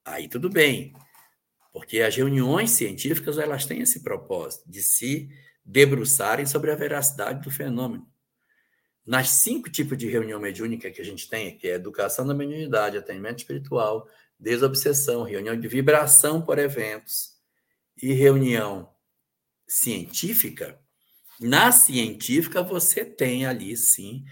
Aí 0.03 0.27
tudo 0.27 0.49
bem, 0.49 0.91
porque 1.71 2.01
as 2.01 2.15
reuniões 2.15 2.71
científicas 2.71 3.37
elas 3.37 3.67
têm 3.67 3.81
esse 3.81 4.01
propósito 4.01 4.67
de 4.67 4.81
se 4.81 5.29
debruçarem 5.63 6.47
sobre 6.47 6.71
a 6.71 6.75
veracidade 6.75 7.43
do 7.43 7.51
fenômeno. 7.51 8.10
Nas 9.05 9.29
cinco 9.29 9.69
tipos 9.69 9.97
de 9.97 10.07
reunião 10.07 10.39
mediúnica 10.39 10.91
que 10.91 11.01
a 11.01 11.05
gente 11.05 11.27
tem, 11.27 11.57
que 11.57 11.67
é 11.67 11.73
educação 11.73 12.25
da 12.25 12.33
mediunidade, 12.33 12.97
atendimento 12.97 13.39
espiritual, 13.39 14.07
desobsessão, 14.39 15.23
reunião 15.23 15.59
de 15.59 15.67
vibração 15.67 16.41
por 16.41 16.59
eventos 16.59 17.31
e 18.01 18.13
reunião 18.13 18.89
científica, 19.67 20.79
na 21.41 21.71
científica 21.71 22.61
você 22.61 23.03
tem 23.03 23.47
ali 23.47 23.75
sim 23.75 24.23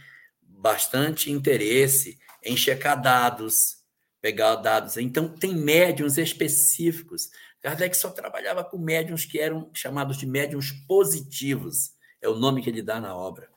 bastante 0.43 1.31
interesse 1.31 2.19
em 2.43 2.55
checar 2.55 3.01
dados, 3.01 3.77
pegar 4.21 4.55
dados. 4.57 4.95
Então 4.95 5.27
tem 5.27 5.55
médiums 5.55 6.19
específicos. 6.19 7.31
Kardec 7.61 7.97
só 7.97 8.11
trabalhava 8.11 8.63
com 8.63 8.77
médiums 8.77 9.25
que 9.25 9.39
eram 9.39 9.71
chamados 9.73 10.17
de 10.17 10.27
médiums 10.27 10.71
positivos, 10.87 11.93
é 12.21 12.29
o 12.29 12.35
nome 12.35 12.61
que 12.61 12.69
ele 12.69 12.83
dá 12.83 13.01
na 13.01 13.15
obra, 13.15 13.49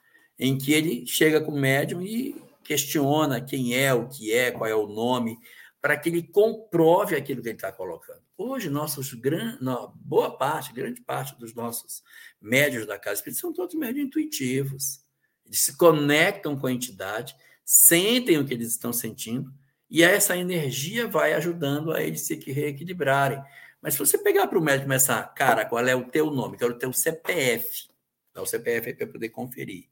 em 0.42 0.58
que 0.58 0.72
ele 0.72 1.06
chega 1.06 1.40
com 1.40 1.52
o 1.52 1.58
médium 1.58 2.02
e 2.02 2.34
questiona 2.64 3.40
quem 3.40 3.76
é, 3.76 3.94
o 3.94 4.08
que 4.08 4.32
é, 4.32 4.50
qual 4.50 4.68
é 4.68 4.74
o 4.74 4.88
nome, 4.88 5.38
para 5.80 5.96
que 5.96 6.08
ele 6.08 6.20
comprove 6.20 7.14
aquilo 7.14 7.40
que 7.40 7.48
ele 7.48 7.56
está 7.56 7.70
colocando. 7.70 8.20
Hoje, 8.36 8.68
nossos 8.68 9.14
gran... 9.14 9.56
boa 9.94 10.36
parte, 10.36 10.72
grande 10.72 11.00
parte 11.00 11.38
dos 11.38 11.54
nossos 11.54 12.02
médios 12.40 12.86
da 12.86 12.98
casa 12.98 13.20
espírita 13.20 13.40
são 13.40 13.52
todos 13.52 13.76
médios 13.76 14.04
intuitivos. 14.04 15.04
Eles 15.46 15.60
se 15.60 15.76
conectam 15.76 16.58
com 16.58 16.66
a 16.66 16.72
entidade, 16.72 17.36
sentem 17.64 18.36
o 18.38 18.44
que 18.44 18.52
eles 18.52 18.72
estão 18.72 18.92
sentindo, 18.92 19.54
e 19.88 20.02
essa 20.02 20.36
energia 20.36 21.06
vai 21.06 21.34
ajudando 21.34 21.92
a 21.92 22.02
eles 22.02 22.22
se 22.22 22.34
reequilibrarem. 22.34 23.40
Mas 23.80 23.94
se 23.94 24.00
você 24.00 24.18
pegar 24.18 24.48
para 24.48 24.58
o 24.58 24.62
médico 24.62 24.86
e 24.86 24.88
começar, 24.88 25.22
cara, 25.34 25.64
qual 25.64 25.86
é 25.86 25.94
o 25.94 26.04
teu 26.04 26.32
nome? 26.32 26.58
Quero 26.58 26.74
o 26.74 26.78
teu 26.78 26.92
CPF. 26.92 27.88
Dá 28.34 28.42
o 28.42 28.46
CPF 28.46 28.88
aí 28.88 28.94
para 28.94 29.06
poder 29.06 29.28
conferir. 29.28 29.91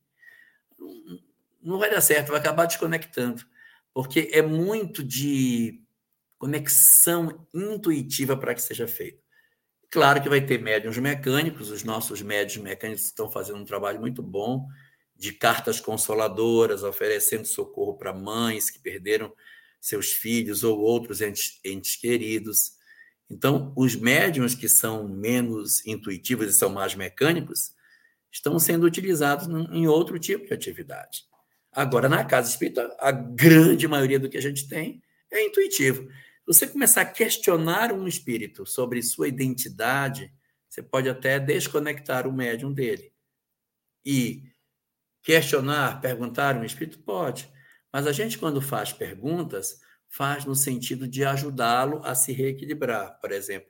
Não 1.62 1.78
vai 1.78 1.90
dar 1.90 2.00
certo, 2.00 2.28
vai 2.28 2.40
acabar 2.40 2.66
desconectando 2.66 3.44
porque 3.92 4.30
é 4.32 4.42
muito 4.42 5.02
de 5.02 5.82
conexão 6.38 7.46
intuitiva 7.52 8.36
para 8.36 8.54
que 8.54 8.62
seja 8.62 8.88
feito. 8.88 9.22
Claro 9.90 10.22
que 10.22 10.28
vai 10.28 10.40
ter 10.40 10.60
médiums 10.60 10.96
mecânicos, 10.98 11.70
os 11.70 11.82
nossos 11.82 12.22
médiums 12.22 12.62
mecânicos 12.62 13.04
estão 13.06 13.30
fazendo 13.30 13.58
um 13.58 13.64
trabalho 13.64 14.00
muito 14.00 14.22
bom 14.22 14.66
de 15.16 15.32
cartas 15.32 15.80
consoladoras, 15.80 16.82
oferecendo 16.82 17.44
socorro 17.44 17.98
para 17.98 18.12
mães 18.12 18.70
que 18.70 18.78
perderam 18.78 19.32
seus 19.80 20.12
filhos 20.12 20.62
ou 20.62 20.78
outros 20.78 21.20
entes, 21.20 21.60
entes 21.64 21.96
queridos. 21.96 22.72
Então, 23.28 23.72
os 23.76 23.94
médiums 23.96 24.54
que 24.54 24.68
são 24.68 25.06
menos 25.06 25.84
intuitivos 25.84 26.46
e 26.46 26.56
são 26.56 26.70
mais 26.70 26.94
mecânicos 26.94 27.74
estão 28.30 28.58
sendo 28.58 28.84
utilizados 28.84 29.48
em 29.72 29.86
outro 29.86 30.18
tipo 30.18 30.46
de 30.46 30.54
atividade. 30.54 31.24
Agora, 31.72 32.08
na 32.08 32.24
casa 32.24 32.50
espírita, 32.50 32.96
a 32.98 33.12
grande 33.12 33.86
maioria 33.86 34.18
do 34.18 34.28
que 34.28 34.38
a 34.38 34.42
gente 34.42 34.68
tem 34.68 35.02
é 35.30 35.44
intuitivo. 35.44 36.08
Você 36.46 36.66
começar 36.66 37.02
a 37.02 37.06
questionar 37.06 37.92
um 37.92 38.08
espírito 38.08 38.66
sobre 38.66 39.02
sua 39.02 39.28
identidade, 39.28 40.32
você 40.68 40.82
pode 40.82 41.08
até 41.08 41.38
desconectar 41.38 42.26
o 42.26 42.32
médium 42.32 42.72
dele. 42.72 43.12
E 44.04 44.50
questionar, 45.22 46.00
perguntar 46.00 46.56
um 46.56 46.64
espírito, 46.64 46.98
pode. 47.00 47.48
Mas 47.92 48.06
a 48.06 48.12
gente, 48.12 48.38
quando 48.38 48.60
faz 48.60 48.92
perguntas, 48.92 49.80
faz 50.08 50.44
no 50.44 50.54
sentido 50.54 51.06
de 51.06 51.24
ajudá-lo 51.24 52.00
a 52.04 52.14
se 52.14 52.32
reequilibrar. 52.32 53.20
Por 53.20 53.30
exemplo, 53.30 53.69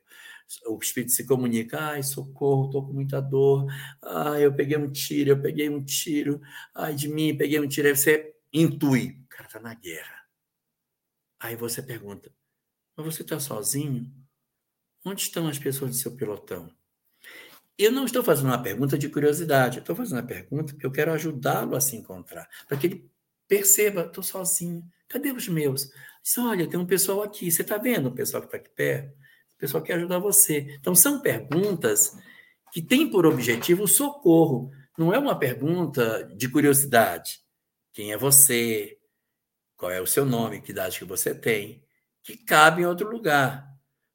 o 0.67 0.79
espírito 0.79 1.13
se 1.13 1.25
comunica, 1.25 1.79
ai, 1.79 2.03
socorro, 2.03 2.67
estou 2.67 2.87
com 2.87 2.93
muita 2.93 3.21
dor, 3.21 3.67
ai, 4.03 4.45
eu 4.45 4.55
peguei 4.55 4.77
um 4.77 4.91
tiro, 4.91 5.31
eu 5.31 5.41
peguei 5.41 5.69
um 5.69 5.85
tiro, 5.85 6.41
ai, 6.75 6.95
de 6.95 7.09
mim, 7.09 7.37
peguei 7.37 7.61
um 7.61 7.69
tiro, 7.69 7.89
aí 7.89 7.97
você 7.97 8.35
intui, 8.53 9.21
o 9.25 9.29
cara 9.29 9.47
está 9.47 9.61
na 9.61 9.75
guerra. 9.75 10.27
Aí 11.39 11.57
você 11.57 11.83
pergunta, 11.83 12.33
mas 12.97 13.07
você 13.07 13.23
está 13.23 13.39
sozinho? 13.39 14.13
Onde 15.05 15.23
estão 15.23 15.49
as 15.49 15.59
pessoas 15.59 15.93
do 15.93 15.97
seu 15.97 16.17
pelotão? 16.17 16.71
Eu 17.79 17.91
não 17.91 18.05
estou 18.05 18.23
fazendo 18.23 18.47
uma 18.49 18.63
pergunta 18.63 18.99
de 18.99 19.09
curiosidade, 19.09 19.79
estou 19.79 19.97
fazendo 19.97 20.19
uma 20.19 20.27
pergunta 20.27 20.77
que 20.77 20.85
eu 20.85 20.93
quero 20.93 21.13
ajudá-lo 21.13 21.75
a 21.75 21.81
se 21.81 21.97
encontrar, 21.97 22.47
para 22.69 22.77
que 22.77 22.87
ele 22.87 23.11
perceba, 23.49 24.03
estou 24.03 24.23
sozinho, 24.23 24.85
cadê 25.09 25.33
os 25.33 25.49
meus? 25.49 25.91
Diz, 26.23 26.37
olha, 26.37 26.69
tem 26.69 26.79
um 26.79 26.87
pessoal 26.87 27.23
aqui, 27.23 27.51
você 27.51 27.63
está 27.63 27.79
vendo 27.79 28.09
o 28.09 28.15
pessoal 28.15 28.43
que 28.43 28.49
está 28.49 28.59
aqui 28.59 28.69
perto? 28.71 29.20
Pessoal 29.61 29.83
quer 29.83 29.95
ajudar 29.95 30.19
você. 30.19 30.77
Então, 30.81 30.95
são 30.95 31.21
perguntas 31.21 32.17
que 32.73 32.81
têm 32.81 33.11
por 33.11 33.27
objetivo 33.27 33.85
o 33.85 33.89
socorro. 33.89 34.73
Não 34.99 35.13
é 35.13 35.19
uma 35.19 35.39
pergunta 35.39 36.25
de 36.37 36.49
curiosidade. 36.49 37.41
Quem 37.93 38.13
é 38.13 38.17
você? 38.17 38.99
Qual 39.77 39.91
é 39.91 40.01
o 40.01 40.07
seu 40.07 40.25
nome? 40.25 40.61
Que 40.61 40.73
idade 40.73 40.99
que 40.99 41.05
você 41.05 41.35
tem? 41.35 41.83
Que 42.23 42.37
cabe 42.37 42.83
em 42.83 42.87
outro 42.87 43.11
lugar. 43.11 43.69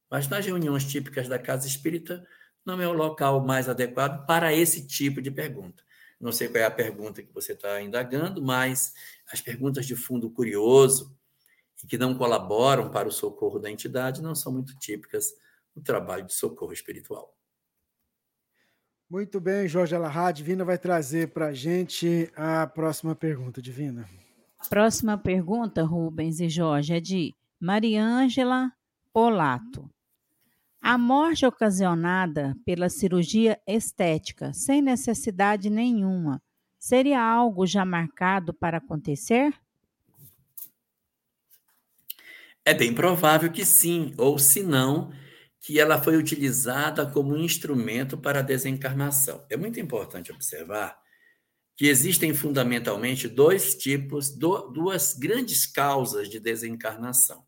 Mas 0.09 0.27
nas 0.27 0.45
reuniões 0.45 0.85
típicas 0.85 1.27
da 1.27 1.39
casa 1.39 1.67
espírita, 1.67 2.25
não 2.65 2.81
é 2.81 2.87
o 2.87 2.93
local 2.93 3.45
mais 3.45 3.69
adequado 3.69 4.25
para 4.25 4.53
esse 4.53 4.87
tipo 4.87 5.21
de 5.21 5.29
pergunta. 5.29 5.83
Não 6.19 6.31
sei 6.31 6.47
qual 6.47 6.63
é 6.63 6.65
a 6.65 6.71
pergunta 6.71 7.21
que 7.21 7.33
você 7.33 7.53
está 7.53 7.81
indagando, 7.81 8.41
mas 8.41 8.93
as 9.31 9.41
perguntas 9.41 9.85
de 9.85 9.95
fundo 9.95 10.29
curioso, 10.29 11.14
e 11.85 11.87
que 11.87 11.99
não 11.99 12.15
colaboram 12.17 12.89
para 12.89 13.07
o 13.07 13.11
socorro 13.11 13.59
da 13.59 13.69
entidade 13.69 14.19
não 14.19 14.33
são 14.33 14.51
muito 14.51 14.75
típicas 14.79 15.27
do 15.75 15.83
trabalho 15.83 16.25
de 16.25 16.33
socorro 16.33 16.73
espiritual. 16.73 17.31
Muito 19.07 19.39
bem, 19.39 19.67
Jorge 19.67 19.93
Alahá. 19.95 20.31
Divina 20.31 20.65
vai 20.65 20.79
trazer 20.79 21.31
para 21.31 21.47
a 21.47 21.53
gente 21.53 22.31
a 22.35 22.65
próxima 22.65 23.13
pergunta, 23.13 23.61
Divina. 23.61 24.09
Próxima 24.67 25.15
pergunta, 25.15 25.83
Rubens 25.83 26.39
e 26.39 26.49
Jorge, 26.49 26.95
é 26.95 26.99
de 26.99 27.35
Mariângela 27.59 28.71
Polato. 29.13 29.87
A 30.81 30.97
morte 30.97 31.45
ocasionada 31.45 32.55
pela 32.65 32.89
cirurgia 32.89 33.59
estética, 33.67 34.53
sem 34.53 34.81
necessidade 34.81 35.69
nenhuma, 35.69 36.41
seria 36.79 37.21
algo 37.21 37.67
já 37.67 37.85
marcado 37.85 38.55
para 38.55 38.79
acontecer? 38.79 39.53
É 42.65 42.73
bem 42.73 42.93
provável 42.95 43.51
que 43.51 43.63
sim, 43.63 44.13
ou 44.17 44.39
se 44.39 44.63
não, 44.63 45.13
que 45.61 45.79
ela 45.79 46.01
foi 46.01 46.17
utilizada 46.17 47.05
como 47.05 47.37
instrumento 47.37 48.17
para 48.17 48.39
a 48.39 48.43
desencarnação. 48.43 49.45
É 49.49 49.55
muito 49.55 49.79
importante 49.79 50.31
observar 50.31 50.99
que 51.75 51.87
existem 51.87 52.33
fundamentalmente 52.33 53.27
dois 53.27 53.75
tipos, 53.75 54.29
duas 54.29 55.13
grandes 55.13 55.65
causas 55.67 56.29
de 56.29 56.39
desencarnação. 56.39 57.45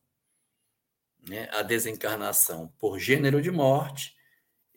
Né? 1.28 1.50
A 1.52 1.62
desencarnação 1.62 2.74
por 2.78 3.00
gênero 3.00 3.42
de 3.42 3.50
morte 3.50 4.16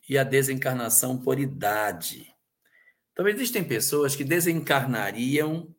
e 0.09 0.17
a 0.17 0.23
desencarnação 0.23 1.17
por 1.17 1.39
idade. 1.39 2.33
Então, 3.11 3.27
existem 3.27 3.63
pessoas 3.63 4.15
que 4.15 4.23
desencarnariam 4.23 5.75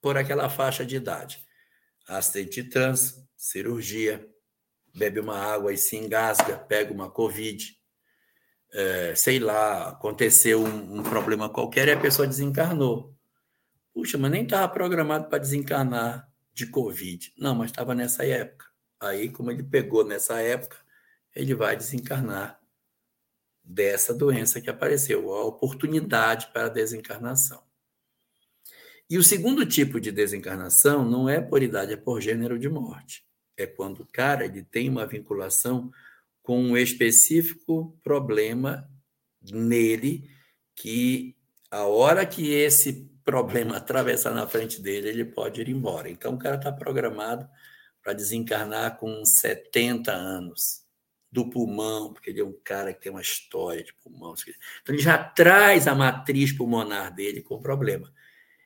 por 0.00 0.16
aquela 0.16 0.48
faixa 0.48 0.84
de 0.84 0.96
idade. 0.96 1.46
Acidente 2.08 2.62
de 2.62 2.70
trânsito, 2.70 3.21
cirurgia, 3.42 4.24
bebe 4.94 5.18
uma 5.18 5.36
água 5.36 5.72
e 5.72 5.76
se 5.76 5.96
engasga, 5.96 6.56
pega 6.56 6.92
uma 6.92 7.10
Covid, 7.10 7.76
é, 8.72 9.14
sei 9.16 9.40
lá, 9.40 9.88
aconteceu 9.88 10.62
um, 10.62 11.00
um, 11.00 11.02
problema 11.02 11.48
qualquer 11.48 11.88
e 11.88 11.90
a 11.90 12.00
pessoa 12.00 12.28
desencarnou. 12.28 13.12
Puxa, 13.92 14.16
mas 14.16 14.30
nem 14.30 14.44
estava 14.44 14.72
programado 14.72 15.28
para 15.28 15.38
desencarnar 15.38 16.30
de 16.54 16.66
Covid. 16.68 17.34
Não, 17.36 17.52
mas 17.56 17.72
estava 17.72 17.96
nessa 17.96 18.24
época. 18.24 18.66
Aí, 19.00 19.28
como 19.28 19.50
ele 19.50 19.64
pegou 19.64 20.04
nessa 20.04 20.40
época, 20.40 20.76
ele 21.34 21.52
vai 21.52 21.76
desencarnar 21.76 22.60
dessa 23.64 24.14
doença 24.14 24.60
que 24.60 24.70
apareceu, 24.70 25.34
a 25.34 25.44
oportunidade 25.44 26.46
para 26.52 26.66
a 26.66 26.68
desencarnação. 26.68 27.60
E 29.10 29.18
o 29.18 29.24
segundo 29.24 29.66
tipo 29.66 30.00
de 30.00 30.12
desencarnação 30.12 31.04
não 31.04 31.28
é 31.28 31.40
por 31.40 31.60
idade, 31.60 31.92
é 31.92 31.96
por 31.96 32.20
gênero 32.20 32.56
de 32.56 32.68
morte 32.68 33.24
é 33.56 33.66
quando 33.66 34.00
o 34.00 34.06
cara 34.06 34.44
ele 34.44 34.62
tem 34.62 34.88
uma 34.88 35.06
vinculação 35.06 35.90
com 36.42 36.60
um 36.60 36.76
específico 36.76 37.98
problema 38.02 38.88
nele 39.42 40.30
que 40.74 41.36
a 41.70 41.84
hora 41.84 42.26
que 42.26 42.50
esse 42.50 43.10
problema 43.24 43.76
atravessar 43.76 44.34
na 44.34 44.46
frente 44.46 44.80
dele, 44.80 45.08
ele 45.08 45.24
pode 45.24 45.60
ir 45.60 45.68
embora. 45.68 46.10
Então, 46.10 46.34
o 46.34 46.38
cara 46.38 46.56
está 46.56 46.72
programado 46.72 47.48
para 48.02 48.12
desencarnar 48.12 48.98
com 48.98 49.24
70 49.24 50.12
anos 50.12 50.82
do 51.30 51.48
pulmão, 51.48 52.12
porque 52.12 52.30
ele 52.30 52.40
é 52.40 52.44
um 52.44 52.58
cara 52.64 52.92
que 52.92 53.00
tem 53.00 53.12
uma 53.12 53.22
história 53.22 53.82
de 53.82 53.94
pulmão. 53.94 54.34
Então, 54.82 54.94
ele 54.94 55.02
já 55.02 55.16
traz 55.16 55.86
a 55.86 55.94
matriz 55.94 56.52
pulmonar 56.52 57.14
dele 57.14 57.40
com 57.40 57.60
problema. 57.60 58.12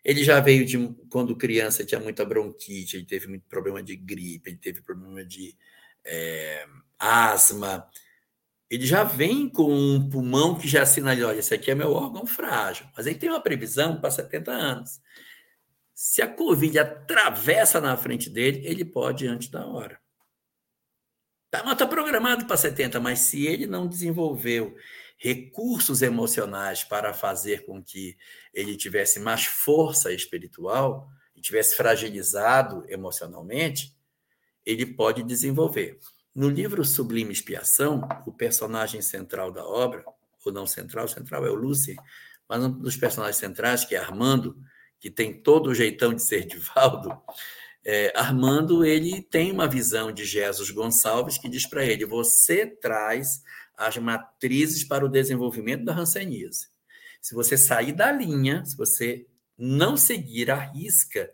Ele 0.07 0.23
já 0.23 0.39
veio 0.39 0.65
de 0.65 0.79
quando 1.11 1.35
criança 1.35 1.85
tinha 1.85 2.01
muita 2.01 2.25
bronquite, 2.25 2.97
ele 2.97 3.05
teve 3.05 3.27
muito 3.27 3.45
problema 3.49 3.83
de 3.83 3.97
gripe, 3.97 4.51
ele 4.51 4.57
teve 4.57 4.81
problema 4.81 5.25
de 5.25 5.57
é, 6.05 6.65
asma. 6.97 7.91
Ele 8.71 8.87
já 8.87 9.03
vem 9.03 9.49
com 9.49 9.69
um 9.69 10.09
pulmão 10.09 10.57
que 10.57 10.69
já 10.69 10.87
sinaliza, 10.87 11.27
olha, 11.27 11.41
esse 11.41 11.53
aqui 11.53 11.73
é 11.73 11.75
meu 11.75 11.91
órgão 11.91 12.25
frágil. 12.25 12.87
Mas 12.97 13.05
ele 13.09 13.19
tem 13.19 13.29
uma 13.29 13.41
previsão 13.41 14.01
para 14.01 14.13
70 14.13 14.53
anos. 14.53 15.01
Se 15.93 16.23
a 16.23 16.29
Covid 16.29 16.79
atravessa 16.79 17.81
na 17.81 17.97
frente 17.97 18.31
dele, 18.31 18.63
ele 18.65 18.85
pode 18.85 19.25
ir 19.25 19.29
antes 19.29 19.49
da 19.49 19.67
hora. 19.67 19.99
Tá, 21.51 21.73
está 21.73 21.85
programado 21.85 22.47
para 22.47 22.57
70, 22.57 23.01
mas 23.01 23.19
se 23.21 23.45
ele 23.45 23.67
não 23.67 23.89
desenvolveu 23.89 24.77
recursos 25.17 26.03
emocionais 26.03 26.85
para 26.85 27.15
fazer 27.15 27.65
com 27.65 27.83
que 27.83 28.17
ele 28.53 28.77
tivesse 28.77 29.19
mais 29.19 29.45
força 29.47 30.13
espiritual 30.13 31.09
e 31.35 31.41
tivesse 31.41 31.75
fragilizado 31.77 32.85
emocionalmente, 32.89 33.97
ele 34.65 34.85
pode 34.85 35.23
desenvolver. 35.23 35.99
No 36.35 36.51
livro 36.51 36.85
Sublime 36.85 37.33
Expiação, 37.33 38.07
o 38.27 38.33
personagem 38.33 39.01
central 39.01 39.51
da 39.51 39.65
obra, 39.65 40.05
ou 40.45 40.53
não 40.53 40.67
central, 40.67 41.09
central 41.09 41.47
é 41.47 41.51
o 41.51 41.55
Lúcio, 41.55 41.97
mas 42.49 42.63
um 42.63 42.71
dos 42.71 42.97
personagens 42.97 43.37
centrais, 43.37 43.85
que 43.85 43.95
é 43.95 43.99
Armando, 43.99 44.57
que 45.01 45.11
tem 45.11 45.33
todo 45.33 45.71
o 45.71 45.75
jeitão 45.75 46.13
de 46.13 46.23
ser 46.23 46.45
Divaldo, 46.45 47.11
é, 47.85 48.13
Armando 48.17 48.85
ele 48.85 49.23
tem 49.23 49.53
uma 49.53 49.69
visão 49.69 50.11
de 50.11 50.25
Jesus 50.25 50.71
Gonçalves 50.71 51.39
que 51.39 51.49
diz 51.49 51.67
para 51.67 51.85
ele: 51.85 52.05
você 52.05 52.67
traz 52.67 53.43
as 53.77 53.97
matrizes 53.99 54.85
para 54.85 55.05
o 55.05 55.09
desenvolvimento 55.09 55.85
da 55.85 55.97
hanseníase. 55.97 56.69
Se 57.21 57.35
você 57.35 57.57
sair 57.57 57.93
da 57.93 58.11
linha, 58.11 58.65
se 58.65 58.77
você 58.77 59.27
não 59.59 59.97
seguir 59.97 60.51
a 60.51 60.59
risca 60.59 61.31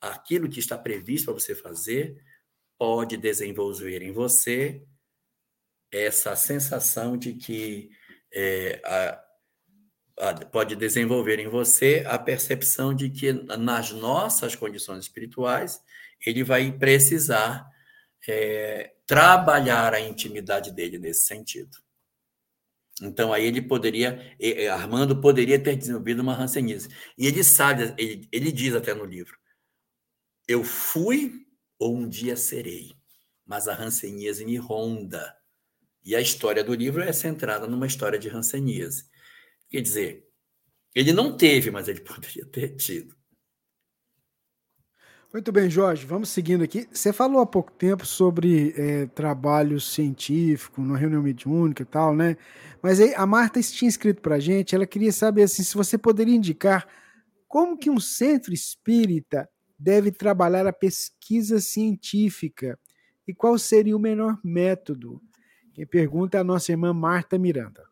aquilo 0.00 0.48
que 0.48 0.60
está 0.60 0.76
previsto 0.76 1.26
para 1.26 1.34
você 1.34 1.54
fazer, 1.54 2.22
pode 2.78 3.16
desenvolver 3.16 4.02
em 4.02 4.12
você 4.12 4.82
essa 5.90 6.34
sensação 6.36 7.16
de 7.16 7.34
que 7.34 7.90
é, 8.32 8.80
a, 8.84 9.24
pode 10.50 10.76
desenvolver 10.76 11.38
em 11.38 11.48
você 11.48 12.04
a 12.06 12.18
percepção 12.18 12.94
de 12.94 13.10
que 13.10 13.32
nas 13.32 13.90
nossas 13.90 14.54
condições 14.54 15.04
espirituais 15.04 15.82
ele 16.24 16.44
vai 16.44 16.70
precisar 16.72 17.66
é, 18.32 18.94
trabalhar 19.06 19.94
a 19.94 20.00
intimidade 20.00 20.72
dele 20.72 20.98
nesse 20.98 21.26
sentido. 21.26 21.76
Então 23.02 23.32
aí 23.32 23.44
ele 23.44 23.60
poderia, 23.60 24.36
Armando 24.72 25.20
poderia 25.20 25.58
ter 25.62 25.76
desenvolvido 25.76 26.20
uma 26.22 26.34
rancenise. 26.34 26.88
E 27.18 27.26
ele 27.26 27.42
sabe, 27.42 27.94
ele, 27.98 28.28
ele 28.30 28.52
diz 28.52 28.74
até 28.74 28.94
no 28.94 29.04
livro, 29.04 29.36
eu 30.46 30.62
fui 30.62 31.44
ou 31.78 31.96
um 31.96 32.08
dia 32.08 32.36
serei, 32.36 32.94
mas 33.44 33.66
a 33.66 33.74
rancenise 33.74 34.44
me 34.44 34.56
ronda. 34.56 35.36
E 36.04 36.14
a 36.14 36.20
história 36.20 36.62
do 36.62 36.74
livro 36.74 37.02
é 37.02 37.12
centrada 37.12 37.66
numa 37.66 37.86
história 37.86 38.18
de 38.18 38.28
rancenise. 38.28 39.08
Quer 39.68 39.80
dizer, 39.80 40.28
ele 40.94 41.12
não 41.12 41.36
teve, 41.36 41.70
mas 41.70 41.88
ele 41.88 42.00
poderia 42.04 42.46
ter 42.46 42.76
tido. 42.76 43.16
Muito 45.34 45.50
bem, 45.50 45.68
Jorge, 45.68 46.06
vamos 46.06 46.28
seguindo 46.28 46.62
aqui. 46.62 46.86
Você 46.92 47.12
falou 47.12 47.40
há 47.40 47.46
pouco 47.46 47.72
tempo 47.72 48.06
sobre 48.06 48.72
é, 48.76 49.06
trabalho 49.06 49.80
científico, 49.80 50.80
na 50.80 50.96
reunião 50.96 51.20
mediúnica 51.20 51.82
e 51.82 51.86
tal, 51.86 52.14
né? 52.14 52.36
Mas 52.80 53.00
aí 53.00 53.12
a 53.16 53.26
Marta 53.26 53.60
tinha 53.60 53.88
escrito 53.88 54.22
para 54.22 54.38
gente, 54.38 54.76
ela 54.76 54.86
queria 54.86 55.10
saber 55.10 55.42
assim, 55.42 55.64
se 55.64 55.74
você 55.74 55.98
poderia 55.98 56.36
indicar 56.36 56.86
como 57.48 57.76
que 57.76 57.90
um 57.90 57.98
centro 57.98 58.54
espírita 58.54 59.48
deve 59.76 60.12
trabalhar 60.12 60.68
a 60.68 60.72
pesquisa 60.72 61.58
científica 61.58 62.78
e 63.26 63.34
qual 63.34 63.58
seria 63.58 63.96
o 63.96 64.00
melhor 64.00 64.38
método? 64.44 65.20
Quem 65.72 65.84
pergunta 65.84 66.38
é 66.38 66.42
a 66.42 66.44
nossa 66.44 66.70
irmã 66.70 66.94
Marta 66.94 67.36
Miranda. 67.36 67.82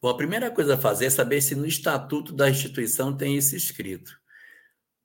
Bom, 0.00 0.08
a 0.08 0.16
primeira 0.16 0.50
coisa 0.50 0.76
a 0.76 0.78
fazer 0.78 1.04
é 1.04 1.10
saber 1.10 1.42
se 1.42 1.54
no 1.54 1.66
estatuto 1.66 2.32
da 2.32 2.48
instituição 2.48 3.14
tem 3.14 3.36
isso 3.36 3.54
escrito. 3.54 4.23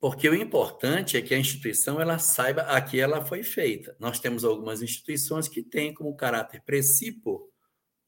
Porque 0.00 0.28
o 0.28 0.34
importante 0.34 1.18
é 1.18 1.22
que 1.22 1.34
a 1.34 1.38
instituição 1.38 2.00
ela 2.00 2.18
saiba 2.18 2.62
a 2.62 2.80
que 2.80 2.98
ela 2.98 3.24
foi 3.24 3.42
feita. 3.42 3.94
Nós 4.00 4.18
temos 4.18 4.44
algumas 4.44 4.80
instituições 4.80 5.46
que 5.46 5.62
têm 5.62 5.92
como 5.92 6.16
caráter 6.16 6.62
princípio 6.62 7.50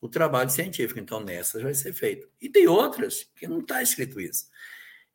o 0.01 0.09
trabalho 0.09 0.51
científico, 0.51 0.99
então 0.99 1.21
nessas 1.21 1.63
vai 1.63 1.75
ser 1.75 1.93
feito. 1.93 2.29
E 2.41 2.49
tem 2.49 2.67
outras 2.67 3.31
que 3.37 3.47
não 3.47 3.61
está 3.61 3.81
escrito 3.81 4.21
isso. 4.21 4.47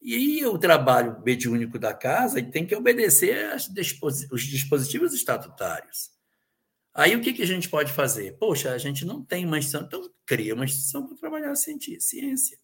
E 0.02 0.46
o 0.46 0.58
trabalho 0.58 1.22
mediúnico 1.26 1.78
da 1.78 1.94
casa 1.94 2.42
tem 2.42 2.66
que 2.66 2.76
obedecer 2.76 3.54
os 4.32 4.44
dispositivos 4.44 5.14
estatutários. 5.14 6.12
Aí 6.94 7.16
o 7.16 7.22
que, 7.22 7.34
que 7.34 7.44
a 7.44 7.48
gente 7.48 7.68
pode 7.68 7.92
fazer? 7.92 8.38
Poxa, 8.38 8.72
a 8.72 8.78
gente 8.78 9.04
não 9.04 9.22
tem 9.24 9.46
uma 9.46 9.60
instituição, 9.60 9.86
então 9.86 10.10
cria 10.26 10.56
uma 10.56 10.64
instituição 10.64 11.06
para 11.06 11.18
trabalhar 11.18 11.54
ciência. 11.56 12.58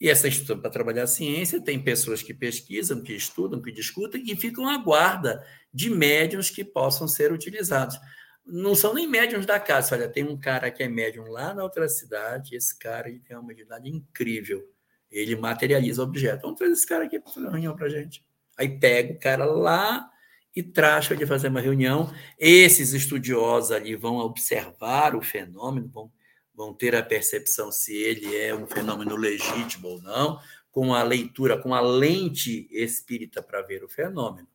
E 0.00 0.08
essa 0.08 0.26
instituição 0.26 0.60
para 0.60 0.70
trabalhar 0.70 1.04
a 1.04 1.06
ciência 1.06 1.60
tem 1.60 1.80
pessoas 1.80 2.22
que 2.22 2.34
pesquisam, 2.34 3.02
que 3.02 3.12
estudam, 3.12 3.62
que 3.62 3.70
discutem 3.70 4.24
e 4.26 4.34
ficam 4.34 4.68
à 4.68 4.76
guarda 4.76 5.44
de 5.72 5.88
médiums 5.88 6.50
que 6.50 6.64
possam 6.64 7.06
ser 7.06 7.32
utilizados. 7.32 7.98
Não 8.44 8.74
são 8.74 8.92
nem 8.92 9.06
médiums 9.06 9.46
da 9.46 9.60
casa. 9.60 9.94
Olha, 9.94 10.08
tem 10.08 10.24
um 10.24 10.36
cara 10.36 10.70
que 10.70 10.82
é 10.82 10.88
médium 10.88 11.26
lá 11.26 11.54
na 11.54 11.62
outra 11.62 11.88
cidade, 11.88 12.56
esse 12.56 12.76
cara 12.76 13.08
ele 13.08 13.20
tem 13.20 13.36
uma 13.36 13.46
mediunidade 13.46 13.88
incrível. 13.88 14.68
Ele 15.10 15.36
materializa 15.36 16.02
objetos. 16.02 16.42
Vamos 16.42 16.58
trazer 16.58 16.72
esse 16.72 16.86
cara 16.86 17.04
aqui 17.04 17.20
para 17.20 17.32
fazer 17.32 17.46
uma 17.46 17.52
reunião 17.52 17.76
para 17.76 17.88
gente. 17.88 18.24
Aí 18.58 18.68
pega 18.68 19.12
o 19.12 19.18
cara 19.18 19.44
lá 19.44 20.10
e 20.54 20.62
tracha 20.62 21.16
de 21.16 21.26
fazer 21.26 21.48
uma 21.48 21.60
reunião. 21.60 22.12
Esses 22.38 22.92
estudiosos 22.92 23.70
ali 23.70 23.94
vão 23.94 24.16
observar 24.16 25.14
o 25.14 25.22
fenômeno, 25.22 25.88
vão, 25.88 26.10
vão 26.54 26.74
ter 26.74 26.94
a 26.94 27.02
percepção 27.02 27.72
se 27.72 27.94
ele 27.94 28.36
é 28.36 28.54
um 28.54 28.66
fenômeno 28.66 29.16
legítimo 29.16 29.88
ou 29.88 30.02
não, 30.02 30.38
com 30.70 30.94
a 30.94 31.02
leitura, 31.02 31.60
com 31.60 31.74
a 31.74 31.80
lente 31.80 32.66
espírita 32.70 33.42
para 33.42 33.62
ver 33.62 33.84
o 33.84 33.88
fenômeno. 33.88 34.48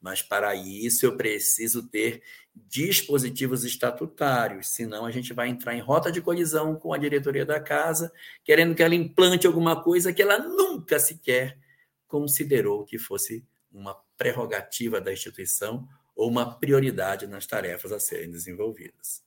Mas 0.00 0.22
para 0.22 0.54
isso 0.54 1.04
eu 1.04 1.16
preciso 1.16 1.88
ter 1.88 2.22
dispositivos 2.54 3.64
estatutários, 3.64 4.68
senão 4.68 5.04
a 5.04 5.10
gente 5.10 5.32
vai 5.32 5.48
entrar 5.48 5.74
em 5.74 5.80
rota 5.80 6.10
de 6.10 6.20
colisão 6.20 6.74
com 6.76 6.92
a 6.92 6.98
diretoria 6.98 7.44
da 7.44 7.60
casa, 7.60 8.12
querendo 8.44 8.74
que 8.74 8.82
ela 8.82 8.94
implante 8.94 9.46
alguma 9.46 9.82
coisa 9.82 10.12
que 10.12 10.22
ela 10.22 10.38
nunca 10.38 10.98
sequer 10.98 11.58
considerou 12.06 12.84
que 12.84 12.98
fosse 12.98 13.44
uma 13.70 13.94
prerrogativa 14.16 15.00
da 15.00 15.12
instituição 15.12 15.86
ou 16.16 16.28
uma 16.28 16.58
prioridade 16.58 17.26
nas 17.26 17.46
tarefas 17.46 17.92
a 17.92 18.00
serem 18.00 18.30
desenvolvidas. 18.30 19.22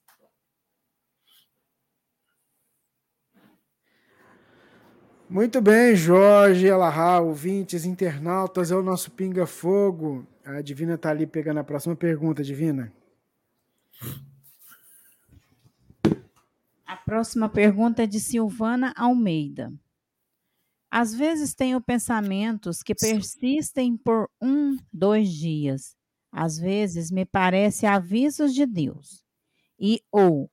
Muito 5.31 5.61
bem, 5.61 5.95
Jorge 5.95 6.65
Elahá, 6.65 7.21
ouvintes, 7.21 7.85
internautas, 7.85 8.69
é 8.69 8.75
o 8.75 8.83
nosso 8.83 9.09
Pinga 9.11 9.47
Fogo. 9.47 10.27
A 10.43 10.61
Divina 10.61 10.95
está 10.95 11.09
ali 11.09 11.25
pegando 11.25 11.61
a 11.61 11.63
próxima 11.63 11.95
pergunta, 11.95 12.43
Divina. 12.43 12.91
A 16.85 16.97
próxima 16.97 17.47
pergunta 17.47 18.03
é 18.03 18.05
de 18.05 18.19
Silvana 18.19 18.93
Almeida. 18.93 19.71
Às 20.91 21.15
vezes 21.15 21.55
tenho 21.55 21.79
pensamentos 21.79 22.83
que 22.83 22.93
persistem 22.93 23.95
por 23.95 24.29
um, 24.41 24.75
dois 24.91 25.29
dias. 25.29 25.95
Às 26.29 26.59
vezes 26.59 27.09
me 27.09 27.25
parece 27.25 27.85
avisos 27.85 28.53
de 28.53 28.65
Deus. 28.65 29.23
E 29.79 30.01
ou, 30.11 30.51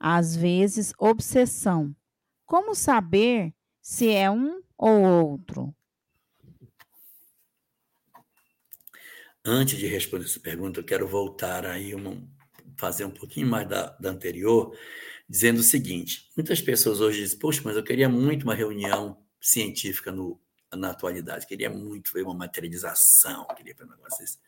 às 0.00 0.34
vezes, 0.34 0.94
obsessão. 0.98 1.94
Como 2.46 2.74
saber 2.74 3.52
se 3.86 4.10
é 4.10 4.28
um 4.28 4.60
ou 4.76 5.00
outro? 5.00 5.72
Antes 9.44 9.78
de 9.78 9.86
responder 9.86 10.24
essa 10.24 10.40
pergunta, 10.40 10.80
eu 10.80 10.84
quero 10.84 11.06
voltar 11.06 11.64
aí, 11.64 11.94
uma, 11.94 12.20
fazer 12.76 13.04
um 13.04 13.12
pouquinho 13.12 13.46
mais 13.46 13.68
da, 13.68 13.90
da 13.90 14.10
anterior, 14.10 14.76
dizendo 15.28 15.60
o 15.60 15.62
seguinte: 15.62 16.28
muitas 16.36 16.60
pessoas 16.60 17.00
hoje 17.00 17.20
dizem, 17.20 17.38
poxa, 17.38 17.62
mas 17.64 17.76
eu 17.76 17.84
queria 17.84 18.08
muito 18.08 18.42
uma 18.42 18.56
reunião 18.56 19.24
científica 19.40 20.10
no, 20.10 20.40
na 20.74 20.90
atualidade. 20.90 21.46
Queria 21.46 21.70
muito 21.70 22.12
ver 22.12 22.24
uma 22.24 22.34
materialização, 22.34 23.46
queria 23.56 23.72
ver 23.72 23.84
um 23.84 23.90
negócio 23.90 24.18
desse. 24.18 24.38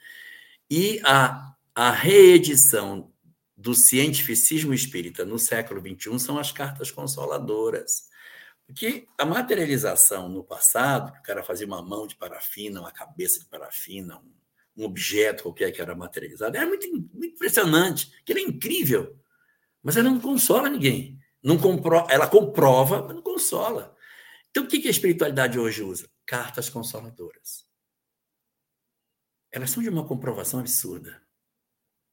E 0.68 1.00
a, 1.04 1.54
a 1.76 1.92
reedição 1.92 3.12
do 3.56 3.72
cientificismo 3.72 4.74
espírita 4.74 5.24
no 5.24 5.38
século 5.38 5.80
XXI 5.80 6.18
são 6.18 6.38
as 6.40 6.50
cartas 6.50 6.90
consoladoras. 6.90 8.08
Porque 8.68 9.08
a 9.16 9.24
materialização 9.24 10.28
no 10.28 10.44
passado, 10.44 11.10
que 11.14 11.20
o 11.20 11.22
cara 11.22 11.42
fazia 11.42 11.66
uma 11.66 11.80
mão 11.80 12.06
de 12.06 12.14
parafina, 12.14 12.80
uma 12.80 12.92
cabeça 12.92 13.40
de 13.40 13.46
parafina, 13.46 14.18
um, 14.18 14.34
um 14.76 14.84
objeto 14.84 15.44
qualquer 15.44 15.72
que 15.72 15.80
era 15.80 15.94
materializado, 15.94 16.54
era 16.54 16.66
muito, 16.66 16.86
muito 16.90 17.34
impressionante, 17.34 18.12
que 18.26 18.30
era 18.30 18.40
incrível. 18.42 19.18
Mas 19.82 19.96
ela 19.96 20.10
não 20.10 20.20
consola 20.20 20.68
ninguém. 20.68 21.18
Não 21.42 21.56
compro, 21.56 22.06
ela 22.10 22.28
comprova, 22.28 23.02
mas 23.04 23.14
não 23.16 23.22
consola. 23.22 23.96
Então, 24.50 24.64
o 24.64 24.66
que 24.68 24.86
a 24.86 24.90
espiritualidade 24.90 25.58
hoje 25.58 25.82
usa? 25.82 26.06
Cartas 26.26 26.68
consoladoras. 26.68 27.66
Elas 29.50 29.70
são 29.70 29.82
de 29.82 29.88
uma 29.88 30.06
comprovação 30.06 30.60
absurda 30.60 31.22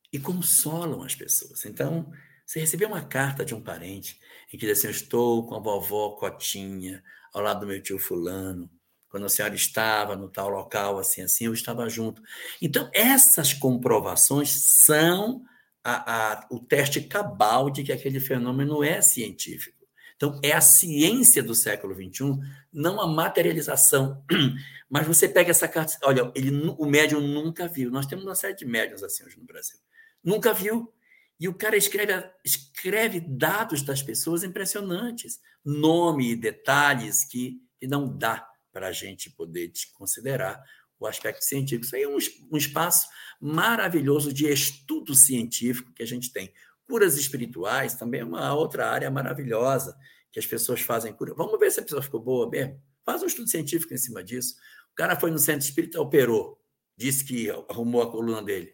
e 0.10 0.18
consolam 0.18 1.04
as 1.04 1.16
pessoas. 1.16 1.66
Então, 1.66 2.10
você 2.46 2.60
recebeu 2.60 2.88
uma 2.88 3.02
carta 3.02 3.44
de 3.44 3.56
um 3.56 3.62
parente 3.62 4.20
em 4.54 4.58
que 4.58 4.66
diz 4.66 4.78
assim: 4.78 4.88
Eu 4.88 4.92
estou 4.92 5.48
com 5.48 5.56
a 5.56 5.60
vovó 5.60 6.12
Cotinha, 6.12 7.04
ao 7.34 7.42
lado 7.42 7.62
do 7.62 7.68
meu 7.68 7.82
tio 7.82 7.98
Fulano. 7.98 8.70
Quando 9.10 9.26
a 9.26 9.30
senhora 9.30 9.56
estava 9.56 10.16
no 10.16 10.30
tal 10.30 10.50
local, 10.50 11.00
assim, 11.00 11.22
assim, 11.22 11.46
eu 11.46 11.54
estava 11.54 11.88
junto. 11.90 12.22
Então, 12.62 12.90
essas 12.94 13.54
comprovações 13.54 14.50
são 14.84 15.42
a, 15.82 16.34
a, 16.34 16.48
o 16.52 16.60
teste 16.60 17.00
cabal 17.02 17.70
de 17.70 17.84
que 17.84 17.94
aquele 17.94 18.20
fenômeno 18.20 18.84
é 18.84 19.02
científico. 19.02 19.86
Então, 20.16 20.40
é 20.44 20.52
a 20.52 20.62
ciência 20.62 21.44
do 21.44 21.56
século 21.56 21.94
XXI, 21.94 22.40
não 22.74 23.00
a 23.00 23.08
materialização. 23.08 24.24
Mas 24.90 25.08
você 25.08 25.28
pega 25.28 25.52
essa 25.52 25.68
carta, 25.68 25.98
olha, 26.04 26.32
ele, 26.36 26.52
o 26.78 26.86
médium 26.86 27.22
nunca 27.22 27.68
viu. 27.68 27.90
Nós 27.90 28.06
temos 28.06 28.26
uma 28.26 28.36
série 28.36 28.56
de 28.56 28.66
médiums 28.66 29.04
assim 29.04 29.24
hoje 29.26 29.38
no 29.38 29.46
Brasil. 29.46 29.78
Nunca 30.24 30.54
viu. 30.54 30.94
E 31.40 31.48
o 31.48 31.54
cara 31.54 31.76
escreve, 31.76 32.14
escreve 32.44 33.20
dados 33.20 33.82
das 33.82 34.02
pessoas 34.02 34.44
impressionantes, 34.44 35.40
nome 35.64 36.32
e 36.32 36.36
detalhes 36.36 37.26
que, 37.26 37.62
que 37.80 37.88
não 37.88 38.18
dá 38.18 38.48
para 38.72 38.88
a 38.88 38.92
gente 38.92 39.30
poder 39.30 39.72
considerar 39.94 40.64
o 41.00 41.06
aspecto 41.08 41.44
científico. 41.44 41.86
Isso 41.86 41.96
aí 41.96 42.04
é 42.04 42.08
um, 42.08 42.18
um 42.52 42.58
espaço 42.58 43.08
maravilhoso 43.40 44.32
de 44.32 44.48
estudo 44.52 45.14
científico 45.14 45.94
que 45.94 46.04
a 46.04 46.08
gente 46.08 46.32
tem. 46.32 46.54
Curas 46.88 47.18
espirituais 47.18 47.96
também 47.96 48.22
é 48.22 48.26
uma 48.26 48.54
outra 48.54 48.90
área 48.90 49.10
maravilhosa 49.12 49.98
que 50.32 50.40
as 50.40 50.46
pessoas 50.46 50.82
fazem 50.82 51.14
cura. 51.14 51.34
Vamos 51.34 51.60
ver 51.60 51.72
se 51.72 51.80
a 51.80 51.84
pessoa 51.84 52.02
ficou 52.02 52.22
boa 52.22 52.50
mesmo. 52.50 52.82
Faz 53.04 53.22
um 53.24 53.28
estudo 53.28 53.50
científico 53.50 53.94
em 53.94 53.98
cima 53.98 54.24
disso. 54.24 54.56
O 54.92 54.96
cara 54.96 55.20
foi 55.20 55.32
no 55.32 55.40
centro 55.40 55.66
espírita, 55.66 56.02
operou, 56.02 56.62
disse 56.98 57.24
que 57.24 57.50
arrumou 57.70 58.02
a 58.02 58.12
coluna 58.12 58.42
dele. 58.42 58.74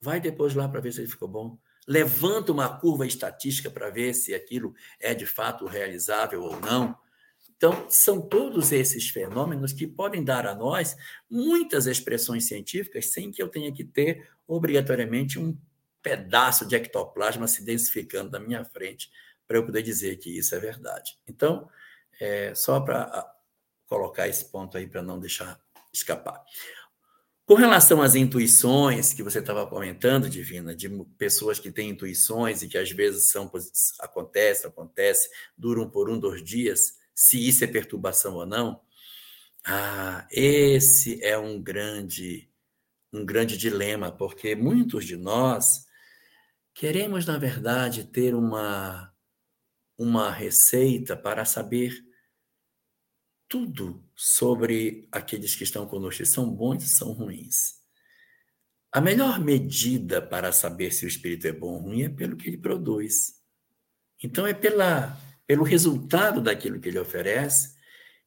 Vai 0.00 0.20
depois 0.20 0.54
lá 0.54 0.68
para 0.68 0.80
ver 0.80 0.92
se 0.92 1.00
ele 1.00 1.08
ficou 1.08 1.28
bom. 1.28 1.58
Levanta 1.86 2.52
uma 2.52 2.78
curva 2.78 3.06
estatística 3.06 3.70
para 3.70 3.90
ver 3.90 4.14
se 4.14 4.34
aquilo 4.34 4.74
é 4.98 5.14
de 5.14 5.26
fato 5.26 5.66
realizável 5.66 6.42
ou 6.42 6.60
não. 6.60 6.96
Então, 7.56 7.86
são 7.90 8.20
todos 8.20 8.72
esses 8.72 9.10
fenômenos 9.10 9.72
que 9.72 9.86
podem 9.86 10.24
dar 10.24 10.46
a 10.46 10.54
nós 10.54 10.96
muitas 11.28 11.86
expressões 11.86 12.46
científicas 12.46 13.12
sem 13.12 13.30
que 13.30 13.42
eu 13.42 13.48
tenha 13.48 13.70
que 13.72 13.84
ter 13.84 14.30
obrigatoriamente 14.46 15.38
um 15.38 15.56
pedaço 16.02 16.66
de 16.66 16.74
ectoplasma 16.74 17.46
se 17.46 17.62
densificando 17.62 18.30
na 18.30 18.40
minha 18.40 18.64
frente 18.64 19.10
para 19.46 19.58
eu 19.58 19.66
poder 19.66 19.82
dizer 19.82 20.16
que 20.16 20.30
isso 20.38 20.54
é 20.54 20.58
verdade. 20.58 21.18
Então, 21.26 21.68
é, 22.20 22.54
só 22.54 22.80
para 22.80 23.30
colocar 23.86 24.28
esse 24.28 24.44
ponto 24.50 24.78
aí 24.78 24.86
para 24.86 25.02
não 25.02 25.18
deixar 25.18 25.60
escapar. 25.92 26.42
Com 27.50 27.56
relação 27.56 28.00
às 28.00 28.14
intuições 28.14 29.12
que 29.12 29.24
você 29.24 29.40
estava 29.40 29.66
comentando, 29.66 30.30
Divina, 30.30 30.72
de 30.72 30.88
pessoas 31.18 31.58
que 31.58 31.72
têm 31.72 31.90
intuições 31.90 32.62
e 32.62 32.68
que 32.68 32.78
às 32.78 32.92
vezes 32.92 33.32
são 33.32 33.50
acontece, 33.98 34.68
acontece, 34.68 35.28
duram 35.58 35.90
por 35.90 36.08
um, 36.08 36.16
dois 36.16 36.44
dias, 36.44 36.96
se 37.12 37.44
isso 37.44 37.64
é 37.64 37.66
perturbação 37.66 38.36
ou 38.36 38.46
não, 38.46 38.80
ah, 39.64 40.28
esse 40.30 41.20
é 41.24 41.36
um 41.36 41.60
grande 41.60 42.48
um 43.12 43.26
grande 43.26 43.56
dilema, 43.56 44.12
porque 44.12 44.54
muitos 44.54 45.04
de 45.04 45.16
nós 45.16 45.86
Queremos, 46.72 47.26
na 47.26 47.36
verdade, 47.36 48.04
ter 48.04 48.32
uma, 48.32 49.12
uma 49.98 50.30
receita 50.30 51.16
para 51.16 51.44
saber 51.44 52.09
tudo 53.50 54.08
sobre 54.14 55.08
aqueles 55.10 55.56
que 55.56 55.64
estão 55.64 55.84
conosco, 55.84 56.24
são 56.24 56.48
bons 56.48 56.84
e 56.84 56.86
são 56.86 57.10
ruins. 57.10 57.80
A 58.92 59.00
melhor 59.00 59.40
medida 59.40 60.22
para 60.22 60.52
saber 60.52 60.92
se 60.92 61.04
o 61.04 61.08
espírito 61.08 61.48
é 61.48 61.52
bom 61.52 61.74
ou 61.74 61.80
ruim 61.80 62.04
é 62.04 62.08
pelo 62.08 62.36
que 62.36 62.48
ele 62.48 62.56
produz. 62.56 63.42
Então, 64.22 64.46
é 64.46 64.54
pela, 64.54 65.20
pelo 65.48 65.64
resultado 65.64 66.40
daquilo 66.40 66.80
que 66.80 66.88
ele 66.88 66.98
oferece 67.00 67.74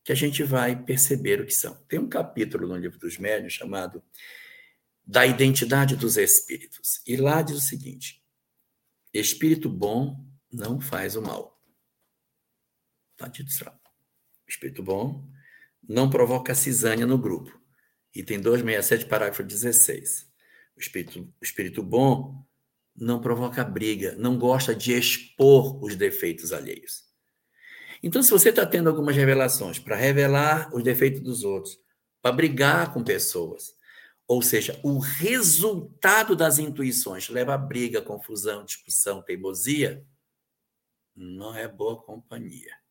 que 0.04 0.12
a 0.12 0.16
gente 0.16 0.44
vai 0.44 0.76
perceber 0.76 1.40
o 1.40 1.45
que 1.45 1.56
são. 1.56 1.74
Tem 1.88 2.00
um 2.00 2.10
capítulo 2.10 2.68
no 2.68 2.76
livro 2.76 3.00
dos 3.00 3.18
médios 3.18 3.54
chamado 3.54 4.04
Da 5.06 5.26
Identidade 5.26 5.95
dos 5.95 6.18
Espíritos. 6.18 7.02
E 7.08 7.16
lá 7.16 7.41
diz 7.41 7.56
o 7.56 7.62
seguinte: 7.62 8.22
Espírito 9.14 9.70
bom 9.70 10.22
não 10.52 10.82
faz 10.82 11.16
o 11.16 11.22
mal. 11.22 11.62
Está 13.14 13.30
dito 13.30 13.50
lá. 13.64 13.82
Espírito 14.48 14.84
bom 14.84 15.28
não 15.88 16.10
provoca 16.10 16.56
cisânia 16.56 17.06
no 17.06 17.18
grupo. 17.18 17.60
Item 18.15 18.40
267, 18.40 19.06
parágrafo 19.06 19.44
16. 19.44 20.32
O 20.76 20.80
espírito, 20.80 21.20
o 21.20 21.44
espírito 21.44 21.84
bom 21.84 22.45
não 22.95 23.20
provoca 23.20 23.64
briga, 23.64 24.15
não 24.18 24.38
gosta 24.38 24.76
de 24.76 24.94
expor 24.94 25.84
os 25.84 25.95
defeitos 25.95 26.53
alheios. 26.53 27.03
Então, 28.02 28.22
se 28.22 28.32
você 28.32 28.49
está 28.49 28.65
tendo 28.65 28.90
algumas 28.90 29.15
revelações 29.15 29.80
para 29.80 29.95
revelar 29.95 30.74
os 30.76 30.84
defeitos 30.84 31.22
dos 31.22 31.44
outros, 31.44 31.80
para 32.22 32.36
brigar 32.36 32.94
com 32.94 33.03
pessoas, 33.03 33.76
ou 34.28 34.41
seja, 34.41 34.80
o 34.84 34.99
resultado 34.99 36.36
das 36.36 36.60
intuições 36.60 37.30
leva 37.30 37.53
a 37.53 37.57
briga, 37.57 38.02
confusão, 38.02 38.64
discussão, 38.65 39.22
teimosia, 39.22 40.06
não 41.15 41.56
é 41.56 41.68
boa 41.68 42.02
companhia. 42.02 42.82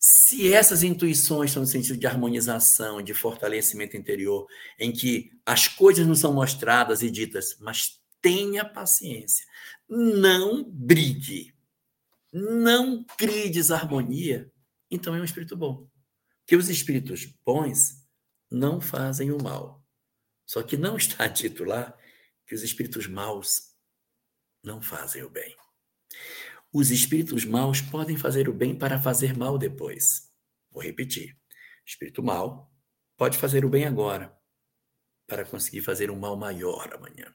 Se 0.00 0.52
essas 0.52 0.82
intuições 0.82 1.50
estão 1.50 1.62
no 1.62 1.68
sentido 1.68 1.98
de 1.98 2.06
harmonização, 2.06 3.02
de 3.02 3.12
fortalecimento 3.12 3.96
interior, 3.96 4.46
em 4.78 4.90
que 4.90 5.30
as 5.44 5.68
coisas 5.68 6.06
não 6.06 6.14
são 6.14 6.32
mostradas 6.32 7.02
e 7.02 7.10
ditas, 7.10 7.56
mas 7.60 8.00
tenha 8.22 8.64
paciência, 8.64 9.46
não 9.88 10.64
brigue, 10.64 11.54
não 12.32 13.04
crie 13.18 13.50
desarmonia, 13.50 14.50
então 14.90 15.14
é 15.14 15.20
um 15.20 15.24
espírito 15.24 15.56
bom. 15.56 15.86
Porque 16.40 16.56
os 16.56 16.70
espíritos 16.70 17.26
bons 17.44 18.02
não 18.50 18.80
fazem 18.80 19.30
o 19.30 19.42
mal 19.42 19.80
só 20.50 20.64
que 20.64 20.76
não 20.76 20.96
está 20.96 21.28
dito 21.28 21.62
lá 21.62 21.96
que 22.44 22.56
os 22.56 22.64
espíritos 22.64 23.06
maus 23.06 23.72
não 24.64 24.82
fazem 24.82 25.22
o 25.22 25.30
bem. 25.30 25.56
Os 26.72 26.90
espíritos 26.90 27.44
maus 27.44 27.80
podem 27.80 28.16
fazer 28.16 28.48
o 28.48 28.52
bem 28.52 28.76
para 28.76 29.00
fazer 29.00 29.36
mal 29.36 29.58
depois. 29.58 30.30
Vou 30.70 30.82
repetir. 30.82 31.36
espírito 31.84 32.22
mau 32.22 32.70
pode 33.16 33.36
fazer 33.38 33.64
o 33.64 33.68
bem 33.68 33.84
agora 33.84 34.34
para 35.26 35.44
conseguir 35.44 35.82
fazer 35.82 36.10
um 36.10 36.18
mal 36.18 36.36
maior 36.36 36.92
amanhã. 36.94 37.32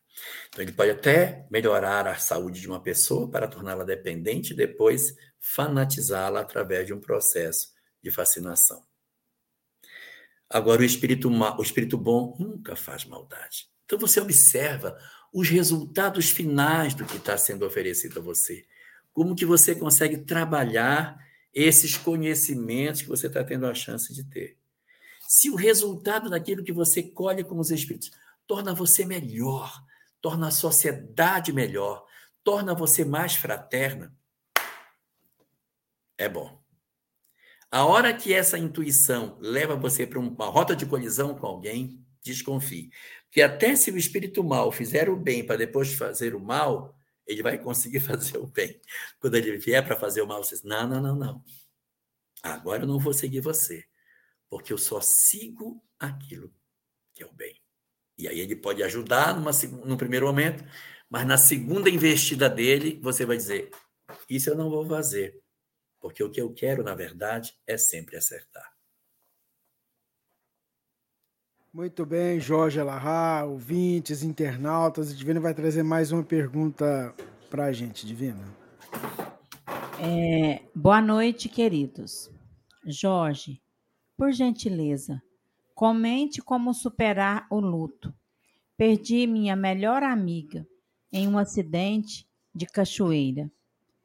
Então 0.50 0.64
ele 0.64 0.72
pode 0.72 0.92
até 0.92 1.48
melhorar 1.50 2.08
a 2.08 2.18
saúde 2.18 2.60
de 2.60 2.68
uma 2.68 2.82
pessoa 2.82 3.30
para 3.30 3.48
torná-la 3.48 3.84
dependente 3.84 4.54
e 4.54 4.56
depois 4.56 5.16
fanatizá-la 5.40 6.42
através 6.42 6.88
de 6.88 6.94
um 6.94 7.00
processo 7.00 7.70
de 8.04 8.12
fascinação. 8.12 8.86
Agora, 10.50 10.82
o 10.82 10.86
espírito, 10.86 11.30
o 11.30 11.62
espírito 11.62 11.98
bom 11.98 12.36
nunca 12.40 12.76
faz 12.76 13.04
maldade. 13.04 13.68
Então, 13.86 13.98
você 13.98 14.20
observa 14.20 14.98
os 15.34 15.50
resultados 15.50 16.30
finais 16.30 16.94
do 16.94 17.06
que 17.06 17.18
está 17.18 17.38
sendo 17.38 17.66
oferecido 17.66 18.20
a 18.20 18.24
você. 18.24 18.66
Como 19.16 19.34
que 19.34 19.46
você 19.46 19.74
consegue 19.74 20.18
trabalhar 20.18 21.18
esses 21.54 21.98
conhecimentos 21.98 23.02
que 23.02 23.08
você 23.08 23.28
está 23.28 23.42
tendo 23.42 23.66
a 23.66 23.74
chance 23.74 24.14
de 24.14 24.26
ter. 24.26 24.58
Se 25.26 25.50
o 25.50 25.56
resultado 25.56 26.30
daquilo 26.30 26.66
que 26.66 26.74
você 26.74 27.02
colhe 27.02 27.46
com 27.46 27.58
os 27.58 27.72
espíritos 27.72 28.12
torna 28.46 28.76
você 28.76 29.06
melhor, 29.06 29.82
torna 30.20 30.50
a 30.50 30.52
sociedade 30.52 31.54
melhor, 31.54 32.06
torna 32.44 32.76
você 32.76 33.06
mais 33.06 33.36
fraterna, 33.36 34.14
é 36.18 36.28
bom. 36.28 36.62
A 37.72 37.86
hora 37.86 38.14
que 38.14 38.34
essa 38.34 38.58
intuição 38.58 39.38
leva 39.40 39.78
você 39.78 40.06
para 40.06 40.20
uma 40.20 40.46
rota 40.48 40.76
de 40.76 40.86
colisão 40.86 41.36
com 41.36 41.48
alguém, 41.48 42.06
desconfie. 42.22 42.90
Porque 43.26 43.42
até 43.42 43.76
se 43.76 43.92
o 43.92 43.98
espírito 43.98 44.44
mal 44.44 44.72
fizer 44.72 45.10
o 45.10 45.16
bem 45.16 45.46
para 45.46 45.58
depois 45.58 45.94
fazer 45.94 46.36
o 46.36 46.40
mal, 46.40 46.98
ele 47.26 47.44
vai 47.44 47.58
conseguir 47.58 48.00
fazer 48.02 48.38
o 48.38 48.48
bem. 48.48 48.80
Quando 49.20 49.36
ele 49.36 49.58
vier 49.58 49.86
para 49.86 49.96
fazer 49.96 50.22
o 50.22 50.28
mal, 50.28 50.44
você 50.44 50.56
diz: 50.56 50.64
não, 50.64 50.88
não, 50.88 51.02
não, 51.02 51.16
não. 51.16 51.44
Agora 52.44 52.84
eu 52.84 52.88
não 52.88 53.00
vou 53.00 53.14
seguir 53.14 53.42
você, 53.42 53.84
porque 54.50 54.72
eu 54.72 54.78
só 54.78 55.02
sigo 55.02 55.84
aquilo 55.98 56.54
que 57.14 57.24
é 57.24 57.26
o 57.26 57.34
bem. 57.34 57.60
E 58.18 58.28
aí 58.28 58.40
ele 58.40 58.56
pode 58.56 58.84
ajudar 58.84 59.36
numa, 59.36 59.52
no 59.86 59.98
primeiro 59.98 60.28
momento, 60.28 60.64
mas 61.10 61.26
na 61.26 61.38
segunda 61.38 61.90
investida 61.90 62.50
dele, 62.50 63.00
você 63.02 63.26
vai 63.26 63.38
dizer: 63.38 63.72
Isso 64.30 64.50
eu 64.50 64.56
não 64.56 64.70
vou 64.70 64.86
fazer, 64.86 65.42
porque 66.00 66.24
o 66.24 66.30
que 66.30 66.42
eu 66.42 66.54
quero, 66.54 66.84
na 66.84 66.94
verdade, 66.94 67.58
é 67.66 67.78
sempre 67.78 68.16
acertar. 68.16 68.75
Muito 71.76 72.06
bem, 72.06 72.40
Jorge 72.40 72.80
Alahá, 72.80 73.44
ouvintes, 73.44 74.24
internautas. 74.24 75.14
Divina 75.14 75.42
vai 75.42 75.54
trazer 75.54 75.84
mais 75.84 76.10
uma 76.10 76.24
pergunta 76.24 77.14
para 77.50 77.66
a 77.66 77.74
gente, 77.74 78.08
Divina. 78.08 78.42
É, 80.00 80.62
boa 80.74 81.02
noite, 81.02 81.50
queridos. 81.50 82.32
Jorge, 82.86 83.62
por 84.16 84.32
gentileza, 84.32 85.22
comente 85.74 86.42
como 86.42 86.74
superar 86.74 87.46
o 87.52 87.60
luto. 87.60 88.16
Perdi 88.78 89.28
minha 89.28 89.58
melhor 89.58 90.02
amiga 90.02 90.66
em 91.12 91.28
um 91.28 91.38
acidente 91.38 92.26
de 92.56 92.66
cachoeira 92.68 93.52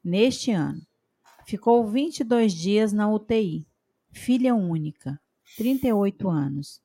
neste 0.03 0.51
ano. 0.51 0.85
Ficou 1.45 1.87
22 1.87 2.51
dias 2.51 2.91
na 2.91 3.09
UTI. 3.09 3.65
Filha 4.11 4.53
única, 4.53 5.17
38 5.55 6.29
anos. 6.29 6.81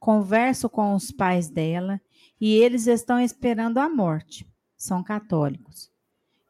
Converso 0.00 0.68
com 0.68 0.94
os 0.94 1.12
pais 1.12 1.50
dela 1.50 2.00
e 2.40 2.54
eles 2.56 2.86
estão 2.86 3.20
esperando 3.20 3.78
a 3.78 3.88
morte. 3.88 4.50
São 4.76 5.04
católicos. 5.04 5.92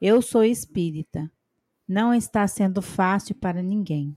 Eu 0.01 0.23
sou 0.23 0.45
espírita. 0.45 1.31
Não 1.87 2.15
está 2.15 2.47
sendo 2.47 2.81
fácil 2.81 3.35
para 3.35 3.61
ninguém. 3.61 4.17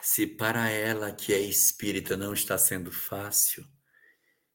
Se 0.00 0.24
para 0.26 0.70
ela 0.70 1.12
que 1.12 1.34
é 1.34 1.40
espírita 1.40 2.16
não 2.16 2.32
está 2.32 2.56
sendo 2.56 2.92
fácil, 2.92 3.66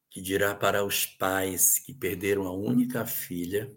que 0.09 0.21
dirá 0.21 0.55
para 0.55 0.85
os 0.85 1.05
pais 1.05 1.77
que 1.77 1.93
perderam 1.93 2.47
a 2.47 2.53
única 2.53 3.05
filha 3.05 3.75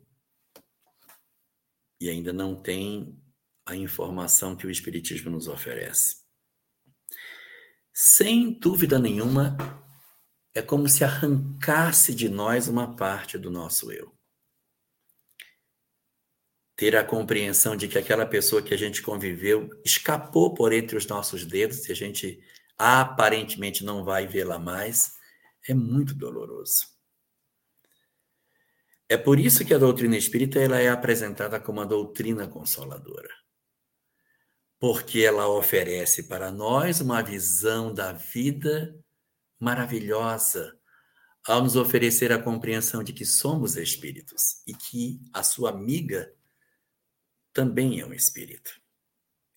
e 2.00 2.08
ainda 2.08 2.32
não 2.32 2.54
têm 2.54 3.20
a 3.64 3.74
informação 3.74 4.54
que 4.54 4.66
o 4.66 4.70
Espiritismo 4.70 5.30
nos 5.30 5.48
oferece. 5.48 6.25
Sem 7.98 8.52
dúvida 8.52 8.98
nenhuma, 8.98 9.56
é 10.54 10.60
como 10.60 10.86
se 10.86 11.02
arrancasse 11.02 12.14
de 12.14 12.28
nós 12.28 12.68
uma 12.68 12.94
parte 12.94 13.38
do 13.38 13.50
nosso 13.50 13.90
eu. 13.90 14.14
Ter 16.76 16.94
a 16.94 17.02
compreensão 17.02 17.74
de 17.74 17.88
que 17.88 17.96
aquela 17.96 18.26
pessoa 18.26 18.60
que 18.60 18.74
a 18.74 18.76
gente 18.76 19.00
conviveu 19.00 19.70
escapou 19.82 20.52
por 20.52 20.74
entre 20.74 20.94
os 20.94 21.06
nossos 21.06 21.46
dedos 21.46 21.88
e 21.88 21.92
a 21.92 21.94
gente 21.94 22.38
aparentemente 22.76 23.82
não 23.82 24.04
vai 24.04 24.26
vê-la 24.26 24.58
mais 24.58 25.14
é 25.66 25.72
muito 25.72 26.14
doloroso. 26.14 26.88
É 29.08 29.16
por 29.16 29.40
isso 29.40 29.64
que 29.64 29.72
a 29.72 29.78
doutrina 29.78 30.18
espírita 30.18 30.58
ela 30.58 30.78
é 30.78 30.90
apresentada 30.90 31.58
como 31.58 31.80
uma 31.80 31.86
doutrina 31.86 32.46
consoladora. 32.46 33.45
Porque 34.78 35.20
ela 35.20 35.48
oferece 35.48 36.24
para 36.24 36.50
nós 36.50 37.00
uma 37.00 37.22
visão 37.22 37.92
da 37.92 38.12
vida 38.12 38.94
maravilhosa, 39.58 40.78
ao 41.46 41.62
nos 41.62 41.76
oferecer 41.76 42.32
a 42.32 42.42
compreensão 42.42 43.02
de 43.02 43.12
que 43.12 43.24
somos 43.24 43.76
espíritos 43.76 44.62
e 44.66 44.74
que 44.74 45.20
a 45.32 45.42
sua 45.42 45.70
amiga 45.70 46.34
também 47.52 48.00
é 48.00 48.06
um 48.06 48.12
espírito. 48.12 48.70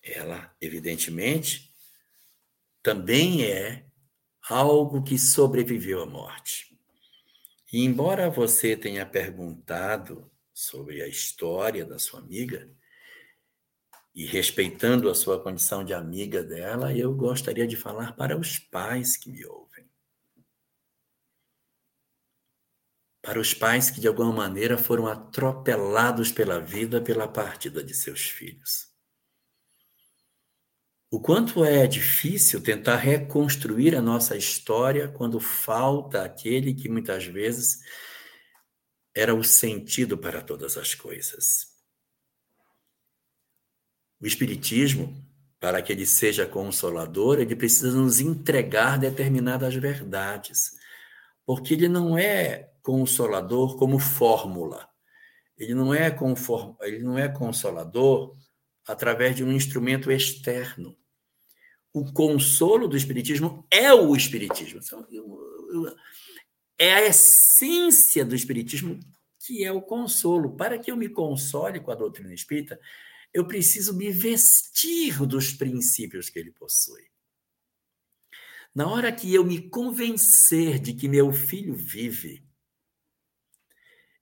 Ela, 0.02 0.56
evidentemente, 0.62 1.74
também 2.82 3.44
é 3.44 3.86
algo 4.48 5.04
que 5.04 5.18
sobreviveu 5.18 6.02
à 6.02 6.06
morte. 6.06 6.78
E 7.72 7.84
embora 7.84 8.30
você 8.30 8.76
tenha 8.76 9.06
perguntado 9.06 10.32
sobre 10.54 11.02
a 11.02 11.08
história 11.08 11.86
da 11.86 12.00
sua 12.00 12.20
amiga, 12.20 12.72
e 14.20 14.26
respeitando 14.26 15.10
a 15.10 15.16
sua 15.16 15.42
condição 15.42 15.82
de 15.82 15.94
amiga 15.94 16.44
dela, 16.44 16.94
eu 16.94 17.16
gostaria 17.16 17.66
de 17.66 17.78
falar 17.78 18.18
para 18.18 18.38
os 18.38 18.60
pais 18.60 19.16
que 19.16 19.30
me 19.32 19.46
ouvem. 19.46 19.90
Para 23.22 23.40
os 23.40 23.54
pais 23.54 23.90
que 23.90 24.02
de 24.02 24.10
alguma 24.10 24.34
maneira 24.34 24.78
foram 24.78 25.08
atropelados 25.08 26.34
pela 26.34 26.60
vida 26.60 27.02
pela 27.02 27.30
partida 27.30 27.82
de 27.82 27.94
seus 27.94 28.24
filhos. 28.24 28.90
O 31.10 31.22
quanto 31.22 31.64
é 31.64 31.88
difícil 31.88 32.62
tentar 32.62 32.98
reconstruir 32.98 33.96
a 33.96 34.02
nossa 34.02 34.36
história 34.36 35.08
quando 35.08 35.40
falta 35.40 36.26
aquele 36.26 36.74
que 36.74 36.90
muitas 36.90 37.24
vezes 37.24 37.80
era 39.16 39.34
o 39.34 39.46
sentido 39.46 40.18
para 40.18 40.42
todas 40.42 40.76
as 40.76 40.94
coisas. 40.94 41.69
O 44.22 44.28
Espiritismo, 44.28 45.16
para 45.60 45.82
que 45.82 45.92
ele 45.92 46.06
seja 46.06 46.46
consolador, 46.46 47.40
ele 47.40 47.56
precisa 47.56 47.92
nos 47.92 48.20
entregar 48.20 48.98
determinadas 48.98 49.76
verdades, 49.76 50.72
porque 51.46 51.74
ele 51.74 51.88
não 51.88 52.18
é 52.18 52.72
consolador 52.82 53.78
como 53.78 54.00
fórmula. 54.00 54.88
Ele 55.58 55.74
não 55.74 55.94
é, 55.94 56.10
conform... 56.10 56.76
ele 56.82 57.00
não 57.00 57.18
é 57.18 57.28
consolador 57.28 58.36
através 58.88 59.36
de 59.36 59.44
um 59.44 59.52
instrumento 59.52 60.12
externo 60.12 60.98
o 61.94 62.12
consolo 62.12 62.88
do 62.88 62.98
Espiritismo 62.98 63.66
é 63.72 63.94
o 63.94 64.16
Espiritismo. 64.16 64.80
Então, 64.84 65.06
é 66.78 66.94
a 66.94 67.06
essência 67.06 68.24
do 68.24 68.36
Espiritismo 68.36 69.00
que 69.46 69.64
é 69.64 69.72
o 69.72 69.82
consolo. 69.82 70.56
Para 70.56 70.78
que 70.78 70.92
eu 70.92 70.98
me 70.98 71.10
console 71.10 71.80
com 71.80 71.92
a 71.92 71.96
doutrina 71.96 72.34
espírita, 72.34 72.80
eu 73.34 73.48
preciso 73.48 73.96
me 73.96 74.12
vestir 74.12 75.26
dos 75.26 75.52
princípios 75.52 76.30
que 76.30 76.40
ele 76.40 76.52
possui. 76.52 77.10
Na 78.74 78.88
hora 78.88 79.12
que 79.12 79.34
eu 79.34 79.44
me 79.44 79.70
convencer 79.70 80.80
de 80.80 80.94
que 80.94 81.08
meu 81.08 81.32
filho 81.34 81.74
vive, 81.74 82.48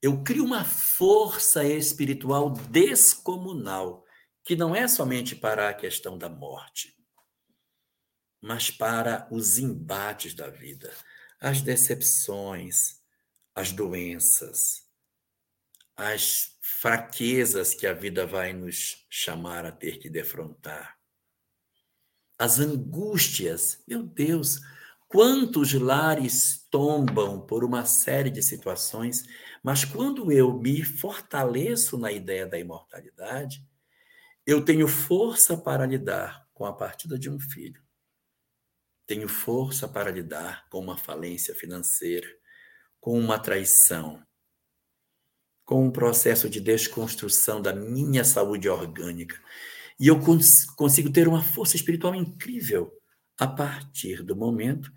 eu 0.02 0.24
crio 0.24 0.46
uma 0.46 0.64
força 0.64 1.64
espiritual 1.64 2.52
descomunal, 2.52 4.06
que 4.44 4.56
não 4.56 4.76
é 4.76 4.88
somente 4.88 5.36
para 5.36 5.70
a 5.70 5.74
questão 5.74 6.18
da 6.18 6.30
morte, 6.30 6.96
mas 8.42 8.70
para 8.70 9.28
os 9.32 9.58
embates 9.58 10.34
da 10.34 10.50
vida, 10.50 10.94
as 11.40 11.62
decepções, 11.62 13.02
as 13.54 13.72
doenças, 13.72 14.88
as 15.96 16.57
fraquezas 16.82 17.74
que 17.74 17.88
a 17.88 17.94
vida 17.94 18.26
vai 18.26 18.54
nos 18.54 19.06
chamar 19.10 19.66
a 19.66 19.72
ter 19.72 19.99
que 19.99 20.10
defrontar, 20.10 20.98
as 22.38 22.60
angústias. 22.60 23.84
Meu 23.88 24.04
Deus, 24.04 24.60
quantos 25.08 25.74
lares 25.74 26.68
tombam 26.70 27.45
por 27.45 27.64
uma 27.64 27.86
série 27.86 28.30
de 28.30 28.44
situações, 28.44 29.26
mas 29.64 29.84
quando 29.84 30.32
eu 30.32 30.54
me 30.60 30.84
fortaleço 30.84 31.98
na 31.98 32.12
ideia 32.12 32.45
da 32.45 32.60
imortalidade, 32.60 33.66
eu 34.45 34.64
tenho 34.64 34.88
força 34.88 35.58
para 35.58 35.86
lidar 35.86 36.48
com 36.54 36.66
a 36.66 36.74
partida 36.74 37.18
de 37.18 37.30
um 37.30 37.40
filho 37.40 37.88
tenho 39.08 39.30
força 39.30 39.88
para 39.88 40.12
lidar 40.12 40.68
com 40.70 40.80
uma 40.80 40.98
falência 40.98 41.56
financeira, 41.56 42.28
com 42.99 43.18
uma 43.18 43.40
traição, 43.40 44.22
com 45.68 45.85
um 45.85 45.91
processo 45.91 46.49
de 46.49 46.61
desconstrução 46.61 47.61
da 47.61 47.73
minha 47.73 48.23
saúde 48.23 48.69
orgânica. 48.69 49.38
E 49.99 50.07
eu 50.07 50.18
cons 50.18 50.64
consigo 50.64 51.11
ter 51.11 51.27
uma 51.27 51.44
força 51.44 51.76
espiritual 51.76 52.15
incrível 52.15 52.89
a 53.38 53.45
partir 53.45 54.23
do 54.23 54.34
momento 54.34 54.89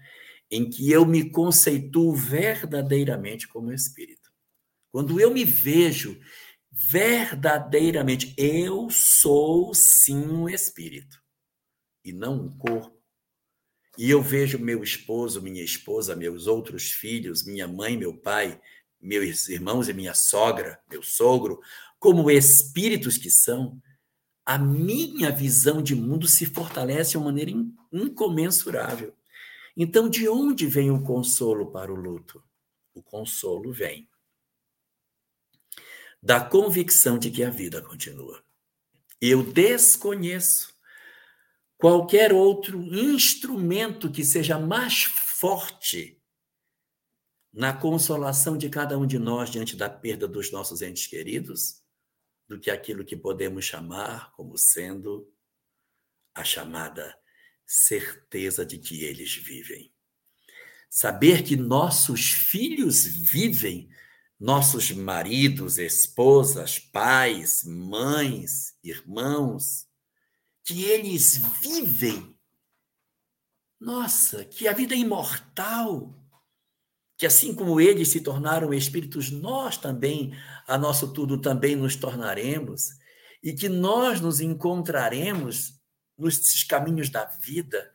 em 0.49 0.71
que 0.71 0.89
eu 0.89 1.05
me 1.05 1.29
conceituo 1.29 2.15
verdadeiramente 2.15 3.49
como 3.49 3.73
espírito. 3.73 4.31
Quando 4.93 5.19
eu 5.19 5.33
me 5.33 5.45
vejo 5.45 6.21
verdadeiramente, 6.71 8.33
eu 8.37 8.89
sou 8.91 9.75
sim 9.75 10.25
um 10.25 10.49
espírito 10.49 11.21
e 12.05 12.13
não 12.13 12.45
um 12.45 12.57
corpo 12.57 13.01
e 13.99 14.09
eu 14.09 14.23
vejo 14.23 14.59
meu 14.59 14.83
esposo, 14.83 15.43
minha 15.43 15.63
esposa, 15.63 16.17
meus 16.17 16.47
outros 16.47 16.91
filhos, 16.91 17.45
minha 17.45 17.69
mãe, 17.69 17.97
meu 17.97 18.17
pai, 18.17 18.61
meus 19.01 19.49
irmãos 19.49 19.89
e 19.89 19.93
minha 19.93 20.15
sogra, 20.15 20.81
meu 20.89 21.03
sogro, 21.03 21.61
como 21.99 22.31
espíritos 22.31 23.17
que 23.17 23.31
são, 23.31 23.81
a 24.45 24.59
minha 24.59 25.31
visão 25.31 25.83
de 25.83 25.95
mundo 25.95 26.27
se 26.27 26.47
fortalece 26.47 27.13
de 27.13 27.17
uma 27.19 27.27
maneira 27.27 27.53
incomensurável. 27.93 29.15
Então, 29.77 30.09
de 30.09 30.29
onde 30.29 30.67
vem 30.67 30.91
o 30.91 31.03
consolo 31.03 31.71
para 31.71 31.93
o 31.93 31.97
luto? 31.97 32.43
O 32.93 33.03
consolo 33.03 33.73
vem 33.73 34.09
da 36.23 36.41
convicção 36.41 37.19
de 37.19 37.31
que 37.31 37.43
a 37.43 37.51
vida 37.51 37.81
continua. 37.81 38.43
Eu 39.21 39.43
desconheço 39.43 40.75
qualquer 41.79 42.33
outro 42.33 42.83
instrumento 42.83 44.11
que 44.11 44.25
seja 44.25 44.59
mais 44.59 45.05
forte 45.05 46.20
na 47.53 47.73
consolação 47.73 48.57
de 48.57 48.69
cada 48.69 48.99
um 48.99 49.07
de 49.07 49.19
nós 49.19 49.51
diante 49.51 49.77
da 49.77 49.89
perda 49.89 50.29
dos 50.29 50.53
nossos 50.53 50.83
entes 50.83 51.07
queridos 51.07 51.83
do 52.49 52.59
que 52.59 52.71
aquilo 52.71 53.05
que 53.05 53.17
podemos 53.17 53.65
chamar 53.65 54.33
como 54.33 54.57
sendo 54.57 55.33
a 56.35 56.45
chamada 56.45 57.17
certeza 57.67 58.65
de 58.65 58.79
que 58.79 59.05
eles 59.05 59.35
vivem. 59.35 59.93
Saber 60.89 61.45
que 61.45 61.57
nossos 61.57 62.33
filhos 62.33 63.05
vivem, 63.05 63.89
nossos 64.39 64.91
maridos, 64.91 65.79
esposas, 65.79 66.79
pais, 66.79 67.63
mães, 67.63 68.77
irmãos, 68.83 69.87
que 70.65 70.83
eles 70.83 71.37
vivem. 71.61 72.37
Nossa, 73.79 74.45
que 74.45 74.67
a 74.67 74.73
vida 74.73 74.95
é 74.95 74.99
imortal, 74.99 76.20
que 77.21 77.27
assim 77.27 77.55
como 77.55 77.79
eles 77.79 78.09
se 78.09 78.23
tornaram 78.23 78.73
espíritos, 78.73 79.31
nós 79.31 79.77
também, 79.77 80.35
a 80.67 80.79
nosso 80.79 81.13
tudo 81.13 81.37
também 81.37 81.77
nos 81.77 81.95
tornaremos, 81.95 82.93
e 83.43 83.53
que 83.53 83.69
nós 83.69 84.23
nos 84.23 84.41
encontraremos 84.41 85.79
nos 86.17 86.65
caminhos 86.65 87.11
da 87.11 87.27
vida, 87.27 87.93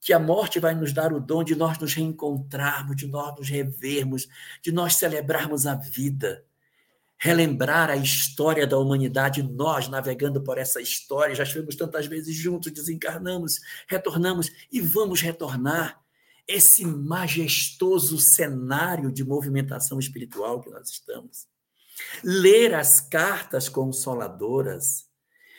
que 0.00 0.12
a 0.12 0.18
morte 0.20 0.60
vai 0.60 0.76
nos 0.76 0.92
dar 0.92 1.12
o 1.12 1.18
dom 1.18 1.42
de 1.42 1.56
nós 1.56 1.76
nos 1.76 1.92
reencontrarmos, 1.92 2.94
de 2.94 3.08
nós 3.08 3.36
nos 3.36 3.48
revermos, 3.48 4.28
de 4.62 4.70
nós 4.70 4.94
celebrarmos 4.94 5.66
a 5.66 5.74
vida, 5.74 6.44
relembrar 7.18 7.90
a 7.90 7.96
história 7.96 8.64
da 8.64 8.78
humanidade, 8.78 9.42
nós 9.42 9.88
navegando 9.88 10.40
por 10.40 10.56
essa 10.56 10.80
história, 10.80 11.34
já 11.34 11.42
estivemos 11.42 11.74
tantas 11.74 12.06
vezes 12.06 12.36
juntos, 12.36 12.70
desencarnamos, 12.70 13.58
retornamos 13.88 14.52
e 14.70 14.80
vamos 14.80 15.20
retornar. 15.20 16.01
Esse 16.46 16.84
majestoso 16.84 18.18
cenário 18.18 19.12
de 19.12 19.24
movimentação 19.24 19.98
espiritual 19.98 20.60
que 20.60 20.70
nós 20.70 20.88
estamos. 20.90 21.46
Ler 22.22 22.74
as 22.74 23.00
cartas 23.00 23.68
consoladoras, 23.68 25.08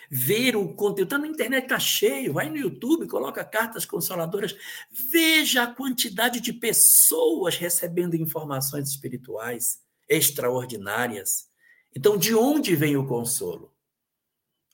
ver 0.09 0.55
o 0.55 0.75
conteúdo. 0.75 1.03
Está 1.03 1.17
na 1.17 1.27
internet, 1.27 1.63
está 1.63 1.79
cheio. 1.79 2.33
Vai 2.33 2.49
no 2.49 2.57
YouTube, 2.57 3.07
coloca 3.07 3.43
cartas 3.43 3.85
consoladoras. 3.85 4.55
Veja 4.91 5.63
a 5.63 5.73
quantidade 5.73 6.39
de 6.39 6.53
pessoas 6.53 7.57
recebendo 7.57 8.15
informações 8.15 8.89
espirituais 8.89 9.81
extraordinárias. 10.07 11.49
Então, 11.95 12.17
de 12.17 12.35
onde 12.35 12.75
vem 12.75 12.97
o 12.97 13.07
consolo? 13.07 13.73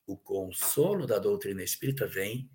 O 0.05 0.17
consolo 0.17 1.05
da 1.05 1.19
doutrina 1.19 1.63
espírita 1.63 2.07
vem 2.07 2.49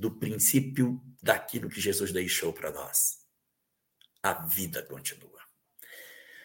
do 0.00 0.10
princípio 0.10 0.98
daquilo 1.22 1.68
que 1.68 1.80
Jesus 1.80 2.10
deixou 2.10 2.52
para 2.54 2.72
nós. 2.72 3.18
A 4.22 4.32
vida 4.32 4.82
continua. 4.82 5.40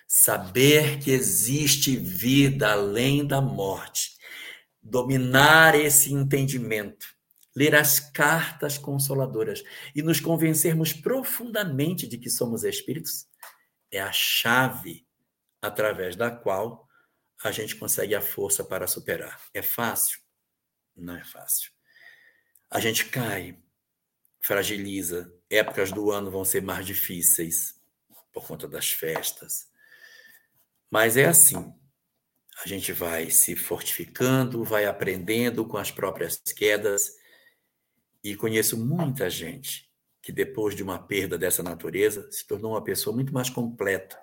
Saber 0.06 1.00
que 1.00 1.10
existe 1.10 1.96
vida 1.96 2.74
além 2.74 3.26
da 3.26 3.42
morte 3.42 4.16
dominar 4.84 5.74
esse 5.74 6.14
entendimento, 6.14 7.08
ler 7.56 7.74
as 7.74 8.00
cartas 8.00 8.78
consoladoras 8.78 9.64
e 9.96 10.04
nos 10.04 10.20
convencermos 10.20 10.94
profundamente 10.94 12.08
de 12.08 12.18
que 12.18 12.30
somos 12.30 12.64
espíritos, 12.64 13.26
é 13.90 14.00
a 14.00 14.12
chave 14.12 15.08
através 15.62 16.16
da 16.16 16.30
qual 16.30 16.88
a 17.44 17.52
gente 17.52 17.76
consegue 17.78 18.14
a 18.14 18.22
força 18.22 18.64
para 18.64 18.86
superar. 18.86 19.42
É 19.54 19.62
fácil? 19.62 20.20
Não 20.96 21.16
é 21.16 21.24
fácil. 21.24 21.75
A 22.76 22.80
gente 22.82 23.06
cai, 23.06 23.58
fragiliza, 24.42 25.34
épocas 25.50 25.94
do 25.94 26.12
ano 26.12 26.30
vão 26.30 26.44
ser 26.44 26.62
mais 26.62 26.86
difíceis 26.86 27.82
por 28.34 28.46
conta 28.46 28.68
das 28.68 28.92
festas. 28.92 29.70
Mas 30.92 31.16
é 31.16 31.24
assim, 31.24 31.74
a 32.62 32.68
gente 32.68 32.92
vai 32.92 33.32
se 33.32 33.56
fortificando, 33.56 34.62
vai 34.66 34.86
aprendendo 34.88 35.66
com 35.66 35.78
as 35.78 35.90
próprias 35.90 36.36
quedas. 36.54 37.14
E 38.22 38.36
conheço 38.36 38.78
muita 38.78 39.30
gente 39.30 39.90
que, 40.22 40.34
depois 40.34 40.76
de 40.76 40.84
uma 40.84 41.00
perda 41.00 41.38
dessa 41.38 41.64
natureza, 41.64 42.30
se 42.30 42.46
tornou 42.46 42.74
uma 42.74 42.84
pessoa 42.84 43.16
muito 43.16 43.34
mais 43.34 43.50
completa, 43.50 44.22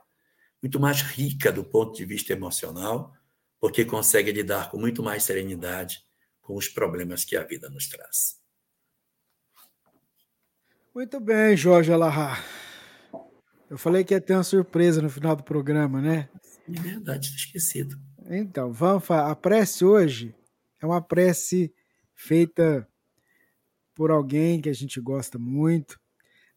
muito 0.61 0.79
mais 0.79 1.01
rica 1.01 1.51
do 1.51 1.65
ponto 1.65 1.97
de 1.97 2.05
vista 2.05 2.35
emocional, 2.35 3.17
porque 3.59 3.83
consegue 3.83 4.31
lidar 4.31 4.71
com 4.71 4.79
muito 4.79 5.03
mais 5.03 5.23
serenidade 5.23 6.05
com 6.43 6.55
os 6.55 6.69
problemas 6.69 7.25
que 7.25 7.35
a 7.35 7.45
vida 7.45 7.71
nos 7.71 7.89
traz. 7.89 8.42
Muito 10.95 11.19
bem, 11.19 11.57
Jorge 11.57 11.91
Alahá. 11.91 12.39
Eu 13.71 13.79
falei 13.79 14.05
que 14.05 14.13
ia 14.13 14.21
ter 14.21 14.35
uma 14.35 14.45
surpresa 14.45 15.01
no 15.01 15.09
final 15.09 15.35
do 15.35 15.43
programa, 15.43 16.03
né? 16.03 16.29
É 16.69 16.79
verdade, 16.79 17.29
esquecido. 17.29 17.99
Então, 18.27 18.71
vamos 18.71 19.03
falar. 19.07 19.31
A 19.31 19.35
prece 19.35 19.87
hoje 19.87 20.35
é 20.83 20.85
uma 20.85 21.01
prece 21.01 21.75
feita 22.15 22.87
por 23.95 24.11
alguém 24.11 24.61
que 24.61 24.69
a 24.69 24.75
gente 24.75 25.01
gosta 25.01 25.39
muito. 25.39 25.99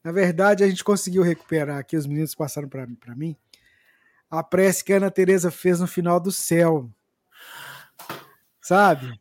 Na 0.03 0.11
verdade, 0.11 0.65
a 0.65 0.67
gente 0.67 0.83
conseguiu 0.83 1.23
recuperar 1.23 1.77
aqui, 1.77 1.95
os 1.95 2.05
meninos 2.05 2.35
passaram 2.35 2.67
para 2.67 3.15
mim, 3.15 3.37
a 4.29 4.43
prece 4.43 4.83
que 4.83 4.91
a 4.91 4.97
Ana 4.97 5.09
Teresa 5.09 5.49
fez 5.49 5.79
no 5.79 5.87
final 5.87 6.19
do 6.19 6.31
céu. 6.33 6.91
Sabe? 8.59 9.17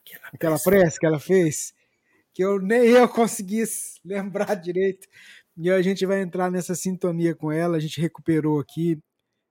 Aquela, 0.00 0.28
Aquela 0.32 0.58
prece 0.58 0.98
que 0.98 1.04
ela 1.04 1.20
fez, 1.20 1.74
que 2.36 2.44
eu 2.44 2.60
nem 2.60 2.88
eu 2.88 3.08
consegui 3.08 3.64
lembrar 4.04 4.54
direito. 4.54 5.08
E 5.56 5.70
a 5.70 5.80
gente 5.80 6.04
vai 6.04 6.20
entrar 6.20 6.50
nessa 6.50 6.74
sintonia 6.74 7.34
com 7.34 7.50
ela, 7.50 7.78
a 7.78 7.80
gente 7.80 7.98
recuperou 7.98 8.60
aqui 8.60 9.00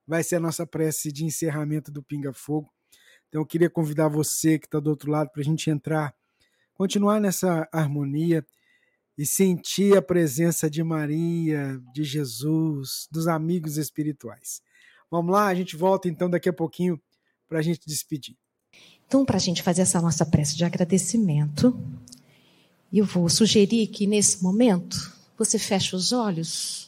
vai 0.06 0.22
ser 0.22 0.36
a 0.36 0.40
nossa 0.40 0.64
prece 0.64 1.10
de 1.10 1.24
encerramento 1.24 1.90
do 1.90 2.02
Pinga 2.02 2.32
Fogo. 2.32 2.72
Então 3.28 3.40
eu 3.40 3.46
queria 3.46 3.68
convidar 3.68 4.08
você 4.08 4.58
que 4.58 4.66
está 4.66 4.78
do 4.78 4.88
outro 4.88 5.10
lado 5.10 5.30
para 5.30 5.40
a 5.40 5.44
gente 5.44 5.68
entrar, 5.68 6.14
continuar 6.74 7.20
nessa 7.20 7.68
harmonia 7.72 8.46
e 9.18 9.26
sentir 9.26 9.96
a 9.96 10.02
presença 10.02 10.70
de 10.70 10.82
Maria, 10.84 11.80
de 11.92 12.04
Jesus, 12.04 13.08
dos 13.10 13.26
amigos 13.26 13.76
espirituais. 13.78 14.62
Vamos 15.10 15.32
lá, 15.32 15.46
a 15.46 15.54
gente 15.54 15.74
volta 15.74 16.08
então 16.08 16.30
daqui 16.30 16.48
a 16.48 16.52
pouquinho 16.52 17.00
para 17.48 17.58
a 17.58 17.62
gente 17.62 17.80
despedir. 17.84 18.36
Então, 19.06 19.24
para 19.24 19.36
a 19.36 19.40
gente 19.40 19.62
fazer 19.62 19.82
essa 19.82 20.00
nossa 20.00 20.26
prece 20.26 20.56
de 20.56 20.64
agradecimento, 20.64 21.78
eu 22.92 23.04
vou 23.04 23.28
sugerir 23.28 23.88
que 23.88 24.06
nesse 24.06 24.42
momento 24.42 25.12
você 25.36 25.58
feche 25.58 25.94
os 25.94 26.12
olhos 26.12 26.86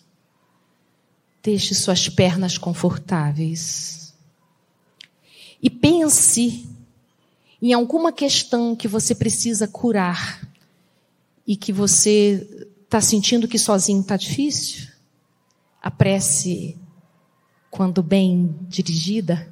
Deixe 1.43 1.75
suas 1.75 2.09
pernas 2.09 2.59
confortáveis. 2.59 4.12
E 5.62 5.70
pense 5.70 6.69
em 7.61 7.73
alguma 7.73 8.12
questão 8.12 8.77
que 8.77 8.87
você 8.87 9.15
precisa 9.15 9.66
curar 9.66 10.47
e 11.47 11.57
que 11.57 11.73
você 11.73 12.66
está 12.85 13.01
sentindo 13.01 13.49
que 13.49 13.59
sozinho 13.59 14.01
está 14.01 14.16
difícil. 14.16 14.89
A 15.81 15.91
prece, 15.91 16.77
quando 17.70 18.03
bem 18.03 18.55
dirigida, 18.69 19.51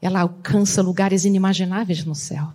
ela 0.00 0.20
alcança 0.20 0.80
lugares 0.80 1.24
inimagináveis 1.24 2.04
no 2.04 2.14
céu. 2.14 2.54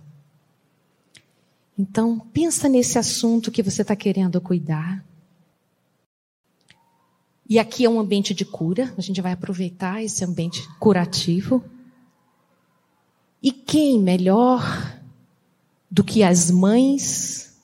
Então, 1.76 2.20
pensa 2.32 2.68
nesse 2.68 2.98
assunto 2.98 3.50
que 3.50 3.62
você 3.62 3.82
está 3.82 3.96
querendo 3.96 4.40
cuidar. 4.40 5.04
E 7.48 7.58
aqui 7.58 7.84
é 7.84 7.90
um 7.90 8.00
ambiente 8.00 8.32
de 8.32 8.44
cura, 8.44 8.94
a 8.96 9.00
gente 9.00 9.20
vai 9.20 9.32
aproveitar 9.32 10.02
esse 10.02 10.24
ambiente 10.24 10.66
curativo. 10.78 11.62
E 13.42 13.52
quem 13.52 14.00
melhor 14.00 14.62
do 15.90 16.02
que 16.02 16.22
as 16.22 16.50
mães 16.50 17.54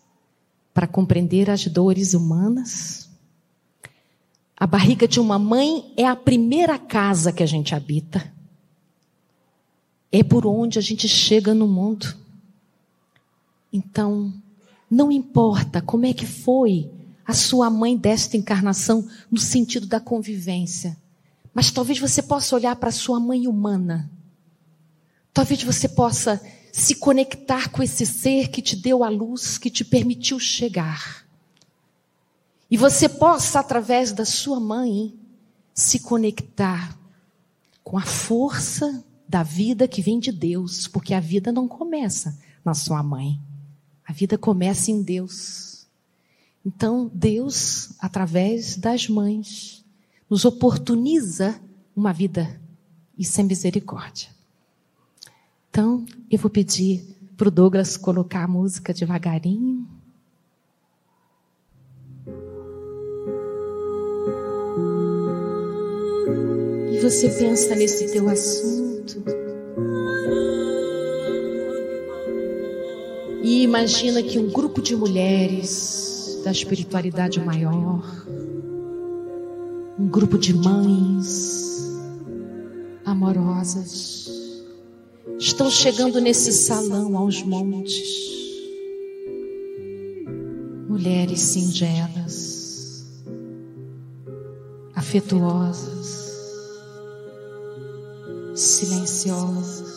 para 0.74 0.86
compreender 0.86 1.48
as 1.48 1.66
dores 1.66 2.12
humanas? 2.12 3.08
A 4.56 4.66
barriga 4.66 5.08
de 5.08 5.18
uma 5.18 5.38
mãe 5.38 5.90
é 5.96 6.04
a 6.04 6.14
primeira 6.14 6.78
casa 6.78 7.32
que 7.32 7.42
a 7.42 7.46
gente 7.46 7.74
habita. 7.74 8.30
É 10.12 10.22
por 10.22 10.46
onde 10.46 10.78
a 10.78 10.82
gente 10.82 11.08
chega 11.08 11.54
no 11.54 11.66
mundo. 11.66 12.19
Então, 13.72 14.32
não 14.90 15.12
importa 15.12 15.80
como 15.80 16.06
é 16.06 16.12
que 16.12 16.26
foi 16.26 16.90
a 17.26 17.32
sua 17.32 17.70
mãe 17.70 17.96
desta 17.96 18.36
encarnação 18.36 19.08
no 19.30 19.38
sentido 19.38 19.86
da 19.86 20.00
convivência. 20.00 20.96
Mas 21.54 21.70
talvez 21.70 21.98
você 21.98 22.22
possa 22.22 22.56
olhar 22.56 22.74
para 22.76 22.88
a 22.88 22.92
sua 22.92 23.20
mãe 23.20 23.46
humana. 23.46 24.10
Talvez 25.32 25.62
você 25.62 25.88
possa 25.88 26.40
se 26.72 26.96
conectar 26.96 27.70
com 27.70 27.82
esse 27.82 28.04
ser 28.04 28.48
que 28.48 28.60
te 28.60 28.74
deu 28.76 29.04
a 29.04 29.08
luz, 29.08 29.58
que 29.58 29.70
te 29.70 29.84
permitiu 29.84 30.38
chegar. 30.38 31.24
E 32.70 32.76
você 32.76 33.08
possa, 33.08 33.60
através 33.60 34.12
da 34.12 34.24
sua 34.24 34.60
mãe, 34.60 35.14
se 35.74 36.00
conectar 36.00 36.96
com 37.82 37.98
a 37.98 38.02
força 38.02 39.04
da 39.28 39.42
vida 39.42 39.88
que 39.88 40.02
vem 40.02 40.18
de 40.18 40.32
Deus, 40.32 40.86
porque 40.86 41.14
a 41.14 41.20
vida 41.20 41.50
não 41.52 41.66
começa 41.66 42.36
na 42.64 42.74
sua 42.74 43.02
mãe. 43.02 43.40
A 44.10 44.12
vida 44.12 44.36
começa 44.36 44.90
em 44.90 45.02
Deus. 45.02 45.86
Então, 46.66 47.08
Deus, 47.14 47.92
através 48.00 48.74
das 48.74 49.08
mães, 49.08 49.84
nos 50.28 50.44
oportuniza 50.44 51.60
uma 51.94 52.12
vida 52.12 52.60
e 53.16 53.24
sem 53.24 53.44
misericórdia. 53.44 54.28
Então, 55.70 56.04
eu 56.28 56.40
vou 56.40 56.50
pedir 56.50 57.06
para 57.36 57.46
o 57.46 57.52
Douglas 57.52 57.96
colocar 57.96 58.42
a 58.42 58.48
música 58.48 58.92
devagarinho. 58.92 59.86
E 66.92 66.98
você 66.98 67.28
pensa 67.28 67.76
nesse 67.76 68.10
teu 68.10 68.28
assunto. 68.28 69.39
E 73.50 73.64
imagina 73.64 74.22
que 74.22 74.38
um 74.38 74.48
grupo 74.48 74.80
de 74.80 74.94
mulheres 74.94 76.40
da 76.44 76.52
espiritualidade 76.52 77.40
maior, 77.40 78.00
um 79.98 80.06
grupo 80.06 80.38
de 80.38 80.54
mães 80.54 81.84
amorosas, 83.04 84.30
estão 85.36 85.68
chegando 85.68 86.20
nesse 86.20 86.52
salão 86.52 87.16
aos 87.18 87.42
montes. 87.42 88.30
Mulheres 90.88 91.40
singelas, 91.40 93.04
afetuosas, 94.94 96.36
silenciosas. 98.54 99.89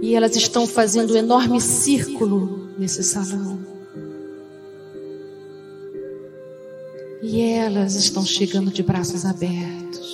E 0.00 0.14
elas 0.14 0.36
estão 0.36 0.66
fazendo 0.66 1.14
um 1.14 1.16
enorme 1.16 1.60
círculo 1.60 2.68
nesse 2.78 3.02
salão. 3.02 3.58
E 7.22 7.40
elas 7.40 7.94
estão 7.94 8.24
chegando 8.24 8.70
de 8.70 8.82
braços 8.82 9.24
abertos. 9.24 10.08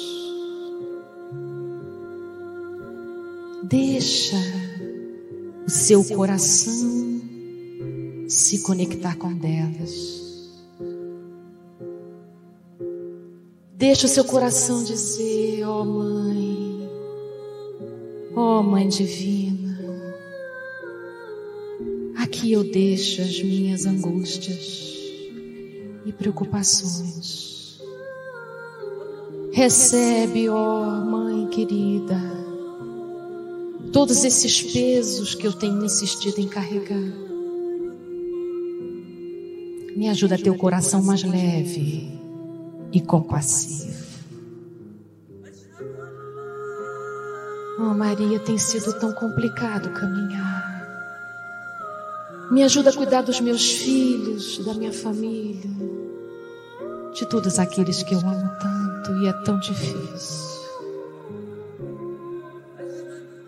Deixa 3.62 4.36
o 5.66 5.70
seu 5.70 6.04
coração 6.04 7.22
se 8.28 8.60
conectar 8.60 9.16
com 9.16 9.32
delas. 9.32 10.24
Deixa 13.76 14.06
o 14.06 14.08
seu 14.08 14.24
coração 14.24 14.82
dizer: 14.82 15.64
Ó 15.64 15.82
oh, 15.82 15.84
Mãe, 15.84 16.88
ó 18.34 18.60
oh, 18.60 18.62
Mãe 18.62 18.88
Divina, 18.88 19.63
aqui 22.16 22.52
eu 22.52 22.64
deixo 22.64 23.22
as 23.22 23.42
minhas 23.42 23.86
angústias 23.86 24.94
e 26.04 26.12
preocupações. 26.12 27.80
Recebe, 29.52 30.48
ó 30.48 31.04
Mãe 31.04 31.46
querida, 31.48 32.20
todos 33.92 34.24
esses 34.24 34.60
pesos 34.60 35.34
que 35.34 35.46
eu 35.46 35.52
tenho 35.52 35.84
insistido 35.84 36.38
em 36.38 36.48
carregar. 36.48 37.24
Me 39.96 40.08
ajuda 40.08 40.34
a 40.34 40.38
ter 40.38 40.50
o 40.50 40.58
coração 40.58 41.02
mais 41.04 41.22
leve 41.22 42.10
e 42.92 43.00
compassivo. 43.00 43.94
Oh, 47.78 47.94
Maria, 47.94 48.40
tem 48.40 48.58
sido 48.58 48.98
tão 48.98 49.12
complicado 49.12 49.92
caminhar. 49.92 50.63
Me 52.50 52.62
ajuda 52.62 52.90
a 52.90 52.92
cuidar 52.92 53.22
dos 53.22 53.40
meus 53.40 53.72
filhos, 53.72 54.58
da 54.64 54.74
minha 54.74 54.92
família, 54.92 55.70
de 57.12 57.26
todos 57.26 57.58
aqueles 57.58 58.02
que 58.02 58.14
eu 58.14 58.20
amo 58.20 58.50
tanto 58.60 59.22
e 59.22 59.28
é 59.28 59.32
tão 59.44 59.58
difícil. 59.58 60.54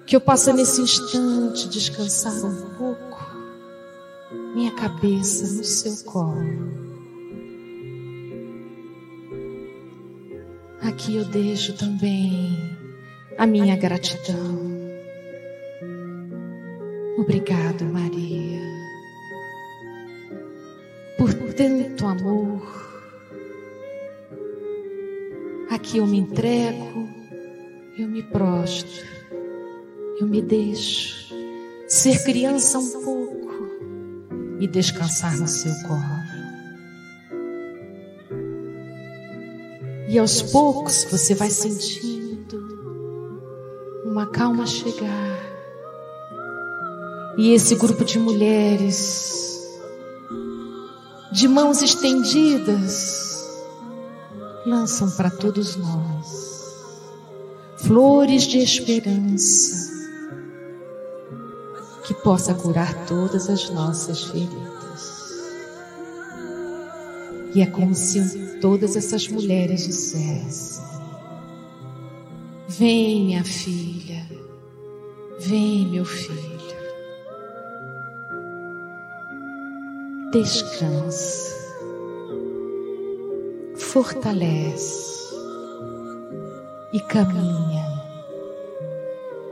Que 0.07 0.17
eu 0.17 0.21
possa 0.21 0.53
nesse 0.53 0.81
instante 0.81 1.69
descansar 1.69 2.45
um 2.45 2.71
pouco 2.77 3.07
minha 4.55 4.73
cabeça 4.75 5.45
no 5.57 5.65
seu 5.65 5.97
colo. 6.05 6.87
Aqui 10.83 11.17
eu 11.17 11.25
deixo 11.25 11.75
também 11.75 12.57
a 13.37 13.47
minha 13.47 13.77
gratidão. 13.77 14.77
Obrigado, 17.19 17.85
Maria, 17.85 18.61
tanto 21.57 22.07
amor. 22.07 22.63
Aqui 25.71 25.99
eu 25.99 26.07
me 26.07 26.19
entrego, 26.19 27.09
eu 27.99 28.09
me 28.09 28.23
prostro 28.23 29.17
eu 30.19 30.27
me 30.27 30.41
deixo 30.41 31.35
ser 31.87 32.25
criança 32.25 32.79
um 32.79 32.91
pouco 33.05 33.37
e 34.59 34.67
descansar 34.67 35.39
no 35.39 35.47
seu 35.47 35.73
colo. 35.87 36.01
E 40.09 40.19
aos 40.19 40.41
poucos 40.41 41.07
você 41.11 41.35
vai 41.35 41.51
sentindo 41.51 42.57
uma 44.07 44.27
calma 44.27 44.67
chegar. 44.67 45.37
E 47.37 47.53
esse 47.53 47.75
grupo 47.75 48.03
de 48.05 48.19
mulheres, 48.19 49.46
de 51.37 51.47
mãos 51.47 51.83
estendidas, 51.83 53.47
lançam 54.65 55.11
para 55.11 55.29
todos 55.29 55.77
nós 55.77 56.47
flores 57.77 58.45
de 58.45 58.57
esperança 58.57 59.95
que 62.07 62.15
possa 62.15 62.55
curar 62.55 63.05
todas 63.05 63.51
as 63.51 63.69
nossas 63.69 64.25
feridas. 64.25 65.31
E 67.55 67.61
é 67.61 67.67
como 67.67 67.95
se 67.95 68.59
todas 68.63 68.97
essas 68.97 69.29
mulheres 69.29 69.85
dissessem: 69.85 70.85
Vem, 72.67 73.27
minha 73.27 73.45
filha, 73.45 74.27
vem, 75.39 75.87
meu 75.87 76.07
filho, 76.07 76.46
descansa, 80.43 81.55
fortalece 83.77 85.35
e 86.93 87.01
caminha. 87.01 87.87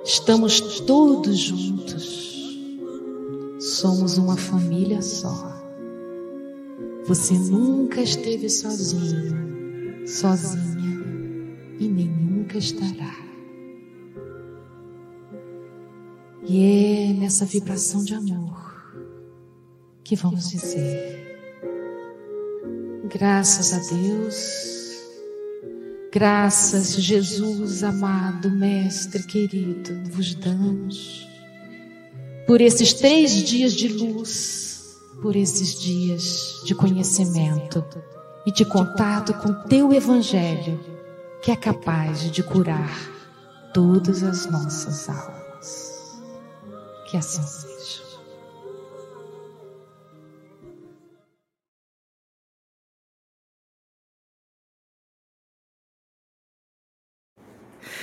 Estamos 0.05 0.61
todos 0.81 1.39
juntos 1.39 2.24
Somos 3.65 4.19
uma 4.19 4.36
família 4.36 5.01
só. 5.01 5.35
Você 7.06 7.32
nunca 7.32 8.02
esteve 8.02 8.51
sozinho, 8.51 10.06
sozinha 10.06 11.02
e 11.81 11.89
nem 11.89 12.06
nunca 12.06 12.59
estará. 12.59 13.16
E 16.47 17.11
é 17.11 17.12
nessa 17.15 17.47
vibração 17.47 18.05
de 18.05 18.12
amor 18.12 18.53
que 20.15 20.23
vamos 20.23 20.51
dizer: 20.51 21.36
graças 23.12 23.73
a 23.73 23.95
Deus, 23.95 24.55
graças 26.12 26.95
Jesus 26.95 27.82
amado, 27.82 28.49
Mestre 28.51 29.24
querido, 29.24 29.91
vos 30.12 30.35
damos 30.36 31.28
por 32.47 32.61
esses 32.61 32.93
três 32.93 33.32
dias 33.32 33.73
de 33.73 33.89
luz, 33.89 35.01
por 35.20 35.35
esses 35.35 35.81
dias 35.81 36.62
de 36.65 36.74
conhecimento 36.74 37.85
e 38.47 38.53
de 38.53 38.65
contato 38.65 39.35
com 39.35 39.66
teu 39.66 39.93
Evangelho, 39.93 40.78
que 41.43 41.51
é 41.51 41.57
capaz 41.57 42.31
de 42.31 42.43
curar 42.43 42.95
todas 43.73 44.23
as 44.23 44.47
nossas 44.47 45.09
almas. 45.09 46.20
Que 47.11 47.16
assim 47.16 47.43
seja. 47.43 48.03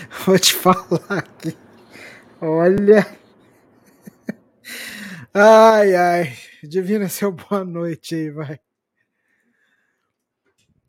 Vou 0.26 0.38
te 0.40 0.54
falar 0.54 1.20
aqui. 1.20 1.56
Olha. 2.40 3.06
Ai, 5.34 5.96
ai. 5.96 6.34
Divina, 6.64 7.08
seu 7.08 7.32
boa 7.32 7.64
noite 7.64 8.16
aí, 8.16 8.30
vai. 8.30 8.60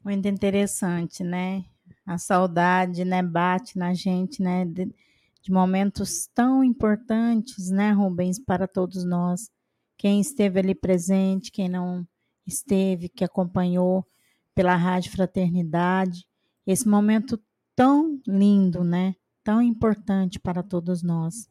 Muito 0.05 0.27
interessante, 0.27 1.23
né? 1.23 1.65
A 2.05 2.19
saudade, 2.19 3.05
né, 3.05 3.23
bate 3.23 3.79
na 3.79 3.95
gente, 3.95 4.43
né, 4.43 4.65
de, 4.65 4.93
de 5.41 5.53
momentos 5.53 6.29
tão 6.35 6.65
importantes, 6.65 7.71
né, 7.71 7.93
Rubens, 7.93 8.41
para 8.41 8.67
todos 8.67 9.05
nós. 9.05 9.49
Quem 9.97 10.21
esteve 10.21 10.59
ali 10.59 10.75
presente, 10.75 11.53
quem 11.53 11.69
não 11.69 12.05
esteve, 12.45 13.09
que 13.09 13.25
acompanhou 13.25 14.05
pela 14.53 14.75
Rádio 14.75 15.13
Fraternidade, 15.13 16.27
esse 16.67 16.89
momento 16.89 17.41
tão 17.75 18.21
lindo, 18.27 18.85
né, 18.85 19.15
tão 19.43 19.61
importante 19.61 20.39
para 20.39 20.63
todos 20.63 21.03
nós. 21.03 21.49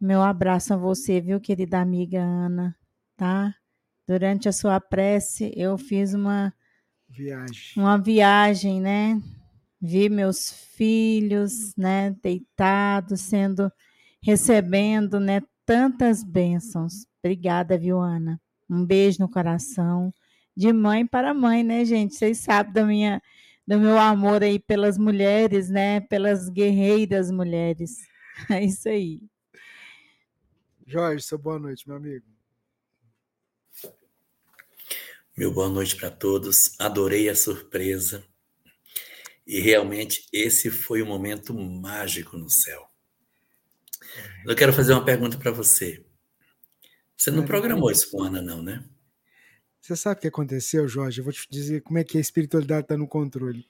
Meu 0.00 0.22
abraço 0.22 0.74
a 0.74 0.76
você, 0.76 1.20
viu, 1.20 1.40
querida 1.40 1.80
amiga 1.80 2.20
Ana, 2.20 2.76
tá? 3.16 3.54
Durante 4.06 4.48
a 4.48 4.52
sua 4.52 4.78
prece, 4.78 5.52
eu 5.56 5.76
fiz 5.78 6.14
uma 6.14 6.52
viagem, 7.08 7.82
uma 7.82 7.96
viagem, 7.96 8.80
né? 8.80 9.20
Vi 9.80 10.08
meus 10.08 10.50
filhos, 10.50 11.74
né, 11.76 12.14
deitados, 12.22 13.20
sendo 13.20 13.70
recebendo, 14.22 15.18
né, 15.18 15.40
tantas 15.64 16.22
bênçãos. 16.22 17.06
Obrigada, 17.22 17.78
viu, 17.78 18.00
Ana? 18.00 18.40
Um 18.68 18.84
beijo 18.84 19.18
no 19.20 19.28
coração. 19.28 20.12
De 20.56 20.72
mãe 20.72 21.06
para 21.06 21.34
mãe, 21.34 21.62
né, 21.62 21.84
gente? 21.84 22.14
Vocês 22.14 22.38
sabem 22.38 22.72
da 22.72 22.84
minha, 22.84 23.22
do 23.66 23.78
meu 23.78 23.98
amor 23.98 24.42
aí 24.42 24.58
pelas 24.58 24.96
mulheres, 24.96 25.68
né? 25.68 26.00
Pelas 26.00 26.48
guerreiras 26.48 27.30
mulheres. 27.30 27.96
É 28.50 28.62
isso 28.62 28.86
aí. 28.86 29.22
Jorge, 30.86 31.24
seu 31.24 31.38
boa 31.38 31.58
noite, 31.58 31.88
meu 31.88 31.96
amigo. 31.96 32.26
Meu 35.34 35.50
boa 35.50 35.70
noite 35.70 35.96
para 35.96 36.10
todos. 36.10 36.78
Adorei 36.78 37.30
a 37.30 37.34
surpresa. 37.34 38.22
E 39.46 39.58
realmente 39.58 40.26
esse 40.30 40.70
foi 40.70 41.02
um 41.02 41.06
momento 41.06 41.54
mágico 41.54 42.36
no 42.36 42.50
céu. 42.50 42.86
Eu 44.44 44.54
quero 44.54 44.72
fazer 44.72 44.92
uma 44.92 45.04
pergunta 45.04 45.38
para 45.38 45.50
você. 45.50 46.04
Você 47.16 47.30
não 47.30 47.46
programou 47.46 47.90
isso 47.90 48.10
com 48.10 48.22
a 48.22 48.26
Ana, 48.26 48.42
não, 48.42 48.62
né? 48.62 48.84
Você 49.86 49.94
sabe 49.94 50.18
o 50.18 50.20
que 50.22 50.26
aconteceu, 50.26 50.88
Jorge? 50.88 51.20
Eu 51.20 51.24
vou 51.24 51.32
te 51.32 51.46
dizer 51.48 51.80
como 51.82 51.96
é 51.96 52.02
que 52.02 52.18
a 52.18 52.20
espiritualidade 52.20 52.86
está 52.86 52.96
no 52.96 53.06
controle. 53.06 53.64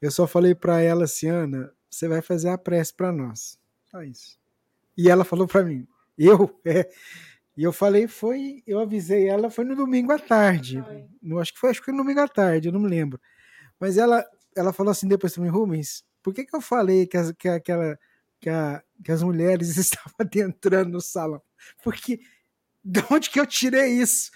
Eu 0.00 0.08
só 0.08 0.24
falei 0.24 0.54
para 0.54 0.80
ela 0.80 1.06
assim, 1.06 1.26
Ana, 1.26 1.72
você 1.90 2.06
vai 2.06 2.22
fazer 2.22 2.50
a 2.50 2.56
prece 2.56 2.94
para 2.94 3.10
nós. 3.10 3.58
Só 3.90 4.00
isso. 4.00 4.38
E 4.96 5.10
ela 5.10 5.24
falou 5.24 5.48
para 5.48 5.64
mim, 5.64 5.88
eu? 6.16 6.56
É. 6.64 6.88
E 7.56 7.64
eu 7.64 7.72
falei, 7.72 8.06
foi, 8.06 8.62
eu 8.64 8.78
avisei 8.78 9.26
ela, 9.26 9.50
foi 9.50 9.64
no 9.64 9.74
domingo 9.74 10.12
à 10.12 10.20
tarde. 10.20 10.82
Eu 11.20 11.40
acho 11.40 11.52
que 11.52 11.58
foi, 11.58 11.70
acho 11.70 11.80
que 11.80 11.86
foi 11.86 11.94
no 11.94 12.04
domingo 12.04 12.20
à 12.20 12.28
tarde, 12.28 12.68
eu 12.68 12.72
não 12.72 12.80
me 12.80 12.88
lembro. 12.88 13.20
Mas 13.78 13.98
ela, 13.98 14.24
ela 14.56 14.72
falou 14.72 14.92
assim 14.92 15.08
depois 15.08 15.34
para 15.34 15.42
mim, 15.42 15.50
Rubens, 15.50 16.04
por 16.22 16.32
que, 16.32 16.44
que 16.44 16.54
eu 16.54 16.60
falei 16.60 17.08
que, 17.08 17.16
as, 17.16 17.32
que, 17.32 17.48
aquela, 17.48 17.98
que, 18.40 18.48
a, 18.48 18.80
que 19.04 19.10
as 19.10 19.20
mulheres 19.20 19.74
estavam 19.76 20.14
adentrando 20.16 20.92
no 20.92 21.00
salão? 21.00 21.42
Porque 21.82 22.20
de 22.84 23.04
onde 23.10 23.28
que 23.28 23.40
eu 23.40 23.46
tirei 23.46 23.88
isso? 23.88 24.30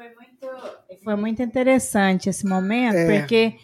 Foi 0.00 0.14
muito, 0.14 0.98
foi 1.04 1.16
muito 1.16 1.42
interessante 1.42 2.30
esse 2.30 2.46
momento, 2.46 2.96
é. 2.96 3.20
porque 3.20 3.58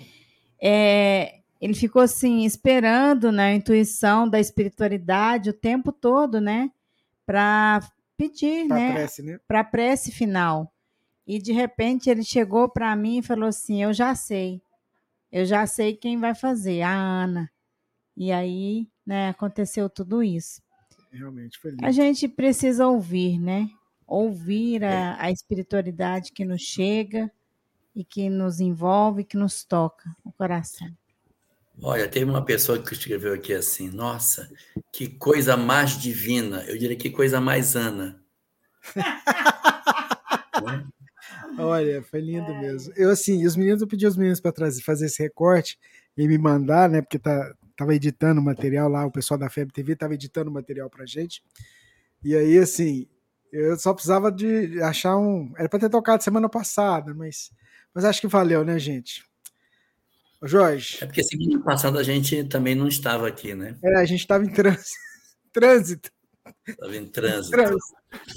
é, 0.60 1.40
ele 1.58 1.72
ficou 1.72 2.02
assim, 2.02 2.44
esperando 2.44 3.32
na 3.32 3.44
né, 3.44 3.54
intuição 3.54 4.28
da 4.28 4.38
espiritualidade 4.38 5.48
o 5.48 5.54
tempo 5.54 5.90
todo, 5.90 6.38
né? 6.38 6.70
Para 7.24 7.80
pedir, 8.18 8.68
pra 8.68 8.76
né? 8.76 8.92
Prece, 8.92 9.22
né? 9.22 9.40
Para 9.48 9.60
a 9.60 9.64
prece 9.64 10.12
final. 10.12 10.70
E 11.26 11.38
de 11.38 11.52
repente 11.52 12.10
ele 12.10 12.22
chegou 12.22 12.68
para 12.68 12.94
mim 12.94 13.20
e 13.20 13.22
falou 13.22 13.48
assim: 13.48 13.82
Eu 13.82 13.94
já 13.94 14.14
sei, 14.14 14.60
eu 15.32 15.46
já 15.46 15.66
sei 15.66 15.96
quem 15.96 16.18
vai 16.18 16.34
fazer, 16.34 16.82
a 16.82 16.92
Ana. 16.92 17.50
E 18.14 18.30
aí, 18.30 18.86
né, 19.06 19.30
aconteceu 19.30 19.88
tudo 19.88 20.22
isso. 20.22 20.60
Realmente 21.10 21.58
foi 21.58 21.70
lindo. 21.70 21.86
A 21.86 21.90
gente 21.90 22.28
precisa 22.28 22.86
ouvir, 22.86 23.38
né? 23.38 23.70
Ouvir 24.06 24.84
a, 24.84 24.90
é. 24.90 25.16
a 25.18 25.30
espiritualidade 25.30 26.32
que 26.32 26.44
nos 26.44 26.62
chega 26.62 27.30
e 27.94 28.04
que 28.04 28.28
nos 28.28 28.60
envolve, 28.60 29.24
que 29.24 29.36
nos 29.36 29.64
toca 29.64 30.14
o 30.24 30.30
coração. 30.30 30.88
Olha, 31.82 32.08
teve 32.08 32.30
uma 32.30 32.44
pessoa 32.44 32.82
que 32.82 32.92
escreveu 32.92 33.34
aqui 33.34 33.52
assim: 33.52 33.90
Nossa, 33.90 34.50
que 34.92 35.08
coisa 35.08 35.56
mais 35.56 35.98
divina. 35.98 36.64
Eu 36.64 36.78
diria 36.78 36.96
que 36.96 37.10
coisa 37.10 37.40
mais 37.40 37.76
Ana. 37.76 38.20
Olha, 41.58 42.02
foi 42.02 42.20
lindo 42.20 42.54
mesmo. 42.54 42.92
Eu, 42.96 43.10
assim, 43.10 43.46
os 43.46 43.56
meninos, 43.56 43.80
eu 43.80 43.88
pedi 43.88 44.04
aos 44.04 44.16
meninos 44.16 44.40
para 44.40 44.52
fazer 44.82 45.06
esse 45.06 45.22
recorte 45.22 45.78
e 46.16 46.28
me 46.28 46.38
mandar, 46.38 46.88
né? 46.88 47.00
Porque 47.00 47.18
tá, 47.18 47.54
tava 47.76 47.94
editando 47.94 48.40
o 48.40 48.44
material 48.44 48.88
lá, 48.88 49.06
o 49.06 49.10
pessoal 49.10 49.38
da 49.38 49.48
FEB 49.48 49.72
TV 49.72 49.96
tava 49.96 50.14
editando 50.14 50.50
o 50.50 50.52
material 50.52 50.90
pra 50.90 51.06
gente. 51.06 51.42
E 52.22 52.36
aí, 52.36 52.58
assim, 52.58 53.08
eu 53.52 53.76
só 53.78 53.92
precisava 53.92 54.30
de 54.30 54.80
achar 54.82 55.16
um. 55.16 55.52
Era 55.56 55.68
para 55.68 55.80
ter 55.80 55.90
tocado 55.90 56.22
semana 56.22 56.48
passada, 56.48 57.14
mas, 57.14 57.50
mas 57.94 58.04
acho 58.04 58.20
que 58.20 58.26
valeu, 58.26 58.64
né, 58.64 58.78
gente? 58.78 59.24
Jorge. 60.42 60.98
É 61.00 61.06
porque 61.06 61.22
semana 61.22 61.62
passada 61.62 61.98
a 61.98 62.02
gente 62.02 62.44
também 62.44 62.74
não 62.74 62.88
estava 62.88 63.26
aqui, 63.26 63.54
né? 63.54 63.76
É, 63.82 63.96
a 63.96 64.04
gente 64.04 64.20
estava 64.20 64.44
em 64.44 64.48
trânsito. 64.48 66.10
Estava 66.68 66.96
em 66.96 67.06
trânsito. 67.06 67.50
trânsito. 67.50 67.96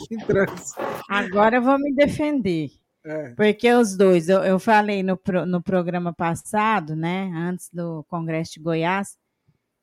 Em 0.10 0.18
trânsito. 0.19 0.81
Agora 1.10 1.57
eu 1.57 1.61
vou 1.61 1.77
me 1.77 1.94
defender. 1.94 2.72
É. 3.06 3.30
Porque 3.30 3.72
os 3.72 3.95
dois, 3.95 4.30
eu, 4.30 4.44
eu 4.44 4.60
falei 4.60 5.03
no, 5.03 5.19
no 5.48 5.61
programa 5.61 6.14
passado, 6.14 6.95
né? 6.95 7.31
Antes 7.36 7.69
do 7.72 8.03
Congresso 8.10 8.53
de 8.53 8.60
Goiás, 8.61 9.18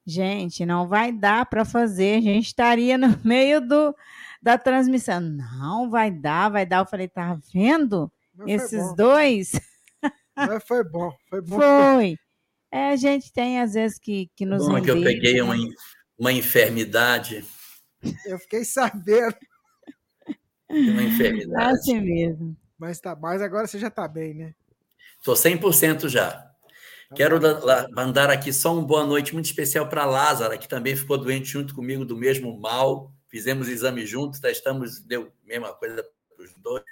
gente, 0.06 0.64
não 0.64 0.86
vai 0.86 1.12
dar 1.12 1.46
para 1.46 1.64
fazer. 1.64 2.18
A 2.18 2.20
gente 2.20 2.46
estaria 2.46 2.96
no 2.96 3.08
meio 3.24 3.60
do, 3.60 3.94
da 4.40 4.56
transmissão. 4.56 5.20
Não 5.20 5.90
vai 5.90 6.10
dar, 6.10 6.50
vai 6.50 6.64
dar. 6.64 6.78
Eu 6.78 6.86
falei, 6.86 7.08
tá 7.08 7.38
vendo? 7.52 8.10
Mas 8.34 8.62
Esses 8.62 8.94
dois. 8.94 9.52
Mas 10.36 10.62
foi 10.64 10.84
bom, 10.84 11.10
foi 11.28 11.40
bom. 11.40 11.56
Foi. 11.56 12.16
É, 12.70 12.90
a 12.90 12.96
gente 12.96 13.32
tem, 13.32 13.60
às 13.60 13.72
vezes, 13.72 13.98
que, 13.98 14.30
que 14.36 14.44
nos. 14.44 14.66
Bom, 14.66 14.80
que 14.82 14.90
eu 14.90 15.02
peguei 15.02 15.40
uma, 15.40 15.54
uma 16.18 16.32
enfermidade. 16.32 17.44
Eu 18.26 18.38
fiquei 18.38 18.64
sabendo. 18.64 19.36
Uma 20.68 21.02
enfermidade. 21.02 21.68
É 21.68 21.72
assim 21.72 22.00
mesmo. 22.00 22.56
Mas, 22.78 23.00
tá, 23.00 23.16
mas 23.16 23.40
agora 23.40 23.66
você 23.66 23.78
já 23.78 23.88
está 23.88 24.06
bem, 24.06 24.34
né? 24.34 24.54
Estou 25.18 25.34
100% 25.34 26.08
já. 26.08 26.45
Tá 27.08 27.14
Quero 27.14 27.38
mandar 27.92 28.30
aqui 28.30 28.52
só 28.52 28.72
uma 28.72 28.82
boa 28.82 29.06
noite 29.06 29.32
muito 29.32 29.46
especial 29.46 29.88
para 29.88 30.04
Lázara, 30.04 30.58
que 30.58 30.68
também 30.68 30.96
ficou 30.96 31.16
doente 31.16 31.46
junto 31.48 31.74
comigo 31.74 32.04
do 32.04 32.16
mesmo 32.16 32.58
mal. 32.58 33.12
Fizemos 33.28 33.68
exame 33.68 34.04
juntos, 34.04 34.40
testamos, 34.40 34.98
deu 35.00 35.32
a 35.44 35.46
mesma 35.46 35.72
coisa 35.72 36.02
para 36.34 36.44
os 36.44 36.52
dois. 36.54 36.82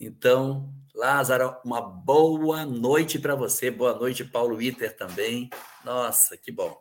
Então, 0.00 0.74
Lázaro, 0.92 1.56
uma 1.64 1.80
boa 1.80 2.66
noite 2.66 3.20
para 3.20 3.36
você. 3.36 3.70
Boa 3.70 3.94
noite, 3.94 4.24
Paulo 4.24 4.56
Witter 4.56 4.96
também. 4.96 5.48
Nossa, 5.84 6.36
que 6.36 6.50
bom. 6.50 6.76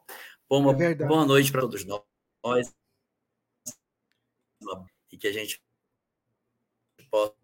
Uma 0.49 0.71
é 0.83 0.95
boa 0.95 1.25
noite 1.25 1.51
para 1.51 1.61
todos 1.61 1.85
nós. 1.85 2.73
E 5.11 5.17
que 5.17 5.27
a 5.27 5.31
gente 5.31 5.61
possa. 7.11 7.35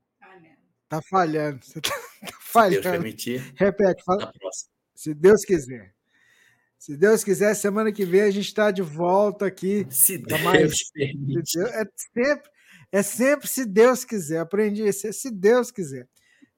Tá 0.89 1.01
falhando. 1.01 1.63
Você 1.63 1.79
tá, 1.79 1.89
tá 2.25 2.37
falhando. 2.39 2.75
Se 2.75 2.81
Deus 2.81 2.95
permitir. 2.95 3.53
Repete, 3.55 4.03
fala. 4.03 4.33
Se 4.97 5.13
Deus 5.13 5.45
quiser. 5.45 5.93
Se 6.75 6.97
Deus 6.97 7.23
quiser, 7.23 7.53
semana 7.53 7.91
que 7.91 8.03
vem 8.03 8.21
a 8.21 8.31
gente 8.31 8.47
está 8.47 8.71
de 8.71 8.81
volta 8.81 9.45
aqui. 9.45 9.85
Se 9.91 10.17
Deus 10.17 10.41
mais... 10.41 10.89
permitir. 10.91 11.59
É 11.59 11.85
sempre, 11.95 12.49
é 12.91 13.03
sempre 13.03 13.47
se 13.47 13.63
Deus 13.63 14.03
quiser. 14.03 14.39
Aprendi 14.39 14.87
isso, 14.87 15.05
é 15.05 15.11
se 15.11 15.29
Deus 15.29 15.69
quiser. 15.69 16.09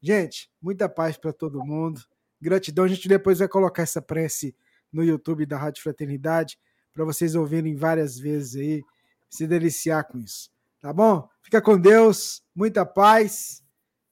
Gente, 0.02 0.50
muita 0.62 0.88
paz 0.88 1.18
para 1.18 1.34
todo 1.34 1.66
mundo. 1.66 2.02
Gratidão. 2.42 2.86
A 2.86 2.88
gente 2.88 3.10
depois 3.10 3.40
vai 3.40 3.48
colocar 3.50 3.84
essa 3.84 4.02
prece 4.02 4.56
no 4.90 5.04
YouTube 5.04 5.46
da 5.46 5.58
Rádio 5.58 5.84
Fraternidade 5.84 6.58
para 6.94 7.04
vocês 7.04 7.36
ouvirem 7.36 7.76
várias 7.76 8.18
vezes 8.18 8.56
aí, 8.56 8.84
se 9.30 9.46
deliciar 9.46 10.06
com 10.06 10.18
isso. 10.18 10.50
Tá 10.80 10.94
bom? 10.94 11.28
Fica 11.42 11.62
com 11.62 11.78
Deus, 11.78 12.42
muita 12.56 12.86
paz 12.86 13.62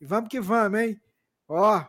e 0.01 0.05
vamos 0.05 0.27
que 0.29 0.41
vamos, 0.41 0.81
hein? 0.81 1.01
Ó, 1.47 1.85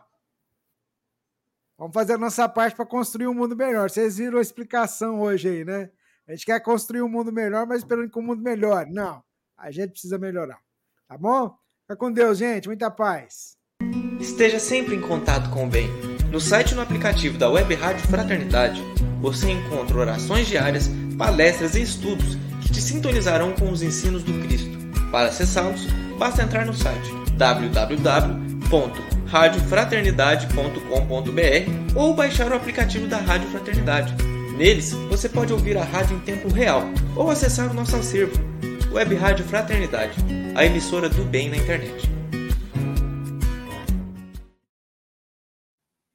vamos 1.79 1.93
fazer 1.93 2.13
a 2.13 2.17
nossa 2.17 2.47
parte 2.47 2.75
para 2.75 2.85
construir 2.85 3.27
um 3.27 3.33
mundo 3.33 3.55
melhor. 3.55 3.89
Vocês 3.89 4.17
viram 4.17 4.37
a 4.37 4.41
explicação 4.41 5.21
hoje 5.21 5.47
aí, 5.47 5.65
né? 5.65 5.89
A 6.27 6.33
gente 6.33 6.45
quer 6.45 6.59
construir 6.59 7.01
um 7.01 7.09
mundo 7.09 7.31
melhor, 7.31 7.65
mas 7.65 7.79
esperando 7.79 8.11
que 8.11 8.19
o 8.19 8.21
mundo 8.21 8.43
melhore. 8.43 8.91
Não, 8.91 9.23
a 9.57 9.71
gente 9.71 9.91
precisa 9.91 10.17
melhorar. 10.17 10.59
Tá 11.07 11.17
bom? 11.17 11.55
Fica 11.81 11.95
com 11.95 12.11
Deus, 12.11 12.37
gente. 12.37 12.67
Muita 12.67 12.91
paz. 12.91 13.57
Esteja 14.19 14.59
sempre 14.59 14.95
em 14.95 15.01
contato 15.01 15.49
com 15.49 15.65
o 15.65 15.69
bem. 15.69 15.87
No 16.29 16.39
site 16.39 16.73
e 16.73 16.75
no 16.75 16.81
aplicativo 16.81 17.37
da 17.37 17.49
Web 17.49 17.73
Rádio 17.73 18.07
Fraternidade, 18.07 18.83
você 19.21 19.49
encontra 19.49 19.97
orações 19.97 20.47
diárias, 20.47 20.87
palestras 21.17 21.73
e 21.73 21.81
estudos 21.81 22.35
que 22.61 22.71
te 22.71 22.81
sintonizarão 22.81 23.53
com 23.53 23.71
os 23.71 23.81
ensinos 23.81 24.23
do 24.23 24.33
Cristo. 24.45 24.77
Para 25.11 25.29
acessá-los, 25.29 25.87
basta 26.19 26.43
entrar 26.43 26.65
no 26.65 26.73
site 26.73 27.09
www.radiofraternidade.com.br 29.29 31.95
ou 31.95 32.13
baixar 32.13 32.51
o 32.51 32.55
aplicativo 32.55 33.07
da 33.07 33.17
Rádio 33.17 33.49
Fraternidade. 33.49 34.13
Neles, 34.57 34.91
você 35.09 35.29
pode 35.29 35.53
ouvir 35.53 35.77
a 35.77 35.83
rádio 35.83 36.17
em 36.17 36.19
tempo 36.19 36.51
real 36.51 36.83
ou 37.15 37.29
acessar 37.29 37.71
o 37.71 37.73
nosso 37.73 37.95
acervo, 37.95 38.33
Web 38.91 39.15
Rádio 39.15 39.45
Fraternidade, 39.45 40.17
a 40.55 40.65
emissora 40.65 41.07
do 41.07 41.23
bem 41.23 41.49
na 41.49 41.57
internet. 41.57 42.18